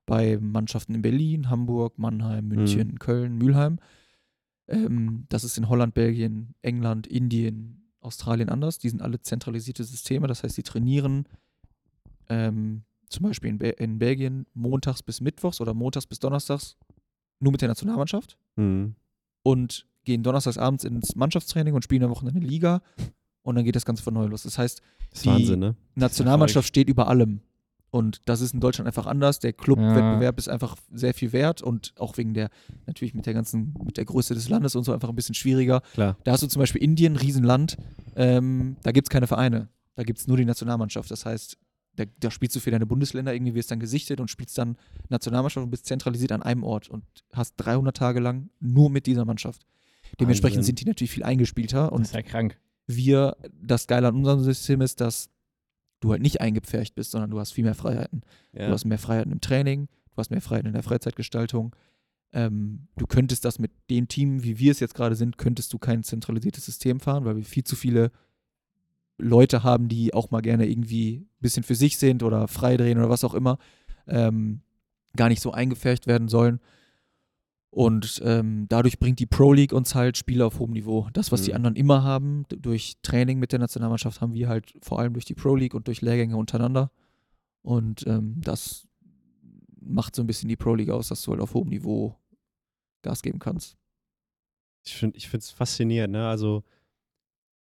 bei 0.05 0.37
Mannschaften 0.37 0.95
in 0.95 1.01
Berlin, 1.01 1.49
Hamburg, 1.49 1.97
Mannheim, 1.97 2.49
München, 2.49 2.89
mhm. 2.89 2.99
Köln, 2.99 3.37
Mülheim. 3.37 3.79
Ähm, 4.67 5.27
das 5.29 5.45
ist 5.45 5.57
in 5.57 5.69
Holland, 5.69 5.93
Belgien, 5.93 6.55
England, 6.61 7.07
Indien, 7.07 7.80
Australien 8.01 8.49
anders. 8.49 8.77
Die 8.77 8.89
sind 8.89 9.01
alle 9.01 9.21
zentralisierte 9.21 9.83
Systeme, 9.83 10.27
das 10.27 10.43
heißt, 10.43 10.57
die 10.57 10.63
trainieren 10.63 11.27
ähm, 12.29 12.83
zum 13.09 13.23
Beispiel 13.23 13.49
in, 13.49 13.57
Be 13.57 13.69
in, 13.69 13.99
Belgien 13.99 14.45
montags 14.53 15.03
bis 15.03 15.21
mittwochs 15.21 15.61
oder 15.61 15.73
montags 15.73 16.07
bis 16.07 16.19
donnerstags 16.19 16.77
nur 17.39 17.51
mit 17.51 17.61
der 17.61 17.67
Nationalmannschaft 17.67 18.37
mhm. 18.55 18.95
und 19.43 19.85
gehen 20.03 20.23
donnerstags 20.23 20.57
abends 20.57 20.83
ins 20.83 21.15
Mannschaftstraining 21.15 21.73
und 21.73 21.83
spielen 21.83 22.03
am 22.03 22.09
Wochenende 22.09 22.39
Liga 22.39 22.81
und 23.43 23.55
dann 23.55 23.65
geht 23.65 23.75
das 23.75 23.85
Ganze 23.85 24.03
von 24.03 24.13
neu 24.13 24.25
los. 24.25 24.43
Das 24.43 24.57
heißt, 24.57 24.81
das 25.11 25.21
die 25.21 25.29
Wahnsinn, 25.29 25.59
ne? 25.59 25.75
Nationalmannschaft 25.95 26.67
steht 26.67 26.87
über 26.87 27.07
allem. 27.07 27.41
Und 27.91 28.21
das 28.25 28.39
ist 28.39 28.53
in 28.53 28.61
Deutschland 28.61 28.87
einfach 28.87 29.05
anders. 29.05 29.39
Der 29.39 29.51
Clubwettbewerb 29.51 30.35
ja. 30.35 30.39
ist 30.39 30.47
einfach 30.47 30.77
sehr 30.91 31.13
viel 31.13 31.33
wert 31.33 31.61
und 31.61 31.93
auch 31.97 32.17
wegen 32.17 32.33
der, 32.33 32.49
natürlich 32.87 33.13
mit 33.13 33.25
der 33.25 33.33
ganzen, 33.33 33.75
mit 33.83 33.97
der 33.97 34.05
Größe 34.05 34.33
des 34.33 34.47
Landes 34.47 34.75
und 34.75 34.85
so 34.85 34.93
einfach 34.93 35.09
ein 35.09 35.15
bisschen 35.15 35.35
schwieriger. 35.35 35.81
Klar. 35.93 36.17
Da 36.23 36.31
hast 36.31 36.41
du 36.41 36.47
zum 36.47 36.61
Beispiel 36.61 36.81
Indien, 36.81 37.17
Riesenland, 37.17 37.77
ähm, 38.15 38.77
da 38.83 38.91
gibt 38.93 39.07
es 39.07 39.09
keine 39.09 39.27
Vereine. 39.27 39.67
Da 39.95 40.03
gibt 40.03 40.19
es 40.19 40.27
nur 40.27 40.37
die 40.37 40.45
Nationalmannschaft. 40.45 41.11
Das 41.11 41.25
heißt, 41.25 41.57
da, 41.97 42.05
da, 42.21 42.31
spielst 42.31 42.55
du 42.55 42.61
für 42.61 42.71
deine 42.71 42.85
Bundesländer 42.85 43.33
irgendwie, 43.33 43.55
wirst 43.55 43.71
dann 43.71 43.81
gesichtet 43.81 44.21
und 44.21 44.29
spielst 44.29 44.57
dann 44.57 44.77
Nationalmannschaft 45.09 45.65
und 45.65 45.71
bist 45.71 45.85
zentralisiert 45.85 46.31
an 46.31 46.41
einem 46.41 46.63
Ort 46.63 46.89
und 46.89 47.03
hast 47.33 47.55
300 47.57 47.95
Tage 47.95 48.21
lang 48.21 48.49
nur 48.61 48.89
mit 48.89 49.05
dieser 49.05 49.25
Mannschaft. 49.25 49.65
Dementsprechend 50.19 50.59
Wahnsinn. 50.59 50.77
sind 50.77 50.79
die 50.79 50.85
natürlich 50.85 51.11
viel 51.11 51.23
eingespielter. 51.23 51.91
Und 51.91 52.01
das 52.01 52.09
ist 52.09 52.15
ja 52.15 52.21
krank. 52.21 52.57
Wir, 52.87 53.35
das 53.61 53.87
Geile 53.87 54.07
an 54.07 54.15
unserem 54.15 54.41
System 54.41 54.79
ist, 54.79 55.01
dass 55.01 55.29
du 56.01 56.11
halt 56.11 56.21
nicht 56.21 56.41
eingepfercht 56.41 56.95
bist, 56.95 57.11
sondern 57.11 57.31
du 57.31 57.39
hast 57.39 57.51
viel 57.51 57.63
mehr 57.63 57.75
Freiheiten. 57.75 58.21
Ja. 58.51 58.67
Du 58.67 58.73
hast 58.73 58.85
mehr 58.85 58.97
Freiheiten 58.97 59.31
im 59.31 59.39
Training, 59.39 59.87
du 59.87 60.17
hast 60.17 60.31
mehr 60.31 60.41
Freiheiten 60.41 60.67
in 60.67 60.73
der 60.73 60.83
Freizeitgestaltung. 60.83 61.73
Ähm, 62.33 62.87
du 62.97 63.07
könntest 63.07 63.45
das 63.45 63.59
mit 63.59 63.71
dem 63.89 64.07
Team, 64.07 64.43
wie 64.43 64.59
wir 64.59 64.71
es 64.71 64.79
jetzt 64.79 64.95
gerade 64.95 65.15
sind, 65.15 65.37
könntest 65.37 65.71
du 65.73 65.79
kein 65.79 66.03
zentralisiertes 66.03 66.65
System 66.65 66.99
fahren, 66.99 67.23
weil 67.25 67.37
wir 67.37 67.45
viel 67.45 67.63
zu 67.63 67.75
viele 67.75 68.11
Leute 69.17 69.63
haben, 69.63 69.87
die 69.87 70.13
auch 70.13 70.31
mal 70.31 70.41
gerne 70.41 70.67
irgendwie 70.67 71.17
ein 71.17 71.27
bisschen 71.41 71.63
für 71.63 71.75
sich 71.75 71.97
sind 71.97 72.23
oder 72.23 72.47
freidrehen 72.47 72.97
oder 72.97 73.09
was 73.09 73.23
auch 73.23 73.33
immer, 73.33 73.57
ähm, 74.07 74.61
gar 75.15 75.29
nicht 75.29 75.41
so 75.41 75.51
eingepfercht 75.51 76.07
werden 76.07 76.27
sollen. 76.27 76.59
Und 77.71 78.21
ähm, 78.25 78.67
dadurch 78.67 78.99
bringt 78.99 79.19
die 79.19 79.25
Pro 79.25 79.53
League 79.53 79.71
uns 79.71 79.95
halt 79.95 80.17
Spiele 80.17 80.45
auf 80.45 80.59
hohem 80.59 80.71
Niveau. 80.71 81.07
Das, 81.13 81.31
was 81.31 81.41
mhm. 81.41 81.45
die 81.45 81.53
anderen 81.53 81.75
immer 81.77 82.03
haben, 82.03 82.43
durch 82.49 82.97
Training 83.01 83.39
mit 83.39 83.53
der 83.53 83.59
Nationalmannschaft, 83.59 84.19
haben 84.19 84.33
wir 84.33 84.49
halt 84.49 84.73
vor 84.81 84.99
allem 84.99 85.13
durch 85.13 85.25
die 85.25 85.35
Pro 85.35 85.55
League 85.55 85.73
und 85.73 85.87
durch 85.87 86.01
Lehrgänge 86.01 86.35
untereinander. 86.35 86.91
Und 87.61 88.05
ähm, 88.07 88.41
das 88.41 88.87
macht 89.79 90.15
so 90.15 90.21
ein 90.21 90.27
bisschen 90.27 90.49
die 90.49 90.57
Pro 90.57 90.75
League 90.75 90.89
aus, 90.89 91.07
dass 91.07 91.21
du 91.21 91.31
halt 91.31 91.41
auf 91.41 91.53
hohem 91.53 91.69
Niveau 91.69 92.17
Gas 93.03 93.21
geben 93.21 93.39
kannst. 93.39 93.77
Ich 94.83 94.95
finde 94.95 95.17
es 95.17 95.51
faszinierend, 95.51 96.11
ne? 96.11 96.27
Also 96.27 96.63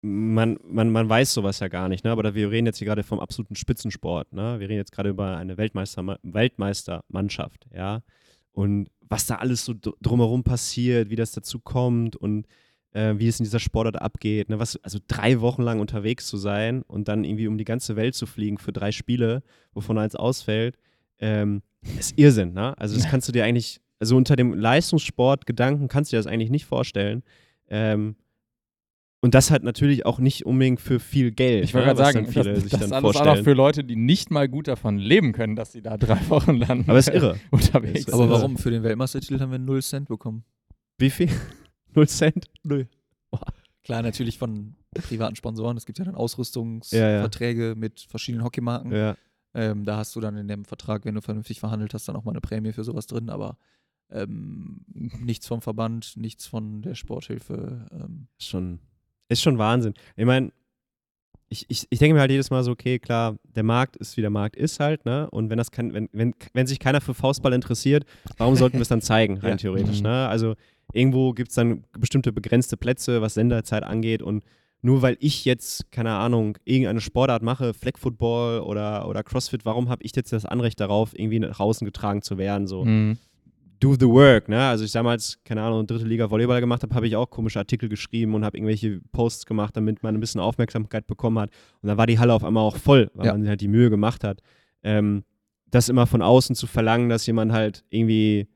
man, 0.05 0.59
man, 0.63 0.91
man 0.91 1.09
weiß 1.09 1.33
sowas 1.33 1.59
ja 1.59 1.67
gar 1.67 1.89
nicht, 1.89 2.03
ne? 2.03 2.11
aber 2.11 2.35
wir 2.35 2.51
reden 2.51 2.67
jetzt 2.67 2.77
hier 2.77 2.85
gerade 2.85 3.03
vom 3.03 3.19
absoluten 3.19 3.55
Spitzensport. 3.55 4.33
Ne? 4.33 4.59
Wir 4.59 4.69
reden 4.69 4.77
jetzt 4.77 4.91
gerade 4.91 5.09
über 5.09 5.35
eine 5.35 5.57
Weltmeister, 5.57 6.19
Weltmeistermannschaft. 6.21 7.65
Ja? 7.73 8.03
Und 8.51 8.89
was 9.09 9.25
da 9.25 9.35
alles 9.35 9.65
so 9.65 9.73
drumherum 10.01 10.43
passiert, 10.43 11.09
wie 11.09 11.15
das 11.15 11.31
dazu 11.31 11.59
kommt 11.59 12.15
und 12.15 12.47
äh, 12.91 13.13
wie 13.17 13.27
es 13.27 13.39
in 13.39 13.43
dieser 13.43 13.59
Sportart 13.59 14.01
abgeht. 14.01 14.49
Ne? 14.49 14.59
Was, 14.59 14.77
also 14.83 14.99
drei 15.07 15.41
Wochen 15.41 15.61
lang 15.61 15.79
unterwegs 15.79 16.27
zu 16.27 16.37
sein 16.37 16.81
und 16.83 17.07
dann 17.07 17.23
irgendwie 17.23 17.47
um 17.47 17.57
die 17.57 17.65
ganze 17.65 17.95
Welt 17.95 18.15
zu 18.15 18.25
fliegen 18.25 18.57
für 18.57 18.71
drei 18.71 18.91
Spiele, 18.91 19.43
wovon 19.73 19.97
eins 19.97 20.15
ausfällt, 20.15 20.77
ähm, 21.19 21.61
ist 21.99 22.17
Irrsinn. 22.17 22.53
Ne? 22.53 22.77
Also 22.77 22.95
das 22.95 23.07
kannst 23.07 23.27
du 23.27 23.31
dir 23.31 23.43
eigentlich, 23.43 23.81
also 23.99 24.15
unter 24.15 24.35
dem 24.35 24.53
Leistungssport-Gedanken 24.53 25.87
kannst 25.87 26.11
du 26.11 26.15
dir 26.15 26.19
das 26.19 26.27
eigentlich 26.27 26.49
nicht 26.49 26.65
vorstellen. 26.65 27.23
Ähm, 27.69 28.15
und 29.25 29.33
das 29.33 29.49
halt 29.49 29.63
natürlich 29.63 30.05
auch 30.05 30.19
nicht 30.19 30.45
unbedingt 30.45 30.79
für 30.79 30.99
viel 30.99 31.31
Geld. 31.31 31.63
Ich 31.63 31.73
wollte 31.73 31.87
ne, 31.87 31.95
gerade 31.95 32.13
sagen, 32.13 32.27
viele 32.27 32.53
das, 32.53 32.61
sich 32.61 32.71
das 32.71 32.81
dann 32.81 32.93
alles 32.93 33.01
vorstellen. 33.01 33.39
auch 33.39 33.43
für 33.43 33.53
Leute, 33.53 33.83
die 33.83 33.95
nicht 33.95 34.29
mal 34.29 34.47
gut 34.47 34.67
davon 34.67 34.99
leben 34.99 35.31
können, 35.31 35.55
dass 35.55 35.71
sie 35.71 35.81
da 35.81 35.97
drei 35.97 36.19
Wochen 36.29 36.57
lang 36.57 36.87
Aber 36.87 36.99
ist 36.99 37.09
irre. 37.09 37.39
unterwegs 37.49 38.03
sind. 38.05 38.13
Aber 38.13 38.29
warum? 38.29 38.55
Für 38.55 38.69
den 38.69 38.83
Weltmeistertitel 38.83 39.39
haben 39.39 39.51
wir 39.51 39.57
0 39.57 39.81
Cent 39.81 40.09
bekommen. 40.09 40.43
Wie 40.99 41.09
viel? 41.09 41.31
0 41.95 42.07
Cent? 42.07 42.45
Null. 42.61 42.87
Klar, 43.83 44.03
natürlich 44.03 44.37
von 44.37 44.75
privaten 44.93 45.35
Sponsoren. 45.35 45.75
Es 45.75 45.87
gibt 45.87 45.97
ja 45.97 46.05
dann 46.05 46.13
Ausrüstungsverträge 46.13 47.61
ja, 47.63 47.69
ja. 47.69 47.75
mit 47.75 48.01
verschiedenen 48.01 48.45
Hockeymarken. 48.45 48.91
Ja. 48.91 49.17
Ähm, 49.55 49.85
da 49.85 49.97
hast 49.97 50.15
du 50.15 50.19
dann 50.19 50.37
in 50.37 50.47
dem 50.47 50.65
Vertrag, 50.65 51.03
wenn 51.03 51.15
du 51.15 51.21
vernünftig 51.21 51.59
verhandelt 51.59 51.95
hast, 51.95 52.07
dann 52.07 52.15
auch 52.15 52.25
mal 52.25 52.31
eine 52.33 52.41
Prämie 52.41 52.73
für 52.73 52.83
sowas 52.83 53.07
drin. 53.07 53.31
Aber 53.31 53.57
ähm, 54.11 54.85
nichts 54.93 55.47
vom 55.47 55.63
Verband, 55.63 56.15
nichts 56.15 56.45
von 56.45 56.83
der 56.83 56.93
Sporthilfe. 56.93 57.87
Ähm. 57.91 58.27
Schon 58.37 58.81
ist 59.29 59.41
schon 59.41 59.57
Wahnsinn. 59.57 59.93
Ich 60.15 60.25
meine, 60.25 60.51
ich, 61.47 61.65
ich, 61.69 61.87
ich 61.89 61.99
denke 61.99 62.15
mir 62.15 62.21
halt 62.21 62.31
jedes 62.31 62.49
Mal 62.49 62.63
so, 62.63 62.71
okay, 62.71 62.99
klar, 62.99 63.37
der 63.43 63.63
Markt 63.63 63.95
ist, 63.97 64.17
wie 64.17 64.21
der 64.21 64.29
Markt 64.29 64.55
ist 64.55 64.79
halt, 64.79 65.05
ne? 65.05 65.29
Und 65.29 65.49
wenn 65.49 65.57
das 65.57 65.71
kann, 65.71 65.93
wenn, 65.93 66.09
wenn, 66.11 66.33
wenn 66.53 66.67
sich 66.67 66.79
keiner 66.79 67.01
für 67.01 67.13
Faustball 67.13 67.53
interessiert, 67.53 68.05
warum 68.37 68.55
sollten 68.55 68.77
wir 68.77 68.81
es 68.81 68.89
dann 68.89 69.01
zeigen, 69.01 69.37
rein 69.37 69.51
ja. 69.51 69.57
theoretisch, 69.57 69.97
mhm. 69.97 70.07
ne? 70.07 70.27
Also 70.27 70.55
irgendwo 70.93 71.33
gibt 71.33 71.49
es 71.49 71.55
dann 71.55 71.83
bestimmte 71.97 72.31
begrenzte 72.31 72.77
Plätze, 72.77 73.21
was 73.21 73.35
Senderzeit 73.35 73.83
angeht 73.83 74.21
und 74.21 74.43
nur 74.81 75.01
weil 75.01 75.17
ich 75.19 75.45
jetzt, 75.45 75.91
keine 75.91 76.11
Ahnung, 76.11 76.57
irgendeine 76.63 77.01
Sportart 77.01 77.41
mache, 77.41 77.73
Flag 77.73 77.97
Football 77.97 78.59
oder, 78.59 79.07
oder 79.07 79.23
CrossFit, 79.23 79.65
warum 79.65 79.89
habe 79.89 80.03
ich 80.03 80.15
jetzt 80.15 80.31
das 80.31 80.45
Anrecht 80.45 80.79
darauf, 80.79 81.17
irgendwie 81.17 81.39
nach 81.39 81.59
außen 81.59 81.85
getragen 81.85 82.21
zu 82.21 82.37
werden? 82.37 82.67
So. 82.67 82.85
Mhm 82.85 83.17
do 83.79 83.95
the 83.95 84.07
work, 84.07 84.49
ne? 84.49 84.67
Also 84.67 84.85
ich 84.85 84.91
damals, 84.91 85.39
keine 85.43 85.61
Ahnung, 85.61 85.85
dritte 85.85 86.05
Liga 86.05 86.29
Volleyball 86.29 86.59
gemacht 86.59 86.83
habe, 86.83 86.95
habe 86.95 87.07
ich 87.07 87.15
auch 87.15 87.29
komische 87.29 87.59
Artikel 87.59 87.89
geschrieben 87.89 88.33
und 88.33 88.45
habe 88.45 88.57
irgendwelche 88.57 89.01
Posts 89.11 89.45
gemacht, 89.45 89.75
damit 89.75 90.03
man 90.03 90.15
ein 90.15 90.19
bisschen 90.19 90.41
Aufmerksamkeit 90.41 91.07
bekommen 91.07 91.39
hat. 91.39 91.49
Und 91.81 91.87
dann 91.87 91.97
war 91.97 92.07
die 92.07 92.19
Halle 92.19 92.33
auf 92.33 92.43
einmal 92.43 92.63
auch 92.63 92.77
voll, 92.77 93.11
weil 93.13 93.27
ja. 93.27 93.33
man 93.33 93.47
halt 93.47 93.61
die 93.61 93.67
Mühe 93.67 93.89
gemacht 93.89 94.23
hat. 94.23 94.41
Ähm, 94.83 95.23
das 95.71 95.89
immer 95.89 96.07
von 96.07 96.21
außen 96.21 96.55
zu 96.55 96.67
verlangen, 96.67 97.09
dass 97.09 97.25
jemand 97.25 97.51
halt 97.51 97.83
irgendwie, 97.89 98.47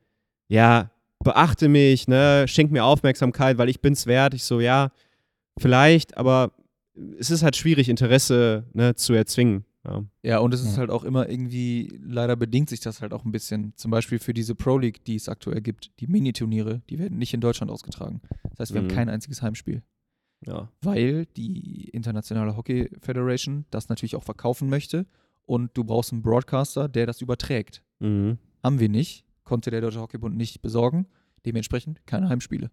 ja, 0.47 0.91
beachte 1.23 1.67
mich, 1.67 2.07
ne, 2.07 2.45
schenk 2.47 2.71
mir 2.71 2.85
Aufmerksamkeit, 2.85 3.57
weil 3.57 3.69
ich 3.69 3.81
bin's 3.81 4.07
wert. 4.07 4.33
Ich 4.33 4.43
so, 4.43 4.59
ja, 4.59 4.91
vielleicht, 5.57 6.17
aber 6.17 6.53
es 7.19 7.29
ist 7.29 7.43
halt 7.43 7.55
schwierig, 7.55 7.89
Interesse 7.89 8.65
ne, 8.73 8.95
zu 8.95 9.13
erzwingen. 9.13 9.65
Ja, 9.89 10.03
ja 10.23 10.39
und 10.39 10.53
es 10.53 10.61
ist 10.61 10.77
halt 10.77 10.89
auch 10.89 11.03
immer 11.03 11.29
irgendwie, 11.29 11.99
leider 12.01 12.35
bedingt 12.35 12.69
sich 12.69 12.79
das 12.79 13.01
halt 13.01 13.13
auch 13.13 13.25
ein 13.25 13.31
bisschen. 13.31 13.73
Zum 13.75 13.91
Beispiel 13.91 14.19
für 14.19 14.33
diese 14.33 14.55
Pro 14.55 14.77
League, 14.77 15.03
die 15.05 15.15
es 15.15 15.27
aktuell 15.27 15.61
gibt, 15.61 15.99
die 15.99 16.07
Miniturniere, 16.07 16.81
die 16.89 16.99
werden 16.99 17.17
nicht 17.17 17.33
in 17.33 17.41
Deutschland 17.41 17.71
ausgetragen. 17.71 18.21
Das 18.51 18.59
heißt, 18.59 18.73
wir 18.73 18.81
mhm. 18.81 18.89
haben 18.89 18.95
kein 18.95 19.09
einziges 19.09 19.41
Heimspiel. 19.41 19.83
Ja. 20.45 20.71
Weil 20.81 21.25
die 21.25 21.89
Internationale 21.89 22.55
Hockey 22.55 22.89
Federation 23.01 23.65
das 23.71 23.89
natürlich 23.89 24.15
auch 24.15 24.23
verkaufen 24.23 24.69
möchte 24.69 25.05
und 25.45 25.75
du 25.75 25.83
brauchst 25.83 26.13
einen 26.13 26.21
Broadcaster, 26.21 26.87
der 26.87 27.05
das 27.05 27.21
überträgt. 27.21 27.83
Mhm. 27.99 28.37
Haben 28.63 28.79
wir 28.79 28.89
nicht, 28.89 29.25
konnte 29.43 29.71
der 29.71 29.81
Deutsche 29.81 29.99
Hockeybund 29.99 30.35
nicht 30.35 30.61
besorgen. 30.61 31.07
Dementsprechend 31.45 32.05
keine 32.05 32.29
Heimspiele. 32.29 32.69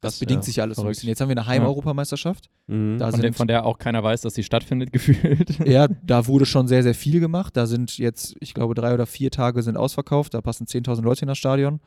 Das, 0.00 0.18
bedingt 0.18 0.42
ja, 0.42 0.44
sich 0.44 0.60
alles 0.60 0.76
verrückt. 0.76 0.88
ein 0.88 0.92
bisschen. 0.92 1.08
Jetzt 1.08 1.20
haben 1.20 1.28
wir 1.28 1.36
eine 1.36 1.46
Heimeuropameisterschaft. 1.46 2.50
Mhm. 2.66 2.98
von, 2.98 3.12
sind, 3.12 3.36
von 3.36 3.48
der 3.48 3.64
auch 3.64 3.78
keiner 3.78 4.02
weiß, 4.02 4.20
dass 4.20 4.34
sie 4.34 4.42
stattfindet, 4.42 4.92
gefühlt. 4.92 5.58
Ja, 5.66 5.88
da 5.88 6.26
wurde 6.26 6.46
schon 6.46 6.68
sehr, 6.68 6.82
sehr 6.82 6.94
viel 6.94 7.18
gemacht. 7.18 7.56
Da 7.56 7.66
sind 7.66 7.96
jetzt, 7.98 8.36
ich 8.40 8.54
glaube, 8.54 8.74
drei 8.74 8.92
oder 8.94 9.06
vier 9.06 9.30
Tage 9.30 9.62
sind 9.62 9.76
ausverkauft. 9.76 10.34
Da 10.34 10.40
passen 10.40 10.66
10.000 10.66 11.02
Leute 11.02 11.22
in 11.22 11.28
das 11.28 11.38
Stadion. 11.38 11.80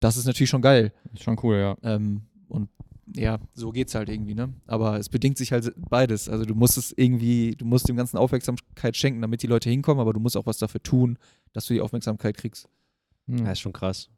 Das 0.00 0.16
ist 0.16 0.24
natürlich 0.26 0.50
schon 0.50 0.62
geil. 0.62 0.92
Ist 1.12 1.24
schon 1.24 1.38
cool, 1.42 1.56
ja. 1.56 1.76
Ähm, 1.82 2.22
und 2.48 2.70
ja, 3.14 3.38
so 3.54 3.70
geht's 3.70 3.94
halt 3.94 4.08
irgendwie, 4.08 4.34
ne? 4.34 4.52
Aber 4.66 4.98
es 4.98 5.08
bedingt 5.08 5.38
sich 5.38 5.52
halt 5.52 5.72
beides. 5.76 6.28
Also 6.28 6.44
du 6.44 6.54
musst 6.54 6.78
es 6.78 6.92
irgendwie, 6.96 7.54
du 7.56 7.64
musst 7.64 7.88
dem 7.88 7.96
ganzen 7.96 8.16
Aufmerksamkeit 8.16 8.96
schenken, 8.96 9.20
damit 9.22 9.42
die 9.42 9.46
Leute 9.46 9.70
hinkommen, 9.70 10.00
aber 10.00 10.12
du 10.12 10.20
musst 10.20 10.36
auch 10.36 10.46
was 10.46 10.58
dafür 10.58 10.82
tun, 10.82 11.18
dass 11.52 11.66
du 11.66 11.74
die 11.74 11.80
Aufmerksamkeit 11.80 12.36
kriegst. 12.36 12.68
Hm. 13.26 13.44
Das 13.44 13.52
ist 13.54 13.60
schon 13.60 13.72
krass. 13.72 14.10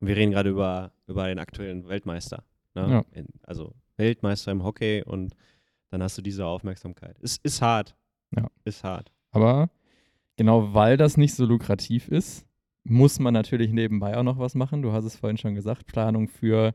Wir 0.00 0.16
reden 0.16 0.32
gerade 0.32 0.50
über, 0.50 0.92
über 1.06 1.26
den 1.26 1.38
aktuellen 1.38 1.88
Weltmeister. 1.88 2.44
Ne? 2.74 3.04
Ja. 3.14 3.22
Also 3.42 3.74
Weltmeister 3.96 4.52
im 4.52 4.62
Hockey 4.62 5.02
und 5.04 5.34
dann 5.90 6.02
hast 6.02 6.18
du 6.18 6.22
diese 6.22 6.46
Aufmerksamkeit. 6.46 7.16
Es 7.20 7.38
ist 7.38 7.62
hart. 7.62 7.96
Ja. 8.36 8.48
Ist 8.64 8.84
hart. 8.84 9.10
Aber 9.30 9.70
genau 10.36 10.74
weil 10.74 10.96
das 10.96 11.16
nicht 11.16 11.34
so 11.34 11.44
lukrativ 11.44 12.08
ist, 12.08 12.46
muss 12.84 13.18
man 13.18 13.34
natürlich 13.34 13.72
nebenbei 13.72 14.16
auch 14.16 14.22
noch 14.22 14.38
was 14.38 14.54
machen. 14.54 14.82
Du 14.82 14.92
hast 14.92 15.04
es 15.04 15.16
vorhin 15.16 15.36
schon 15.36 15.54
gesagt, 15.54 15.86
Planung 15.86 16.28
für 16.28 16.74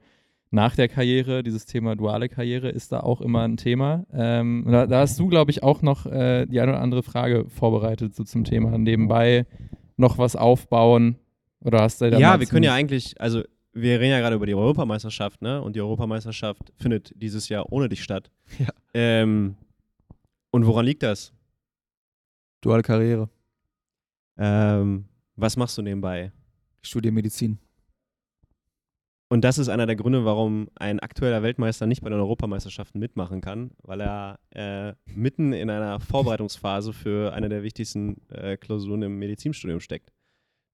nach 0.51 0.75
der 0.75 0.87
Karriere, 0.87 1.41
dieses 1.41 1.65
Thema 1.65 1.95
duale 1.95 2.29
Karriere 2.29 2.69
ist 2.69 2.91
da 2.91 2.99
auch 2.99 3.21
immer 3.21 3.41
ein 3.41 3.57
Thema. 3.57 4.05
Ähm, 4.13 4.65
da, 4.67 4.85
da, 4.85 4.99
hast 4.99 5.17
du, 5.19 5.27
glaube 5.27 5.49
ich, 5.49 5.63
auch 5.63 5.81
noch 5.81 6.05
äh, 6.05 6.45
die 6.45 6.61
eine 6.61 6.73
oder 6.73 6.81
andere 6.81 7.01
Frage 7.01 7.45
vorbereitet 7.49 8.13
so 8.13 8.23
zum 8.23 8.43
Thema. 8.43 8.77
Nebenbei 8.77 9.47
noch 9.97 10.19
was 10.19 10.35
aufbauen 10.35 11.17
oder 11.63 11.81
hast 11.81 12.01
du 12.01 12.09
da 12.09 12.17
Ja, 12.17 12.39
wir 12.39 12.47
können 12.47 12.63
ja 12.63 12.73
eigentlich, 12.73 13.19
also 13.19 13.43
wir 13.73 13.99
reden 13.99 14.11
ja 14.11 14.19
gerade 14.19 14.35
über 14.35 14.45
die 14.45 14.55
Europameisterschaft, 14.55 15.41
ne? 15.41 15.61
Und 15.61 15.75
die 15.75 15.81
Europameisterschaft 15.81 16.71
findet 16.77 17.11
dieses 17.15 17.49
Jahr 17.49 17.71
ohne 17.71 17.89
dich 17.89 18.03
statt. 18.03 18.29
Ja. 18.59 18.67
Ähm, 18.93 19.55
und 20.51 20.67
woran 20.67 20.85
liegt 20.85 21.01
das? 21.01 21.33
Duale 22.61 22.83
Karriere. 22.83 23.29
Ähm, 24.37 25.05
was 25.35 25.57
machst 25.57 25.77
du 25.77 25.81
nebenbei? 25.81 26.31
Ich 26.83 26.89
studiere 26.89 27.13
Medizin. 27.13 27.57
Und 29.29 29.41
das 29.41 29.57
ist 29.57 29.67
einer 29.67 29.87
der 29.87 29.95
Gründe, 29.95 30.25
warum 30.25 30.69
ein 30.75 30.99
aktueller 30.99 31.41
Weltmeister 31.41 31.87
nicht 31.87 32.03
bei 32.03 32.09
den 32.11 32.19
Europameisterschaften 32.19 32.99
mitmachen 32.99 33.41
kann, 33.41 33.71
weil 33.81 34.01
er 34.01 34.39
äh, 34.51 34.93
mitten 35.07 35.53
in 35.53 35.71
einer 35.71 35.99
Vorbereitungsphase 35.99 36.93
für 36.93 37.33
eine 37.33 37.49
der 37.49 37.63
wichtigsten 37.63 38.21
äh, 38.29 38.57
Klausuren 38.57 39.01
im 39.01 39.17
Medizinstudium 39.17 39.79
steckt. 39.79 40.13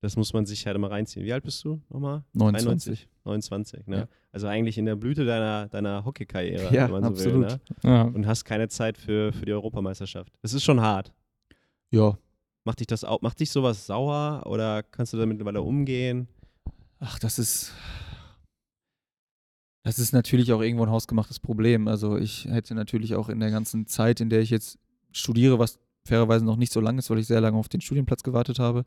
Das 0.02 0.16
muss 0.16 0.32
man 0.32 0.46
sich 0.46 0.66
halt 0.66 0.76
immer 0.76 0.90
reinziehen. 0.90 1.26
Wie 1.26 1.32
alt 1.32 1.44
bist 1.44 1.62
du 1.64 1.80
nochmal? 1.90 2.24
29. 2.32 3.06
29, 3.24 3.86
ne? 3.86 3.96
Ja. 3.96 4.08
Also 4.32 4.46
eigentlich 4.46 4.78
in 4.78 4.86
der 4.86 4.96
Blüte 4.96 5.26
deiner, 5.26 5.68
deiner 5.68 6.04
Hockeykarriere, 6.04 6.74
Ja, 6.74 6.84
wenn 6.84 6.92
man 6.92 7.02
so 7.04 7.08
absolut. 7.10 7.34
will. 7.42 7.48
Ne? 7.48 7.60
Ja. 7.82 8.02
Und 8.02 8.26
hast 8.26 8.44
keine 8.44 8.68
Zeit 8.68 8.96
für, 8.96 9.32
für 9.32 9.44
die 9.44 9.52
Europameisterschaft. 9.52 10.32
Das 10.40 10.54
ist 10.54 10.64
schon 10.64 10.80
hart. 10.80 11.12
Ja. 11.90 12.16
Macht 12.64 12.80
dich 12.80 12.86
das 12.86 13.04
auch, 13.04 13.20
macht 13.20 13.40
dich 13.40 13.50
sowas 13.50 13.86
sauer 13.86 14.42
oder 14.46 14.82
kannst 14.82 15.12
du 15.12 15.16
damit 15.18 15.36
mittlerweile 15.36 15.60
umgehen? 15.62 16.28
Ach, 16.98 17.18
das 17.18 17.38
ist. 17.38 17.74
Das 19.82 19.98
ist 19.98 20.12
natürlich 20.12 20.52
auch 20.52 20.60
irgendwo 20.60 20.84
ein 20.84 20.90
hausgemachtes 20.90 21.40
Problem. 21.40 21.88
Also 21.88 22.18
ich 22.18 22.44
hätte 22.44 22.74
natürlich 22.74 23.14
auch 23.14 23.28
in 23.30 23.40
der 23.40 23.50
ganzen 23.50 23.86
Zeit, 23.86 24.20
in 24.20 24.28
der 24.28 24.40
ich 24.40 24.50
jetzt 24.50 24.78
studiere, 25.10 25.58
was 25.58 25.78
fairerweise 26.06 26.44
noch 26.44 26.56
nicht 26.56 26.72
so 26.72 26.80
lang 26.80 26.98
ist, 26.98 27.08
weil 27.10 27.18
ich 27.18 27.26
sehr 27.26 27.40
lange 27.40 27.56
auf 27.56 27.68
den 27.68 27.80
Studienplatz 27.80 28.22
gewartet 28.22 28.58
habe, 28.58 28.84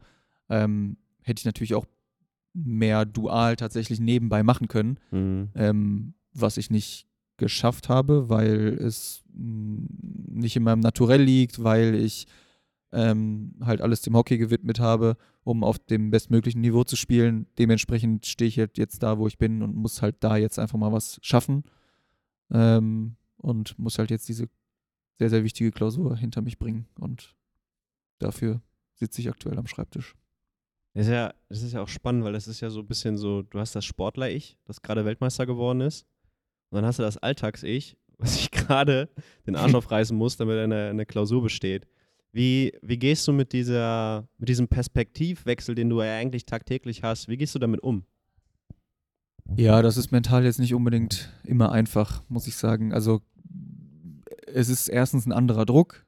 ähm, 0.50 0.98
hätte 1.22 1.40
ich 1.42 1.46
natürlich 1.46 1.74
auch 1.76 1.86
mehr 2.54 3.06
dual 3.06 3.56
tatsächlich 3.56 4.00
nebenbei 4.00 4.44
machen 4.44 4.68
können, 4.68 5.00
Mhm. 5.12 5.50
ähm, 5.56 6.14
was 6.34 6.58
ich 6.58 6.70
nicht 6.70 7.08
geschafft 7.38 7.90
habe, 7.90 8.30
weil 8.30 8.78
es 8.80 9.24
mh, 9.34 9.88
nicht 10.30 10.56
in 10.56 10.64
meinem 10.64 10.80
Naturell 10.82 11.22
liegt, 11.24 11.64
weil 11.64 11.96
ich 11.96 12.28
ähm, 12.92 13.56
halt 13.62 13.82
alles 13.82 14.02
dem 14.02 14.16
Hockey 14.16 14.38
gewidmet 14.38 14.80
habe, 14.80 15.18
um 15.44 15.64
auf 15.64 15.80
dem 15.80 16.12
bestmöglichen 16.12 16.62
Niveau 16.62 16.84
zu 16.84 16.96
spielen. 16.96 17.48
Dementsprechend 17.58 18.28
stehe 18.28 18.48
ich 18.50 18.60
halt 18.60 18.78
jetzt 18.78 19.02
da, 19.02 19.18
wo 19.18 19.26
ich 19.28 19.40
bin 19.40 19.64
und 19.64 19.76
muss 19.76 20.04
halt 20.04 20.18
da 20.20 20.38
jetzt 20.38 20.60
einfach 20.60 20.78
mal 20.78 20.92
was 20.92 21.18
schaffen 21.24 21.64
ähm, 22.52 23.16
und 23.38 23.78
muss 23.80 23.98
halt 23.98 24.12
jetzt 24.12 24.30
diese 24.30 24.48
sehr, 25.18 25.30
sehr 25.32 25.44
wichtige 25.44 25.72
Klausur 25.72 26.16
hinter 26.18 26.42
mich 26.42 26.60
bringen 26.60 26.86
und 27.00 27.36
dafür 28.20 28.62
sitze 28.94 29.22
ich 29.22 29.30
aktuell 29.30 29.58
am 29.58 29.68
Schreibtisch. 29.68 30.16
Das 30.94 31.08
ist, 31.08 31.12
ja, 31.12 31.34
das 31.50 31.64
ist 31.64 31.74
ja 31.74 31.82
auch 31.82 31.88
spannend, 31.88 32.24
weil 32.24 32.34
das 32.34 32.48
ist 32.48 32.62
ja 32.62 32.70
so 32.70 32.82
ein 32.82 32.88
bisschen 32.88 33.18
so, 33.18 33.42
du 33.42 33.60
hast 33.60 33.76
das 33.76 33.84
Sportler-Ich, 33.84 34.58
das 34.66 34.82
gerade 34.82 35.06
Weltmeister 35.06 35.46
geworden 35.46 35.82
ist. 35.82 36.06
Und 36.70 36.78
dann 36.78 36.86
hast 36.86 37.00
du 37.00 37.04
das 37.04 37.18
Alltags-Ich, 37.18 37.98
was 38.18 38.36
sich 38.36 38.52
gerade 38.52 39.10
den 39.48 39.56
Arsch 39.56 39.74
aufreißen 39.76 40.16
muss, 40.16 40.38
damit 40.38 40.58
er 40.58 40.64
eine, 40.66 40.90
eine 40.90 41.06
Klausur 41.06 41.42
besteht. 41.42 41.88
Wie, 42.32 42.74
wie 42.82 42.98
gehst 42.98 43.28
du 43.28 43.34
mit, 43.34 43.54
dieser, 43.54 44.28
mit 44.38 44.50
diesem 44.50 44.68
Perspektivwechsel, 44.68 45.76
den 45.76 45.90
du 45.90 46.02
ja 46.02 46.18
eigentlich 46.18 46.46
tagtäglich 46.46 47.04
hast, 47.04 47.28
wie 47.28 47.38
gehst 47.38 47.54
du 47.54 47.60
damit 47.60 47.82
um? 47.82 48.06
Ja, 49.56 49.82
das 49.82 49.98
ist 49.98 50.12
mental 50.12 50.44
jetzt 50.44 50.60
nicht 50.60 50.74
unbedingt 50.74 51.32
immer 51.44 51.72
einfach, 51.72 52.24
muss 52.30 52.48
ich 52.48 52.56
sagen. 52.56 52.94
Also 52.94 53.22
es 54.48 54.70
ist 54.70 54.88
erstens 54.88 55.26
ein 55.26 55.32
anderer 55.32 55.66
Druck, 55.66 56.06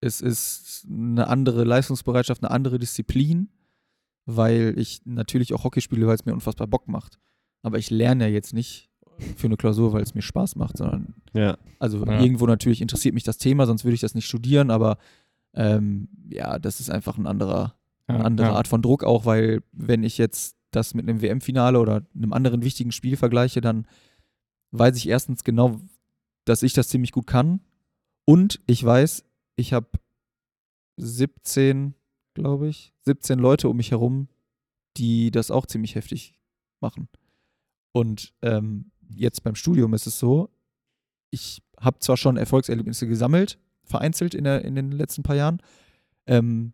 es 0.00 0.20
ist 0.20 0.86
eine 0.90 1.26
andere 1.28 1.64
Leistungsbereitschaft, 1.64 2.42
eine 2.42 2.50
andere 2.50 2.78
Disziplin, 2.78 3.48
weil 4.26 4.74
ich 4.76 5.00
natürlich 5.04 5.54
auch 5.54 5.64
Hockey 5.64 5.80
spiele, 5.80 6.06
weil 6.06 6.14
es 6.16 6.26
mir 6.26 6.34
unfassbar 6.34 6.66
Bock 6.66 6.88
macht. 6.88 7.18
Aber 7.62 7.78
ich 7.78 7.90
lerne 7.90 8.24
ja 8.26 8.30
jetzt 8.30 8.52
nicht 8.52 8.90
für 9.36 9.46
eine 9.46 9.56
Klausur, 9.56 9.92
weil 9.92 10.02
es 10.02 10.14
mir 10.14 10.22
Spaß 10.22 10.56
macht, 10.56 10.76
sondern 10.76 11.14
Ja. 11.32 11.56
also 11.78 12.04
Ja. 12.04 12.20
irgendwo 12.20 12.46
natürlich 12.46 12.82
interessiert 12.82 13.14
mich 13.14 13.24
das 13.24 13.38
Thema, 13.38 13.66
sonst 13.66 13.84
würde 13.84 13.94
ich 13.94 14.00
das 14.00 14.14
nicht 14.14 14.26
studieren, 14.26 14.70
aber 14.70 14.98
ähm, 15.54 16.08
ja, 16.28 16.58
das 16.58 16.80
ist 16.80 16.90
einfach 16.90 17.16
ein 17.16 17.26
anderer, 17.26 17.74
eine 18.08 18.24
andere 18.24 18.48
ja. 18.48 18.54
Art 18.54 18.68
von 18.68 18.82
Druck 18.82 19.04
auch, 19.04 19.24
weil 19.24 19.62
wenn 19.72 20.02
ich 20.04 20.18
jetzt 20.18 20.56
das 20.70 20.92
mit 20.92 21.08
einem 21.08 21.22
WM-Finale 21.22 21.80
oder 21.80 22.02
einem 22.14 22.32
anderen 22.34 22.62
wichtigen 22.62 22.92
Spiel 22.92 23.16
vergleiche, 23.16 23.60
dann 23.62 23.86
weiß 24.72 24.96
ich 24.96 25.08
erstens 25.08 25.44
genau, 25.44 25.80
dass 26.44 26.62
ich 26.62 26.74
das 26.74 26.88
ziemlich 26.88 27.12
gut 27.12 27.26
kann 27.26 27.60
und 28.26 28.60
ich 28.66 28.84
weiß, 28.84 29.24
ich 29.56 29.72
habe 29.72 29.88
17, 30.98 31.94
glaube 32.36 32.68
ich, 32.68 32.92
17 33.02 33.38
Leute 33.38 33.68
um 33.68 33.76
mich 33.76 33.90
herum, 33.90 34.28
die 34.96 35.30
das 35.30 35.50
auch 35.50 35.66
ziemlich 35.66 35.94
heftig 35.94 36.38
machen. 36.80 37.08
Und 37.92 38.34
ähm, 38.42 38.90
jetzt 39.08 39.42
beim 39.42 39.54
Studium 39.54 39.94
ist 39.94 40.06
es 40.06 40.18
so, 40.18 40.50
ich 41.30 41.62
habe 41.80 41.98
zwar 41.98 42.16
schon 42.16 42.36
Erfolgserlebnisse 42.36 43.06
gesammelt, 43.06 43.58
vereinzelt 43.84 44.34
in, 44.34 44.44
der, 44.44 44.64
in 44.64 44.74
den 44.74 44.92
letzten 44.92 45.22
paar 45.22 45.36
Jahren, 45.36 45.60
ähm, 46.26 46.72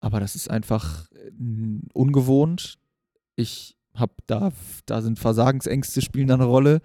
aber 0.00 0.20
das 0.20 0.34
ist 0.34 0.50
einfach 0.50 1.10
äh, 1.12 1.30
ungewohnt. 1.92 2.78
Ich 3.36 3.76
habe 3.94 4.14
da, 4.26 4.52
da 4.86 5.02
sind 5.02 5.18
Versagensängste 5.18 6.00
spielen 6.00 6.28
da 6.28 6.34
eine 6.34 6.44
Rolle. 6.44 6.80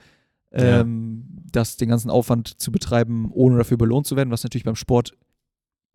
Ja. 0.52 0.82
Ähm, 0.82 1.26
das 1.52 1.78
den 1.78 1.90
ganzen 1.90 2.10
Aufwand 2.10 2.62
zu 2.62 2.72
betreiben, 2.72 3.30
ohne 3.32 3.58
dafür 3.58 3.78
belohnt 3.78 4.08
zu 4.08 4.16
werden, 4.16 4.32
was 4.32 4.44
natürlich 4.44 4.64
beim 4.64 4.76
Sport 4.76 5.18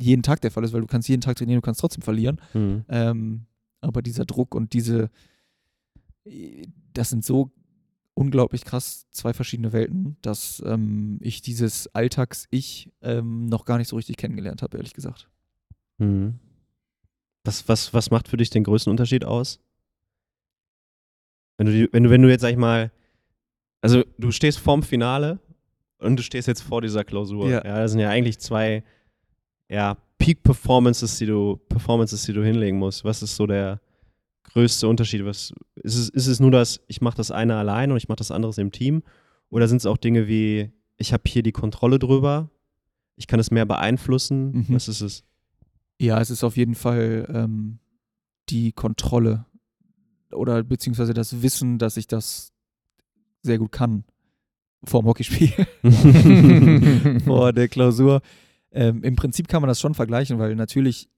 jeden 0.03 0.23
Tag 0.23 0.41
der 0.41 0.51
Fall 0.51 0.65
ist, 0.65 0.73
weil 0.73 0.81
du 0.81 0.87
kannst 0.87 1.09
jeden 1.09 1.21
Tag 1.21 1.37
trainieren, 1.37 1.61
du 1.61 1.65
kannst 1.65 1.81
trotzdem 1.81 2.03
verlieren. 2.03 2.41
Mhm. 2.55 2.85
Ähm, 2.89 3.47
aber 3.81 4.03
dieser 4.03 4.25
Druck 4.25 4.55
und 4.55 4.73
diese, 4.73 5.11
das 6.93 7.11
sind 7.11 7.25
so 7.25 7.51
unglaublich 8.15 8.65
krass 8.65 9.07
zwei 9.11 9.33
verschiedene 9.33 9.73
Welten, 9.73 10.17
dass 10.21 10.63
ähm, 10.67 11.19
ich 11.23 11.43
dieses 11.43 11.95
Alltags-Ich 11.95 12.93
ähm, 13.03 13.47
noch 13.47 13.65
gar 13.65 13.79
nicht 13.79 13.89
so 13.89 13.97
richtig 13.97 14.17
kennengelernt 14.17 14.63
habe, 14.63 14.77
ehrlich 14.77 14.95
gesagt. 14.95 15.31
Mhm. 15.99 16.39
Was, 17.45 17.69
was, 17.69 17.95
was 17.95 18.11
macht 18.11 18.29
für 18.29 18.37
dich 18.37 18.51
den 18.51 18.65
größten 18.65 18.91
Unterschied 18.91 19.25
aus? 19.25 19.61
Wenn 21.57 21.67
du, 21.67 21.89
wenn 21.93 22.05
du, 22.05 22.11
wenn 22.11 22.23
du 22.23 22.29
jetzt, 22.29 22.43
sag 22.43 22.51
ich 22.51 22.57
mal, 22.57 22.91
also 23.81 24.05
du 24.19 24.31
stehst 24.31 24.59
vorm 24.59 24.83
Finale 24.83 25.41
und 25.99 26.17
du 26.17 26.23
stehst 26.23 26.49
jetzt 26.49 26.63
vor 26.63 26.83
dieser 26.83 27.05
Klausur. 27.05 27.49
Ja. 27.49 27.65
Ja, 27.65 27.79
das 27.81 27.93
sind 27.93 28.01
ja 28.01 28.11
eigentlich 28.11 28.39
zwei 28.39 28.85
ja, 29.71 29.97
Peak-Performances, 30.19 31.17
die 31.19 31.27
du, 31.27 31.59
Performances, 31.69 32.25
die 32.25 32.33
du 32.33 32.45
hinlegen 32.45 32.79
musst. 32.79 33.05
Was 33.05 33.23
ist 33.23 33.37
so 33.37 33.47
der 33.47 33.81
größte 34.43 34.89
Unterschied? 34.89 35.25
Was, 35.25 35.55
ist, 35.77 35.95
es, 35.95 36.09
ist 36.11 36.27
es 36.27 36.41
nur 36.41 36.51
das, 36.51 36.81
ich 36.89 37.01
mache 37.01 37.17
das 37.17 37.31
eine 37.31 37.57
allein 37.57 37.91
und 37.91 37.97
ich 37.97 38.09
mache 38.09 38.17
das 38.17 38.33
andere 38.33 38.61
im 38.61 38.73
Team? 38.73 39.03
Oder 39.49 39.69
sind 39.69 39.79
es 39.79 39.87
auch 39.87 39.97
Dinge 39.97 40.27
wie, 40.29 40.71
ich 40.99 41.13
habe 41.13 41.23
hier 41.27 41.43
die 41.43 41.53
Kontrolle 41.53 41.99
drüber, 41.99 42.51
ich 43.17 43.29
kann 43.29 43.41
es 43.41 43.51
mehr 43.51 43.65
beeinflussen? 43.65 44.53
Mhm. 44.53 44.67
Was 44.71 44.89
ist 44.89 45.01
es? 45.01 45.25
Ja, 46.01 46.21
es 46.21 46.31
ist 46.31 46.43
auf 46.43 46.57
jeden 46.57 46.75
Fall 46.75 47.29
ähm, 47.33 47.79
die 48.49 48.73
Kontrolle 48.73 49.47
oder 50.33 50.63
beziehungsweise 50.65 51.15
das 51.15 51.43
Wissen, 51.43 51.79
dass 51.79 51.97
ich 51.97 52.09
das 52.09 52.53
sehr 53.43 53.59
gut 53.59 53.73
kann 53.73 54.05
vor 54.85 55.03
dem 55.03 55.09
Hockeyspiel, 55.09 55.53
vor 57.25 57.53
der 57.53 57.69
Klausur. 57.69 58.21
Ähm, 58.73 59.03
Im 59.03 59.17
Prinzip 59.17 59.49
kann 59.49 59.63
man 59.63 59.69
das 59.69 59.81
schon 59.81 59.95
vergleichen, 59.95 60.39
weil 60.39 60.55
natürlich 60.55 61.09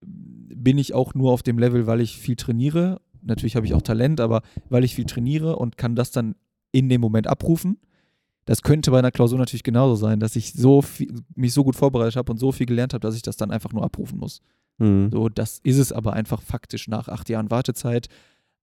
bin 0.00 0.78
ich 0.78 0.94
auch 0.94 1.14
nur 1.14 1.32
auf 1.32 1.42
dem 1.42 1.58
Level, 1.58 1.86
weil 1.86 2.00
ich 2.00 2.18
viel 2.18 2.36
trainiere. 2.36 3.00
Natürlich 3.22 3.56
habe 3.56 3.66
ich 3.66 3.74
auch 3.74 3.82
Talent, 3.82 4.20
aber 4.20 4.42
weil 4.68 4.84
ich 4.84 4.94
viel 4.94 5.06
trainiere 5.06 5.56
und 5.56 5.76
kann 5.76 5.94
das 5.94 6.10
dann 6.10 6.34
in 6.72 6.88
dem 6.88 7.00
Moment 7.00 7.26
abrufen. 7.26 7.78
Das 8.44 8.62
könnte 8.62 8.90
bei 8.90 8.98
einer 8.98 9.10
Klausur 9.10 9.38
natürlich 9.38 9.62
genauso 9.62 9.94
sein, 9.94 10.20
dass 10.20 10.36
ich 10.36 10.52
so 10.52 10.82
viel, 10.82 11.14
mich 11.34 11.54
so 11.54 11.64
gut 11.64 11.76
vorbereitet 11.76 12.16
habe 12.16 12.30
und 12.30 12.38
so 12.38 12.52
viel 12.52 12.66
gelernt 12.66 12.92
habe, 12.92 13.00
dass 13.00 13.16
ich 13.16 13.22
das 13.22 13.36
dann 13.36 13.50
einfach 13.50 13.72
nur 13.72 13.82
abrufen 13.82 14.18
muss. 14.18 14.42
Mhm. 14.78 15.10
So, 15.10 15.28
das 15.28 15.60
ist 15.62 15.78
es 15.78 15.92
aber 15.92 16.12
einfach 16.12 16.42
faktisch 16.42 16.88
nach 16.88 17.08
acht 17.08 17.28
Jahren 17.28 17.50
Wartezeit. 17.50 18.08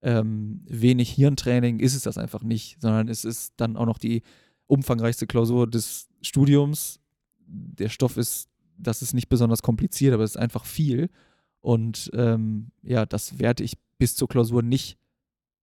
Ähm, 0.02 0.62
wenig 0.66 1.10
Hirntraining 1.10 1.80
ist 1.80 1.94
es 1.94 2.02
das 2.02 2.18
einfach 2.18 2.42
nicht, 2.42 2.80
sondern 2.80 3.08
es 3.08 3.24
ist 3.24 3.54
dann 3.56 3.76
auch 3.76 3.86
noch 3.86 3.98
die 3.98 4.22
umfangreichste 4.66 5.26
Klausur 5.26 5.68
des 5.68 6.08
Studiums. 6.20 7.00
Der 7.54 7.88
Stoff 7.88 8.16
ist, 8.16 8.48
das 8.78 9.02
ist 9.02 9.12
nicht 9.12 9.28
besonders 9.28 9.62
kompliziert, 9.62 10.14
aber 10.14 10.24
es 10.24 10.32
ist 10.32 10.36
einfach 10.40 10.64
viel. 10.64 11.10
Und 11.60 12.10
ähm, 12.14 12.72
ja, 12.82 13.06
das 13.06 13.38
werde 13.38 13.62
ich 13.62 13.78
bis 13.98 14.16
zur 14.16 14.28
Klausur 14.28 14.62
nicht 14.62 14.98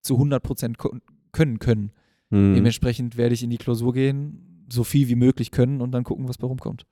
zu 0.02 0.14
100 0.16 0.42
Prozent 0.42 0.78
können 1.32 1.60
können. 1.60 1.92
Mhm. 2.30 2.56
Dementsprechend 2.56 3.18
werde 3.18 3.34
ich 3.34 3.44
in 3.44 3.50
die 3.50 3.58
Klausur 3.58 3.94
gehen, 3.94 4.66
so 4.72 4.84
viel 4.84 5.08
wie 5.10 5.16
möglich 5.16 5.52
können 5.52 5.82
und 5.82 5.92
dann 5.92 6.04
gucken, 6.04 6.28
was 6.30 6.38
bei 6.38 6.48
rumkommt. 6.48 6.86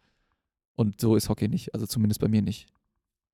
Und 0.76 0.99
so 0.99 1.15
ist 1.15 1.30
Hockey 1.30 1.48
nicht, 1.48 1.74
also 1.74 1.86
zumindest 1.86 2.19
bei 2.19 2.28
mir 2.28 2.41
nicht. 2.41 2.68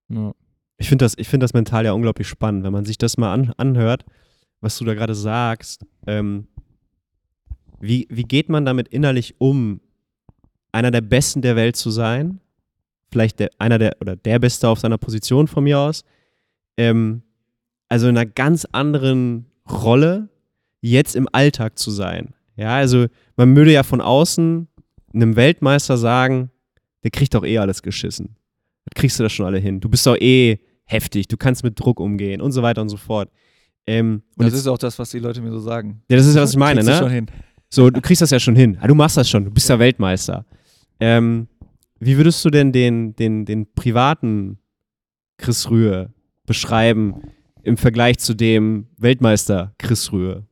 Ja. 0.10 0.34
Ich 0.78 0.90
finde 0.90 1.06
das, 1.06 1.18
ich 1.18 1.28
find 1.28 1.42
das 1.42 1.54
mental 1.54 1.86
ja 1.86 1.94
unglaublich 1.94 2.28
spannend, 2.28 2.64
wenn 2.64 2.74
man 2.74 2.86
sich 2.86 2.98
das 2.98 3.18
mal 3.18 3.34
an, 3.34 3.54
anhört, 3.58 4.06
was 4.60 4.78
du 4.78 4.86
da 4.86 4.94
gerade 4.94 5.16
sagst. 5.16 5.86
Ähm, 6.08 6.48
Wie, 7.80 8.08
wie 8.10 8.24
geht 8.24 8.48
man 8.48 8.64
damit 8.64 8.88
innerlich 8.88 9.36
um, 9.40 9.82
einer 10.74 10.92
der 10.92 11.02
Besten 11.02 11.42
der 11.42 11.56
Welt 11.56 11.76
zu 11.78 11.90
sein? 11.92 12.40
Vielleicht 13.12 13.40
der, 13.40 13.50
einer 13.60 13.78
der 13.80 13.96
oder 14.02 14.16
der 14.16 14.40
Beste 14.40 14.68
auf 14.68 14.80
seiner 14.80 14.98
Position 14.98 15.48
von 15.48 15.64
mir 15.64 15.80
aus. 15.80 16.04
Ähm, 16.78 17.22
also 17.90 18.08
in 18.08 18.18
einer 18.18 18.26
ganz 18.26 18.66
anderen 18.72 19.46
Rolle 19.70 20.30
jetzt 20.82 21.16
im 21.16 21.28
Alltag 21.32 21.78
zu 21.78 21.92
sein. 21.92 22.34
Ja, 22.56 22.76
also 22.76 23.06
man 23.38 23.56
würde 23.56 23.72
ja 23.72 23.84
von 23.84 24.02
außen 24.02 24.68
einem 25.14 25.36
Weltmeister 25.36 25.98
sagen, 25.98 26.50
der 27.04 27.12
kriegt 27.12 27.34
doch 27.36 27.44
eh 27.46 27.58
alles 27.60 27.82
geschissen. 27.84 28.36
Das 28.86 29.00
kriegst 29.00 29.20
du 29.20 29.24
das 29.24 29.32
schon 29.32 29.46
alle 29.46 29.60
hin. 29.60 29.80
Du 29.80 29.90
bist 29.90 30.06
doch 30.08 30.18
eh 30.18 30.60
heftig, 30.86 31.28
du 31.28 31.38
kannst 31.38 31.64
mit 31.64 31.80
Druck 31.80 32.00
umgehen 32.00 32.42
und 32.42 32.52
so 32.52 32.62
weiter 32.64 32.82
und 32.82 32.90
so 32.90 32.98
fort. 32.98 33.30
Ähm, 33.86 34.24
und 34.38 34.46
das 34.46 34.54
jetzt- 34.54 34.62
ist 34.62 34.68
auch 34.68 34.78
das, 34.78 34.98
was 35.00 35.12
die 35.12 35.20
Leute 35.20 35.42
mir 35.42 35.52
so 35.52 35.60
sagen. 35.60 36.02
ja, 36.10 36.18
das 36.18 36.26
ist 36.26 36.36
ja, 36.36 36.42
was 36.42 36.52
ich 36.52 36.58
meine, 36.58 36.82
Kriegst 36.82 36.90
du 36.90 36.94
ne? 36.94 37.00
Schon 37.00 37.12
hin. 37.12 37.26
So, 37.70 37.90
du 37.90 38.02
kriegst 38.02 38.22
das 38.22 38.32
ja 38.32 38.40
schon 38.40 38.56
hin. 38.56 38.78
Ah, 38.82 38.88
du 38.88 38.96
machst 38.96 39.18
das 39.18 39.30
schon, 39.30 39.46
du 39.46 39.52
bist 39.52 39.70
ja 39.70 39.78
Weltmeister. 39.80 40.46
Ähm, 41.04 41.50
wie 42.00 42.16
würdest 42.16 42.46
du 42.46 42.50
denn 42.50 42.72
den, 42.72 43.14
den, 43.18 43.44
den 43.44 43.74
privaten 43.74 44.58
Chris 45.38 45.70
Rühe 45.70 46.14
beschreiben 46.46 47.16
im 47.62 47.76
Vergleich 47.76 48.20
zu 48.20 48.34
dem 48.34 48.88
Weltmeister 48.96 49.74
Chris 49.78 50.14
Rühe? 50.14 50.48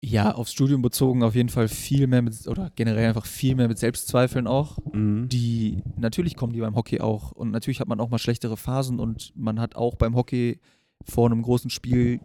Ja, 0.00 0.32
aufs 0.32 0.52
Studium 0.52 0.82
bezogen 0.82 1.22
auf 1.22 1.36
jeden 1.36 1.48
Fall 1.48 1.68
viel 1.68 2.08
mehr 2.08 2.22
mit, 2.22 2.48
oder 2.48 2.72
generell 2.74 3.06
einfach 3.08 3.26
viel 3.26 3.54
mehr 3.54 3.68
mit 3.68 3.78
Selbstzweifeln 3.78 4.48
auch. 4.48 4.78
Mhm. 4.92 5.28
Die, 5.28 5.84
natürlich 5.96 6.34
kommen 6.34 6.52
die 6.52 6.60
beim 6.60 6.74
Hockey 6.74 7.00
auch. 7.00 7.30
Und 7.30 7.52
natürlich 7.52 7.78
hat 7.78 7.86
man 7.86 8.00
auch 8.00 8.10
mal 8.10 8.18
schlechtere 8.18 8.56
Phasen 8.56 8.98
und 8.98 9.32
man 9.36 9.60
hat 9.60 9.76
auch 9.76 9.94
beim 9.94 10.16
Hockey 10.16 10.58
vor 11.04 11.30
einem 11.30 11.42
großen 11.42 11.70
Spiel 11.70 12.18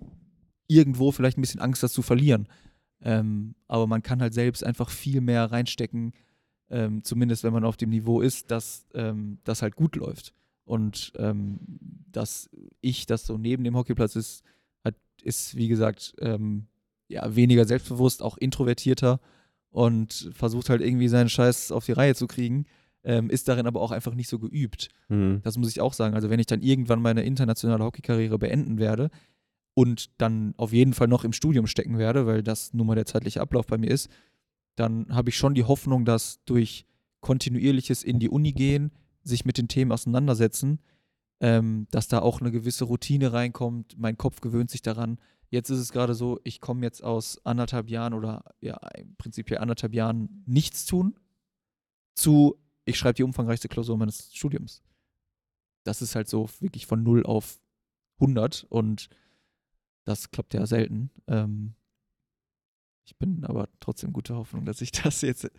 irgendwo 0.67 1.11
vielleicht 1.11 1.37
ein 1.37 1.41
bisschen 1.41 1.61
Angst, 1.61 1.83
das 1.83 1.93
zu 1.93 2.01
verlieren. 2.01 2.47
Ähm, 3.03 3.55
aber 3.67 3.87
man 3.87 4.01
kann 4.01 4.21
halt 4.21 4.33
selbst 4.33 4.63
einfach 4.63 4.89
viel 4.89 5.21
mehr 5.21 5.51
reinstecken, 5.51 6.13
ähm, 6.69 7.03
zumindest 7.03 7.43
wenn 7.43 7.53
man 7.53 7.65
auf 7.65 7.77
dem 7.77 7.89
Niveau 7.89 8.21
ist, 8.21 8.49
dass 8.49 8.85
ähm, 8.93 9.39
das 9.43 9.61
halt 9.61 9.75
gut 9.75 9.95
läuft. 9.95 10.33
Und 10.65 11.11
ähm, 11.17 11.59
dass 12.11 12.49
ich, 12.79 13.05
das 13.05 13.25
so 13.25 13.37
neben 13.37 13.63
dem 13.63 13.75
Hockeyplatz 13.75 14.15
ist, 14.15 14.43
hat, 14.83 14.95
ist 15.21 15.55
wie 15.57 15.67
gesagt 15.67 16.15
ähm, 16.19 16.67
ja, 17.09 17.35
weniger 17.35 17.65
selbstbewusst, 17.65 18.21
auch 18.23 18.37
introvertierter 18.37 19.19
und 19.69 20.31
versucht 20.33 20.69
halt 20.69 20.81
irgendwie 20.81 21.09
seinen 21.09 21.29
Scheiß 21.29 21.71
auf 21.71 21.85
die 21.85 21.91
Reihe 21.91 22.15
zu 22.15 22.27
kriegen, 22.27 22.65
ähm, 23.03 23.29
ist 23.29 23.49
darin 23.49 23.67
aber 23.67 23.81
auch 23.81 23.91
einfach 23.91 24.15
nicht 24.15 24.29
so 24.29 24.39
geübt. 24.39 24.89
Mhm. 25.09 25.41
Das 25.43 25.57
muss 25.57 25.69
ich 25.69 25.81
auch 25.81 25.93
sagen. 25.93 26.15
Also 26.15 26.29
wenn 26.29 26.39
ich 26.39 26.45
dann 26.45 26.61
irgendwann 26.61 27.01
meine 27.01 27.23
internationale 27.23 27.83
Hockeykarriere 27.83 28.39
beenden 28.39 28.77
werde 28.77 29.09
und 29.73 30.09
dann 30.19 30.53
auf 30.57 30.71
jeden 30.71 30.93
Fall 30.93 31.07
noch 31.07 31.23
im 31.23 31.33
Studium 31.33 31.67
stecken 31.67 31.97
werde, 31.97 32.25
weil 32.25 32.43
das 32.43 32.73
nun 32.73 32.87
mal 32.87 32.95
der 32.95 33.05
zeitliche 33.05 33.41
Ablauf 33.41 33.65
bei 33.67 33.77
mir 33.77 33.89
ist, 33.89 34.09
dann 34.75 35.07
habe 35.09 35.29
ich 35.29 35.37
schon 35.37 35.53
die 35.53 35.63
Hoffnung, 35.63 36.05
dass 36.05 36.43
durch 36.45 36.85
kontinuierliches 37.21 38.03
in 38.03 38.19
die 38.19 38.29
Uni 38.29 38.53
gehen, 38.53 38.91
sich 39.23 39.45
mit 39.45 39.57
den 39.57 39.67
Themen 39.67 39.91
auseinandersetzen, 39.91 40.79
ähm, 41.39 41.87
dass 41.91 42.07
da 42.07 42.19
auch 42.19 42.41
eine 42.41 42.51
gewisse 42.51 42.85
Routine 42.85 43.33
reinkommt. 43.33 43.97
Mein 43.97 44.17
Kopf 44.17 44.41
gewöhnt 44.41 44.69
sich 44.69 44.81
daran. 44.81 45.19
Jetzt 45.49 45.69
ist 45.69 45.79
es 45.79 45.91
gerade 45.91 46.15
so, 46.15 46.39
ich 46.43 46.59
komme 46.59 46.83
jetzt 46.83 47.03
aus 47.03 47.43
anderthalb 47.45 47.89
Jahren 47.89 48.13
oder 48.13 48.43
ja, 48.59 48.77
im 48.97 49.15
Prinzip 49.15 49.49
ja 49.49 49.59
anderthalb 49.59 49.93
Jahren 49.93 50.43
nichts 50.45 50.85
tun 50.85 51.15
zu, 52.15 52.59
ich 52.85 52.97
schreibe 52.97 53.15
die 53.15 53.23
umfangreichste 53.23 53.69
Klausur 53.69 53.97
meines 53.97 54.33
Studiums. 54.33 54.83
Das 55.83 56.01
ist 56.01 56.15
halt 56.15 56.27
so 56.27 56.49
wirklich 56.59 56.85
von 56.85 57.03
0 57.03 57.25
auf 57.25 57.59
100 58.19 58.65
und 58.69 59.09
das 60.05 60.31
klappt 60.31 60.53
ja 60.53 60.65
selten. 60.65 61.09
Ähm, 61.27 61.73
ich 63.05 63.17
bin 63.17 63.43
aber 63.43 63.67
trotzdem 63.79 64.13
guter 64.13 64.35
Hoffnung, 64.35 64.65
dass 64.65 64.81
ich 64.81 64.91
das 65.03 65.21
jetzt 65.21 65.49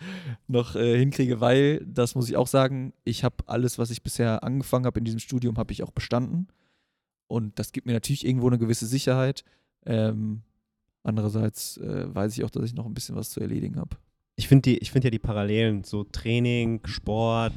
noch 0.47 0.77
äh, 0.77 0.99
hinkriege, 0.99 1.41
weil, 1.41 1.85
das 1.87 2.15
muss 2.15 2.29
ich 2.29 2.37
auch 2.37 2.47
sagen, 2.47 2.93
ich 3.05 3.25
habe 3.25 3.37
alles, 3.47 3.79
was 3.79 3.91
ich 3.91 4.03
bisher 4.03 4.43
angefangen 4.45 4.87
habe 4.87 4.99
in 4.99 5.05
diesem 5.05 5.21
Studium, 5.21 5.59
habe 5.59 5.73
ich 5.73 5.83
auch 5.83 5.93
bestanden. 5.93 6.49
Und 7.27 7.59
das 7.59 7.73
gibt 7.73 7.87
mir 7.87 7.93
natürlich 7.95 8.27
irgendwo 8.27 8.49
eine 8.49 8.59
gewisse 8.59 8.87
Sicherheit. 8.87 9.45
Ähm, 9.87 10.43
andererseits 11.03 11.77
äh, 11.79 12.15
weiß 12.15 12.37
ich 12.37 12.45
auch, 12.45 12.51
dass 12.51 12.65
ich 12.65 12.75
noch 12.75 12.87
ein 12.87 12.95
bisschen 12.95 13.16
was 13.16 13.31
zu 13.31 13.41
erledigen 13.41 13.77
habe. 13.77 13.97
Ich 14.37 14.49
finde 14.49 14.79
find 14.85 15.05
ja 15.05 15.11
die 15.11 15.19
Parallelen, 15.19 15.85
so 15.85 16.05
Training, 16.05 16.81
Sport, 16.87 17.53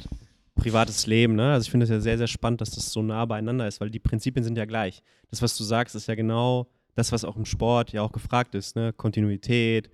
privates 0.54 1.06
Leben, 1.06 1.34
ne? 1.34 1.52
Also 1.52 1.66
ich 1.66 1.70
finde 1.70 1.84
es 1.84 1.90
ja 1.90 2.00
sehr, 2.00 2.18
sehr 2.18 2.26
spannend, 2.26 2.60
dass 2.60 2.70
das 2.70 2.92
so 2.92 3.02
nah 3.02 3.24
beieinander 3.24 3.66
ist, 3.66 3.80
weil 3.80 3.90
die 3.90 3.98
Prinzipien 3.98 4.44
sind 4.44 4.56
ja 4.56 4.64
gleich. 4.64 5.02
Das, 5.30 5.42
was 5.42 5.56
du 5.56 5.64
sagst, 5.64 5.94
ist 5.94 6.08
ja 6.08 6.14
genau 6.14 6.68
das, 6.98 7.12
was 7.12 7.24
auch 7.24 7.36
im 7.36 7.44
Sport 7.44 7.92
ja 7.92 8.02
auch 8.02 8.12
gefragt 8.12 8.54
ist, 8.54 8.76
ne? 8.76 8.92
Kontinuität, 8.92 9.90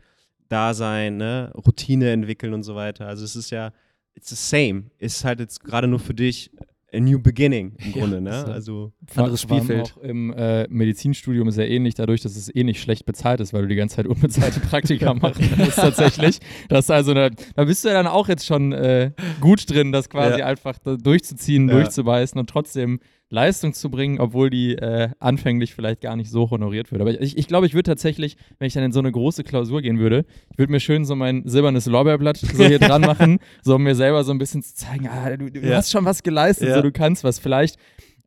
Dasein, 0.48 1.16
ne? 1.16 1.52
Routine 1.54 2.10
entwickeln 2.10 2.52
und 2.54 2.62
so 2.62 2.74
weiter. 2.74 3.06
Also 3.06 3.24
es 3.24 3.36
ist 3.36 3.50
ja, 3.50 3.72
it's 4.14 4.28
the 4.28 4.36
same. 4.36 4.84
Es 4.98 5.16
ist 5.16 5.24
halt 5.24 5.40
jetzt 5.40 5.62
gerade 5.64 5.86
nur 5.88 5.98
für 5.98 6.14
dich 6.14 6.50
a 6.92 7.00
new 7.00 7.18
beginning 7.18 7.74
im 7.78 7.86
Ja, 7.94 8.00
Grunde, 8.00 8.20
ne? 8.20 8.30
ja- 8.30 8.44
Also 8.44 8.92
Anderes 9.16 9.40
Spielfeld. 9.42 9.94
Auch 9.96 10.02
im 10.02 10.32
äh, 10.32 10.68
Medizinstudium 10.68 11.48
ist 11.48 11.56
ja 11.58 11.64
ähnlich, 11.64 11.94
dadurch, 11.94 12.20
dass 12.20 12.36
es 12.36 12.54
eh 12.54 12.62
nicht 12.62 12.80
schlecht 12.80 13.04
bezahlt 13.04 13.40
ist, 13.40 13.52
weil 13.52 13.62
du 13.62 13.68
die 13.68 13.74
ganze 13.74 13.96
Zeit 13.96 14.06
unbezahlte 14.06 14.60
Praktika 14.60 15.12
machen 15.14 15.50
musst 15.58 15.76
tatsächlich. 15.76 16.38
Das 16.68 16.84
ist 16.86 16.90
also 16.90 17.10
eine, 17.10 17.30
da 17.56 17.64
bist 17.64 17.84
du 17.84 17.88
ja 17.88 17.94
dann 17.94 18.06
auch 18.06 18.28
jetzt 18.28 18.46
schon 18.46 18.72
äh, 18.72 19.10
gut 19.40 19.68
drin, 19.70 19.90
das 19.92 20.08
quasi 20.08 20.40
Ja. 20.40 20.46
einfach 20.46 20.78
da 20.78 20.96
durchzuziehen, 20.96 21.68
Ja. 21.68 21.74
durchzubeißen 21.74 22.38
und 22.38 22.48
trotzdem 22.48 23.00
Leistung 23.34 23.74
zu 23.74 23.90
bringen, 23.90 24.18
obwohl 24.20 24.48
die 24.48 24.76
äh, 24.76 25.10
anfänglich 25.18 25.74
vielleicht 25.74 26.00
gar 26.00 26.16
nicht 26.16 26.30
so 26.30 26.50
honoriert 26.50 26.90
wird. 26.92 27.02
Aber 27.02 27.20
ich, 27.20 27.36
ich 27.36 27.46
glaube, 27.48 27.66
ich 27.66 27.74
würde 27.74 27.90
tatsächlich, 27.90 28.36
wenn 28.58 28.66
ich 28.68 28.72
dann 28.74 28.84
in 28.84 28.92
so 28.92 29.00
eine 29.00 29.12
große 29.12 29.44
Klausur 29.44 29.82
gehen 29.82 29.98
würde, 29.98 30.24
ich 30.52 30.58
würde 30.58 30.70
mir 30.72 30.80
schön 30.80 31.04
so 31.04 31.14
mein 31.16 31.42
silbernes 31.46 31.86
Lorbeerblatt 31.86 32.36
so 32.38 32.64
hier 32.64 32.78
dran 32.78 33.02
machen, 33.02 33.38
so 33.62 33.74
um 33.74 33.82
mir 33.82 33.94
selber 33.94 34.24
so 34.24 34.32
ein 34.32 34.38
bisschen 34.38 34.62
zu 34.62 34.74
zeigen, 34.74 35.08
ah, 35.08 35.36
du, 35.36 35.50
du 35.50 35.60
Ja. 35.60 35.76
hast 35.76 35.90
schon 35.90 36.04
was 36.04 36.22
geleistet, 36.22 36.68
Ja. 36.68 36.76
so 36.76 36.82
du 36.82 36.92
kannst 36.92 37.24
was. 37.24 37.38
Vielleicht 37.38 37.76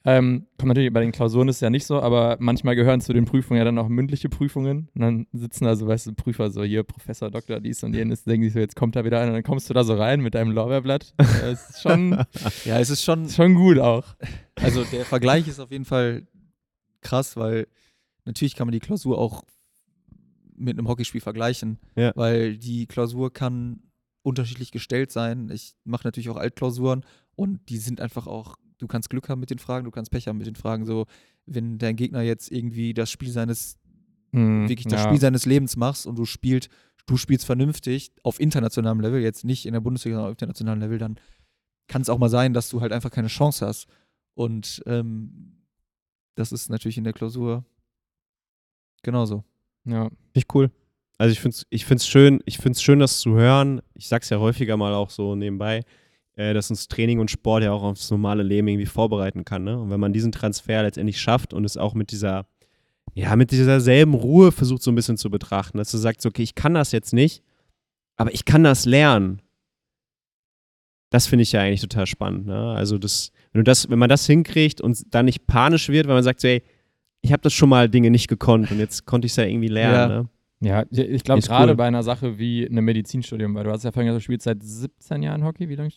ähm, 0.10 0.48
kommt 0.58 0.70
natürlich 0.70 0.94
bei 0.94 1.02
den 1.02 1.12
Klausuren 1.12 1.50
ist 1.50 1.58
es 1.58 1.62
ja 1.62 1.70
nicht 1.70 1.86
so, 1.86 2.02
aber 2.02 2.38
manchmal 2.40 2.76
gehören 2.78 3.02
zu 3.02 3.12
den 3.12 3.26
Prüfungen 3.26 3.58
ja 3.58 3.66
dann 3.66 3.78
auch 3.78 3.90
mündliche 3.90 4.30
Prüfungen. 4.30 4.88
Und 4.96 5.02
dann 5.02 5.28
sitzen 5.34 5.66
da 5.66 5.76
so, 5.76 5.86
weißt 5.86 6.08
du, 6.08 6.14
Prüfer 6.14 6.50
so, 6.50 6.64
hier, 6.64 6.84
Professor, 6.84 7.30
Doktor, 7.30 7.60
dies 7.60 7.84
und 7.84 7.94
jenes, 7.94 8.24
denken 8.24 8.46
sich 8.46 8.54
so, 8.54 8.60
jetzt 8.60 8.78
kommt 8.78 8.96
er 8.96 9.04
wieder 9.04 9.20
ein 9.20 9.28
und 9.28 9.34
dann 9.34 9.44
kommst 9.44 9.70
du 9.70 9.74
da 9.74 9.84
so 9.84 9.96
rein 9.96 10.22
mit 10.22 10.34
deinem 10.34 10.52
Lorbeerblatt. 10.52 11.14
Das 11.18 11.70
ist 11.72 11.82
schon, 11.82 12.12
Ja, 12.66 12.80
es 12.80 12.90
ist 12.90 13.04
schon, 13.04 13.28
schon 13.30 13.54
gut 13.56 13.80
auch. 13.80 14.16
Also 14.56 14.84
der 14.86 15.04
Vergleich 15.04 15.48
ist 15.48 15.60
auf 15.60 15.72
jeden 15.72 15.86
Fall 15.86 16.26
krass, 17.02 17.36
weil 17.36 17.68
natürlich 18.24 18.56
kann 18.56 18.68
man 18.68 18.72
die 18.74 18.80
Klausur 18.80 19.18
auch 19.18 19.44
mit 20.56 20.78
einem 20.78 20.88
Hockeyspiel 20.88 21.22
vergleichen, 21.22 21.80
Ja. 21.96 22.14
weil 22.16 22.58
die 22.58 22.88
Klausur 22.88 23.32
kann 23.34 23.82
unterschiedlich 24.24 24.72
gestellt 24.72 25.12
sein. 25.12 25.50
Ich 25.54 25.76
mache 25.84 26.08
natürlich 26.08 26.30
auch 26.30 26.38
Altklausuren 26.38 27.06
und 27.36 27.60
die 27.70 27.78
sind 27.78 28.02
einfach 28.02 28.26
auch, 28.28 28.56
du 28.78 28.88
kannst 28.88 29.10
Glück 29.10 29.30
haben 29.30 29.40
mit 29.40 29.50
den 29.50 29.60
Fragen, 29.60 29.86
du 29.86 29.92
kannst 29.92 30.12
Pech 30.12 30.28
haben 30.28 30.38
mit 30.38 30.48
den 30.48 30.56
Fragen. 30.56 30.86
So, 30.86 31.06
wenn 31.46 31.78
dein 31.78 31.96
Gegner 31.96 32.22
jetzt 32.22 32.52
irgendwie 32.52 32.94
das 32.94 33.10
Spiel 33.10 33.30
seines, 33.30 33.78
Hm, 34.32 34.68
wirklich 34.68 34.88
das 34.88 35.04
ja. 35.04 35.08
Spiel 35.08 35.20
seines 35.20 35.46
Lebens 35.46 35.78
machst 35.78 36.06
und 36.06 36.18
du 36.18 36.26
spielst, 36.26 36.70
du 37.06 37.18
spielst 37.18 37.46
vernünftig 37.46 38.12
auf 38.24 38.40
internationalem 38.40 39.00
Level, 39.00 39.22
jetzt 39.22 39.46
nicht 39.46 39.66
in 39.66 39.74
der 39.74 39.80
Bundesliga, 39.80 40.18
sondern 40.18 40.32
auf 40.32 40.36
internationalem 40.36 40.82
Level, 40.82 40.98
dann 40.98 41.20
kann 41.88 42.02
es 42.02 42.10
auch 42.10 42.18
mal 42.18 42.30
sein, 42.30 42.54
dass 42.54 42.70
du 42.70 42.82
halt 42.82 42.92
einfach 42.92 43.12
keine 43.12 43.30
Chance 43.30 43.66
hast. 43.66 43.88
Und 44.34 44.84
ähm, 44.86 45.64
das 46.36 46.52
ist 46.52 46.70
natürlich 46.70 46.98
in 46.98 47.06
der 47.06 47.14
Klausur 47.14 47.66
genauso. 49.04 49.44
Ja. 49.86 50.04
Finde 50.04 50.16
ich 50.34 50.46
cool. 50.54 50.72
Also 51.18 51.32
ich 51.32 51.40
finde 51.40 51.56
es 51.56 51.66
ich 51.70 51.86
find's 51.86 52.08
schön, 52.08 52.42
ich 52.46 52.58
find's 52.60 52.82
schön, 52.82 53.00
das 53.00 53.20
zu 53.20 53.32
hören. 53.32 53.82
Ich 53.96 54.08
sag's 54.08 54.30
ja 54.30 54.38
häufiger 54.38 54.78
mal 54.78 54.94
auch 54.94 55.10
so 55.10 55.36
nebenbei, 55.36 55.84
äh, 56.38 56.54
dass 56.54 56.70
uns 56.70 56.88
Training 56.88 57.20
und 57.20 57.32
Sport 57.32 57.64
ja 57.64 57.72
auch 57.72 57.84
aufs 57.84 58.12
normale 58.12 58.44
Leben 58.44 58.68
irgendwie 58.68 58.86
vorbereiten 58.86 59.44
kann. 59.44 59.64
Ne? 59.64 59.78
Und 59.78 59.90
wenn 59.90 60.00
man 60.00 60.14
diesen 60.14 60.32
Transfer 60.32 60.84
letztendlich 60.84 61.20
schafft 61.20 61.54
und 61.54 61.66
es 61.66 61.78
auch 61.78 61.96
mit 61.96 62.12
dieser, 62.12 62.46
ja, 63.16 63.36
mit 63.36 63.52
dieser 63.52 63.82
selben 63.82 64.14
Ruhe 64.14 64.52
versucht 64.52 64.84
so 64.84 64.92
ein 64.92 64.96
bisschen 64.96 65.18
zu 65.18 65.32
betrachten, 65.32 65.80
dass 65.80 65.92
du 65.92 65.98
sagst, 65.98 66.26
okay, 66.26 66.44
ich 66.44 66.56
kann 66.56 66.76
das 66.76 66.92
jetzt 66.92 67.12
nicht, 67.12 67.44
aber 68.18 68.34
ich 68.34 68.46
kann 68.46 68.64
das 68.64 68.86
lernen. 68.86 69.42
Das 71.10 71.26
finde 71.26 71.44
ich 71.44 71.54
ja 71.54 71.62
eigentlich 71.62 71.82
total 71.82 72.06
spannend. 72.06 72.46
Ne? 72.46 72.72
Also 72.72 72.98
das, 73.00 73.32
wenn 73.52 73.60
du 73.60 73.64
das, 73.64 73.90
wenn 73.90 74.00
man 74.00 74.10
das 74.10 74.28
hinkriegt 74.28 74.80
und 74.80 75.04
dann 75.14 75.26
nicht 75.26 75.48
panisch 75.48 75.90
wird, 75.90 76.08
weil 76.08 76.16
man 76.16 76.24
sagt 76.24 76.42
so, 76.42 76.48
ey, 76.48 76.62
ich 77.22 77.32
habe 77.32 77.42
das 77.42 77.54
schon 77.54 77.70
mal 77.70 77.90
Dinge 77.90 78.12
nicht 78.12 78.28
gekonnt 78.28 78.70
und 78.70 78.78
jetzt 78.78 79.06
konnte 79.06 79.26
ich 79.26 79.32
es 79.32 79.38
ja 79.38 79.46
irgendwie 79.46 79.70
lernen. 79.70 80.12
Ja. 80.12 80.22
Ne? 80.22 80.30
Ja, 80.60 80.86
ich 80.90 81.24
glaube 81.24 81.42
gerade 81.42 81.72
cool. 81.72 81.76
bei 81.76 81.86
einer 81.86 82.04
Sache 82.04 82.38
wie 82.38 82.68
einem 82.68 82.86
Medizinstudium, 82.86 83.54
weil 83.56 83.64
du 83.64 83.72
hast 83.72 83.84
ja 83.84 83.92
vorhin 83.92 84.08
gesagt, 84.08 84.22
du 84.22 84.26
spielst 84.26 84.46
seit 84.46 84.62
17 84.62 85.24
Jahren 85.24 85.44
Hockey, 85.44 85.70
wie 85.70 85.76
lange? 85.76 85.92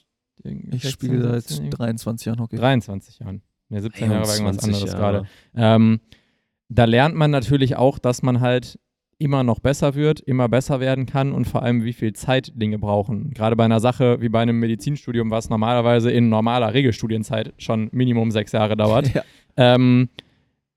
Ich 0.72 0.88
spiele 0.88 1.40
seit 1.40 1.78
23 1.78 2.26
Jahren 2.26 2.40
Hockey. 2.40 2.56
23 2.56 3.18
Jahren. 3.20 3.42
Ja, 3.68 3.80
17 3.80 4.10
Jahre 4.10 4.26
war 4.26 4.34
irgendwas 4.34 4.58
21 4.64 4.74
anderes 4.74 4.92
Jahre. 4.92 5.12
gerade. 5.12 5.28
Ähm, 5.54 6.00
da 6.68 6.84
lernt 6.84 7.14
man 7.16 7.30
natürlich 7.30 7.76
auch, 7.76 7.98
dass 7.98 8.22
man 8.22 8.40
halt 8.40 8.78
immer 9.18 9.44
noch 9.44 9.60
besser 9.60 9.94
wird, 9.94 10.20
immer 10.20 10.48
besser 10.48 10.80
werden 10.80 11.04
kann 11.04 11.32
und 11.32 11.44
vor 11.44 11.62
allem, 11.62 11.84
wie 11.84 11.92
viel 11.92 12.14
Zeit 12.14 12.52
Dinge 12.54 12.78
brauchen. 12.78 13.30
Gerade 13.34 13.54
bei 13.54 13.64
einer 13.66 13.78
Sache 13.80 14.20
wie 14.22 14.30
bei 14.30 14.40
einem 14.40 14.58
Medizinstudium, 14.58 15.30
was 15.30 15.50
normalerweise 15.50 16.10
in 16.10 16.30
normaler 16.30 16.72
Regelstudienzeit 16.72 17.52
schon 17.58 17.90
Minimum 17.92 18.30
sechs 18.30 18.52
Jahre 18.52 18.76
dauert, 18.76 19.08
Ja. 19.14 19.22
ähm, 19.56 20.08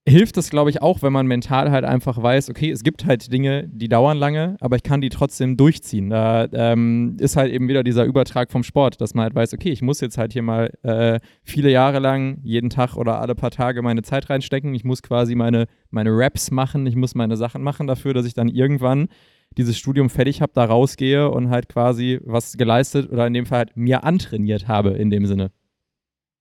hilft 0.06 0.38
es, 0.38 0.50
glaube 0.50 0.70
ich, 0.70 0.82
auch, 0.82 1.02
wenn 1.02 1.14
man 1.14 1.28
mental 1.28 1.72
halt 1.72 1.86
einfach 1.86 2.22
weiß, 2.22 2.50
okay, 2.50 2.70
es 2.70 2.84
gibt 2.84 3.06
halt 3.06 3.32
Dinge, 3.32 3.70
die 3.70 3.88
dauern 3.88 4.18
lange, 4.18 4.58
aber 4.60 4.76
ich 4.76 4.84
kann 4.84 5.00
die 5.00 5.10
trotzdem 5.10 5.56
durchziehen. 5.56 6.10
Da 6.10 6.48
ähm, 6.52 7.16
ist 7.20 7.38
halt 7.38 7.54
eben 7.54 7.70
wieder 7.70 7.84
dieser 7.84 8.04
Übertrag 8.04 8.52
vom 8.52 8.64
Sport, 8.64 9.00
dass 9.00 9.14
man 9.14 9.24
halt 9.24 9.36
weiß, 9.36 9.54
okay, 9.54 9.70
ich 9.70 9.82
muss 9.82 10.02
jetzt 10.02 10.18
halt 10.18 10.34
hier 10.34 10.42
mal 10.42 10.72
äh, 10.84 11.20
viele 11.44 11.70
Jahre 11.72 12.00
lang 12.00 12.40
jeden 12.44 12.70
Tag 12.70 12.98
oder 12.98 13.22
alle 13.22 13.34
paar 13.34 13.52
Tage 13.52 13.82
meine 13.82 14.02
Zeit 14.02 14.30
reinstecken. 14.30 14.76
Ich 14.76 14.84
muss 14.84 15.04
quasi 15.04 15.36
meine, 15.36 15.68
meine 15.90 16.10
Raps 16.12 16.52
machen, 16.52 16.86
ich 16.86 16.98
muss 16.98 17.16
meine 17.16 17.38
Sachen 17.38 17.64
machen 17.64 17.88
dafür, 17.88 18.14
dass 18.14 18.26
ich 18.26 18.34
dann 18.34 18.50
irgendwann 18.50 19.08
dieses 19.58 19.78
Studium 19.78 20.10
fertig 20.10 20.42
habe, 20.42 20.52
da 20.54 20.66
rausgehe 20.66 21.30
und 21.30 21.50
halt 21.50 21.70
quasi 21.70 22.20
was 22.26 22.58
geleistet 22.58 23.10
oder 23.10 23.26
in 23.26 23.34
dem 23.34 23.46
Fall 23.46 23.60
halt 23.60 23.78
mir 23.78 24.04
antrainiert 24.04 24.68
habe 24.68 24.92
in 24.92 25.10
dem 25.10 25.26
Sinne. 25.28 25.52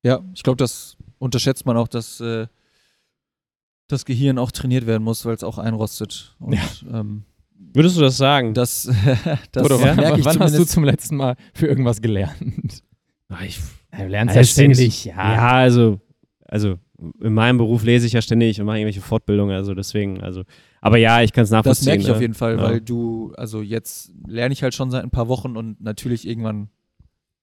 Ja, 0.03 0.21
ich 0.35 0.43
glaube, 0.43 0.57
das 0.57 0.97
unterschätzt 1.19 1.65
man 1.65 1.77
auch, 1.77 1.87
dass 1.87 2.21
äh, 2.21 2.49
das 3.93 4.05
Gehirn 4.05 4.39
auch 4.39 4.51
trainiert 4.51 4.87
werden 4.87 5.03
muss, 5.03 5.25
weil 5.25 5.35
es 5.35 5.45
auch 5.45 5.59
einrostet. 5.59 6.35
Und, 6.41 6.55
Ja. 6.55 7.01
ähm, 7.01 7.25
Würdest 7.75 7.97
du 7.97 8.01
das 8.03 8.17
sagen? 8.17 8.53
das, 8.55 8.83
das 9.53 9.65
oder 9.65 9.81
wann, 9.81 9.97
merke 9.97 10.19
ich 10.21 10.25
wann 10.27 10.39
hast 10.41 10.59
du 10.59 10.65
zum 10.67 10.85
letzten 10.85 11.17
Mal 11.17 11.37
für 11.55 11.67
irgendwas 11.67 12.03
gelernt? 12.03 12.83
Ah, 13.29 13.45
ich, 13.47 13.61
Du 13.97 14.07
lernst 14.07 14.35
Ja, 14.35 14.41
ja 14.41 14.43
das 14.43 14.51
ständig, 14.51 15.05
ja. 15.07 15.15
ja, 15.35 15.49
also, 15.53 16.01
also 16.47 16.79
in 17.21 17.33
meinem 17.35 17.57
Beruf 17.59 17.83
lese 17.85 18.07
ich 18.07 18.13
ja 18.13 18.21
ständig 18.23 18.61
und 18.61 18.67
mache 18.67 18.79
irgendwelche 18.79 19.01
Fortbildungen, 19.01 19.55
also 19.57 19.75
deswegen, 19.75 20.21
also, 20.23 20.43
aber 20.81 20.99
ja, 20.99 21.23
ich 21.23 21.33
kann 21.33 21.45
es 21.45 21.51
Das 21.51 21.57
nachvollziehen. 21.59 21.87
merke 21.87 22.03
ich 22.03 22.09
ne? 22.09 22.15
auf 22.15 22.21
jeden 22.21 22.35
Fall, 22.35 22.57
Ja. 22.57 22.63
weil 22.63 22.81
du, 22.81 23.33
also 23.37 23.63
jetzt 23.63 24.13
lerne 24.27 24.53
ich 24.53 24.63
halt 24.63 24.75
schon 24.75 24.91
seit 24.91 25.03
ein 25.03 25.11
paar 25.11 25.29
Wochen 25.29 25.57
und 25.57 25.81
natürlich 25.81 26.27
irgendwann 26.29 26.69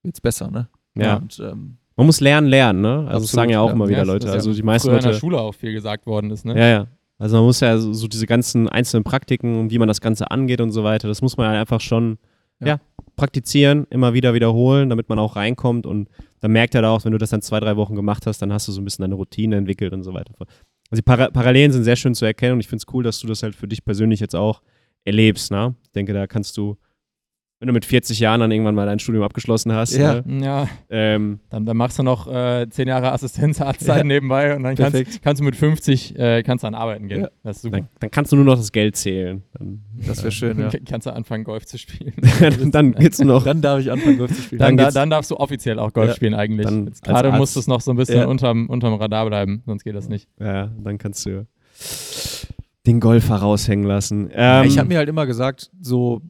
wird 0.04 0.16
es 0.16 0.22
besser, 0.22 0.50
ne? 0.52 0.70
Ja. 0.96 1.16
Und 1.18 1.40
ähm, 1.40 1.78
Man 2.00 2.06
muss 2.06 2.22
lernen, 2.22 2.48
lernen, 2.48 2.82
ne? 2.82 2.90
Also 2.90 3.04
das 3.04 3.14
Absolut, 3.16 3.30
sagen 3.30 3.50
ja 3.52 3.60
auch 3.62 3.68
ja. 3.68 3.74
immer 3.74 3.90
wieder 3.90 4.00
das 4.00 4.08
Leute. 4.08 4.26
ist 4.28 4.32
ja 4.32 4.36
Also 4.36 4.54
die 4.54 4.64
meisten 4.64 4.88
Früher 4.88 4.98
in 4.98 5.02
der 5.04 5.12
Leute. 5.12 5.20
Schule 5.20 5.40
auch 5.40 5.52
viel 5.54 5.74
gesagt 5.74 6.06
worden 6.08 6.32
ist, 6.32 6.46
ne? 6.46 6.58
Ja, 6.58 6.68
ja. 6.68 6.88
Also 7.18 7.36
man 7.36 7.46
muss 7.46 7.60
ja 7.60 7.78
so, 7.78 7.92
so 7.92 8.08
diese 8.08 8.26
ganzen 8.26 8.70
einzelnen 8.70 9.04
Praktiken 9.04 9.60
und 9.60 9.72
wie 9.72 9.78
man 9.78 9.90
das 9.90 10.00
Ganze 10.00 10.32
angeht 10.32 10.62
und 10.62 10.72
so 10.72 10.86
weiter, 10.86 11.10
das 11.10 11.22
muss 11.22 11.36
man 11.36 11.54
ja 11.54 11.60
einfach 11.60 11.82
schon 11.82 12.18
ja. 12.62 12.68
Ja. 12.68 12.80
praktizieren, 13.18 13.86
immer 13.90 14.14
wieder 14.14 14.34
wiederholen, 14.34 14.90
damit 14.90 15.10
man 15.10 15.20
auch 15.20 15.36
reinkommt 15.36 15.86
und 15.86 16.08
dann 16.40 16.52
merkt 16.52 16.74
er 16.74 16.82
da 16.82 16.92
auch, 16.92 17.04
wenn 17.04 17.12
du 17.12 17.18
das 17.18 17.32
dann 17.32 17.42
zwei, 17.42 17.60
drei 17.60 17.76
Wochen 17.76 17.96
gemacht 17.96 18.26
hast, 18.26 18.42
dann 18.42 18.54
hast 18.54 18.70
du 18.70 18.72
so 18.72 18.80
ein 18.80 18.86
bisschen 18.86 19.04
deine 19.04 19.16
Routine 19.16 19.58
entwickelt 19.58 19.92
und 19.92 20.04
so 20.04 20.14
weiter. 20.14 20.34
Also 20.40 20.48
die 20.96 21.02
Para 21.02 21.30
Parallelen 21.30 21.74
sind 21.74 21.84
sehr 21.84 21.98
schön 21.98 22.16
zu 22.16 22.24
erkennen 22.24 22.54
und 22.54 22.60
ich 22.62 22.70
finde 22.70 22.84
es 22.88 22.94
cool, 22.94 23.04
dass 23.04 23.20
du 23.20 23.28
das 23.28 23.44
halt 23.44 23.56
für 23.56 23.68
dich 23.68 23.84
persönlich 23.84 24.22
jetzt 24.22 24.36
auch 24.38 24.62
erlebst, 25.04 25.52
ne? 25.52 25.76
Ich 25.84 25.92
denke, 25.92 26.14
da 26.14 26.26
kannst 26.28 26.56
du, 26.56 26.78
wenn 27.62 27.68
du 27.68 27.74
mit 27.74 27.84
40 27.84 28.22
Jahren 28.22 28.40
dann 28.40 28.52
irgendwann 28.52 28.74
mal 28.74 28.86
dein 28.86 29.00
Studium 29.00 29.22
abgeschlossen 29.26 29.74
hast, 29.74 29.94
Ja. 29.98 30.22
ne? 30.26 30.46
Ja, 30.46 30.70
ähm, 30.90 31.42
dann, 31.50 31.66
dann 31.66 31.76
machst 31.76 32.00
du 32.00 32.04
noch 32.04 32.26
äh, 32.34 32.68
zehn 32.70 32.88
Jahre 32.88 33.12
Assistenzarztzeit 33.12 34.06
nebenbei 34.06 34.56
und 34.56 34.64
dann 34.64 34.76
kannst, 34.76 35.22
kannst 35.22 35.42
du 35.42 35.44
mit 35.44 35.58
50 35.58 36.18
äh, 36.18 36.42
kannst 36.44 36.64
dann 36.64 36.74
arbeiten 36.74 37.10
gehen. 37.10 37.22
Ja. 37.24 37.30
Das 37.44 37.58
ist 37.58 37.64
super. 37.64 37.78
dann, 37.80 37.90
dann 38.00 38.12
kannst 38.12 38.32
du 38.32 38.38
nur 38.38 38.46
noch 38.46 38.56
das 38.56 38.72
Geld 38.72 38.96
zählen. 38.96 39.44
Dann, 39.58 39.82
das 40.08 40.20
wäre 40.24 40.32
schön, 40.32 40.58
ja. 40.58 40.70
Dann 40.72 40.86
kannst 40.86 41.06
du 41.06 41.12
anfangen, 41.14 41.44
Golf 41.44 41.66
zu 41.66 41.78
spielen. 41.78 42.14
dann 42.72 42.94
geht's 42.94 43.20
nur 43.20 43.34
noch. 43.36 43.44
Dann 43.44 43.62
darf 43.62 43.82
ich 43.82 43.92
anfangen, 43.92 44.18
Golf 44.18 44.34
zu 44.34 44.42
spielen. 44.42 44.60
Dann, 44.60 44.68
Dann 44.70 44.78
da, 44.78 44.84
geht's- 44.86 44.94
dann 44.94 45.10
darfst 45.10 45.32
du 45.32 45.36
offiziell 45.36 45.80
auch 45.80 45.92
Golf 45.92 46.10
Ja. 46.12 46.16
spielen 46.16 46.36
eigentlich. 46.36 46.66
Dann 46.66 46.92
Gerade 47.04 47.34
musst 47.34 47.58
du 47.58 47.60
es 47.60 47.68
noch 47.68 47.82
so 47.82 47.92
ein 47.92 47.98
bisschen 47.98 48.20
Ja. 48.20 48.28
unterm, 48.28 48.68
unterm 48.70 48.94
Radar 48.94 49.26
bleiben, 49.26 49.64
sonst 49.66 49.84
geht 49.84 49.96
das 49.96 50.08
nicht. 50.08 50.30
Ja, 50.40 50.72
dann 50.82 50.98
kannst 50.98 51.26
du 51.26 51.46
den 52.86 53.02
Golfer 53.02 53.36
raushängen 53.36 53.86
lassen. 53.86 54.30
Ja, 54.34 54.62
Ähm, 54.62 54.68
ich 54.68 54.78
habe 54.78 54.88
mir 54.88 54.98
halt 54.98 55.10
immer 55.10 55.26
gesagt, 55.26 55.70
so 55.82 56.22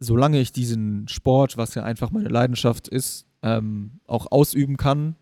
solange 0.00 0.40
ich 0.40 0.52
diesen 0.52 1.08
Sport, 1.08 1.56
was 1.56 1.74
ja 1.74 1.82
einfach 1.82 2.10
meine 2.10 2.28
Leidenschaft 2.28 2.88
ist, 2.88 3.26
ähm, 3.42 4.00
auch 4.06 4.30
ausüben 4.30 4.76
kann, 4.76 5.16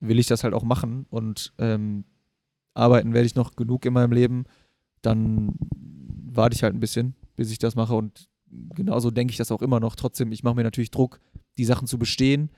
will 0.00 0.18
ich 0.18 0.26
das 0.26 0.44
halt 0.44 0.54
auch 0.54 0.64
machen 0.64 1.06
und 1.10 1.52
ähm, 1.58 2.04
arbeiten 2.74 3.14
werde 3.14 3.26
ich 3.26 3.34
noch 3.34 3.56
genug 3.56 3.84
in 3.84 3.92
meinem 3.92 4.12
Leben, 4.12 4.44
dann 5.02 5.54
warte 6.30 6.54
ich 6.54 6.62
halt 6.62 6.74
ein 6.74 6.80
bisschen, 6.80 7.14
bis 7.36 7.50
ich 7.50 7.58
das 7.58 7.74
mache 7.74 7.94
und 7.94 8.28
genauso 8.74 9.10
denke 9.10 9.32
ich 9.32 9.36
das 9.38 9.50
auch 9.50 9.62
immer 9.62 9.80
noch. 9.80 9.96
Trotzdem, 9.96 10.32
ich 10.32 10.42
mache 10.42 10.54
mir 10.54 10.62
natürlich 10.62 10.90
Druck, 10.90 11.20
die 11.56 11.64
Sachen 11.64 11.86
zu 11.86 11.98
bestehen, 11.98 12.50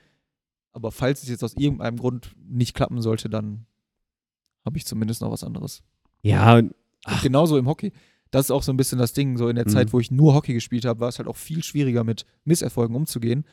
aber 0.73 0.91
falls 0.91 1.23
es 1.23 1.29
jetzt 1.29 1.43
aus 1.43 1.55
irgendeinem 1.55 1.97
Grund 1.97 2.35
nicht 2.47 2.75
klappen 2.75 3.01
sollte, 3.01 3.29
dann 3.29 3.65
habe 4.63 4.77
ich 4.77 4.85
zumindest 4.85 5.21
noch 5.21 5.31
was 5.31 5.43
anderes. 5.43 5.81
ja, 6.21 6.57
Und 6.57 6.73
genauso 7.23 7.57
im 7.57 7.67
Hockey. 7.67 7.91
Das 8.31 8.45
ist 8.45 8.51
auch 8.51 8.63
so 8.63 8.71
ein 8.71 8.77
bisschen 8.77 8.97
das 8.99 9.13
Ding. 9.13 9.37
So 9.37 9.49
in 9.49 9.55
der 9.55 9.65
Mhm. 9.65 9.71
Zeit, 9.71 9.93
wo 9.93 9.99
ich 9.99 10.09
nur 10.11 10.33
Hockey 10.33 10.53
gespielt 10.53 10.85
habe, 10.85 10.99
war 11.01 11.09
es 11.09 11.19
halt 11.19 11.27
auch 11.27 11.35
viel 11.37 11.63
schwieriger 11.63 12.03
mit 12.03 12.25
Misserfolgen 12.45 12.95
umzugehen, 12.95 13.45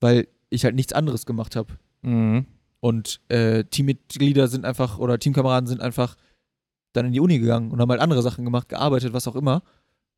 weil 0.00 0.28
ich 0.50 0.64
halt 0.64 0.74
nichts 0.74 0.92
anderes 0.92 1.26
gemacht 1.26 1.56
habe. 1.56 1.74
Mhm. 2.02 2.46
Und 2.80 3.20
äh, 3.28 3.64
Teammitglieder 3.64 4.48
sind 4.48 4.64
einfach 4.64 4.98
oder 4.98 5.18
Teamkameraden 5.18 5.66
sind 5.66 5.80
einfach 5.80 6.16
dann 6.92 7.06
in 7.06 7.12
die 7.12 7.20
Uni 7.20 7.38
gegangen 7.38 7.70
und 7.70 7.80
haben 7.80 7.90
halt 7.90 8.00
andere 8.00 8.22
Sachen 8.22 8.44
gemacht, 8.44 8.68
gearbeitet, 8.68 9.12
was 9.12 9.26
auch 9.28 9.36
immer. 9.36 9.62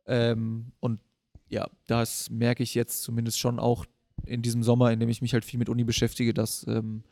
Ähm, 0.06 0.72
und 0.80 1.01
ja, 1.48 1.66
das 1.86 2.30
merke 2.30 2.62
ich 2.62 2.74
jetzt 2.74 3.02
zumindest 3.02 3.39
schon 3.39 3.59
auch 3.59 3.85
in 4.26 4.43
diesem 4.43 4.62
Sommer, 4.62 4.93
in 4.93 5.01
dem 5.01 5.09
ich 5.09 5.22
mich 5.22 5.32
halt 5.32 5.44
viel 5.44 5.59
mit 5.59 5.68
Uni 5.68 5.85
beschäftige, 5.85 6.35
dass 6.35 6.66
ähm, 6.66 7.05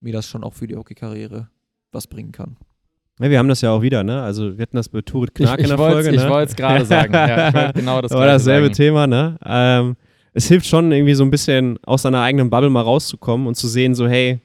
mir 0.00 0.12
das 0.12 0.26
schon 0.26 0.44
auch 0.44 0.54
für 0.54 0.66
die 0.66 0.76
Hockey-Karriere 0.76 1.50
was 1.92 2.06
bringen 2.06 2.32
kann. 2.32 2.56
Ja, 3.20 3.30
wir 3.30 3.38
haben 3.38 3.48
das 3.48 3.60
ja 3.62 3.70
auch 3.70 3.80
wieder, 3.82 4.04
ne? 4.04 4.22
Also 4.22 4.56
wir 4.58 4.62
hatten 4.62 4.76
das 4.76 4.88
bei 4.90 5.00
Turit 5.00 5.30
Ich, 5.30 5.44
Knack 5.46 5.58
in 5.58 5.64
ich 5.64 5.68
der 5.70 5.78
Folge, 5.78 6.10
ich 6.10 6.22
ne? 6.22 6.28
wollte 6.28 6.50
es 6.50 6.56
gerade 6.56 6.84
sagen. 6.86 7.12
Ja, 7.14 7.68
ich 7.68 7.74
genau 7.74 8.00
das 8.02 8.10
Gleiche 8.10 8.26
dasselbe 8.26 8.66
sagen. 8.66 8.74
Thema, 8.76 9.06
ne? 9.06 9.38
Ähm, 9.44 9.96
es 10.34 10.48
hilft 10.48 10.66
schon 10.66 10.92
irgendwie 10.92 11.14
so 11.14 11.24
ein 11.24 11.30
bisschen 11.30 11.78
aus 11.84 12.02
seiner 12.02 12.20
eigenen 12.20 12.50
Bubble 12.50 12.68
mal 12.68 12.82
rauszukommen 12.82 13.46
und 13.46 13.54
zu 13.54 13.68
sehen, 13.68 13.94
so 13.94 14.06
hey, 14.06 14.40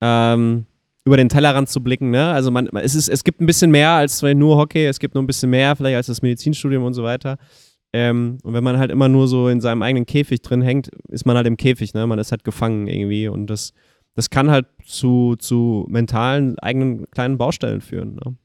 ähm, 0.00 0.66
über 1.04 1.16
den 1.16 1.28
Tellerrand 1.28 1.68
zu 1.68 1.82
blicken, 1.82 2.10
ne? 2.10 2.32
Also 2.32 2.50
man, 2.50 2.68
man- 2.72 2.82
es, 2.82 2.94
ist, 2.94 3.08
es 3.08 3.22
gibt 3.24 3.40
ein 3.40 3.46
bisschen 3.46 3.70
mehr 3.70 3.90
als 3.90 4.22
nur 4.22 4.56
Hockey, 4.56 4.86
es 4.86 4.98
gibt 4.98 5.14
nur 5.14 5.22
ein 5.22 5.26
bisschen 5.26 5.50
mehr 5.50 5.76
vielleicht 5.76 5.96
als 5.96 6.06
das 6.06 6.22
Medizinstudium 6.22 6.82
und 6.84 6.94
so 6.94 7.04
weiter. 7.04 7.36
Ähm, 7.92 8.38
und 8.42 8.54
wenn 8.54 8.64
man 8.64 8.78
halt 8.78 8.90
immer 8.90 9.08
nur 9.08 9.28
so 9.28 9.48
in 9.48 9.60
seinem 9.60 9.82
eigenen 9.82 10.06
Käfig 10.06 10.42
drin 10.42 10.62
hängt, 10.62 10.88
ist 11.08 11.26
man 11.26 11.36
halt 11.36 11.46
im 11.46 11.56
Käfig, 11.56 11.94
ne? 11.94 12.06
Man 12.06 12.18
ist 12.18 12.32
halt 12.32 12.42
gefangen 12.42 12.88
irgendwie 12.88 13.28
und 13.28 13.46
das, 13.46 13.72
das 14.14 14.30
kann 14.30 14.50
halt 14.50 14.66
zu, 14.84 15.36
zu 15.36 15.86
mentalen 15.88 16.58
eigenen 16.58 17.10
kleinen 17.10 17.38
Baustellen 17.38 17.80
führen, 17.80 18.14
ne? 18.16 18.36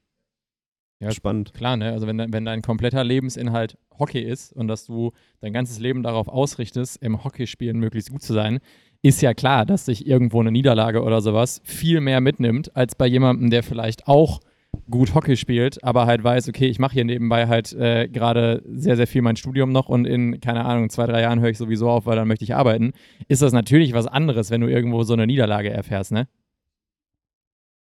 Ja. 1.01 1.11
Spannend. 1.11 1.53
Klar, 1.53 1.77
ne? 1.77 1.93
Also 1.93 2.07
wenn, 2.07 2.33
wenn 2.33 2.43
dein 2.43 2.61
kompletter 2.61 3.05
Lebensinhalt 3.05 3.77
Hockey 3.97 4.21
ist 4.21 4.51
und 4.51 4.67
dass 4.67 4.85
du 4.85 5.13
dein 5.39 5.53
ganzes 5.53 5.79
Leben 5.79 6.03
darauf 6.03 6.27
ausrichtest, 6.27 7.01
im 7.01 7.23
Hockeyspielen 7.23 7.79
möglichst 7.79 8.11
gut 8.11 8.21
zu 8.21 8.33
sein, 8.33 8.59
ist 9.01 9.21
ja 9.21 9.33
klar, 9.33 9.65
dass 9.65 9.85
sich 9.85 10.05
irgendwo 10.05 10.41
eine 10.41 10.51
Niederlage 10.51 11.01
oder 11.03 11.21
sowas 11.21 11.61
viel 11.63 12.01
mehr 12.01 12.19
mitnimmt, 12.19 12.75
als 12.75 12.95
bei 12.95 13.07
jemandem, 13.07 13.49
der 13.49 13.63
vielleicht 13.63 14.07
auch 14.07 14.41
gut 14.89 15.13
Hockey 15.13 15.37
spielt, 15.37 15.83
aber 15.83 16.05
halt 16.05 16.23
weiß, 16.23 16.49
okay, 16.49 16.67
ich 16.67 16.79
mache 16.79 16.93
hier 16.93 17.05
nebenbei 17.05 17.47
halt 17.47 17.73
äh, 17.73 18.07
gerade 18.07 18.63
sehr, 18.65 18.95
sehr 18.95 19.07
viel 19.07 19.21
mein 19.21 19.35
Studium 19.35 19.71
noch 19.71 19.89
und 19.89 20.05
in, 20.05 20.39
keine 20.41 20.65
Ahnung, 20.65 20.89
zwei, 20.89 21.05
drei 21.05 21.21
Jahren 21.21 21.39
höre 21.39 21.49
ich 21.49 21.57
sowieso 21.57 21.89
auf, 21.89 22.05
weil 22.05 22.15
dann 22.15 22.27
möchte 22.27 22.43
ich 22.43 22.55
arbeiten. 22.55 22.93
Ist 23.27 23.41
das 23.41 23.53
natürlich 23.53 23.93
was 23.93 24.07
anderes, 24.07 24.51
wenn 24.51 24.61
du 24.61 24.67
irgendwo 24.67 25.03
so 25.03 25.13
eine 25.13 25.27
Niederlage 25.27 25.69
erfährst, 25.69 26.11
ne? 26.11 26.27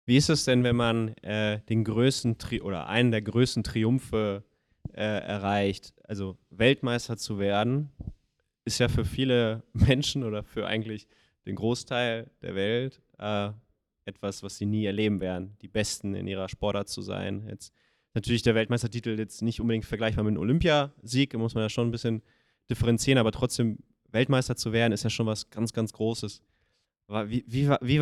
Wie 0.05 0.17
ist 0.17 0.29
es 0.29 0.45
denn, 0.45 0.63
wenn 0.63 0.75
man 0.75 1.09
äh, 1.19 1.61
den 1.69 1.83
größten 1.83 2.37
Tri 2.37 2.61
oder 2.61 2.87
einen 2.87 3.11
der 3.11 3.21
größten 3.21 3.63
Triumphe 3.63 4.43
äh, 4.93 5.01
erreicht? 5.03 5.93
Also 6.03 6.37
Weltmeister 6.49 7.17
zu 7.17 7.39
werden, 7.39 7.91
ist 8.65 8.79
ja 8.79 8.89
für 8.89 9.05
viele 9.05 9.63
Menschen 9.73 10.23
oder 10.23 10.43
für 10.43 10.67
eigentlich 10.67 11.07
den 11.45 11.55
Großteil 11.55 12.29
der 12.41 12.55
Welt 12.55 13.01
äh, 13.19 13.51
etwas, 14.11 14.43
was 14.43 14.57
sie 14.57 14.65
nie 14.65 14.85
erleben 14.85 15.19
werden, 15.19 15.57
die 15.61 15.67
Besten 15.67 16.13
in 16.15 16.27
ihrer 16.27 16.47
Sportart 16.49 16.87
zu 16.89 17.01
sein. 17.01 17.45
Jetzt 17.49 17.73
natürlich 18.13 18.41
der 18.43 18.55
Weltmeistertitel 18.55 19.17
jetzt 19.17 19.41
nicht 19.41 19.59
unbedingt 19.61 19.85
vergleichbar 19.85 20.23
mit 20.23 20.31
einem 20.31 20.41
Olympiasieg, 20.41 21.31
da 21.31 21.37
muss 21.37 21.55
man 21.55 21.63
ja 21.63 21.69
schon 21.69 21.87
ein 21.87 21.91
bisschen 21.91 22.21
differenzieren, 22.69 23.17
aber 23.17 23.31
trotzdem 23.31 23.79
Weltmeister 24.11 24.55
zu 24.55 24.71
werden, 24.73 24.93
ist 24.93 25.03
ja 25.03 25.09
schon 25.09 25.25
was 25.27 25.49
ganz, 25.49 25.73
ganz 25.73 25.93
Großes. 25.93 26.41
Aber 27.07 27.29
wie, 27.29 27.43
wie, 27.47 27.67
war- 27.69 27.79
wie 27.81 27.99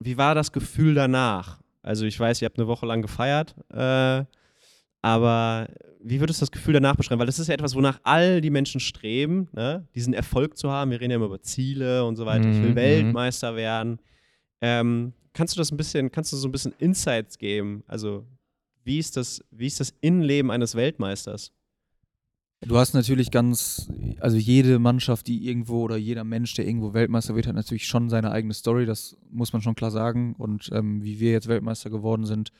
wie 0.00 0.16
war 0.16 0.34
das 0.34 0.52
Gefühl 0.52 0.94
danach? 0.94 1.60
Also 1.82 2.04
ich 2.06 2.18
weiß, 2.18 2.42
ihr 2.42 2.46
habt 2.46 2.58
eine 2.58 2.66
Woche 2.68 2.86
lang 2.86 3.02
gefeiert, 3.02 3.54
äh, 3.72 4.24
aber 5.02 5.68
wie 6.00 6.20
würdest 6.20 6.40
du 6.40 6.44
das 6.44 6.50
Gefühl 6.52 6.74
danach 6.74 6.96
beschreiben? 6.96 7.18
Weil 7.20 7.26
das 7.26 7.38
ist 7.38 7.48
ja 7.48 7.54
etwas, 7.54 7.74
wonach 7.74 8.00
all 8.04 8.40
die 8.40 8.50
Menschen 8.50 8.80
streben, 8.80 9.48
ne? 9.52 9.86
diesen 9.94 10.14
Erfolg 10.14 10.56
zu 10.56 10.70
haben. 10.70 10.90
Wir 10.90 11.00
reden 11.00 11.10
ja 11.12 11.16
immer 11.16 11.26
über 11.26 11.42
Ziele 11.42 12.04
und 12.04 12.16
so 12.16 12.24
weiter. 12.26 12.48
ich 12.48 12.56
Mhm, 12.58 12.62
will 12.62 12.70
mhm. 12.70 12.76
Weltmeister 12.76 13.56
werden. 13.56 13.98
Ähm, 14.62 15.12
kannst 15.34 15.54
du 15.54 15.60
das 15.60 15.70
ein 15.70 15.76
bisschen, 15.76 16.10
kannst 16.10 16.32
du 16.32 16.36
so 16.36 16.48
ein 16.48 16.52
bisschen 16.52 16.72
Insights 16.78 17.36
geben? 17.36 17.82
Also 17.86 18.24
wie 18.84 18.98
ist 18.98 19.16
das, 19.16 19.44
wie 19.50 19.66
ist 19.66 19.80
das 19.80 19.92
Innenleben 20.00 20.50
eines 20.50 20.74
Weltmeisters? 20.74 21.52
Du 22.64 22.78
hast 22.78 22.94
natürlich 22.94 23.32
ganz, 23.32 23.90
also 24.20 24.36
jede 24.36 24.78
Mannschaft, 24.78 25.26
die 25.26 25.48
irgendwo 25.48 25.82
oder 25.82 25.96
jeder 25.96 26.22
Mensch, 26.22 26.54
der 26.54 26.64
irgendwo 26.64 26.94
Weltmeister 26.94 27.34
wird, 27.34 27.48
hat 27.48 27.56
natürlich 27.56 27.88
schon 27.88 28.08
seine 28.08 28.30
eigene 28.30 28.54
Story, 28.54 28.86
das 28.86 29.16
muss 29.30 29.52
man 29.52 29.62
schon 29.62 29.74
klar 29.74 29.90
sagen. 29.90 30.36
Und 30.38 30.70
ähm, 30.72 31.02
wie 31.02 31.18
wir 31.18 31.32
jetzt 31.32 31.48
Weltmeister 31.48 31.90
geworden 31.90 32.24
sind, 32.24 32.52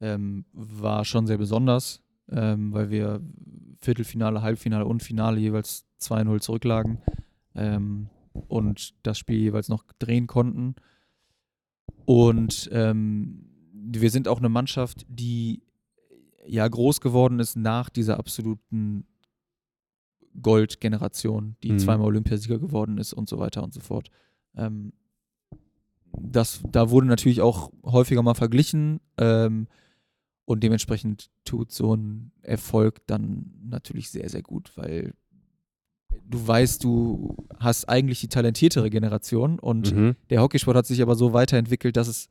ähm, 0.00 0.44
war 0.52 1.06
schon 1.06 1.26
sehr 1.26 1.38
besonders, 1.38 2.02
ähm, 2.30 2.74
weil 2.74 2.90
wir 2.90 3.22
Viertelfinale, 3.80 4.42
Halbfinale 4.42 4.84
und 4.84 5.02
Finale 5.02 5.40
jeweils 5.40 5.86
2-0 6.02 6.40
zurücklagen 6.40 6.98
ähm, 7.54 8.10
und 8.48 8.94
das 9.02 9.18
Spiel 9.18 9.38
jeweils 9.38 9.70
noch 9.70 9.84
drehen 9.98 10.26
konnten. 10.26 10.74
Und 12.04 12.68
ähm, 12.72 13.44
wir 13.72 14.10
sind 14.10 14.28
auch 14.28 14.38
eine 14.38 14.48
Mannschaft, 14.48 15.06
die 15.08 15.62
ja 16.46 16.66
groß 16.66 17.00
geworden 17.00 17.40
ist 17.40 17.56
nach 17.56 17.90
dieser 17.90 18.18
absoluten 18.18 19.06
Gold-Generation, 20.40 21.56
die 21.62 21.72
Mhm. 21.72 21.78
zweimal 21.78 22.06
Olympiasieger 22.06 22.58
geworden 22.58 22.98
ist 22.98 23.12
und 23.12 23.28
so 23.28 23.38
weiter 23.38 23.62
und 23.62 23.74
so 23.74 23.80
fort. 23.80 24.10
Ähm, 24.56 24.92
das, 26.20 26.62
da 26.70 26.90
wurde 26.90 27.06
natürlich 27.06 27.40
auch 27.40 27.70
häufiger 27.84 28.22
mal 28.22 28.34
verglichen 28.34 29.00
ähm, 29.18 29.68
und 30.44 30.62
dementsprechend 30.62 31.30
tut 31.44 31.70
so 31.70 31.94
ein 31.94 32.32
Erfolg 32.42 33.06
dann 33.06 33.52
natürlich 33.62 34.10
sehr, 34.10 34.28
sehr 34.28 34.42
gut, 34.42 34.72
weil 34.76 35.12
du 36.26 36.46
weißt, 36.46 36.82
du 36.84 37.36
hast 37.58 37.88
eigentlich 37.88 38.20
die 38.20 38.28
talentiertere 38.28 38.90
Generation 38.90 39.58
und 39.58 39.94
Mhm. 39.94 40.16
der 40.30 40.40
Hockeysport 40.42 40.76
hat 40.76 40.86
sich 40.86 41.02
aber 41.02 41.14
so 41.14 41.32
weiterentwickelt, 41.32 41.96
dass 41.96 42.08
es 42.08 42.28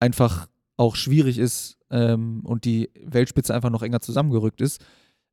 einfach 0.00 0.48
auch 0.76 0.96
schwierig 0.96 1.38
ist 1.38 1.78
ähm, 1.90 2.40
und 2.44 2.64
die 2.64 2.90
Weltspitze 3.04 3.54
einfach 3.54 3.70
noch 3.70 3.82
enger 3.82 4.00
zusammengerückt 4.00 4.60
ist. 4.60 4.84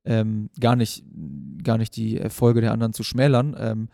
Ähm, 0.04 0.50
gar, 0.58 0.76
nicht, 0.76 1.04
gar 1.62 1.78
nicht 1.78 1.96
die 1.96 2.16
Erfolge 2.18 2.60
der 2.60 2.72
anderen 2.72 2.92
zu 2.92 3.02
schmälern. 3.02 3.54
Ähm, 3.58 3.88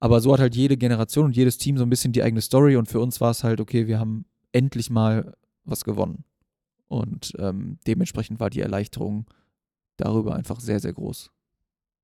aber 0.00 0.20
so 0.20 0.32
hat 0.32 0.40
halt 0.40 0.56
jede 0.56 0.76
Generation 0.76 1.26
und 1.26 1.36
jedes 1.36 1.58
Team 1.58 1.76
so 1.78 1.84
ein 1.84 1.90
bisschen 1.90 2.12
die 2.12 2.22
eigene 2.22 2.40
Story 2.40 2.76
und 2.76 2.86
für 2.86 3.00
uns 3.00 3.20
war 3.20 3.30
es 3.30 3.44
halt, 3.44 3.60
okay, 3.60 3.86
wir 3.86 3.98
haben 3.98 4.24
endlich 4.52 4.90
mal 4.90 5.34
was 5.64 5.84
gewonnen. 5.84 6.24
Und 6.88 7.32
ähm, 7.38 7.78
dementsprechend 7.86 8.40
war 8.40 8.50
die 8.50 8.60
Erleichterung 8.60 9.26
darüber 9.96 10.34
einfach 10.34 10.60
sehr, 10.60 10.80
sehr 10.80 10.92
groß. 10.92 11.30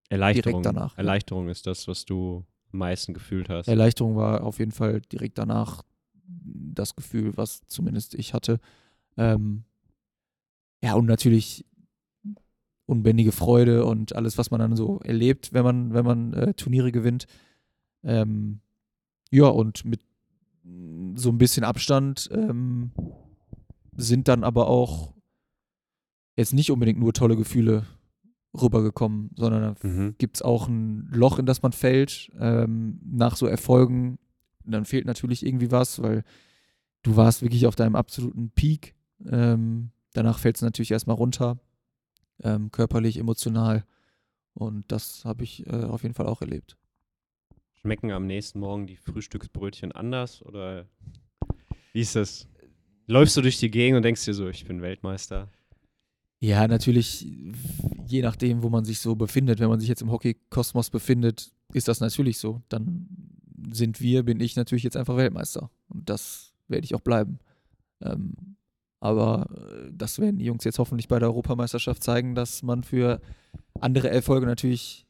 Erleichterung. 0.08 0.62
Direkt 0.62 0.76
danach, 0.76 0.92
ja. 0.92 0.98
Erleichterung 0.98 1.48
ist 1.48 1.66
das, 1.66 1.88
was 1.88 2.04
du 2.04 2.44
am 2.72 2.78
meisten 2.78 3.14
gefühlt 3.14 3.48
hast. 3.48 3.68
Erleichterung 3.68 4.16
war 4.16 4.42
auf 4.42 4.58
jeden 4.58 4.72
Fall 4.72 5.00
direkt 5.00 5.38
danach 5.38 5.82
das 6.24 6.94
Gefühl, 6.94 7.36
was 7.36 7.62
zumindest 7.66 8.14
ich 8.14 8.34
hatte. 8.34 8.60
Ähm, 9.16 9.64
ja, 10.82 10.94
und 10.94 11.06
natürlich 11.06 11.64
unbändige 12.86 13.32
Freude 13.32 13.84
und 13.84 14.14
alles, 14.14 14.38
was 14.38 14.50
man 14.50 14.60
dann 14.60 14.76
so 14.76 15.00
erlebt, 15.00 15.52
wenn 15.52 15.64
man, 15.64 15.92
wenn 15.92 16.04
man 16.04 16.32
äh, 16.32 16.54
Turniere 16.54 16.92
gewinnt. 16.92 17.26
Ähm, 18.02 18.60
ja, 19.30 19.46
und 19.46 19.84
mit 19.84 20.00
so 21.14 21.30
ein 21.30 21.38
bisschen 21.38 21.64
Abstand 21.64 22.28
ähm, 22.32 22.92
sind 23.96 24.28
dann 24.28 24.44
aber 24.44 24.68
auch 24.68 25.14
jetzt 26.36 26.54
nicht 26.54 26.70
unbedingt 26.70 26.98
nur 26.98 27.12
tolle 27.12 27.36
Gefühle 27.36 27.84
rübergekommen, 28.62 29.30
sondern 29.36 29.62
da 29.62 29.88
Mhm. 29.88 30.14
gibt 30.18 30.36
es 30.36 30.42
auch 30.42 30.68
ein 30.68 31.08
Loch, 31.10 31.38
in 31.38 31.46
das 31.46 31.62
man 31.62 31.72
fällt, 31.72 32.30
ähm, 32.38 33.00
nach 33.04 33.36
so 33.36 33.46
Erfolgen. 33.46 34.18
Dann 34.64 34.84
fehlt 34.84 35.06
natürlich 35.06 35.44
irgendwie 35.46 35.70
was, 35.70 36.02
weil 36.02 36.24
du 37.02 37.16
warst 37.16 37.42
wirklich 37.42 37.66
auf 37.66 37.76
deinem 37.76 37.96
absoluten 37.96 38.50
Peak. 38.50 38.94
Ähm, 39.26 39.90
danach 40.12 40.38
fällt 40.38 40.56
es 40.56 40.62
natürlich 40.62 40.90
erstmal 40.90 41.16
runter, 41.16 41.58
ähm, 42.42 42.70
körperlich, 42.70 43.16
emotional. 43.18 43.84
Und 44.54 44.90
das 44.92 45.24
habe 45.24 45.44
ich 45.44 45.66
äh, 45.66 45.84
auf 45.84 46.02
jeden 46.02 46.14
Fall 46.14 46.26
auch 46.26 46.40
erlebt. 46.42 46.76
Schmecken 47.80 48.10
am 48.10 48.26
nächsten 48.26 48.58
Morgen 48.58 48.86
die 48.86 48.96
Frühstücksbrötchen 48.96 49.92
anders 49.92 50.42
oder 50.42 50.86
wie 51.92 52.00
ist 52.00 52.16
das? 52.16 52.48
Läufst 53.06 53.36
du 53.36 53.40
durch 53.40 53.58
die 53.58 53.70
Gegend 53.70 53.96
und 53.96 54.02
denkst 54.02 54.24
dir 54.24 54.34
so, 54.34 54.48
ich 54.48 54.66
bin 54.66 54.82
Weltmeister? 54.82 55.48
Ja, 56.40 56.68
natürlich, 56.68 57.26
je 58.08 58.22
nachdem, 58.22 58.62
wo 58.62 58.68
man 58.68 58.84
sich 58.84 59.00
so 59.00 59.14
befindet. 59.14 59.60
Wenn 59.60 59.68
man 59.68 59.80
sich 59.80 59.88
jetzt 59.88 60.02
im 60.02 60.10
Hockey-Kosmos 60.10 60.90
befindet, 60.90 61.52
ist 61.72 61.88
das 61.88 62.00
natürlich 62.00 62.38
so. 62.38 62.62
Dann 62.68 63.08
sind 63.72 64.00
wir, 64.00 64.22
bin 64.22 64.40
ich 64.40 64.56
natürlich 64.56 64.84
jetzt 64.84 64.96
einfach 64.96 65.16
Weltmeister. 65.16 65.70
Und 65.88 66.08
das 66.08 66.52
werde 66.68 66.84
ich 66.84 66.94
auch 66.94 67.00
bleiben. 67.00 67.38
Ähm, 68.00 68.34
aber 69.00 69.46
äh, 69.50 69.90
das 69.92 70.18
werden 70.18 70.38
die 70.38 70.44
Jungs 70.46 70.64
jetzt 70.64 70.78
hoffentlich 70.78 71.08
bei 71.08 71.18
der 71.18 71.28
Europameisterschaft 71.28 72.02
zeigen, 72.02 72.34
dass 72.34 72.62
man 72.62 72.82
für 72.82 73.20
andere 73.80 74.10
Erfolge 74.10 74.46
natürlich 74.46 75.06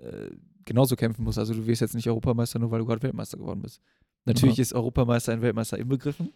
äh, 0.00 0.30
genauso 0.64 0.96
kämpfen 0.96 1.24
muss. 1.24 1.38
Also 1.38 1.54
du 1.54 1.66
wirst 1.66 1.80
jetzt 1.80 1.94
nicht 1.94 2.08
Europameister, 2.08 2.58
nur 2.58 2.70
weil 2.70 2.80
du 2.80 2.86
gerade 2.86 3.02
Weltmeister 3.02 3.38
geworden 3.38 3.62
bist. 3.62 3.80
Natürlich 4.24 4.56
Ja. 4.56 4.62
ist 4.62 4.72
Europameister 4.74 5.32
ein 5.32 5.40
Weltmeister 5.42 5.78
inbegriffen. 5.78 6.32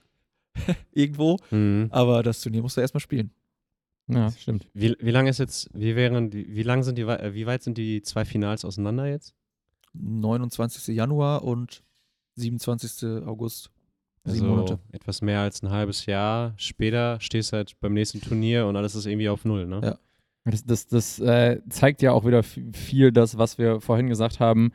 Irgendwo. 0.93 1.37
Mhm. 1.51 1.89
Aber 1.91 2.23
das 2.23 2.41
Turnier 2.41 2.63
musst 2.63 2.77
du 2.77 2.81
erstmal 2.81 3.01
spielen. 3.01 3.31
Ja, 4.15 4.31
stimmt. 4.33 4.67
Wie, 4.75 4.97
wie 5.01 5.11
lange 5.11 5.31
ist 5.31 5.39
jetzt, 5.39 5.69
wie 5.73 5.97
wären 5.97 6.31
die, 6.31 6.55
wie 6.55 6.63
lang 6.63 6.83
sind 6.83 6.99
die, 6.99 7.07
wie 7.07 7.47
weit 7.47 7.63
sind 7.63 7.79
die 7.79 8.03
zwei 8.03 8.25
Finals 8.25 8.65
auseinander 8.65 9.07
jetzt? 9.07 9.35
29. 9.95 10.95
Januar 10.95 11.43
und 11.45 11.83
27. 12.37 13.27
August. 13.27 13.71
Sieben 14.25 14.47
Also 14.47 14.57
Monate. 14.57 14.79
etwas 14.93 15.23
mehr 15.23 15.41
als 15.41 15.63
ein 15.63 15.71
halbes 15.71 16.05
Jahr 16.07 16.53
später 16.57 17.19
stehst 17.21 17.53
du 17.53 17.57
halt 17.57 17.79
beim 17.81 17.95
nächsten 17.95 18.21
Turnier 18.21 18.67
und 18.67 18.77
alles 18.77 18.95
ist 18.95 19.07
irgendwie 19.07 19.31
auf 19.31 19.45
Null, 19.45 19.67
ne? 19.67 19.81
Ja. 19.83 19.99
Das, 20.45 20.65
das, 20.65 20.87
das 20.89 21.19
äh, 21.21 21.61
zeigt 21.69 22.03
ja 22.03 22.13
auch 22.13 22.27
wieder 22.27 22.43
viel 22.43 23.13
das, 23.13 23.39
was 23.39 23.57
wir 23.59 23.81
vorhin 23.81 24.09
gesagt 24.09 24.41
haben, 24.41 24.73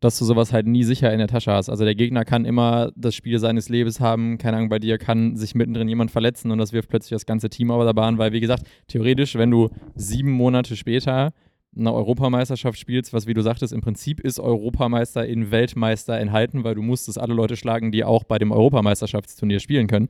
dass 0.00 0.18
du 0.18 0.24
sowas 0.24 0.52
halt 0.52 0.66
nie 0.66 0.82
sicher 0.82 1.12
in 1.12 1.18
der 1.18 1.28
Tasche 1.28 1.52
hast. 1.52 1.68
Also 1.68 1.84
der 1.84 1.94
Gegner 1.94 2.24
kann 2.24 2.44
immer 2.44 2.90
das 2.96 3.14
Spiel 3.14 3.38
seines 3.38 3.68
Lebens 3.68 4.00
haben, 4.00 4.38
keine 4.38 4.56
Ahnung, 4.56 4.70
bei 4.70 4.78
dir 4.78 4.98
kann 4.98 5.36
sich 5.36 5.54
mittendrin 5.54 5.88
jemand 5.88 6.10
verletzen 6.10 6.50
und 6.50 6.58
das 6.58 6.72
wirft 6.72 6.88
plötzlich 6.88 7.10
das 7.10 7.26
ganze 7.26 7.50
Team 7.50 7.70
auf 7.70 7.84
der 7.84 7.92
Bahn, 7.92 8.18
weil 8.18 8.32
wie 8.32 8.40
gesagt, 8.40 8.64
theoretisch, 8.88 9.36
wenn 9.36 9.50
du 9.50 9.68
sieben 9.94 10.32
Monate 10.32 10.74
später 10.76 11.32
eine 11.76 11.92
Europameisterschaft 11.92 12.78
spielst, 12.78 13.12
was 13.12 13.26
wie 13.26 13.34
du 13.34 13.42
sagtest, 13.42 13.72
im 13.72 13.80
Prinzip 13.80 14.20
ist 14.20 14.40
Europameister 14.40 15.24
in 15.26 15.50
Weltmeister 15.50 16.18
enthalten, 16.18 16.64
weil 16.64 16.74
du 16.74 16.82
musstest 16.82 17.18
alle 17.18 17.34
Leute 17.34 17.56
schlagen, 17.56 17.92
die 17.92 18.02
auch 18.02 18.24
bei 18.24 18.38
dem 18.38 18.50
Europameisterschaftsturnier 18.50 19.60
spielen 19.60 19.86
können. 19.86 20.08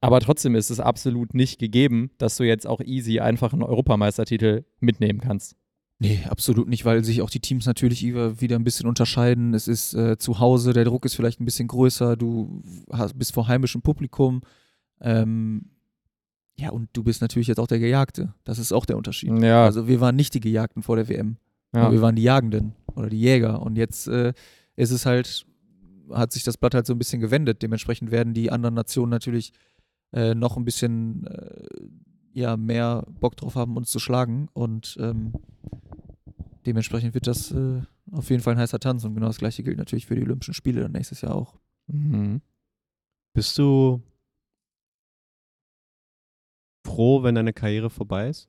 Aber 0.00 0.20
trotzdem 0.20 0.54
ist 0.54 0.70
es 0.70 0.80
absolut 0.80 1.34
nicht 1.34 1.58
gegeben, 1.58 2.10
dass 2.18 2.36
du 2.36 2.44
jetzt 2.44 2.66
auch 2.66 2.80
easy 2.80 3.20
einfach 3.20 3.52
einen 3.52 3.62
Europameistertitel 3.62 4.64
mitnehmen 4.80 5.20
kannst. 5.20 5.56
Nee, 5.98 6.20
absolut 6.28 6.68
nicht, 6.68 6.84
weil 6.84 7.02
sich 7.04 7.22
auch 7.22 7.30
die 7.30 7.40
Teams 7.40 7.64
natürlich 7.64 8.04
wieder 8.04 8.56
ein 8.56 8.64
bisschen 8.64 8.86
unterscheiden. 8.86 9.54
Es 9.54 9.66
ist 9.66 9.94
äh, 9.94 10.18
zu 10.18 10.40
Hause, 10.40 10.74
der 10.74 10.84
Druck 10.84 11.06
ist 11.06 11.14
vielleicht 11.14 11.40
ein 11.40 11.46
bisschen 11.46 11.68
größer, 11.68 12.16
du 12.16 12.62
hast, 12.92 13.18
bist 13.18 13.32
vor 13.32 13.48
heimischem 13.48 13.80
Publikum. 13.80 14.42
Ähm, 15.00 15.70
ja, 16.58 16.70
und 16.70 16.90
du 16.92 17.02
bist 17.02 17.22
natürlich 17.22 17.48
jetzt 17.48 17.58
auch 17.58 17.66
der 17.66 17.78
Gejagte. 17.78 18.34
Das 18.44 18.58
ist 18.58 18.72
auch 18.72 18.84
der 18.84 18.96
Unterschied. 18.96 19.30
Ja, 19.42 19.64
Also 19.64 19.88
wir 19.88 20.00
waren 20.00 20.16
nicht 20.16 20.34
die 20.34 20.40
Gejagten 20.40 20.82
vor 20.82 20.96
der 20.96 21.08
WM. 21.08 21.36
ja. 21.74 21.82
Aber 21.82 21.92
wir 21.92 22.02
waren 22.02 22.16
die 22.16 22.22
Jagenden 22.22 22.74
oder 22.94 23.08
die 23.08 23.20
Jäger. 23.20 23.62
Und 23.62 23.76
jetzt 23.76 24.06
äh, 24.06 24.32
ist 24.74 24.90
es 24.90 25.06
halt, 25.06 25.46
hat 26.10 26.32
sich 26.32 26.44
das 26.44 26.56
Blatt 26.58 26.74
halt 26.74 26.86
so 26.86 26.94
ein 26.94 26.98
bisschen 26.98 27.20
gewendet. 27.20 27.62
Dementsprechend 27.62 28.10
werden 28.10 28.34
die 28.34 28.50
anderen 28.50 28.74
Nationen 28.74 29.10
natürlich 29.10 29.52
äh, 30.12 30.34
noch 30.34 30.56
ein 30.56 30.64
bisschen 30.64 31.26
äh, 31.26 31.66
ja, 32.32 32.56
mehr 32.56 33.04
Bock 33.20 33.36
drauf 33.36 33.54
haben, 33.54 33.76
uns 33.76 33.90
zu 33.90 33.98
schlagen. 33.98 34.48
Und 34.54 34.96
ähm, 35.00 35.32
dementsprechend 36.66 37.14
wird 37.14 37.26
das 37.26 37.52
äh, 37.52 37.82
auf 38.12 38.30
jeden 38.30 38.42
Fall 38.42 38.54
ein 38.54 38.60
heißer 38.60 38.80
Tanz. 38.80 39.04
Und 39.04 39.14
genau 39.14 39.26
das 39.26 39.38
gleiche 39.38 39.62
gilt 39.62 39.78
natürlich 39.78 40.06
für 40.06 40.14
die 40.14 40.22
Olympischen 40.22 40.54
Spiele 40.54 40.82
dann 40.82 40.92
nächstes 40.92 41.20
Jahr 41.20 41.34
auch. 41.34 41.58
Mhm. 41.86 42.40
Bist 43.34 43.56
du 43.58 44.02
froh, 46.86 47.22
wenn 47.22 47.34
deine 47.34 47.52
Karriere 47.52 47.90
vorbei 47.90 48.28
ist? 48.28 48.48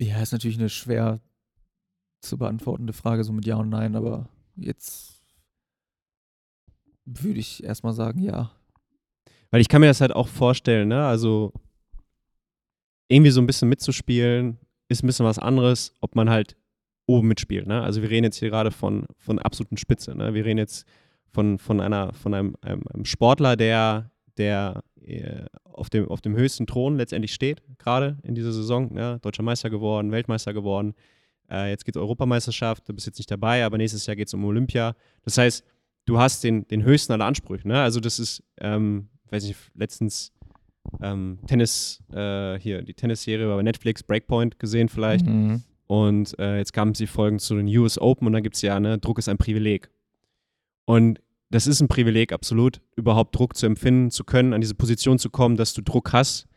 Ja, 0.00 0.20
ist 0.20 0.32
natürlich 0.32 0.58
eine 0.58 0.68
schwer 0.68 1.20
zu 2.20 2.36
beantwortende 2.36 2.92
Frage, 2.92 3.24
so 3.24 3.32
mit 3.32 3.46
Ja 3.46 3.56
und 3.56 3.68
Nein, 3.68 3.96
aber 3.96 4.28
jetzt 4.56 5.22
würde 7.04 7.40
ich 7.40 7.62
erstmal 7.64 7.92
sagen, 7.92 8.20
ja. 8.20 8.52
Weil 9.50 9.60
ich 9.60 9.68
kann 9.68 9.80
mir 9.80 9.88
das 9.88 10.00
halt 10.00 10.12
auch 10.12 10.28
vorstellen, 10.28 10.88
ne? 10.88 11.06
Also 11.06 11.52
irgendwie 13.12 13.30
so 13.30 13.40
ein 13.40 13.46
bisschen 13.46 13.68
mitzuspielen, 13.68 14.58
ist 14.88 15.02
ein 15.02 15.06
bisschen 15.06 15.26
was 15.26 15.38
anderes, 15.38 15.94
ob 16.00 16.14
man 16.14 16.30
halt 16.30 16.56
oben 17.06 17.28
mitspielt, 17.28 17.66
ne? 17.66 17.82
Also 17.82 18.02
wir 18.02 18.10
reden 18.10 18.24
jetzt 18.24 18.38
hier 18.38 18.50
gerade 18.50 18.70
von, 18.70 19.06
von 19.18 19.38
absoluten 19.38 19.76
Spitze, 19.76 20.14
ne? 20.14 20.34
Wir 20.34 20.44
reden 20.44 20.58
jetzt 20.58 20.86
von, 21.30 21.58
von 21.58 21.80
einer, 21.80 22.12
von 22.14 22.34
einem, 22.34 22.56
einem, 22.62 22.82
einem 22.92 23.04
Sportler, 23.04 23.56
der, 23.56 24.10
der 24.38 24.82
äh, 25.00 25.44
auf, 25.64 25.90
dem, 25.90 26.08
auf 26.08 26.20
dem 26.20 26.36
höchsten 26.36 26.66
Thron 26.66 26.96
letztendlich 26.96 27.34
steht, 27.34 27.62
gerade 27.78 28.18
in 28.22 28.34
dieser 28.34 28.52
Saison, 28.52 28.92
ne? 28.92 29.18
Deutscher 29.20 29.42
Meister 29.42 29.68
geworden, 29.70 30.12
Weltmeister 30.12 30.52
geworden. 30.52 30.94
Äh, 31.50 31.70
jetzt 31.70 31.84
geht 31.84 31.96
es 31.96 32.00
Europameisterschaft, 32.00 32.88
du 32.88 32.94
bist 32.94 33.06
jetzt 33.06 33.18
nicht 33.18 33.30
dabei, 33.30 33.64
aber 33.64 33.78
nächstes 33.78 34.06
Jahr 34.06 34.16
geht 34.16 34.28
es 34.28 34.34
um 34.34 34.44
Olympia. 34.44 34.94
Das 35.24 35.36
heißt, 35.36 35.64
du 36.06 36.18
hast 36.18 36.44
den, 36.44 36.66
den 36.68 36.84
höchsten 36.84 37.12
aller 37.12 37.26
Ansprüche, 37.26 37.66
ne? 37.66 37.82
Also 37.82 38.00
das 38.00 38.18
ist, 38.18 38.42
ähm, 38.58 39.08
weiß 39.30 39.44
nicht, 39.44 39.58
letztens 39.74 40.32
ähm, 41.00 41.38
Tennis, 41.46 42.02
äh, 42.12 42.58
hier, 42.58 42.82
die 42.82 42.94
Tennisserie 42.94 43.46
bei 43.46 43.62
Netflix, 43.62 44.02
Breakpoint 44.02 44.58
gesehen 44.58 44.88
vielleicht. 44.88 45.26
Mhm. 45.26 45.62
Und 45.86 46.38
äh, 46.38 46.58
jetzt 46.58 46.72
kamen 46.72 46.92
die 46.94 47.06
Folgen 47.06 47.38
zu 47.38 47.56
den 47.56 47.66
US 47.76 47.98
Open 47.98 48.26
und 48.26 48.32
da 48.32 48.40
gibt 48.40 48.56
es 48.56 48.62
ja, 48.62 48.78
ne, 48.80 48.98
Druck 48.98 49.18
ist 49.18 49.28
ein 49.28 49.38
Privileg. 49.38 49.90
Und 50.84 51.20
das 51.50 51.66
ist 51.66 51.80
ein 51.80 51.88
Privileg, 51.88 52.32
absolut, 52.32 52.80
überhaupt 52.96 53.36
Druck 53.36 53.56
zu 53.56 53.66
empfinden, 53.66 54.10
zu 54.10 54.24
können, 54.24 54.54
an 54.54 54.60
diese 54.60 54.74
Position 54.74 55.18
zu 55.18 55.28
kommen, 55.28 55.56
dass 55.56 55.74
du 55.74 55.82
Druck 55.82 56.12
hast. 56.12 56.48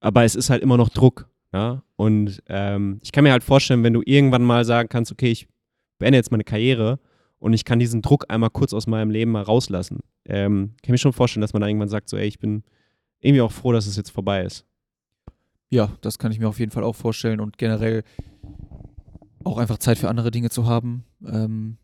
Aber 0.00 0.24
es 0.24 0.34
ist 0.34 0.50
halt 0.50 0.62
immer 0.62 0.76
noch 0.76 0.90
Druck. 0.90 1.30
Ja? 1.52 1.82
Und 1.96 2.42
ähm, 2.48 3.00
ich 3.02 3.10
kann 3.10 3.24
mir 3.24 3.32
halt 3.32 3.42
vorstellen, 3.42 3.82
wenn 3.84 3.94
du 3.94 4.02
irgendwann 4.04 4.42
mal 4.42 4.64
sagen 4.64 4.90
kannst, 4.90 5.10
okay, 5.10 5.30
ich 5.30 5.48
beende 5.98 6.18
jetzt 6.18 6.30
meine 6.30 6.44
Karriere 6.44 7.00
und 7.38 7.54
ich 7.54 7.64
kann 7.64 7.78
diesen 7.78 8.02
Druck 8.02 8.26
einmal 8.28 8.50
kurz 8.50 8.74
aus 8.74 8.86
meinem 8.86 9.10
Leben 9.10 9.30
mal 9.30 9.42
rauslassen. 9.42 10.00
Ähm, 10.26 10.74
kann 10.82 10.92
mir 10.92 10.98
schon 10.98 11.12
vorstellen, 11.14 11.40
dass 11.40 11.54
man 11.54 11.62
da 11.62 11.68
irgendwann 11.68 11.88
sagt, 11.88 12.10
so, 12.10 12.18
ey, 12.18 12.26
ich 12.26 12.38
bin 12.38 12.64
irgendwie 13.24 13.40
auch 13.40 13.52
froh, 13.52 13.72
dass 13.72 13.86
es 13.86 13.96
jetzt 13.96 14.10
vorbei 14.10 14.42
ist. 14.42 14.66
Ja, 15.70 15.90
das 16.02 16.18
kann 16.18 16.30
ich 16.30 16.38
mir 16.38 16.48
auf 16.48 16.58
jeden 16.60 16.70
Fall 16.70 16.84
auch 16.84 16.94
vorstellen 16.94 17.40
und 17.40 17.56
generell 17.58 18.04
auch 19.42 19.58
einfach 19.58 19.78
Zeit 19.78 19.98
für 19.98 20.08
andere 20.08 20.30
Dinge 20.30 20.50
zu 20.50 20.66
haben, 20.66 21.04
ähm, 21.26 21.78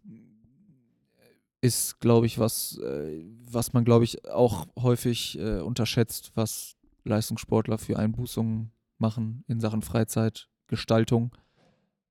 ist, 1.62 1.98
glaube 2.00 2.26
ich, 2.26 2.38
was, 2.38 2.78
äh, 2.78 3.24
was 3.50 3.72
man, 3.72 3.84
glaube 3.84 4.04
ich, 4.04 4.26
auch 4.26 4.66
häufig 4.78 5.38
äh, 5.38 5.60
unterschätzt, 5.60 6.32
was 6.34 6.76
Leistungssportler 7.04 7.78
für 7.78 7.98
Einbußungen 7.98 8.70
machen 8.98 9.44
in 9.48 9.60
Sachen 9.60 9.82
Freizeitgestaltung 9.82 11.34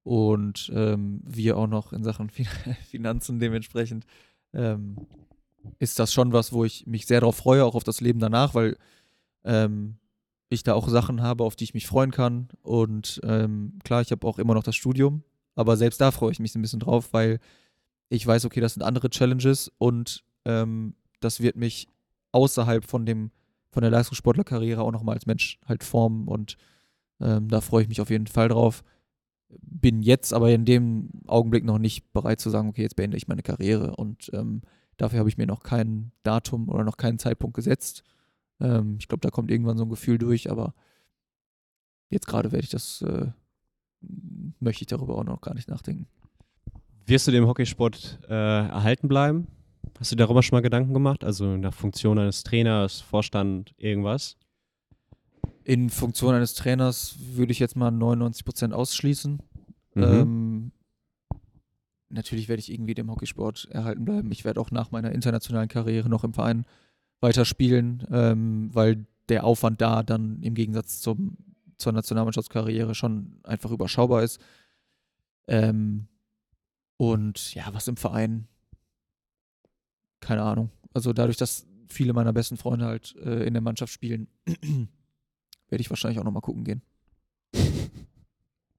und 0.03 0.71
ähm, 0.73 1.21
wir 1.23 1.57
auch 1.57 1.67
noch 1.67 1.93
in 1.93 2.03
Sachen 2.03 2.29
fin 2.29 2.47
Finanzen 2.89 3.39
dementsprechend. 3.39 4.05
Ähm, 4.53 4.97
ist 5.77 5.99
das 5.99 6.13
schon 6.13 6.33
was, 6.33 6.51
wo 6.51 6.65
ich 6.65 6.87
mich 6.87 7.05
sehr 7.05 7.19
darauf 7.19 7.37
freue, 7.37 7.63
auch 7.63 7.75
auf 7.75 7.83
das 7.83 8.01
Leben 8.01 8.19
danach, 8.19 8.55
weil 8.55 8.77
ähm, 9.43 9.97
ich 10.49 10.63
da 10.63 10.73
auch 10.73 10.89
Sachen 10.89 11.21
habe, 11.21 11.43
auf 11.43 11.55
die 11.55 11.63
ich 11.63 11.73
mich 11.73 11.87
freuen 11.87 12.11
kann. 12.11 12.49
Und 12.61 13.21
ähm, 13.23 13.79
klar, 13.83 14.01
ich 14.01 14.11
habe 14.11 14.25
auch 14.27 14.39
immer 14.39 14.55
noch 14.55 14.63
das 14.63 14.75
Studium, 14.75 15.23
aber 15.55 15.77
selbst 15.77 16.01
da 16.01 16.11
freue 16.11 16.31
ich 16.31 16.39
mich 16.39 16.55
ein 16.55 16.61
bisschen 16.61 16.79
drauf, 16.79 17.13
weil 17.13 17.39
ich 18.09 18.25
weiß, 18.25 18.45
okay, 18.45 18.59
das 18.59 18.73
sind 18.73 18.83
andere 18.83 19.09
Challenges 19.09 19.71
und 19.77 20.23
ähm, 20.45 20.95
das 21.19 21.41
wird 21.41 21.55
mich 21.55 21.87
außerhalb 22.31 22.83
von 22.85 23.05
dem, 23.05 23.31
von 23.71 23.81
der 23.81 23.91
Leistungssportlerkarriere 23.91 24.81
auch 24.81 24.91
nochmal 24.91 25.15
als 25.15 25.27
Mensch 25.27 25.59
halt 25.65 25.83
formen 25.83 26.27
und 26.27 26.57
ähm, 27.21 27.49
da 27.49 27.61
freue 27.61 27.83
ich 27.83 27.89
mich 27.89 28.01
auf 28.01 28.09
jeden 28.09 28.27
Fall 28.27 28.49
drauf. 28.49 28.83
Bin 29.61 30.01
jetzt 30.01 30.33
aber 30.33 30.51
in 30.51 30.65
dem 30.65 31.09
Augenblick 31.27 31.63
noch 31.63 31.79
nicht 31.79 32.11
bereit 32.13 32.39
zu 32.39 32.49
sagen, 32.49 32.69
okay, 32.69 32.81
jetzt 32.81 32.95
beende 32.95 33.17
ich 33.17 33.27
meine 33.27 33.43
Karriere 33.43 33.95
und 33.95 34.29
ähm, 34.33 34.61
dafür 34.97 35.19
habe 35.19 35.29
ich 35.29 35.37
mir 35.37 35.47
noch 35.47 35.61
kein 35.61 36.11
Datum 36.23 36.69
oder 36.69 36.83
noch 36.83 36.97
keinen 36.97 37.19
Zeitpunkt 37.19 37.55
gesetzt. 37.55 38.03
Ähm, 38.59 38.97
ich 38.99 39.07
glaube, 39.07 39.21
da 39.21 39.29
kommt 39.29 39.51
irgendwann 39.51 39.77
so 39.77 39.85
ein 39.85 39.89
Gefühl 39.89 40.17
durch, 40.17 40.51
aber 40.51 40.73
jetzt 42.09 42.27
gerade 42.27 42.51
werde 42.51 42.63
ich 42.63 42.69
das, 42.69 43.01
äh, 43.01 43.27
möchte 44.59 44.83
ich 44.83 44.87
darüber 44.87 45.15
auch 45.15 45.23
noch 45.23 45.41
gar 45.41 45.53
nicht 45.53 45.69
nachdenken. 45.69 46.07
Wirst 47.05 47.27
du 47.27 47.31
dem 47.31 47.47
Hockeysport 47.47 48.19
äh, 48.29 48.33
erhalten 48.33 49.07
bleiben? 49.07 49.47
Hast 49.99 50.11
du 50.11 50.15
darüber 50.15 50.43
schon 50.43 50.55
mal 50.55 50.61
Gedanken 50.61 50.93
gemacht? 50.93 51.23
Also 51.23 51.53
in 51.53 51.61
der 51.61 51.71
Funktion 51.71 52.19
eines 52.19 52.43
Trainers, 52.43 53.01
Vorstand, 53.01 53.73
irgendwas? 53.77 54.37
In 55.63 55.89
Funktion 55.89 56.35
eines 56.35 56.53
Trainers 56.53 57.15
würde 57.33 57.51
ich 57.51 57.59
jetzt 57.59 57.75
mal 57.75 57.91
99 57.91 58.45
Prozent 58.45 58.73
ausschließen. 58.73 59.41
Mhm. 59.95 60.03
Ähm, 60.03 60.71
natürlich 62.09 62.47
werde 62.47 62.59
ich 62.59 62.71
irgendwie 62.71 62.93
dem 62.93 63.09
Hockeysport 63.09 63.67
erhalten 63.71 64.05
bleiben. 64.05 64.31
Ich 64.31 64.45
werde 64.45 64.61
auch 64.61 64.71
nach 64.71 64.91
meiner 64.91 65.11
internationalen 65.11 65.67
Karriere 65.67 66.09
noch 66.09 66.23
im 66.23 66.33
Verein 66.33 66.65
weiterspielen, 67.21 68.07
ähm, 68.11 68.69
weil 68.73 69.05
der 69.29 69.43
Aufwand 69.43 69.81
da 69.81 70.03
dann 70.03 70.41
im 70.41 70.55
Gegensatz 70.55 71.01
zum, 71.01 71.37
zur 71.77 71.93
Nationalmannschaftskarriere 71.93 72.95
schon 72.95 73.39
einfach 73.43 73.71
überschaubar 73.71 74.23
ist. 74.23 74.39
Ähm, 75.47 76.07
und 76.97 77.53
ja, 77.53 77.67
was 77.71 77.87
im 77.87 77.97
Verein, 77.97 78.47
keine 80.19 80.43
Ahnung. 80.43 80.69
Also 80.93 81.13
dadurch, 81.13 81.37
dass 81.37 81.65
viele 81.87 82.13
meiner 82.13 82.33
besten 82.33 82.57
Freunde 82.57 82.85
halt 82.85 83.15
äh, 83.17 83.45
in 83.45 83.53
der 83.53 83.61
Mannschaft 83.61 83.93
spielen, 83.93 84.27
werde 84.45 85.81
ich 85.81 85.89
wahrscheinlich 85.89 86.19
auch 86.19 86.23
nochmal 86.23 86.41
gucken 86.41 86.63
gehen. 86.63 86.81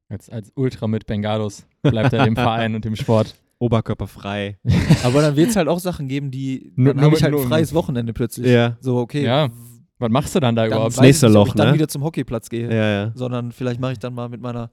Als, 0.08 0.28
als 0.28 0.52
Ultra 0.56 0.88
mit 0.88 1.06
Bengalos 1.06 1.66
bleibt 1.82 2.12
er 2.12 2.24
dem 2.24 2.34
Verein 2.36 2.74
und 2.74 2.84
dem 2.84 2.96
Sport. 2.96 3.36
Oberkörperfrei. 3.60 4.58
Aber 5.04 5.22
dann 5.22 5.36
wird 5.36 5.50
es 5.50 5.56
halt 5.56 5.68
auch 5.68 5.78
Sachen 5.78 6.08
geben, 6.08 6.30
die. 6.32 6.72
Nur- 6.76 6.94
Dann 6.94 7.04
habe 7.04 7.14
ich 7.16 7.22
halt 7.22 7.34
ein 7.34 7.46
freies 7.46 7.72
Wochenende 7.74 8.12
plötzlich. 8.12 8.48
Ja. 8.48 8.76
So, 8.80 8.98
okay. 8.98 9.22
Ja, 9.24 9.48
Was 9.98 10.10
machst 10.10 10.34
du 10.34 10.40
dann 10.40 10.56
da 10.56 10.62
Dann 10.62 10.72
überhaupt? 10.72 10.96
weiß 10.96 11.00
nächste 11.02 11.26
ich 11.26 11.30
nicht, 11.32 11.38
ob 11.38 11.46
Loch, 11.46 11.54
ich 11.54 11.58
dann 11.58 11.68
ne? 11.68 11.74
wieder 11.74 11.86
zum 11.88 12.02
Hockeyplatz 12.02 12.48
gehe. 12.50 12.68
Ja, 12.68 12.90
ja. 13.04 13.12
Sondern 13.14 13.52
vielleicht 13.52 13.78
mache 13.80 13.92
ich 13.92 13.98
dann 13.98 14.14
mal 14.14 14.28
mit 14.28 14.40
meiner 14.40 14.70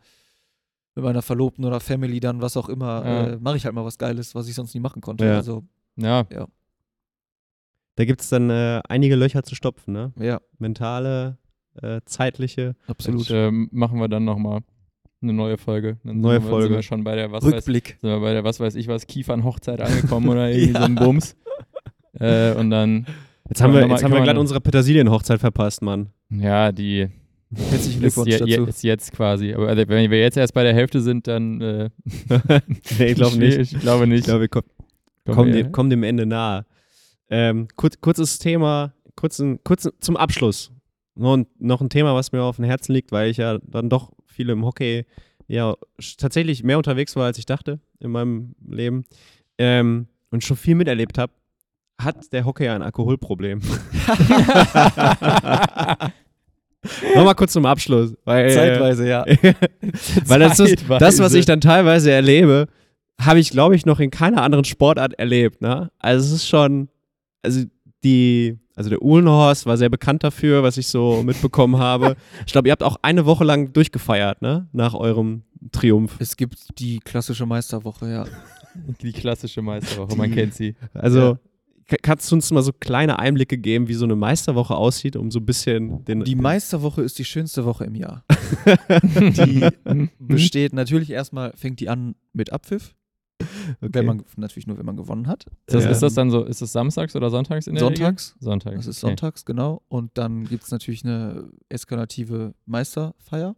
mit 0.95 1.03
meiner 1.03 1.21
Verlobten 1.21 1.63
oder 1.63 1.79
Family 1.79 2.19
dann 2.19 2.41
was 2.41 2.57
auch 2.57 2.69
immer, 2.69 3.05
Ja. 3.05 3.27
äh, 3.27 3.37
mache 3.39 3.57
ich 3.57 3.65
halt 3.65 3.75
mal 3.75 3.85
was 3.85 3.99
Geiles, 3.99 4.33
was 4.33 4.47
ich 4.47 4.55
sonst 4.55 4.73
nie 4.73 4.79
machen 4.79 4.99
konnte. 5.01 5.25
Ja. 5.25 5.35
Also, 5.35 5.63
Ja, 5.95 6.25
Da 7.95 8.05
gibt 8.05 8.21
es 8.21 8.29
dann 8.29 8.49
äh, 8.49 8.81
einige 8.87 9.15
Löcher 9.15 9.43
zu 9.43 9.53
stopfen, 9.55 9.93
ne? 9.93 10.11
ja, 10.19 10.39
Mentale, 10.59 11.37
äh, 11.81 12.01
zeitliche. 12.05 12.75
absolut. 12.87 13.29
Und, 13.29 13.31
ähm, 13.31 13.69
machen 13.71 13.99
wir 13.99 14.07
dann 14.07 14.23
nochmal 14.25 14.61
eine 15.21 15.33
neue 15.33 15.57
Folge. 15.57 15.97
Dann 16.03 16.21
Neue 16.21 16.35
sind 16.35 16.43
wir, 16.45 16.49
Folge. 16.49 16.67
Sind 16.67 16.75
wir 16.75 16.83
schon 16.83 17.03
bei 17.03 17.15
der 17.15 17.31
was 17.31 17.43
weiß, 17.43 17.53
Rückblick. 17.53 17.97
sind 18.01 18.09
wir 18.09 18.19
bei 18.19 18.33
der 18.33 18.43
was 18.43 18.59
weiß 18.59 18.75
ich 18.75 18.87
was 18.87 19.07
Kiefernhochzeit 19.07 19.81
angekommen 19.81 20.29
oder 20.29 20.49
irgendwie 20.49 20.73
Ja. 20.73 20.79
so 20.81 20.85
ein 20.85 20.95
Bums. 20.95 21.35
Äh, 22.19 22.53
und 22.53 22.69
dann, 22.69 23.05
Jetzt 23.49 23.61
haben 23.61 23.73
wir, 23.73 23.81
jetzt 23.81 23.89
mal- 23.89 24.03
haben 24.03 24.25
wir 24.25 24.33
noch- 24.33 24.41
unsere 24.41 24.59
Petersilienhochzeit 24.61 25.39
verpasst, 25.39 25.81
Mann. 25.81 26.09
ja, 26.29 26.71
die 26.71 27.07
Herzlichen 27.55 28.03
ist, 28.03 28.15
Glückwunsch 28.15 28.39
je, 28.41 28.57
dazu. 28.57 28.69
ist 28.69 28.83
jetzt 28.83 29.11
quasi. 29.13 29.53
Aber 29.53 29.69
also, 29.69 29.83
wenn 29.87 30.11
wir 30.11 30.19
jetzt 30.19 30.35
erst 30.35 30.53
bei 30.53 30.63
der 30.63 30.73
Hälfte 30.73 30.99
sind, 31.01 31.27
dann 31.27 31.61
äh, 31.61 31.89
nee, 32.99 33.05
ich 33.05 33.15
glaube 33.15 33.37
nicht. 33.39 33.57
Ich 33.57 33.79
glaube 33.79 34.05
nicht. 34.07 34.19
Ich 34.19 34.25
glaube, 34.25 34.41
wir 34.41 34.47
ko 34.49 34.61
Kommen 35.25 35.35
kommen, 35.35 35.51
dem, 35.53 35.71
kommen 35.71 35.89
dem 35.89 36.03
Ende 36.03 36.25
nahe. 36.25 36.65
Ähm, 37.29 37.67
kurz, 37.75 37.99
kurzes 38.01 38.39
Thema, 38.39 38.93
kurzen, 39.15 39.59
kurz 39.63 39.89
zum 39.99 40.15
Abschluss. 40.17 40.71
Noch 41.15 41.35
ein, 41.35 41.47
noch 41.59 41.81
ein 41.81 41.89
Thema, 41.89 42.13
was 42.15 42.31
mir 42.31 42.41
auf 42.43 42.57
dem 42.57 42.65
Herzen 42.65 42.93
liegt, 42.93 43.11
weil 43.11 43.29
ich 43.29 43.37
ja 43.37 43.57
dann 43.65 43.89
doch 43.89 44.11
viel 44.37 44.49
im 44.49 44.63
Hockey 44.63 45.05
ja 45.47 45.75
tatsächlich 46.17 46.63
mehr 46.63 46.77
unterwegs 46.77 47.15
war, 47.15 47.25
als 47.25 47.37
ich 47.39 47.45
dachte 47.45 47.79
in 47.99 48.11
meinem 48.11 48.55
Leben 48.65 49.05
ähm, 49.57 50.07
und 50.29 50.43
schon 50.43 50.57
viel 50.57 50.75
miterlebt 50.75 51.17
habe. 51.17 51.33
Hat 51.99 52.31
der 52.31 52.45
Hockey 52.45 52.67
ein 52.69 52.83
Alkoholproblem? 52.83 53.59
Nochmal 57.15 57.33
kurz 57.35 57.53
zum 57.53 57.65
Abschluss. 57.65 58.15
Weil, 58.23 58.45
äh, 58.45 58.53
Zeitweise, 58.53 59.07
ja. 59.07 59.25
weil 60.25 60.39
das 60.39 60.59
ist 60.59 60.85
das, 60.87 61.17
was 61.17 61.33
ich 61.33 61.47
dann 61.47 61.59
teilweise 61.59 62.11
erlebe, 62.11 62.67
habe 63.19 63.39
ich, 63.39 63.49
glaube 63.49 63.75
ich, 63.75 63.87
noch 63.87 63.99
in 63.99 64.11
keiner 64.11 64.43
anderen 64.43 64.63
Sportart 64.63 65.13
erlebt. 65.13 65.61
Ne? 65.61 65.91
Also 65.97 66.27
es 66.27 66.31
ist 66.33 66.47
schon, 66.47 66.89
also 67.41 67.63
die, 68.03 68.59
also 68.77 68.89
der 68.89 69.01
Uhlenhorst 69.01 69.65
war 69.65 69.75
sehr 69.75 69.89
bekannt 69.89 70.23
dafür, 70.23 70.63
was 70.63 70.77
ich 70.77 70.87
so 70.87 71.23
mitbekommen 71.23 71.77
habe. 71.77 72.15
Ich 72.45 72.53
glaube, 72.53 72.69
ihr 72.69 72.71
habt 72.71 72.83
auch 72.83 72.97
eine 73.01 73.25
Woche 73.25 73.43
lang 73.43 73.73
durchgefeiert, 73.73 74.41
ne? 74.41 74.67
Nach 74.71 74.93
eurem 74.93 75.41
Triumph. 75.73 76.15
Es 76.19 76.37
gibt 76.37 76.79
die 76.79 76.99
klassische 76.99 77.45
Meisterwoche, 77.45 78.09
ja. 78.09 78.25
Die 79.01 79.11
klassische 79.11 79.61
Meisterwoche, 79.63 80.15
man 80.15 80.29
Die- 80.29 80.35
kennt 80.35 80.53
sie. 80.53 80.75
Also 80.93 81.19
Ja. 81.19 81.39
ka- 81.87 81.97
kannst 82.01 82.29
du 82.31 82.35
uns 82.35 82.51
mal 82.51 82.61
so 82.61 82.71
kleine 82.71 83.17
Einblicke 83.17 83.57
geben, 83.57 83.87
wie 83.87 83.95
so 83.95 84.05
eine 84.05 84.15
Meisterwoche 84.15 84.75
aussieht, 84.75 85.15
um 85.15 85.31
so 85.31 85.39
ein 85.39 85.45
bisschen 85.47 86.05
den. 86.05 86.23
Die 86.23 86.35
Meisterwoche 86.35 87.01
ist 87.01 87.17
die 87.17 87.25
schönste 87.25 87.65
Woche 87.65 87.85
im 87.85 87.95
Jahr. 87.95 88.23
die 89.01 89.67
besteht 90.19 90.73
natürlich 90.73 91.09
erstmal, 91.09 91.53
fängt 91.55 91.79
die 91.79 91.89
an 91.89 92.13
mit 92.33 92.53
Abpfiff. 92.53 92.93
Okay. 93.81 93.89
Wenn 93.93 94.05
man, 94.05 94.23
natürlich 94.37 94.67
nur, 94.67 94.77
wenn 94.77 94.85
man 94.85 94.95
gewonnen 94.97 95.27
hat. 95.27 95.45
Ist 95.65 95.73
das, 95.75 95.83
Ja. 95.83 95.89
ist 95.91 96.01
das 96.03 96.13
dann 96.13 96.29
so, 96.29 96.43
ist 96.43 96.61
das 96.61 96.71
samstags 96.71 97.15
oder 97.15 97.29
sonntags 97.29 97.67
in 97.67 97.75
der 97.75 97.81
Sonntags. 97.83 98.33
Regel? 98.35 98.43
Sonntags. 98.45 98.75
Das 98.77 98.87
ist 98.87 99.03
okay. 99.03 99.09
sonntags, 99.11 99.45
genau. 99.45 99.81
Und 99.87 100.11
dann 100.17 100.45
gibt 100.45 100.63
es 100.63 100.71
natürlich 100.71 101.03
eine 101.03 101.49
eskalative 101.69 102.53
Meisterfeier. 102.65 103.55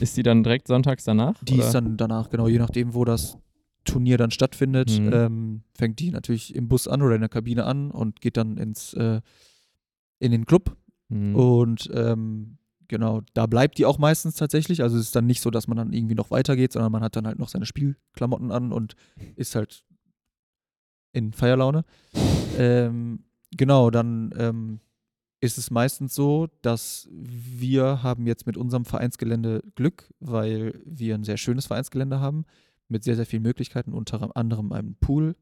Ist 0.00 0.16
die 0.16 0.22
dann 0.22 0.42
direkt 0.42 0.68
sonntags 0.68 1.04
danach? 1.04 1.42
Die 1.44 1.54
oder? 1.54 1.64
ist 1.66 1.72
dann 1.72 1.96
danach, 1.96 2.30
genau, 2.30 2.48
je 2.48 2.58
nachdem, 2.58 2.94
wo 2.94 3.04
das 3.04 3.38
Turnier 3.84 4.18
dann 4.18 4.30
stattfindet, 4.32 4.98
Mhm. 4.98 5.12
ähm, 5.12 5.62
fängt 5.74 5.98
die 6.00 6.10
natürlich 6.10 6.54
im 6.54 6.68
Bus 6.68 6.88
an 6.88 7.02
oder 7.02 7.14
in 7.14 7.20
der 7.20 7.28
Kabine 7.30 7.64
an 7.64 7.90
und 7.90 8.20
geht 8.20 8.36
dann 8.36 8.56
ins 8.56 8.94
äh, 8.94 9.20
in 10.18 10.32
den 10.32 10.44
Club. 10.46 10.76
Hm. 11.08 11.36
Und 11.36 11.88
ähm, 11.94 12.58
genau, 12.88 13.22
da 13.34 13.46
bleibt 13.46 13.78
die 13.78 13.86
auch 13.86 13.98
meistens 13.98 14.34
tatsächlich. 14.34 14.82
Also 14.82 14.96
es 14.96 15.06
ist 15.06 15.16
dann 15.16 15.26
nicht 15.26 15.40
so, 15.40 15.50
dass 15.50 15.68
man 15.68 15.76
dann 15.76 15.92
irgendwie 15.92 16.14
noch 16.14 16.30
weitergeht, 16.30 16.72
sondern 16.72 16.92
man 16.92 17.02
hat 17.02 17.16
dann 17.16 17.26
halt 17.26 17.38
noch 17.38 17.48
seine 17.48 17.66
Spielklamotten 17.66 18.50
an 18.50 18.72
und 18.72 18.96
ist 19.36 19.54
halt 19.54 19.84
in 21.12 21.32
Feierlaune. 21.32 21.84
Ähm, 22.58 23.24
genau, 23.56 23.90
dann 23.90 24.34
ähm, 24.38 24.80
ist 25.40 25.58
es 25.58 25.70
meistens 25.70 26.14
so, 26.14 26.48
dass 26.62 27.08
wir 27.10 28.02
haben 28.02 28.26
jetzt 28.26 28.46
mit 28.46 28.56
unserem 28.56 28.84
Vereinsgelände 28.84 29.62
Glück, 29.74 30.12
weil 30.20 30.80
wir 30.84 31.14
ein 31.14 31.24
sehr 31.24 31.36
schönes 31.36 31.66
Vereinsgelände 31.66 32.20
haben, 32.20 32.44
mit 32.88 33.04
sehr, 33.04 33.16
sehr 33.16 33.26
vielen 33.26 33.42
Möglichkeiten, 33.42 33.92
unter 33.92 34.36
anderem 34.36 34.72
einem 34.72 34.94
Pool, 34.96 35.36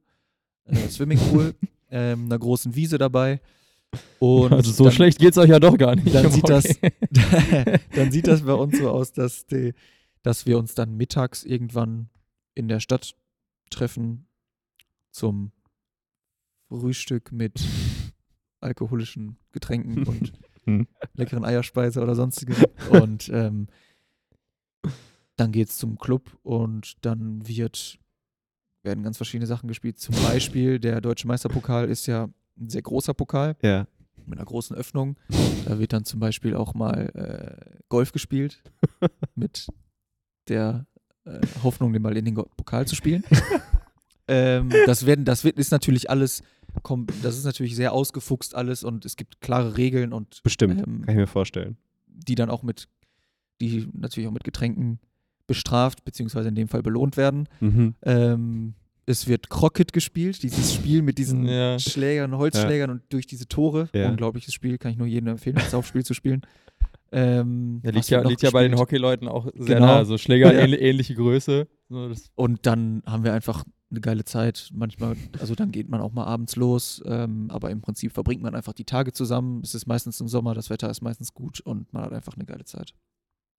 äh, 0.65 0.77
Swimmingpool, 0.89 1.55
ähm, 1.91 2.27
einer 2.27 2.39
großen 2.39 2.75
Wiese 2.75 2.99
dabei. 2.99 3.41
Und 4.19 4.53
also 4.53 4.71
so 4.73 4.85
dann- 4.85 4.93
schlecht 4.93 5.19
geht's 5.19 5.39
euch 5.39 5.51
ja 5.51 5.59
doch 5.61 5.77
gar 5.79 5.95
nicht. 5.97 6.15
dann 6.15 6.31
sieht 6.31 6.49
das- 6.49 6.79
dann 7.95 8.11
sieht 8.13 8.27
das 8.27 8.43
bei 8.43 8.53
uns 8.55 8.79
so 8.79 8.91
aus, 8.91 9.13
dass, 9.13 9.47
die, 9.47 9.75
dass 10.23 10.47
wir 10.47 10.59
uns 10.59 10.75
dann 10.75 10.97
mittags 10.97 11.45
irgendwann 11.45 12.09
in 12.55 12.69
der 12.69 12.81
Stadt 12.81 13.15
treffen 13.71 14.27
zum 15.11 15.53
Frühstück 16.69 17.33
mit 17.33 17.61
alkoholischen 18.61 19.37
Getränken 19.53 20.05
und 20.05 20.33
Hm. 20.67 20.87
leckeren 21.13 21.45
Eierspeise 21.45 22.01
oder 22.01 22.15
sonstigem. 22.15 22.57
Und 22.89 23.29
ähm, 23.29 23.67
dann 25.37 25.53
geht 25.53 25.69
es 25.69 25.77
zum 25.77 25.99
Club 25.99 26.39
und 26.43 27.05
dann 27.05 27.47
wird 27.47 27.99
werden 28.83 29.05
ganz 29.05 29.19
verschiedene 29.19 29.47
Sachen 29.47 29.69
gespielt. 29.69 29.99
Zum 29.99 30.15
Beispiel 30.23 30.79
der 30.79 31.03
Deutsche 31.03 31.27
Meisterpokal 31.27 31.91
ist 31.91 32.07
ja 32.07 32.31
ein 32.59 32.69
sehr 32.71 32.83
großer 32.83 33.15
Pokal 33.15 33.57
Ja. 33.63 33.87
mit 34.27 34.39
einer 34.39 34.47
großen 34.47 34.77
Öffnung. 34.77 35.17
Da 35.67 35.79
wird 35.79 35.93
dann 35.93 36.05
zum 36.05 36.21
Beispiel 36.21 36.55
auch 36.55 36.75
mal 36.75 37.11
äh, 37.15 37.79
Golf 37.89 38.13
gespielt 38.13 38.63
mit 39.35 39.67
der 40.49 40.87
äh, 41.25 41.41
Hoffnung, 41.63 41.93
den 41.93 42.03
mal 42.03 42.17
in 42.17 42.25
den 42.25 42.35
Pokal 42.35 42.87
zu 42.87 42.95
spielen. 42.95 43.25
ähm, 44.29 44.71
das 44.87 45.07
werden, 45.07 45.25
das 45.25 45.45
wird, 45.45 45.59
ist 45.59 45.71
natürlich 45.71 46.11
alles, 46.11 46.43
das 47.23 47.37
ist 47.37 47.45
natürlich 47.45 47.77
sehr 47.77 47.93
ausgefuchst 47.93 48.55
alles 48.55 48.85
und 48.85 49.05
es 49.05 49.17
gibt 49.17 49.41
klare 49.41 49.77
Regeln 49.77 50.13
und 50.13 50.43
Bestimmt. 50.43 50.79
Ähm, 50.87 51.03
Kann 51.03 51.11
ich 51.15 51.17
mir 51.17 51.27
vorstellen. 51.27 51.77
die 52.07 52.35
dann 52.35 52.51
auch 52.51 52.63
mit, 52.63 52.89
die 53.61 53.89
natürlich 53.93 54.29
auch 54.29 54.33
mit 54.33 54.45
Getränken 54.45 54.99
bestraft, 55.47 56.05
beziehungsweise 56.05 56.49
in 56.49 56.55
dem 56.55 56.69
Fall 56.69 56.83
belohnt 56.83 57.17
werden. 57.17 57.49
Mhm. 57.61 57.95
Ähm, 58.03 58.75
es 59.07 59.29
wird 59.29 59.51
Crockett 59.51 59.93
gespielt, 59.93 60.43
dieses 60.43 60.73
Spiel 60.75 61.03
mit 61.03 61.19
diesen 61.19 61.47
Ja. 61.47 61.79
Schlägern, 61.79 62.37
Holzschlägern 62.37 62.91
und 62.91 63.03
durch 63.11 63.27
diese 63.27 63.47
Tore. 63.49 63.89
Ja. 63.95 64.09
Unglaubliches 64.11 64.55
Spiel, 64.55 64.79
kann 64.79 64.93
ich 64.93 64.97
nur 64.99 65.07
jedem 65.07 65.29
empfehlen, 65.29 65.57
das 65.57 65.71
Saufspiel 65.71 66.05
zu 66.05 66.15
spielen. 66.15 66.43
Ähm, 67.13 67.81
Ja, 67.85 67.91
liegt 67.93 68.09
ja, 68.11 68.23
liegt 68.27 68.43
ja 68.43 68.51
bei 68.51 68.67
den? 68.67 68.77
Hockeyleuten 68.79 69.29
auch 69.29 69.47
sehr 69.55 69.77
Genau. 69.77 69.87
nah. 69.87 69.97
Also 69.97 70.19
Schläger 70.19 70.53
Ja. 70.53 70.61
ähnli- 70.65 70.79
ähnliche 70.79 71.15
Größe. 71.15 71.69
So, 71.89 72.11
Und 72.35 72.67
dann 72.67 73.03
haben 73.07 73.23
wir 73.25 73.33
einfach 73.33 73.65
eine 73.91 74.01
geile 74.01 74.25
Zeit. 74.25 74.71
Manchmal, 74.73 75.15
also 75.39 75.55
dann 75.55 75.71
geht 75.71 75.89
man 75.89 76.01
auch 76.01 76.13
mal 76.13 76.25
abends 76.25 76.57
los, 76.57 77.01
ähm, 77.07 77.47
aber 77.51 77.71
im 77.71 77.83
Prinzip 77.83 78.13
verbringt 78.13 78.43
man 78.43 78.55
einfach 78.57 78.73
die 78.73 78.85
Tage 78.85 79.13
zusammen. 79.13 79.61
Es 79.63 79.75
ist 79.77 79.87
meistens 79.87 80.21
im 80.21 80.27
Sommer, 80.27 80.55
das 80.55 80.71
Wetter 80.71 80.91
ist 80.91 81.03
meistens 81.03 81.35
gut 81.35 81.61
und 81.61 81.93
man 81.93 82.03
hat 82.03 82.13
einfach 82.13 82.35
eine 82.35 82.47
geile 82.47 82.65
Zeit. 82.65 82.95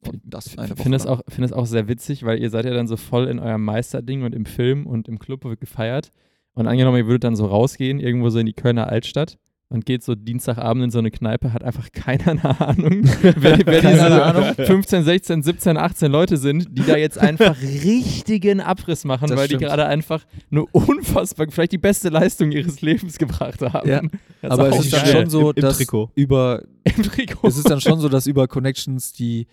Und 0.01 0.21
das 0.23 0.57
eine 0.57 0.67
Ich 0.67 0.71
Woche 0.73 0.83
finde 0.83 0.97
es 0.97 1.05
lang. 1.05 1.13
auch, 1.15 1.21
find 1.27 1.45
es 1.45 1.53
auch 1.53 1.65
sehr 1.65 1.87
witzig, 1.87 2.23
weil 2.23 2.39
ihr 2.39 2.49
seid 2.49 2.65
ja 2.65 2.73
dann 2.73 2.87
so 2.87 2.97
voll 2.97 3.27
in 3.27 3.39
eurem 3.39 3.63
Meisterding 3.63 4.23
und 4.23 4.33
im 4.35 4.45
Film 4.45 4.85
und 4.85 5.07
im 5.07 5.19
Club 5.19 5.43
wird 5.45 5.59
gefeiert. 5.59 6.11
Und 6.53 6.67
angenommen, 6.67 6.97
ihr 6.97 7.07
würdet 7.07 7.23
dann 7.25 7.35
so 7.35 7.45
rausgehen, 7.47 7.99
irgendwo 7.99 8.29
so 8.29 8.39
in 8.39 8.45
die 8.45 8.53
Kölner 8.53 8.87
Altstadt 8.87 9.37
und 9.67 9.85
geht 9.85 10.03
so 10.03 10.13
Dienstagabend 10.13 10.83
in 10.85 10.91
so 10.91 10.99
eine 10.99 11.09
Kneipe, 11.09 11.51
hat 11.51 11.63
einfach 11.63 11.91
keiner 11.91 12.27
eine 12.27 12.61
Ahnung, 12.61 13.01
wer, 13.21 13.59
wer 13.65 13.81
diese 13.81 14.05
eine 14.05 14.23
Ahnung. 14.23 14.53
15, 14.53 15.03
16, 15.03 15.41
17, 15.43 15.75
18 15.77 16.11
Leute 16.11 16.37
sind, 16.37 16.67
die 16.77 16.83
da 16.85 16.95
jetzt 16.95 17.17
einfach 17.17 17.57
richtigen 17.61 18.61
Abriss 18.61 19.05
machen, 19.05 19.27
Das 19.27 19.37
weil 19.37 19.47
die 19.47 19.55
stimmt. 19.55 19.63
gerade 19.69 19.87
einfach 19.87 20.23
eine 20.51 20.65
unfassbar, 20.67 21.47
vielleicht 21.49 21.71
die 21.71 21.77
beste 21.79 22.09
Leistung 22.09 22.51
ihres 22.51 22.81
Lebens 22.81 23.17
gebracht 23.17 23.61
haben. 23.61 23.89
Ja, 23.89 24.01
aber 24.43 24.69
es 24.69 24.85
ist 24.85 24.93
dann 24.93 25.05
schon 25.07 25.29
so, 25.31 25.49
Im, 25.49 25.55
im 25.57 25.61
dass 25.63 25.85
über 26.13 26.61
im 26.83 27.03
Trikot. 27.03 27.47
es 27.47 27.57
ist 27.57 27.69
dann 27.69 27.81
schon 27.81 27.99
so, 27.99 28.07
dass 28.07 28.27
über 28.27 28.47
Connections, 28.47 29.13
die 29.13 29.47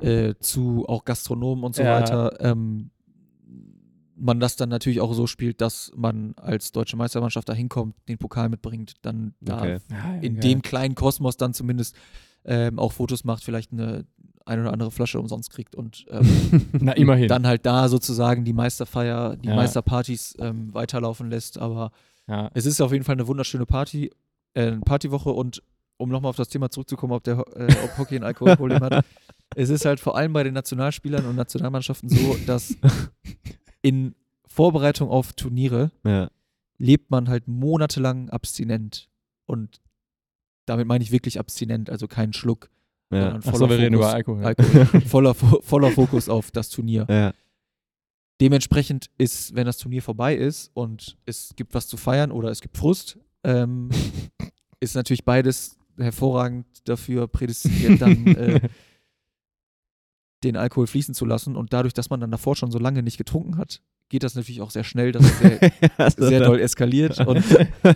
äh, 0.00 0.34
zu 0.40 0.84
auch 0.88 1.04
Gastronomen 1.04 1.64
und 1.64 1.74
so 1.74 1.82
Ja. 1.82 2.00
weiter, 2.00 2.36
ähm, 2.40 2.90
man 4.20 4.40
das 4.40 4.56
dann 4.56 4.68
natürlich 4.68 5.00
auch 5.00 5.12
so 5.14 5.26
spielt, 5.28 5.60
dass 5.60 5.92
man 5.94 6.34
als 6.36 6.72
deutsche 6.72 6.96
Meistermannschaft 6.96 7.48
da 7.48 7.52
hinkommt, 7.52 7.94
den 8.08 8.18
Pokal 8.18 8.48
mitbringt, 8.48 8.94
dann 9.02 9.34
da 9.40 9.58
Okay. 9.58 9.78
Ja, 9.90 10.14
in 10.20 10.34
geil. 10.34 10.42
dem 10.42 10.62
kleinen 10.62 10.94
Kosmos 10.96 11.36
dann 11.36 11.54
zumindest 11.54 11.94
ähm, 12.44 12.78
auch 12.78 12.92
Fotos 12.92 13.24
macht, 13.24 13.44
vielleicht 13.44 13.72
eine 13.72 14.06
eine 14.44 14.62
oder 14.62 14.72
andere 14.72 14.90
Flasche 14.90 15.20
umsonst 15.20 15.50
kriegt 15.50 15.74
und 15.76 16.06
ähm, 16.08 16.70
Na, 16.80 16.92
immerhin. 16.92 17.28
dann 17.28 17.46
halt 17.46 17.66
da 17.66 17.86
sozusagen 17.90 18.46
die 18.46 18.54
Meisterfeier, 18.54 19.36
die 19.36 19.48
Ja. 19.48 19.54
Meisterpartys 19.54 20.36
ähm, 20.40 20.72
weiterlaufen 20.72 21.28
lässt. 21.28 21.58
Aber 21.58 21.90
ja. 22.26 22.50
es 22.54 22.64
ist 22.64 22.80
auf 22.80 22.92
jeden 22.92 23.04
Fall 23.04 23.16
eine 23.16 23.26
wunderschöne 23.26 23.66
Party, 23.66 24.10
äh, 24.54 24.72
Partywoche 24.78 25.28
und 25.30 25.62
um 25.98 26.08
nochmal 26.08 26.30
auf 26.30 26.36
das 26.36 26.48
Thema 26.48 26.70
zurückzukommen, 26.70 27.12
ob, 27.12 27.22
der, 27.24 27.38
äh, 27.54 27.74
ob 27.84 27.98
Hockey 27.98 28.16
ein 28.16 28.24
Alkoholproblem 28.24 28.80
hat. 28.80 29.04
Es 29.56 29.70
ist 29.70 29.86
halt 29.86 29.98
vor 29.98 30.14
allem 30.14 30.34
bei 30.34 30.42
den 30.44 30.52
Nationalspielern 30.52 31.24
und 31.24 31.34
Nationalmannschaften 31.34 32.10
so, 32.10 32.36
dass 32.46 32.76
in 33.82 34.14
Vorbereitung 34.46 35.08
auf 35.08 35.32
Turniere 35.32 35.90
Ja. 36.04 36.30
lebt 36.76 37.10
man 37.10 37.28
halt 37.30 37.48
monatelang 37.48 38.28
abstinent. 38.28 39.08
Und 39.46 39.80
damit 40.66 40.86
meine 40.86 41.02
ich 41.02 41.12
wirklich 41.12 41.38
abstinent, 41.38 41.88
also 41.88 42.06
keinen 42.08 42.34
Schluck, 42.34 42.68
Ja. 43.10 43.40
voller, 43.40 43.56
so, 43.56 43.70
wir 43.70 43.78
reden 43.78 43.94
Fokus, 43.94 44.06
über 44.06 44.12
Alkohol. 44.14 44.44
Alkohol, 44.44 45.00
voller, 45.06 45.34
voller 45.34 45.90
Fokus 45.92 46.28
auf 46.28 46.50
das 46.50 46.68
Turnier. 46.68 47.06
ja. 47.08 47.32
Dementsprechend 48.40 49.10
ist, 49.18 49.54
wenn 49.56 49.64
das 49.66 49.78
Turnier 49.78 50.02
vorbei 50.02 50.36
ist 50.36 50.70
und 50.74 51.16
es 51.24 51.54
gibt 51.56 51.74
was 51.74 51.88
zu 51.88 51.96
feiern 51.96 52.30
oder 52.30 52.50
es 52.50 52.60
gibt 52.60 52.76
Frust, 52.76 53.18
ähm, 53.44 53.88
ist 54.78 54.94
natürlich 54.94 55.24
beides 55.24 55.77
hervorragend 55.98 56.66
dafür 56.84 57.26
prädestiniert, 57.28 58.00
dann 58.00 58.26
äh, 58.36 58.60
den 60.44 60.56
Alkohol 60.56 60.86
fließen 60.86 61.14
zu 61.14 61.24
lassen. 61.26 61.56
Und 61.56 61.72
dadurch, 61.72 61.94
dass 61.94 62.10
man 62.10 62.20
dann 62.20 62.30
davor 62.30 62.54
schon 62.56 62.70
so 62.70 62.78
lange 62.78 63.02
nicht 63.02 63.18
getrunken 63.18 63.56
hat, 63.56 63.82
geht 64.08 64.22
das 64.22 64.34
natürlich 64.34 64.60
auch 64.62 64.70
sehr 64.70 64.84
schnell, 64.84 65.12
dass 65.12 65.24
es 65.24 65.38
sehr, 65.38 65.58
Also 65.98 66.26
sehr 66.26 66.40
doll 66.40 66.60
eskaliert. 66.60 67.18
Und 67.26 67.44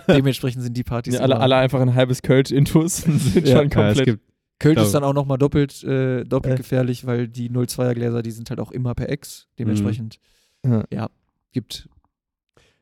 dementsprechend 0.08 0.62
sind 0.62 0.76
die 0.76 0.84
Partys 0.84 1.14
Ja, 1.14 1.20
alle, 1.20 1.38
alle 1.40 1.56
einfach 1.56 1.80
ein 1.80 1.94
halbes 1.94 2.22
Kölsch-Intus 2.22 2.98
sind 2.98 3.34
Ja, 3.46 3.56
schon 3.58 3.68
Ja, 3.70 3.86
komplett. 3.86 4.04
gibt, 4.04 4.22
Kölsch 4.58 4.80
ist 4.80 4.92
dann 4.94 5.02
auch 5.04 5.14
nochmal 5.14 5.38
doppelt, 5.38 5.82
äh, 5.84 6.24
doppelt 6.24 6.54
Äh. 6.54 6.56
gefährlich, 6.58 7.06
weil 7.06 7.26
die 7.28 7.48
02er 7.50 7.94
Gläser, 7.94 8.22
die 8.22 8.30
sind 8.30 8.50
halt 8.50 8.60
auch 8.60 8.70
immer 8.70 8.94
per 8.94 9.08
Ex. 9.08 9.48
Dementsprechend, 9.58 10.18
Ja. 10.64 10.84
ja, 10.92 11.10
gibt, 11.52 11.88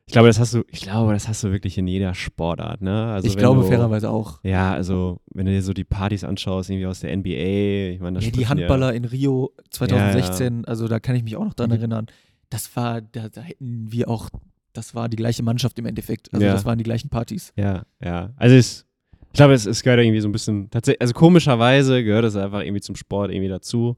ich 0.07 0.13
glaube, 0.13 0.27
das 0.27 0.39
hast 0.39 0.53
du, 0.53 0.63
ich 0.69 0.81
glaube, 0.81 1.13
das 1.13 1.27
hast 1.27 1.43
du 1.43 1.51
wirklich 1.51 1.77
in 1.77 1.87
jeder 1.87 2.13
Sportart, 2.13 2.81
ne? 2.81 3.13
Also 3.13 3.27
ich 3.27 3.37
glaube 3.37 3.61
du, 3.61 3.67
fairerweise 3.67 4.09
auch. 4.09 4.39
Ja, 4.43 4.73
also 4.73 5.21
wenn 5.33 5.45
du 5.45 5.51
dir 5.51 5.61
so 5.61 5.73
die 5.73 5.83
Partys 5.85 6.23
anschaust, 6.23 6.69
irgendwie 6.69 6.87
aus 6.87 6.99
der 6.99 7.15
NBA, 7.15 7.93
ich 7.93 7.99
meine, 8.01 8.15
das 8.15 8.25
Ja, 8.25 8.31
die 8.31 8.47
Handballer 8.47 8.93
in 8.93 9.05
Rio 9.05 9.51
2016, 9.69 10.65
also 10.65 10.87
da 10.87 10.99
kann 10.99 11.15
ich 11.15 11.23
mich 11.23 11.35
auch 11.37 11.45
noch 11.45 11.53
dran 11.53 11.69
Mhm. 11.69 11.75
erinnern. 11.77 12.05
Das 12.49 12.75
war, 12.75 13.01
da, 13.01 13.29
da 13.29 13.41
hätten 13.41 13.91
wir 13.91 14.09
auch, 14.09 14.29
das 14.73 14.93
war 14.95 15.07
die 15.07 15.15
gleiche 15.17 15.43
Mannschaft 15.43 15.79
im 15.79 15.85
Endeffekt. 15.85 16.33
Also 16.33 16.45
Ja. 16.45 16.53
das 16.53 16.65
waren 16.65 16.77
die 16.77 16.83
gleichen 16.83 17.09
Partys. 17.09 17.53
Ja, 17.55 17.83
ja. 18.03 18.33
Also 18.35 18.55
es, 18.55 18.85
ich 19.27 19.33
glaube, 19.33 19.53
es, 19.53 19.65
es 19.65 19.81
gehört 19.83 20.01
irgendwie 20.01 20.19
so 20.19 20.27
ein 20.27 20.33
bisschen, 20.33 20.69
tatsächlich, 20.69 21.01
also 21.01 21.13
komischerweise 21.13 22.03
gehört 22.03 22.25
es 22.25 22.35
einfach 22.35 22.61
irgendwie 22.61 22.81
zum 22.81 22.95
Sport 22.97 23.31
irgendwie 23.31 23.47
dazu. 23.49 23.95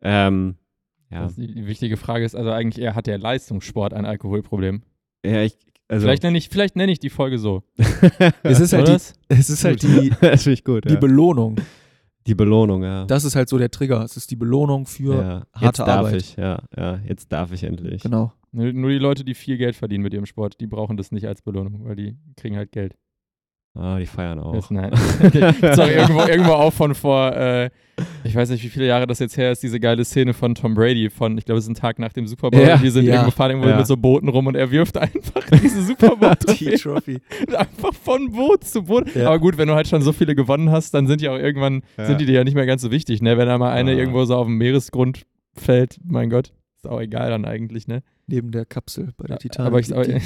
Ähm, 0.00 0.56
ja. 1.10 1.28
Die 1.36 1.66
wichtige 1.66 1.96
Frage 1.96 2.24
ist 2.24 2.34
also 2.34 2.50
eigentlich 2.50 2.82
eher, 2.82 2.94
hat 2.96 3.06
der 3.06 3.18
Leistungssport 3.18 3.94
ein 3.94 4.06
Alkoholproblem? 4.06 4.82
Ja, 5.24 5.42
ich, 5.42 5.56
also, 5.92 6.06
Vielleicht 6.06 6.22
nenne 6.22 6.38
ich, 6.38 6.48
vielleicht 6.48 6.74
nenn 6.74 6.88
ich 6.88 7.00
die 7.00 7.10
Folge 7.10 7.38
so. 7.38 7.64
Es 8.42 8.60
ist 8.60 8.72
halt 8.72 8.88
die, 8.88 8.96
es 9.28 9.50
ist 9.50 9.62
halt 9.62 9.82
die, 9.82 10.10
das 10.20 10.46
ich 10.46 10.64
gut, 10.64 10.88
die 10.88 10.94
ja. 10.94 10.98
Belohnung. 10.98 11.56
die 12.26 12.34
Belohnung, 12.34 12.82
ja. 12.82 13.04
Das 13.04 13.24
ist 13.24 13.36
halt 13.36 13.50
so 13.50 13.58
der 13.58 13.70
Trigger. 13.70 14.02
Es 14.02 14.16
ist 14.16 14.30
die 14.30 14.36
Belohnung 14.36 14.86
für, 14.86 15.14
ja. 15.14 15.38
Jetzt 15.60 15.62
harte 15.62 15.84
darf 15.84 15.98
Arbeit. 15.98 16.16
ich, 16.16 16.36
ja, 16.36 16.62
ja, 16.74 16.98
jetzt 17.06 17.30
darf 17.30 17.52
ich 17.52 17.64
endlich. 17.64 18.02
genau. 18.02 18.32
Nur 18.52 18.90
die 18.90 18.98
Leute, 18.98 19.22
die 19.24 19.34
viel 19.34 19.58
Geld 19.58 19.76
verdienen 19.76 20.02
mit 20.02 20.14
ihrem 20.14 20.26
Sport, 20.26 20.60
die 20.60 20.66
brauchen 20.66 20.96
das 20.96 21.10
nicht 21.10 21.26
als 21.26 21.42
Belohnung, 21.42 21.84
weil 21.84 21.96
die 21.96 22.16
kriegen 22.36 22.56
halt 22.56 22.72
Geld. 22.72 22.96
Ah, 23.74 23.98
die 23.98 24.04
feiern 24.06 24.38
auch. 24.38 24.70
Nein. 24.70 24.90
Sorry, 24.94 25.92
irgendwo, 25.94 26.20
irgendwo 26.24 26.52
auch 26.52 26.72
von 26.74 26.94
vor, 26.94 27.34
äh, 27.34 27.70
ich 28.22 28.34
weiß 28.34 28.50
nicht, 28.50 28.62
wie 28.62 28.68
viele 28.68 28.86
Jahre 28.86 29.06
das 29.06 29.18
jetzt 29.18 29.36
her 29.38 29.50
ist, 29.50 29.62
diese 29.62 29.80
geile 29.80 30.04
Szene 30.04 30.34
von 30.34 30.54
Tom 30.54 30.74
Brady 30.74 31.08
von, 31.08 31.38
ich 31.38 31.46
glaube, 31.46 31.58
es 31.58 31.64
ist 31.64 31.70
ein 31.70 31.74
Tag 31.74 31.98
nach 31.98 32.12
dem 32.12 32.26
Super 32.26 32.50
Bowl. 32.50 32.60
Ja, 32.60 32.76
die 32.76 32.90
sind 32.90 33.06
ja. 33.06 33.14
irgendwo 33.14 33.30
fahren 33.30 33.52
irgendwo 33.52 33.70
Ja. 33.70 33.78
mit 33.78 33.86
so 33.86 33.96
Booten 33.96 34.28
rum 34.28 34.46
und 34.46 34.56
er 34.56 34.70
wirft 34.70 34.98
einfach 34.98 35.42
diese 35.62 35.82
Super 35.82 36.16
Bowl 36.16 36.32
Die 36.58 36.74
Trophy. 36.76 37.20
einfach 37.56 37.94
von 37.94 38.30
Boot 38.32 38.64
zu 38.64 38.82
Boot. 38.82 39.14
Ja. 39.14 39.28
Aber 39.28 39.38
gut, 39.38 39.56
wenn 39.56 39.68
du 39.68 39.74
halt 39.74 39.88
schon 39.88 40.02
so 40.02 40.12
viele 40.12 40.34
gewonnen 40.34 40.70
hast, 40.70 40.92
dann 40.92 41.06
sind 41.06 41.22
die 41.22 41.30
auch 41.30 41.38
irgendwann, 41.38 41.82
Ja. 41.96 42.04
sind 42.06 42.20
die 42.20 42.26
dir 42.26 42.34
ja 42.34 42.44
nicht 42.44 42.54
mehr 42.54 42.66
ganz 42.66 42.82
so 42.82 42.90
wichtig, 42.90 43.22
ne? 43.22 43.38
Wenn 43.38 43.46
da 43.48 43.56
mal 43.56 43.72
eine 43.72 43.92
Ah. 43.92 43.94
irgendwo 43.94 44.24
so 44.26 44.36
auf 44.36 44.46
dem 44.46 44.58
Meeresgrund 44.58 45.22
fällt, 45.54 45.96
mein 46.04 46.28
Gott, 46.28 46.52
ist 46.76 46.86
auch 46.86 47.00
egal 47.00 47.30
dann 47.30 47.46
eigentlich, 47.46 47.88
ne? 47.88 48.02
Neben 48.26 48.50
der 48.52 48.66
Kapsel 48.66 49.12
bei 49.16 49.26
der 49.28 49.38
Titanic. 49.38 49.66
Aber 49.66 49.80
ich, 49.80 49.92
aber, 49.92 50.04
die. 50.04 50.20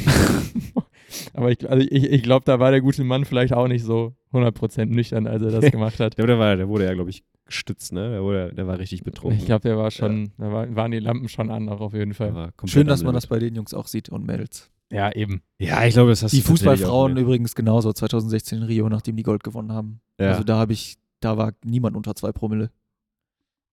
Aber 1.35 1.51
ich, 1.51 1.69
also 1.69 1.87
ich, 1.89 2.05
ich 2.05 2.23
glaube, 2.23 2.45
da 2.45 2.59
war 2.59 2.71
der 2.71 2.81
gute 2.81 3.05
Mann 3.05 3.25
vielleicht 3.25 3.53
auch 3.53 3.69
nicht 3.69 3.85
so 3.85 4.15
100% 4.33 4.87
nüchtern, 4.87 5.27
als 5.27 5.43
er 5.43 5.51
das 5.51 5.71
gemacht 5.73 6.01
hat. 6.01 6.19
Der, 6.19 6.27
der, 6.27 6.39
war, 6.39 6.57
der 6.57 6.69
wurde 6.69 6.85
ja, 6.85 6.95
glaube 6.95 7.11
ich, 7.11 7.25
gestützt, 7.45 7.93
ne? 7.93 8.11
Der, 8.11 8.23
wurde, 8.23 8.53
der 8.55 8.67
war 8.67 8.79
richtig 8.79 9.05
betrunken. 9.05 9.39
Ich 9.39 9.47
glaube, 9.47 9.63
der 9.63 9.77
war 9.77 9.91
schon, 9.91 10.33
da 10.39 10.53
war, 10.53 10.75
waren 10.75 10.91
die 10.91 10.99
Lampen 10.99 11.29
schon 11.29 11.51
an, 11.51 11.69
auch 11.69 11.81
auf 11.81 11.95
jeden 11.95 12.15
Fall. 12.15 12.53
Schön, 12.65 12.87
dass 12.87 13.03
man 13.03 13.15
das 13.15 13.27
bei 13.27 13.39
den 13.39 13.55
Jungs 13.55 13.75
auch 13.75 13.87
sieht 13.87 14.09
und 14.09 14.27
Mädels. 14.27 14.71
Ja, 14.91 15.13
eben. 15.13 15.43
Ja, 15.59 15.85
ich 15.85 15.95
glaube, 15.95 16.11
das 16.11 16.23
hast 16.23 16.33
Die 16.33 16.37
du 16.37 16.43
tatsächlich 16.43 16.69
auch 16.69 16.77
Fußballfrauen 16.79 17.17
übrigens 17.17 17.55
genauso, 17.55 17.93
2016 17.93 18.59
in 18.59 18.65
Rio, 18.65 18.89
nachdem 18.89 19.17
die 19.17 19.25
Gold 19.25 19.43
gewonnen 19.43 19.73
haben. 19.73 20.01
Ja. 20.21 20.31
Also 20.31 20.45
da 20.45 20.59
habe 20.59 20.73
ich, 20.73 20.97
da 21.21 21.37
war 21.37 21.53
niemand 21.65 21.97
unter 21.97 22.15
zwei 22.15 22.33
Promille. 22.33 22.71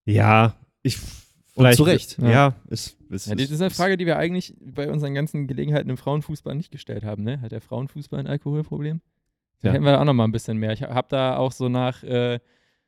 ja, 0.05 0.55
ich. 0.81 0.97
Und 1.55 1.63
Vielleicht, 1.65 1.77
zu 1.77 1.83
Recht. 1.83 2.17
Ja, 2.19 2.55
ist, 2.67 2.97
ist, 3.09 3.27
Ja, 3.27 3.35
das 3.35 3.51
ist 3.51 3.61
eine 3.61 3.69
Frage, 3.69 3.95
die 3.97 4.05
wir 4.07 4.17
eigentlich 4.17 4.55
bei 4.59 4.89
unseren 4.89 5.13
ganzen 5.13 5.45
Gelegenheiten 5.45 5.89
im 5.89 5.97
Frauenfußball 5.97 6.55
nicht 6.55 6.71
gestellt 6.71 7.03
haben, 7.03 7.23
ne? 7.23 7.41
Hat 7.41 7.51
der 7.51 7.61
Frauenfußball 7.61 8.19
ein 8.19 8.27
Alkoholproblem? 8.27 9.01
Da 9.61 9.67
Ja. 9.69 9.73
hätten 9.73 9.85
wir 9.85 9.99
auch 10.01 10.05
noch 10.05 10.13
mal 10.13 10.23
ein 10.23 10.31
bisschen 10.31 10.57
mehr. 10.57 10.73
Ich 10.73 10.81
habe 10.81 11.07
da 11.09 11.37
auch 11.37 11.51
so 11.51 11.69
nach 11.69 12.03
äh, 12.03 12.39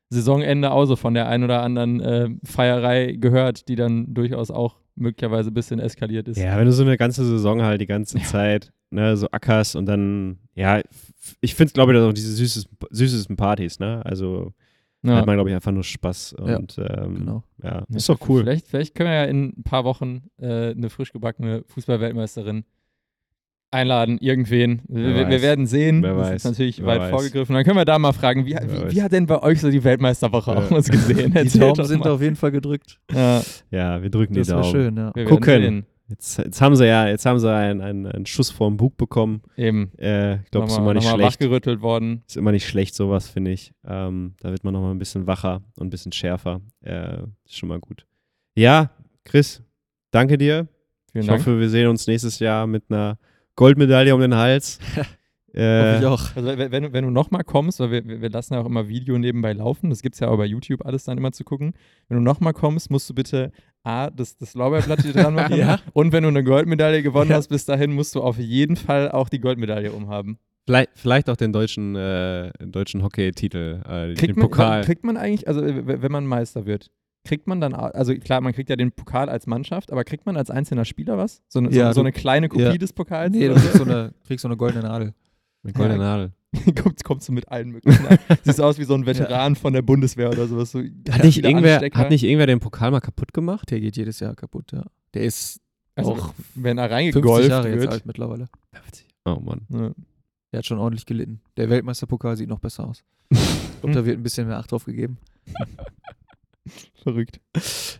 Saisonende 0.09 0.71
auch 0.71 0.85
so 0.85 0.95
von 0.95 1.13
der 1.13 1.27
einen 1.27 1.43
oder 1.43 1.61
anderen 1.61 1.99
äh, 2.01 2.29
Feierei 2.43 3.13
gehört, 3.13 3.67
die 3.67 3.75
dann 3.75 4.13
durchaus 4.13 4.49
auch 4.51 4.77
möglicherweise 4.95 5.51
ein 5.51 5.53
bisschen 5.53 5.79
eskaliert 5.79 6.27
ist. 6.27 6.37
Ja, 6.37 6.57
wenn 6.57 6.65
du 6.65 6.71
so 6.71 6.83
eine 6.83 6.97
ganze 6.97 7.23
Saison 7.25 7.61
halt 7.63 7.81
die 7.81 7.85
ganze 7.85 8.17
Zeit 8.21 8.71
ne, 8.89 9.15
so 9.17 9.27
ackerst 9.31 9.75
und 9.75 9.85
dann, 9.85 10.39
ja, 10.55 10.81
ich 11.41 11.53
finde, 11.55 11.73
glaube 11.73 11.93
ich, 11.93 11.99
auch 11.99 12.13
diese 12.13 12.31
süßesten, 12.33 12.77
süßesten 12.89 13.35
Partys, 13.35 13.79
ne? 13.79 14.01
Also 14.05 14.53
Ja. 15.09 15.17
hat 15.17 15.25
man, 15.25 15.35
glaube 15.35 15.49
ich, 15.49 15.55
einfach 15.55 15.71
nur 15.71 15.83
Spaß 15.83 16.35
Ja, 16.45 16.57
und 16.57 16.77
ähm, 16.77 17.15
Genau. 17.15 17.43
ja, 17.63 17.85
Ja, 17.89 17.95
ist 17.95 18.09
doch 18.09 18.19
cool. 18.29 18.41
Vielleicht, 18.43 18.67
vielleicht 18.67 18.95
können 18.95 19.09
wir 19.09 19.15
ja 19.15 19.23
in 19.25 19.53
ein 19.57 19.63
paar 19.63 19.83
Wochen 19.85 20.23
äh, 20.39 20.71
eine 20.71 20.89
frisch 20.89 21.11
gebackene 21.13 21.63
Fußballweltmeisterin 21.67 22.63
einladen, 23.71 24.17
irgendwen. 24.19 24.81
Wir, 24.87 25.15
Wer 25.15 25.29
wir, 25.29 25.41
werden 25.41 25.67
sehen. 25.67 26.01
Wer 26.01 26.13
das 26.15 26.27
weiß. 26.29 26.35
ist 26.35 26.43
natürlich 26.45 26.79
Wer 26.79 26.85
weit 26.87 26.99
weiß. 27.01 27.09
vorgegriffen. 27.09 27.55
Dann 27.55 27.65
können 27.65 27.77
wir 27.77 27.83
da 27.85 27.99
mal 27.99 28.13
fragen, 28.13 28.45
wie, 28.45 28.53
wie, 28.55 28.95
wie 28.95 29.01
hat 29.01 29.11
denn 29.11 29.25
bei 29.25 29.41
euch 29.41 29.59
so 29.59 29.69
die 29.69 29.83
Weltmeisterwoche 29.83 30.51
Ja. 30.51 30.57
auch 30.59 30.71
was 30.71 30.87
gesehen? 30.87 31.33
Die 31.33 31.59
Daumen 31.59 31.83
sind 31.83 32.07
auf 32.07 32.21
jeden 32.21 32.35
Fall 32.37 32.51
gedrückt. 32.51 32.99
Ja, 33.13 33.41
Ja, 33.71 34.01
wir 34.01 34.09
drücken 34.09 34.33
Das 34.35 34.47
die 34.47 34.53
wäre 34.53 34.61
Daumen. 34.61 34.71
schön, 34.71 34.97
ja. 34.97 35.11
wir 35.13 35.25
Gucken. 35.25 35.85
Jetzt, 36.07 36.37
jetzt 36.37 36.61
haben 36.61 36.75
sie 36.75 36.85
ja, 36.85 37.07
jetzt 37.07 37.25
haben 37.25 37.39
sie 37.39 37.51
einen, 37.51 37.81
einen, 37.81 38.05
einen 38.05 38.25
Schuss 38.27 38.51
vorm 38.51 38.77
Bug 38.77 38.95
bekommen. 38.95 39.41
Eben. 39.57 39.91
Äh, 39.97 40.35
ich 40.43 40.51
glaube, 40.51 40.67
ist 40.67 40.73
Nochmal- 40.73 40.91
immer 40.91 40.93
nicht 40.93 41.09
schlecht. 41.09 41.21
wachgerüttelt 41.23 41.81
worden. 41.81 42.23
Ist 42.27 42.37
immer 42.37 42.51
nicht 42.51 42.67
schlecht, 42.67 42.93
sowas, 42.93 43.27
finde 43.27 43.51
ich. 43.51 43.73
Ähm, 43.83 44.35
da 44.39 44.51
wird 44.51 44.63
man 44.63 44.73
nochmal 44.73 44.91
ein 44.91 44.99
bisschen 44.99 45.25
wacher 45.25 45.63
und 45.77 45.87
ein 45.87 45.89
bisschen 45.89 46.11
schärfer. 46.11 46.61
Äh, 46.81 47.23
ist 47.45 47.57
schon 47.57 47.69
mal 47.69 47.79
gut. 47.79 48.05
Ja, 48.55 48.91
Chris, 49.23 49.63
danke 50.11 50.37
dir. 50.37 50.67
Vielen 51.11 51.23
ich 51.23 51.27
Dank. 51.27 51.39
hoffe, 51.41 51.59
wir 51.59 51.69
sehen 51.69 51.87
uns 51.87 52.05
nächstes 52.05 52.37
Jahr 52.39 52.67
mit 52.67 52.83
einer 52.89 53.17
Goldmedaille 53.55 54.13
um 54.13 54.21
den 54.21 54.35
Hals. 54.35 54.79
Hoffe 54.95 55.61
äh, 55.61 55.99
ich 55.99 56.05
auch. 56.05 56.35
Also 56.35 56.57
wenn, 56.57 56.93
wenn, 56.93 57.03
du- 57.03 57.09
nochmal 57.09 57.43
kommst, 57.45 57.79
weil 57.79 57.89
wir, 57.89 58.05
wir 58.05 58.21
wir 58.21 58.29
lassen 58.29 58.53
ja 58.53 58.59
auch 58.59 58.65
immer 58.65 58.89
Video 58.89 59.17
nebenbei 59.17 59.53
laufen, 59.53 59.89
das 59.89 60.01
gibt 60.01 60.15
es 60.15 60.19
ja 60.19 60.27
auch 60.27 60.37
bei 60.37 60.45
YouTube 60.45 60.85
alles 60.85 61.05
dann 61.05 61.17
immer 61.17 61.31
zu 61.31 61.45
gucken. 61.45 61.73
Wenn 62.09 62.17
du 62.17 62.23
nochmal 62.23 62.51
kommst, 62.53 62.91
musst 62.91 63.09
du 63.09 63.13
bitte 63.15 63.51
A, 63.85 64.09
das, 64.09 64.35
das 64.37 64.53
Lorbeerblatt 64.55 65.01
hier 65.03 65.13
dran 65.13 65.33
machen 65.35 65.55
Ja. 65.57 65.79
und 65.93 66.11
wenn 66.11 66.23
du 66.23 66.29
eine 66.29 66.43
Goldmedaille 66.43 67.03
gewonnen 67.03 67.29
Ja. 67.31 67.37
hast, 67.37 67.47
bis 67.49 67.65
dahin 67.65 67.93
musst 67.93 68.15
du 68.15 68.21
auf 68.21 68.37
jeden 68.39 68.75
Fall 68.75 69.11
auch 69.11 69.29
die 69.29 69.39
Goldmedaille 69.39 69.91
umhaben. 69.91 70.39
vielleicht, 70.65 70.89
vielleicht 70.95 71.29
auch 71.29 71.35
den 71.37 71.53
deutschen, 71.53 71.95
äh, 71.95 72.51
deutschen 72.59 73.03
Hockey-Titel, 73.03 73.81
äh, 73.87 74.07
den 74.07 74.15
Kriegt 74.15 74.35
man, 74.37 74.49
Pokal. 74.49 74.83
kriegt 74.83 75.03
man 75.03 75.17
eigentlich, 75.17 75.47
also 75.47 75.61
wenn 75.63 76.11
man 76.11 76.25
Meister 76.25 76.65
wird, 76.65 76.89
kriegt 77.23 77.47
man 77.47 77.59
dann, 77.61 77.73
also 77.73 78.13
klar, 78.15 78.41
man 78.41 78.53
kriegt 78.53 78.69
ja 78.69 78.75
den 78.75 78.91
Pokal 78.91 79.29
als 79.29 79.47
Mannschaft, 79.47 79.91
aber 79.91 80.03
kriegt 80.03 80.25
man 80.25 80.37
als 80.37 80.49
einzelner 80.49 80.85
Spieler 80.85 81.17
was? 81.17 81.41
So 81.47 81.59
eine, 81.59 81.69
Ja, 81.71 81.87
so, 81.89 81.95
so 81.95 82.01
eine 82.01 82.11
kleine 82.11 82.49
Kopie 82.49 82.63
ja. 82.63 82.77
des 82.77 82.93
Pokals? 82.93 83.31
Nee, 83.31 83.47
du 83.47 83.51
oder 83.53 83.61
kriegst 83.61 83.77
so 83.77 83.83
eine, 83.83 84.13
kriegst 84.25 84.41
so 84.43 84.47
eine 84.47 84.57
goldene 84.57 84.83
Nadel. 84.83 85.13
Eine 85.63 85.73
goldene 85.73 85.99
Nadel. 85.99 86.31
kommt, 86.81 87.03
kommst 87.03 87.27
du 87.27 87.31
mit 87.33 87.47
allen 87.49 87.69
möglichen 87.71 88.05
an. 88.07 88.17
Siehst 88.43 88.61
aus 88.61 88.77
wie 88.79 88.83
so 88.83 88.93
ein 88.95 89.05
Veteran 89.05 89.55
von 89.55 89.73
der 89.73 89.81
Bundeswehr 89.81 90.29
oder 90.29 90.47
sowas. 90.47 90.71
So 90.71 90.79
Hat 91.09 91.23
nicht, 91.23 91.43
irgendwer, 91.43 91.73
Anstecker. 91.75 91.99
hat 91.99 92.09
nicht 92.09 92.23
irgendwer 92.23 92.47
den 92.47 92.59
Pokal 92.59 92.91
mal 92.91 93.01
kaputt 93.01 93.33
gemacht? 93.33 93.71
Der 93.71 93.79
geht 93.79 93.97
jedes 93.97 94.19
Jahr 94.19 94.35
kaputt, 94.35 94.71
ja. 94.71 94.83
Der 95.13 95.23
ist 95.23 95.59
also, 95.95 96.11
auch 96.13 96.33
wenn 96.55 96.77
er 96.77 96.89
50 96.89 96.95
reingegolft 97.15 97.49
Jahre 97.49 97.69
jetzt 97.69 97.79
wird. 97.81 97.91
alt 97.91 98.05
mittlerweile. 98.05 98.47
Oh 99.25 99.39
Mann. 99.39 99.61
Ja. 99.69 99.91
Der 100.51 100.57
hat 100.59 100.65
schon 100.65 100.77
ordentlich 100.79 101.05
gelitten. 101.05 101.41
Der 101.57 101.69
Weltmeisterpokal 101.69 102.37
sieht 102.37 102.49
noch 102.49 102.59
besser 102.59 102.87
aus. 102.87 103.03
Ich 103.29 103.39
glaube, 103.81 103.93
da 103.95 104.05
wird 104.05 104.17
ein 104.19 104.23
bisschen 104.23 104.47
mehr 104.47 104.57
Acht 104.57 104.71
drauf 104.71 104.85
gegeben. 104.85 105.17
Verrückt. 107.03 107.39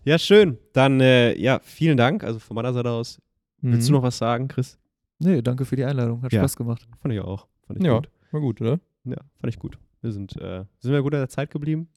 Ja, 0.03 0.18
schön. 0.18 0.57
Dann, 0.73 0.99
äh, 0.99 1.38
ja, 1.38 1.60
vielen 1.64 1.98
Dank. 1.98 2.23
Also 2.23 2.40
von 2.40 2.56
meiner 2.56 2.73
Seite 2.73 2.90
aus. 2.90 3.19
Willst 3.61 3.88
du 3.88 3.91
Mhm. 3.91 3.98
noch 3.98 4.03
was 4.03 4.18
sagen, 4.18 4.48
Chris? 4.48 4.77
Nee, 5.19 5.41
danke 5.41 5.65
für 5.65 5.76
die 5.76 5.86
Einladung. 5.86 6.22
Hat 6.23 6.34
Ja. 6.34 6.41
Spaß 6.41 6.56
gemacht. 6.57 6.88
Fand 7.02 7.14
ich 7.14 7.19
auch. 7.19 7.48
Fand 7.68 7.80
ich 7.80 7.86
Ja, 7.86 7.95
gut. 7.98 8.10
War 8.36 8.41
gut, 8.41 8.62
oder? 8.62 8.80
Ja, 9.06 9.18
fand 9.40 9.53
ich 9.53 9.57
gut. 9.60 9.78
Wir 10.02 10.12
sind, 10.12 10.36
äh, 10.40 10.66
sind 10.80 10.91
wir 10.91 11.02
gut 11.02 11.14
in 11.14 11.20
der 11.20 11.30
Zeit 11.30 11.49
geblieben? 11.49 11.88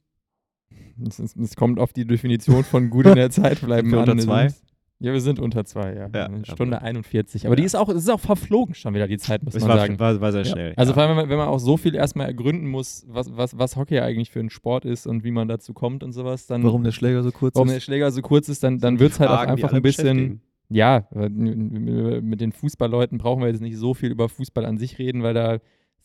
Es, 1.07 1.55
kommt 1.55 1.79
auf 1.79 1.93
die 1.93 2.05
Definition 2.05 2.63
von 2.63 2.89
gut 2.89 3.05
in 3.05 3.15
der 3.15 3.29
Zeit 3.31 3.61
bleiben 3.65 3.93
an. 3.93 3.99
unter 4.09 4.17
zwei? 4.17 4.49
Sind- 4.49 4.63
Ja, 5.01 5.13
wir 5.13 5.21
sind 5.21 5.39
unter 5.39 5.63
zwei, 5.65 5.93
ja. 5.95 6.09
Ja, 6.13 6.29
ja, 6.29 6.45
Stunde 6.45 6.77
aber- 6.77 6.85
41. 6.85 7.45
Aber 7.47 7.55
die 7.55 7.63
ist 7.63 7.75
auch, 7.75 7.87
es 7.89 7.95
ist 8.03 8.09
auch 8.09 8.19
verflogen 8.19 8.75
schon 8.75 8.93
wieder, 8.93 9.07
die 9.07 9.17
Zeit, 9.17 9.43
muss 9.43 9.55
Es 9.55 9.61
man 9.61 9.69
war, 9.69 9.77
sagen. 9.77 9.97
war, 9.99 10.19
war 10.21 10.31
sehr 10.31 10.41
Ja. 10.43 10.51
schnell. 10.51 10.73
Also 10.75 10.91
ja. 10.91 10.93
vor 10.93 11.03
allem, 11.03 11.11
wenn 11.11 11.17
man, 11.17 11.29
wenn 11.29 11.37
man 11.37 11.47
auch 11.47 11.57
so 11.59 11.77
viel 11.77 11.95
erstmal 11.95 12.27
ergründen 12.27 12.67
muss, 12.67 13.05
was, 13.07 13.35
was, 13.35 13.57
was 13.57 13.75
Hockey 13.77 13.99
eigentlich 13.99 14.29
für 14.29 14.39
ein 14.41 14.49
Sport 14.49 14.85
ist 14.85 15.07
und 15.07 15.23
wie 15.23 15.31
man 15.31 15.47
dazu 15.47 15.73
kommt 15.73 16.03
und 16.03 16.11
sowas, 16.11 16.47
dann 16.47 16.63
Warum 16.63 16.83
der 16.83 16.91
Schläger 16.91 17.23
so 17.23 17.31
kurz 17.31 17.55
warum 17.55 17.69
der 17.69 17.77
ist. 17.77 17.83
Schläger 17.83 18.11
so 18.11 18.21
kurz 18.21 18.49
ist, 18.49 18.61
dann, 18.63 18.79
dann 18.79 18.99
wird 18.99 19.13
es 19.13 19.19
halt 19.19 19.29
auch 19.29 19.39
einfach 19.39 19.71
ein 19.73 19.81
bisschen, 19.81 20.41
ja, 20.69 21.07
mit 21.11 22.41
den 22.41 22.51
Fußballleuten 22.51 23.17
brauchen 23.17 23.41
wir 23.41 23.47
jetzt 23.47 23.61
nicht 23.61 23.77
so 23.77 23.93
viel 23.93 24.11
über 24.11 24.29
Fußball 24.29 24.65
an 24.65 24.77
sich 24.77 24.99
reden, 24.99 25.23
weil 25.23 25.33
da 25.33 25.59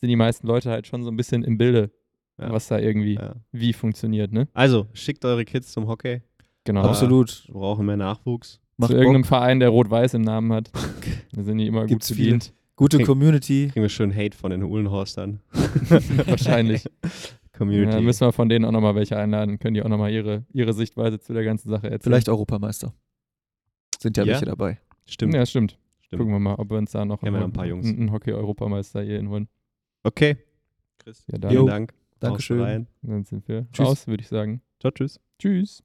sind 0.05 0.11
die 0.11 0.17
meisten 0.17 0.47
Leute 0.47 0.71
halt 0.71 0.87
schon 0.87 1.03
so 1.03 1.11
ein 1.11 1.17
bisschen 1.17 1.43
im 1.45 1.57
Bilde, 1.57 1.91
Ja. 2.39 2.53
was 2.53 2.69
da 2.69 2.79
irgendwie 2.79 3.15
Ja. 3.15 3.35
wie 3.53 3.73
funktioniert, 3.73 4.33
ne? 4.33 4.49
Also, 4.53 4.87
schickt 4.93 5.25
eure 5.25 5.45
Kids 5.45 5.73
zum 5.73 5.87
Hockey. 5.87 6.21
Genau. 6.65 6.83
Absolut. 6.83 7.45
Wir 7.47 7.55
brauchen 7.55 7.87
mehr 7.87 7.97
Nachwuchs. 7.97 8.61
Macht 8.77 8.91
Zu 8.91 8.97
irgendeinem 8.97 9.23
Bock. 9.23 9.29
Verein, 9.29 9.61
der 9.61 9.69
Rot-Weiß 9.71 10.15
im 10.15 10.23
Namen 10.23 10.53
hat. 10.53 10.71
Da 11.33 11.43
sind 11.43 11.59
die 11.59 11.67
immer 11.67 11.87
Gibt's 11.87 12.09
gut 12.09 12.17
bedient. 12.19 12.53
Gute 12.77 12.97
Krieg- 12.99 13.07
Community. 13.07 13.69
Kriegen 13.73 13.83
wir 13.83 13.89
schön 13.89 14.15
Hate 14.15 14.37
von 14.37 14.51
den 14.51 14.63
Uhlenhorstern. 14.63 15.41
Wahrscheinlich. 16.27 16.85
Community. 17.57 17.87
Ja, 17.91 17.97
dann 17.97 18.05
müssen 18.05 18.27
wir 18.27 18.33
von 18.33 18.49
denen 18.49 18.65
auch 18.65 18.73
nochmal 18.73 18.95
welche 18.95 19.17
einladen. 19.17 19.59
Können 19.59 19.75
die 19.75 19.83
auch 19.83 19.89
nochmal 19.89 20.11
ihre, 20.13 20.45
ihre 20.53 20.73
Sichtweise 20.73 21.19
zu 21.21 21.33
der 21.33 21.45
ganzen 21.45 21.69
Sache 21.71 21.85
erzählen. 21.87 22.01
Vielleicht 22.03 22.29
Europameister. 22.29 22.93
Sind 24.01 24.17
ja, 24.17 24.25
Ja? 24.25 24.33
welche 24.33 24.45
dabei. 24.47 24.79
Stimmt. 25.07 25.35
Ja, 25.35 25.45
stimmt. 25.47 25.79
stimmt. 26.01 26.19
Gucken 26.21 26.35
wir 26.35 26.41
mal, 26.41 26.55
ob 26.57 26.71
wir 26.71 26.79
uns 26.79 26.91
da 26.93 27.05
noch 27.05 27.23
Jungs. 27.23 27.59
einen, 27.59 27.97
einen 27.99 28.13
Hockey-Europameister 28.13 29.03
hier 29.03 29.17
hinholen. 29.19 29.49
Okay. 30.05 30.37
Chris, 30.99 31.25
Ja, 31.31 31.39
dann, 31.39 31.51
vielen. 31.51 31.67
Dank. 31.67 31.95
Dankeschön. 32.21 32.87
Dann 33.03 33.25
sind 33.25 33.47
wir 33.49 33.67
Tschüss. 33.73 33.87
raus, 33.87 34.07
würde 34.07 34.23
ich 34.23 34.29
sagen. 34.29 34.63
Ciao, 34.81 34.91
tschüss. 34.91 35.21
Tschüss. 35.39 35.83